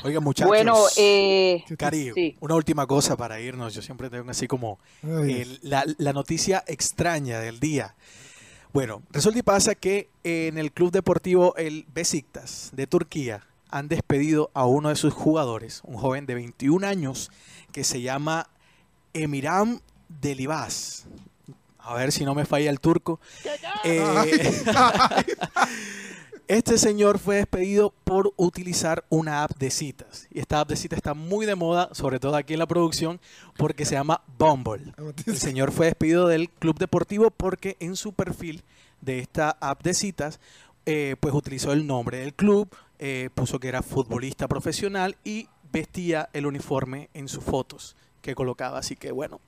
Oiga, 0.07 0.21
muchachos. 0.21 0.47
Bueno, 0.47 0.85
eh, 0.95 1.65
Cari, 1.77 2.13
sí. 2.13 2.37
una 2.39 2.55
última 2.55 2.87
cosa 2.87 3.17
para 3.17 3.41
irnos. 3.41 3.73
Yo 3.73 3.81
siempre 3.81 4.09
tengo 4.09 4.31
así 4.31 4.47
como 4.47 4.79
la, 5.61 5.83
la 5.97 6.13
noticia 6.13 6.63
extraña 6.65 7.39
del 7.39 7.59
día. 7.59 7.93
Bueno, 8.71 9.01
resulta 9.11 9.39
y 9.39 9.43
pasa 9.43 9.75
que 9.75 10.09
en 10.23 10.57
el 10.57 10.71
club 10.71 10.91
deportivo 10.91 11.53
el 11.57 11.85
Besiktas 11.93 12.69
de 12.71 12.87
Turquía 12.87 13.45
han 13.69 13.89
despedido 13.89 14.49
a 14.53 14.65
uno 14.65 14.87
de 14.87 14.95
sus 14.95 15.13
jugadores, 15.13 15.81
un 15.83 15.97
joven 15.97 16.25
de 16.25 16.35
21 16.35 16.87
años 16.87 17.29
que 17.73 17.83
se 17.83 17.99
llama 17.99 18.47
Emiram 19.13 19.81
Delibas. 20.07 21.05
A 21.79 21.95
ver 21.95 22.13
si 22.13 22.23
no 22.23 22.33
me 22.33 22.45
falla 22.45 22.69
el 22.69 22.79
turco. 22.79 23.19
Eh, 23.83 24.01
este 26.47 26.77
señor 26.77 27.19
fue 27.19 27.35
despedido 27.37 27.93
por 28.03 28.33
utilizar 28.37 29.03
una 29.09 29.43
app 29.43 29.51
de 29.57 29.69
citas. 29.69 30.27
Y 30.31 30.39
esta 30.39 30.59
app 30.61 30.69
de 30.69 30.75
citas 30.77 30.97
está 30.97 31.13
muy 31.13 31.45
de 31.45 31.55
moda, 31.55 31.89
sobre 31.93 32.19
todo 32.19 32.35
aquí 32.35 32.53
en 32.53 32.59
la 32.59 32.67
producción, 32.67 33.19
porque 33.57 33.85
se 33.85 33.95
llama 33.95 34.21
Bumble. 34.37 34.93
El 35.25 35.37
señor 35.37 35.71
fue 35.71 35.87
despedido 35.87 36.27
del 36.27 36.49
club 36.49 36.77
deportivo 36.77 37.31
porque 37.31 37.75
en 37.79 37.95
su 37.95 38.13
perfil 38.13 38.63
de 39.01 39.19
esta 39.19 39.57
app 39.59 39.83
de 39.83 39.93
citas, 39.93 40.39
eh, 40.85 41.15
pues 41.19 41.33
utilizó 41.33 41.73
el 41.73 41.85
nombre 41.85 42.19
del 42.19 42.33
club, 42.33 42.69
eh, 42.99 43.29
puso 43.35 43.59
que 43.59 43.67
era 43.67 43.81
futbolista 43.83 44.47
profesional 44.47 45.17
y 45.23 45.47
vestía 45.71 46.29
el 46.33 46.45
uniforme 46.45 47.09
en 47.13 47.27
sus 47.27 47.43
fotos 47.43 47.95
que 48.21 48.33
colocaba. 48.35 48.79
Así 48.79 48.95
que 48.95 49.11
bueno, 49.11 49.39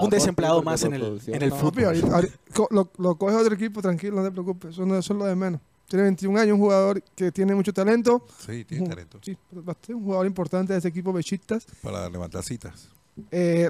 un 0.00 0.10
desempleado 0.10 0.62
más 0.62 0.84
en 0.84 0.94
el, 0.94 1.20
en 1.26 1.42
el 1.42 1.50
no. 1.50 1.56
fútbol. 1.56 1.72
Papi, 1.72 1.84
ahorita- 1.84 2.14
ahorita- 2.14 2.38
co- 2.54 2.68
lo, 2.70 2.88
lo 2.98 3.16
coge 3.16 3.34
otro 3.36 3.54
equipo, 3.54 3.82
tranquilo, 3.82 4.16
no 4.16 4.22
te 4.22 4.30
preocupes. 4.30 4.70
Eso, 4.70 4.86
no, 4.86 4.96
eso 4.96 5.12
es 5.12 5.18
lo 5.18 5.24
de 5.26 5.34
menos. 5.36 5.60
Tiene 5.90 6.04
21 6.04 6.38
años, 6.38 6.54
un 6.54 6.60
jugador 6.60 7.02
que 7.16 7.32
tiene 7.32 7.52
mucho 7.52 7.72
talento. 7.72 8.24
Sí, 8.46 8.64
tiene 8.64 8.88
talento 8.88 9.18
Sí, 9.22 9.36
bastante, 9.50 9.92
un 9.92 10.04
jugador 10.04 10.24
importante 10.24 10.72
de 10.72 10.78
ese 10.78 10.86
equipo 10.86 11.12
Besiktas. 11.12 11.66
para 11.82 12.08
levantar 12.08 12.44
citas. 12.44 12.88
Eh, 13.32 13.68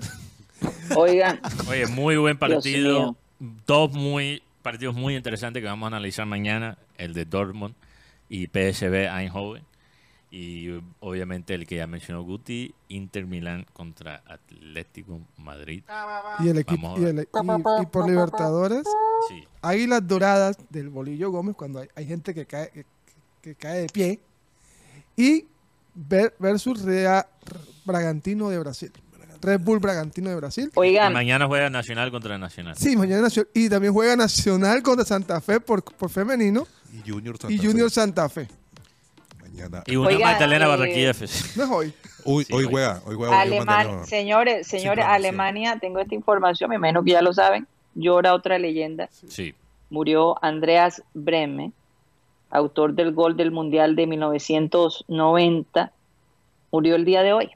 Oigan, 0.95 1.41
Oye, 1.71 1.87
muy 1.87 2.19
buen 2.19 2.39
partido. 2.39 3.17
Dos 3.67 3.91
muy 3.93 4.43
partidos 4.61 4.95
muy 4.95 5.17
interesantes 5.17 5.63
que 5.63 5.67
vamos 5.67 5.87
a 5.87 5.97
analizar 5.97 6.27
mañana. 6.27 6.77
El 6.99 7.15
de 7.15 7.25
Dortmund 7.25 7.75
y 8.29 8.49
PSV 8.49 9.09
Eindhoven. 9.19 9.65
Y 10.33 10.69
obviamente 11.01 11.55
el 11.55 11.67
que 11.67 11.77
ya 11.77 11.87
mencionó 11.89 12.23
Guti, 12.23 12.73
Inter 12.89 13.27
Milán 13.27 13.67
contra 13.73 14.23
Atlético 14.27 15.21
Madrid. 15.37 15.83
y, 16.39 16.49
el 16.49 16.59
equipo, 16.59 16.95
y, 16.97 17.01
ver. 17.01 17.09
el- 17.11 17.19
y- 17.21 17.83
y 17.83 17.87
por 17.87 18.09
Libertadores, 18.09 18.85
Sí. 19.29 19.45
Águilas 19.61 20.07
Doradas 20.07 20.57
del 20.71 20.89
Bolillo 20.89 21.31
Gómez, 21.31 21.57
cuando 21.57 21.81
hay, 21.81 21.89
hay 21.97 22.07
gente 22.07 22.33
que 22.33 22.47
cae, 22.47 22.71
que, 22.71 22.85
que 23.43 23.55
cae 23.57 23.81
de 23.81 23.87
pie. 23.89 24.21
Y 25.17 25.47
ver- 25.95 26.35
versus 26.39 26.83
Real 26.83 27.27
Bragantino 27.85 28.49
de 28.51 28.59
Brasil. 28.61 28.93
Red 29.43 29.61
Bull 29.63 29.79
Bragantino 29.79 30.29
de 30.31 30.37
Brasil. 30.37 30.67
Y 30.77 30.79
Oigan, 30.79 31.13
mañana 31.15 31.47
juega 31.47 31.71
Nacional 31.71 32.11
contra 32.11 32.37
Nacional. 32.39 32.77
Sí, 32.77 32.95
mañana 32.95 33.23
Nacional. 33.23 33.49
Y 33.55 33.69
también 33.71 33.93
juega 33.95 34.15
Nacional 34.15 34.83
contra 34.83 35.05
Santa 35.07 35.41
Fe 35.41 35.59
por, 35.61 35.83
por 35.83 36.11
femenino 36.11 36.67
Y 36.93 37.11
Junior 37.11 37.39
Santa 37.39 37.53
y 37.55 37.59
Fe. 37.59 37.67
Junior 37.67 37.91
Santa 37.91 38.29
Fe. 38.29 38.49
Mañana. 39.69 39.83
Y 39.87 39.97
una 39.97 40.09
Oiga, 40.09 40.27
Magdalena 40.27 40.65
eh, 40.65 40.69
Barranquilla 40.69 41.11
FC. 41.11 41.59
No 41.59 41.65
es 41.65 41.71
hoy. 41.71 41.95
Hoy, 42.25 42.45
Sí, 42.45 42.53
hoy 42.53 42.65
hoy. 42.65 42.71
juega, 42.71 43.03
hoy 43.07 43.15
juega. 43.17 43.33
hoy 43.33 43.39
Alemania, 43.41 43.65
Magdalena. 43.65 44.05
señores, 44.05 44.67
señores. 44.67 45.05
Alemania, 45.09 45.79
tengo 45.81 45.99
esta 46.01 46.15
información, 46.15 46.69
me 46.71 46.77
imagino 46.77 47.03
que 47.03 47.13
ya 47.13 47.23
lo 47.23 47.33
saben. 47.33 47.67
Llora 47.95 48.35
otra 48.35 48.59
leyenda. 48.59 49.09
Sí. 49.11 49.55
Murió 49.89 50.37
Andreas 50.45 51.03
Breme, 51.15 51.73
autor 52.51 52.93
del 52.95 53.13
gol 53.13 53.37
del 53.37 53.51
Mundial 53.51 53.97
de 53.97 54.07
1990. 54.07 55.93
Murió 56.73 56.95
el 56.95 57.05
día 57.05 57.23
de 57.23 57.33
hoy, 57.33 57.51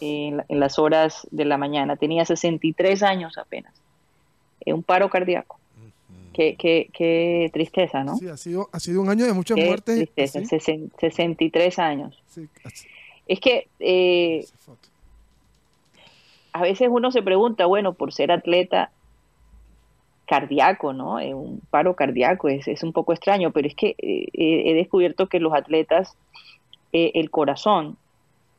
en, 0.00 0.44
en 0.48 0.60
las 0.60 0.78
horas 0.78 1.26
de 1.30 1.44
la 1.46 1.56
mañana. 1.56 1.96
Tenía 1.96 2.24
63 2.24 3.02
años 3.02 3.38
apenas. 3.38 3.72
Eh, 4.60 4.72
un 4.72 4.82
paro 4.82 5.08
cardíaco. 5.08 5.58
Qué, 6.36 6.54
qué, 6.58 6.90
qué 6.92 7.48
tristeza, 7.50 8.04
¿no? 8.04 8.16
Sí, 8.16 8.28
ha 8.28 8.36
sido, 8.36 8.68
ha 8.70 8.78
sido 8.78 9.00
un 9.00 9.08
año 9.08 9.24
de 9.24 9.32
muchas 9.32 9.56
Qué 9.56 9.64
muertes. 9.64 9.94
tristeza, 9.94 10.40
Sí, 10.40 10.46
sesen- 10.58 10.90
63 11.00 11.78
años. 11.78 12.22
sí, 12.26 12.46
Es 13.26 13.40
que 13.40 13.68
eh, 13.78 14.44
a 16.52 16.60
veces 16.60 16.88
uno 16.90 17.10
se 17.10 17.22
pregunta, 17.22 17.64
bueno, 17.64 17.94
por 17.94 18.12
ser 18.12 18.30
atleta 18.32 18.92
cardíaco, 20.26 20.92
¿no? 20.92 21.20
Eh, 21.20 21.32
un 21.32 21.60
paro 21.70 21.96
cardíaco 21.96 22.48
es, 22.50 22.68
es 22.68 22.82
un 22.82 22.92
poco 22.92 23.14
extraño, 23.14 23.50
pero 23.52 23.66
es 23.66 23.74
que 23.74 23.94
eh, 23.96 24.26
he 24.34 24.70
he 24.70 24.74
descubierto 24.74 25.28
que 25.28 25.40
los 25.40 25.54
atletas, 25.54 26.18
eh, 26.92 27.12
el 27.14 27.30
corazón 27.30 27.96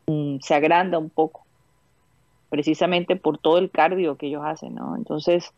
mm, 0.08 0.38
se 0.42 0.56
agranda 0.56 0.98
un 0.98 1.12
poco, 1.12 1.46
precisamente 2.50 3.18
por 3.18 3.38
todo 3.38 3.60
el 3.60 3.70
cardio 3.70 4.18
que 4.18 4.26
ellos 4.28 4.42
hacen, 4.44 4.74
¿no? 4.74 4.96
Entonces, 4.96 5.54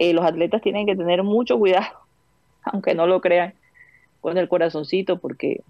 eh, 0.00 0.12
los 0.12 0.24
atletas 0.24 0.62
tienen 0.62 0.86
que 0.86 0.94
tener 0.94 1.24
mucho 1.24 1.58
cuidado, 1.58 1.98
aunque 2.62 2.94
no 2.94 3.06
lo 3.08 3.20
crean, 3.20 3.52
con 4.20 4.38
el 4.38 4.48
corazoncito, 4.48 5.18
porque 5.18 5.60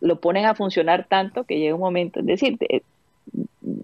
lo 0.00 0.20
ponen 0.20 0.46
a 0.46 0.54
funcionar 0.54 1.06
tanto 1.08 1.44
que 1.44 1.58
llega 1.58 1.74
un 1.74 1.80
momento, 1.80 2.20
es 2.20 2.26
decir, 2.26 2.56
eh, 2.60 2.82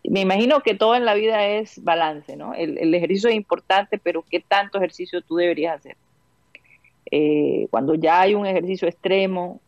me 0.04 0.20
imagino 0.20 0.60
que 0.60 0.74
todo 0.74 0.94
en 0.94 1.04
la 1.04 1.14
vida 1.14 1.46
es 1.46 1.82
balance, 1.82 2.36
¿no? 2.36 2.54
El, 2.54 2.94
ejercicio 2.94 3.28
es 3.28 3.36
importante, 3.36 3.98
pero 3.98 4.24
¿qué 4.28 4.40
tanto 4.40 4.78
ejercicio 4.78 5.20
tú 5.22 5.36
deberías 5.36 5.78
hacer? 5.80 5.96
Eh, 7.10 7.66
cuando 7.70 7.94
ya 7.94 8.20
hay 8.20 8.34
un 8.34 8.46
ejercicio 8.46 8.86
extremo, 8.86 9.60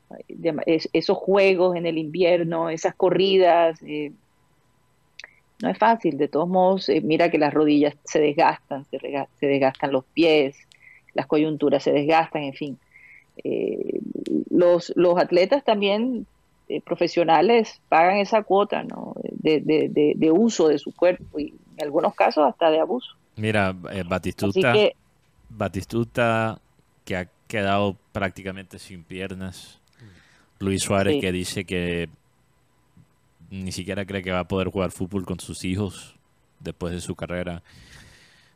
es- 0.67 0.89
esos 0.93 1.19
juegos 1.19 1.77
en 1.77 1.87
el 1.87 1.99
invierno, 1.99 2.71
esas 2.71 2.95
corridas, 2.95 3.81
eh, 3.83 4.13
no 5.63 5.69
es 5.71 5.79
fácil. 5.79 6.17
De 6.19 6.29
todos 6.29 6.49
modos, 6.49 6.89
eh, 6.89 7.01
mira 7.01 7.31
que 7.31 7.39
las 7.39 7.53
rodillas 7.55 7.95
se 8.05 8.21
desgastan, 8.21 8.85
se, 8.87 8.99
se 8.99 9.47
desgastan 9.47 9.93
los 9.93 10.05
pies, 10.05 10.57
las 11.15 11.27
coyunturas 11.27 11.83
se 11.83 11.93
desgastan, 11.93 12.43
en 12.45 12.55
fin. 12.55 12.79
Eh, 13.45 14.01
los, 14.51 14.93
los 14.97 15.19
atletas 15.19 15.65
también 15.65 16.27
eh, 16.69 16.81
profesionales 16.83 17.81
pagan 17.89 18.19
esa 18.19 18.43
cuota 18.43 18.83
¿no? 18.85 19.15
de, 19.33 19.61
de- 19.61 19.89
de- 19.89 20.13
de 20.17 20.31
uso 20.31 20.69
de 20.69 20.79
su 20.79 20.95
cuerpo 20.95 21.39
y 21.41 21.55
en 21.77 21.85
algunos 21.85 22.15
casos 22.15 22.45
hasta 22.49 22.71
de 22.71 22.81
abuso. 22.81 23.15
Mira, 23.37 23.75
Batistuta, 24.07 24.73
que 24.73 24.95
Batistuta 25.49 26.61
que 27.05 27.17
ha 27.17 27.29
quedado 27.49 27.97
prácticamente 28.13 28.79
sin 28.79 29.03
piernas. 29.05 29.81
Luis 30.59 30.83
Suárez 30.83 31.15
Sí. 31.15 31.21
que 31.21 31.33
dice 31.33 31.65
que 31.65 32.09
ni 33.51 33.73
siquiera 33.73 34.05
cree 34.07 34.23
que 34.23 34.31
va 34.33 34.41
a 34.41 34.49
poder 34.49 34.69
jugar 34.69 34.91
fútbol 34.93 35.25
con 35.27 35.39
sus 35.41 35.65
hijos 35.65 36.17
después 36.61 36.93
de 36.95 37.01
su 37.01 37.15
carrera. 37.15 37.63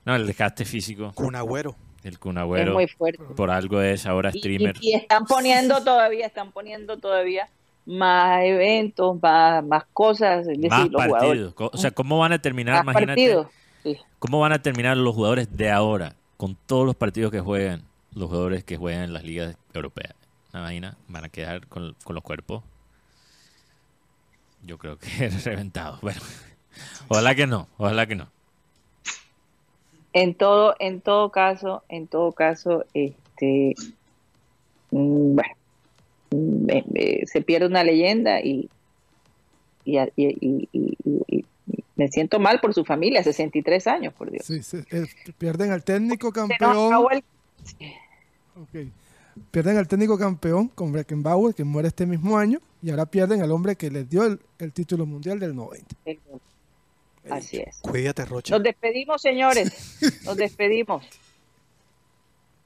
No, 0.04 0.14
el 0.14 0.26
desgaste 0.26 0.64
físico, 0.64 1.12
Kun 1.14 1.34
Agüero. 1.34 1.74
el 2.02 2.18
Kun 2.18 2.36
es 2.36 2.42
Agüero, 2.42 2.72
muy 2.74 2.86
fuerte. 2.86 3.22
por 3.36 3.50
algo 3.50 3.80
es 3.80 4.06
ahora 4.06 4.30
streamer. 4.30 4.76
Y, 4.80 4.90
y 4.90 4.94
están 4.94 5.24
poniendo 5.26 5.82
todavía, 5.82 6.26
están 6.26 6.52
poniendo 6.52 6.98
todavía 6.98 7.48
más 7.86 8.42
eventos, 8.44 9.20
más, 9.20 9.64
más 9.64 9.84
cosas, 9.92 10.40
es 10.42 10.46
decir, 10.58 10.70
más 10.70 10.88
los 10.90 11.02
jugadores. 11.04 11.52
partidos. 11.52 11.70
O 11.74 11.78
sea, 11.78 11.90
¿cómo 11.90 12.18
van 12.18 12.32
a 12.32 12.38
terminar? 12.38 12.84
Más 12.84 12.94
Imagínate, 12.94 13.34
partidos. 13.34 13.46
Sí. 13.82 13.96
¿cómo 14.18 14.40
van 14.40 14.52
a 14.52 14.62
terminar 14.62 14.96
los 14.96 15.14
jugadores 15.14 15.54
de 15.56 15.70
ahora 15.70 16.14
con 16.38 16.56
todos 16.66 16.86
los 16.86 16.96
partidos 16.96 17.30
que 17.30 17.40
juegan 17.40 17.82
los 18.14 18.28
jugadores 18.28 18.64
que 18.64 18.76
juegan 18.76 19.02
en 19.04 19.12
las 19.12 19.24
ligas 19.24 19.56
europeas? 19.74 20.14
¿Me 20.52 20.60
imagina? 20.60 20.96
Van 21.08 21.24
a 21.24 21.28
quedar 21.30 21.66
con, 21.66 21.94
con 22.04 22.14
los 22.14 22.22
cuerpos. 22.22 22.62
Yo 24.66 24.78
creo 24.78 24.98
que 24.98 25.06
reventados. 25.44 26.00
Bueno, 26.00 26.20
ojalá 27.08 27.34
que 27.34 27.46
no, 27.46 27.68
ojalá 27.78 28.06
que 28.06 28.14
no. 28.16 28.28
En 30.12 30.34
todo, 30.34 30.76
en 30.78 31.00
todo 31.00 31.30
caso, 31.30 31.82
en 31.88 32.06
todo 32.06 32.32
caso, 32.32 32.84
este, 32.94 33.74
mm, 34.92 35.34
bueno, 35.34 35.54
mm, 36.30 36.70
eh, 36.70 36.84
eh, 36.94 37.26
se 37.26 37.40
pierde 37.42 37.66
una 37.66 37.82
leyenda 37.82 38.40
y, 38.40 38.68
y, 39.84 39.98
y- 39.98 40.08
y- 40.16 40.68
y- 40.72 40.96
y- 41.02 41.44
y 41.66 41.84
me 41.96 42.08
siento 42.08 42.38
mal 42.38 42.60
por 42.60 42.74
su 42.74 42.84
familia, 42.84 43.22
63 43.24 43.86
años, 43.88 44.14
por 44.14 44.30
Dios. 44.30 44.46
Sí, 44.46 44.62
sí, 44.62 44.78
eh, 44.92 45.06
pierden 45.36 45.72
al 45.72 45.82
técnico 45.84 46.32
Se 46.32 46.40
nos 46.40 46.48
campeón. 46.48 46.86
acabó 46.86 47.10
el- 47.10 47.24
Ok. 48.56 48.88
Pierden 49.51 49.77
al 49.78 49.89
técnico 49.89 50.19
campeón 50.19 50.69
con 50.69 50.93
Beckenbauer, 50.93 51.55
que 51.55 51.65
muere 51.65 51.89
este 51.89 52.06
mismo 52.06 52.36
año, 52.39 52.61
y 52.82 52.90
ahora 52.90 53.06
pierden 53.06 53.43
al 53.43 53.51
hombre 53.52 53.77
que 53.77 53.90
les 53.90 54.09
dio 54.09 54.24
el, 54.24 54.39
el 54.59 54.73
título 54.73 55.06
mundial 55.06 55.39
del 55.39 55.55
90. 55.55 55.97
el- 56.05 56.20
Así 57.31 57.56
es. 57.59 57.78
Cuídate, 57.81 58.24
Rocha. 58.27 58.55
Nos 58.55 58.62
despedimos, 58.62 59.23
señores. 59.23 59.98
Nos 60.27 60.36
despedimos. 60.36 61.05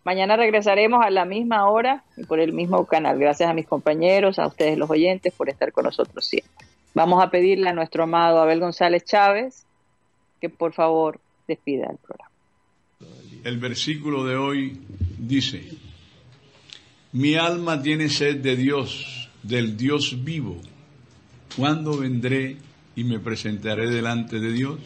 Mañana 0.04 0.36
regresaremos 0.36 1.04
a 1.04 1.10
la 1.10 1.24
misma 1.24 1.68
hora 1.70 2.02
y 2.16 2.24
por 2.24 2.40
el 2.40 2.52
mismo 2.52 2.84
canal. 2.86 3.18
Gracias 3.18 3.48
a 3.48 3.54
mis 3.54 3.66
compañeros, 3.66 4.38
a 4.38 4.46
ustedes 4.46 4.78
los 4.78 4.88
oyentes, 4.90 5.32
por 5.34 5.48
estar 5.48 5.70
con 5.72 5.84
nosotros 5.84 6.24
siempre. 6.26 6.50
Vamos 6.94 7.22
a 7.22 7.30
pedirle 7.30 7.68
a 7.68 7.72
nuestro 7.74 8.04
amado 8.04 8.40
Abel 8.40 8.60
González 8.60 9.04
Chávez 9.04 9.64
que 10.40 10.48
por 10.48 10.72
favor 10.72 11.20
despida 11.46 11.86
el 11.90 11.98
programa. 11.98 12.30
El 13.44 13.58
versículo 13.58 14.24
de 14.24 14.36
hoy 14.36 14.80
dice, 15.18 15.62
mi 17.18 17.34
alma 17.34 17.82
tiene 17.82 18.08
sed 18.08 18.36
de 18.36 18.54
Dios, 18.56 19.28
del 19.42 19.76
Dios 19.76 20.22
vivo. 20.24 20.60
¿Cuándo 21.56 21.96
vendré 21.98 22.58
y 22.94 23.02
me 23.02 23.18
presentaré 23.18 23.90
delante 23.90 24.38
de 24.38 24.52
Dios? 24.52 24.78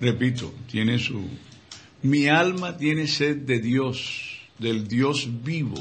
Repito, 0.00 0.52
tiene 0.70 0.98
su... 0.98 1.28
Mi 2.02 2.26
alma 2.28 2.76
tiene 2.76 3.06
sed 3.06 3.36
de 3.36 3.60
Dios, 3.60 4.40
del 4.58 4.88
Dios 4.88 5.28
vivo. 5.44 5.76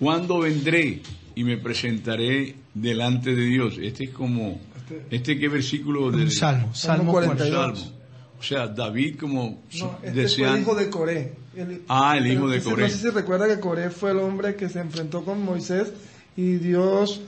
¿Cuándo 0.00 0.38
vendré 0.40 1.02
y 1.34 1.44
me 1.44 1.58
presentaré 1.58 2.54
delante 2.74 3.34
de 3.34 3.44
Dios? 3.44 3.76
Este 3.80 4.04
es 4.04 4.10
como... 4.10 4.58
¿Este 5.10 5.38
qué 5.38 5.48
versículo? 5.48 6.06
Un 6.06 6.16
del- 6.18 6.30
salmo, 6.30 6.74
Salmo 6.74 7.12
salmo 7.12 7.12
42. 7.12 7.78
Salmo. 7.80 8.01
O 8.42 8.44
sea, 8.44 8.66
David 8.66 9.20
como 9.20 9.60
No, 9.78 9.98
este 10.02 10.28
fue 10.28 10.48
el 10.56 10.60
hijo 10.62 10.74
de 10.74 10.90
Coré. 10.90 11.32
El- 11.54 11.82
Ah, 11.86 12.16
el 12.18 12.26
hijo 12.26 12.48
de 12.48 12.60
Coré. 12.60 12.82
No 12.82 12.88
sé 12.88 12.98
si 12.98 13.08
recuerda 13.10 13.46
que 13.46 13.60
Coré 13.60 13.88
fue 13.90 14.10
el 14.10 14.18
hombre 14.18 14.56
que 14.56 14.68
se 14.68 14.80
enfrentó 14.80 15.24
con 15.24 15.44
Moisés 15.44 15.92
y 16.36 16.54
Dios 16.56 17.20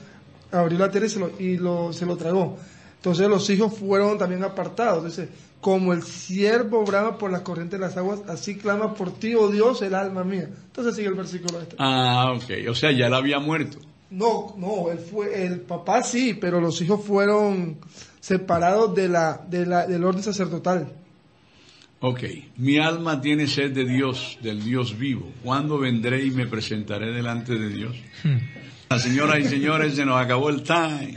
abrió 0.51 0.77
la 0.77 0.91
tierra 0.91 1.07
y 1.07 1.09
se 1.09 1.19
lo, 1.19 1.31
y 1.39 1.57
lo- 1.57 1.93
se 1.93 2.05
lo 2.05 2.17
tragó. 2.17 2.57
Entonces 2.97 3.29
los 3.29 3.49
hijos 3.49 3.73
fueron 3.77 4.17
también 4.17 4.43
apartados. 4.43 5.05
Dice, 5.05 5.29
como 5.61 5.93
el 5.93 6.03
siervo 6.03 6.83
brama 6.83 7.17
por 7.17 7.31
las 7.31 7.41
corrientes 7.41 7.79
de 7.79 7.85
las 7.85 7.95
aguas, 7.95 8.19
así 8.27 8.55
clama 8.57 8.93
por 8.93 9.11
ti, 9.13 9.35
oh 9.35 9.47
Dios, 9.49 9.81
el 9.83 9.95
alma 9.95 10.23
mía. 10.25 10.49
Entonces 10.65 10.95
sigue 10.95 11.07
el 11.07 11.13
versículo 11.13 11.61
este. 11.61 11.75
Ah, 11.79 12.33
ok. 12.35 12.69
O 12.69 12.75
sea, 12.75 12.91
ya 12.91 13.07
él 13.07 13.13
había 13.13 13.39
muerto. 13.39 13.77
No, 14.09 14.53
no, 14.57 14.91
él 14.91 14.99
fue, 14.99 15.45
el 15.45 15.61
papá 15.61 16.03
sí, 16.03 16.33
pero 16.33 16.59
los 16.59 16.81
hijos 16.81 17.03
fueron 17.05 17.77
separados 18.19 18.95
de 18.95 19.07
la, 19.09 19.41
de 19.49 19.65
la, 19.65 19.85
del 19.85 20.03
orden 20.03 20.23
sacerdotal. 20.23 20.87
Ok. 22.07 22.21
Mi 22.57 22.77
alma 22.77 23.19
tiene 23.19 23.47
sed 23.47 23.71
de 23.71 23.83
Dios, 23.83 24.37
del 24.39 24.63
Dios 24.63 24.95
vivo. 24.95 25.33
¿Cuándo 25.43 25.79
vendré 25.79 26.23
y 26.23 26.29
me 26.29 26.45
presentaré 26.45 27.11
delante 27.11 27.55
de 27.55 27.67
Dios? 27.69 27.95
La 28.89 28.99
señora 28.99 29.39
y 29.39 29.45
señores, 29.45 29.95
se 29.95 30.05
nos 30.05 30.21
acabó 30.21 30.49
el 30.49 30.61
time. 30.61 31.15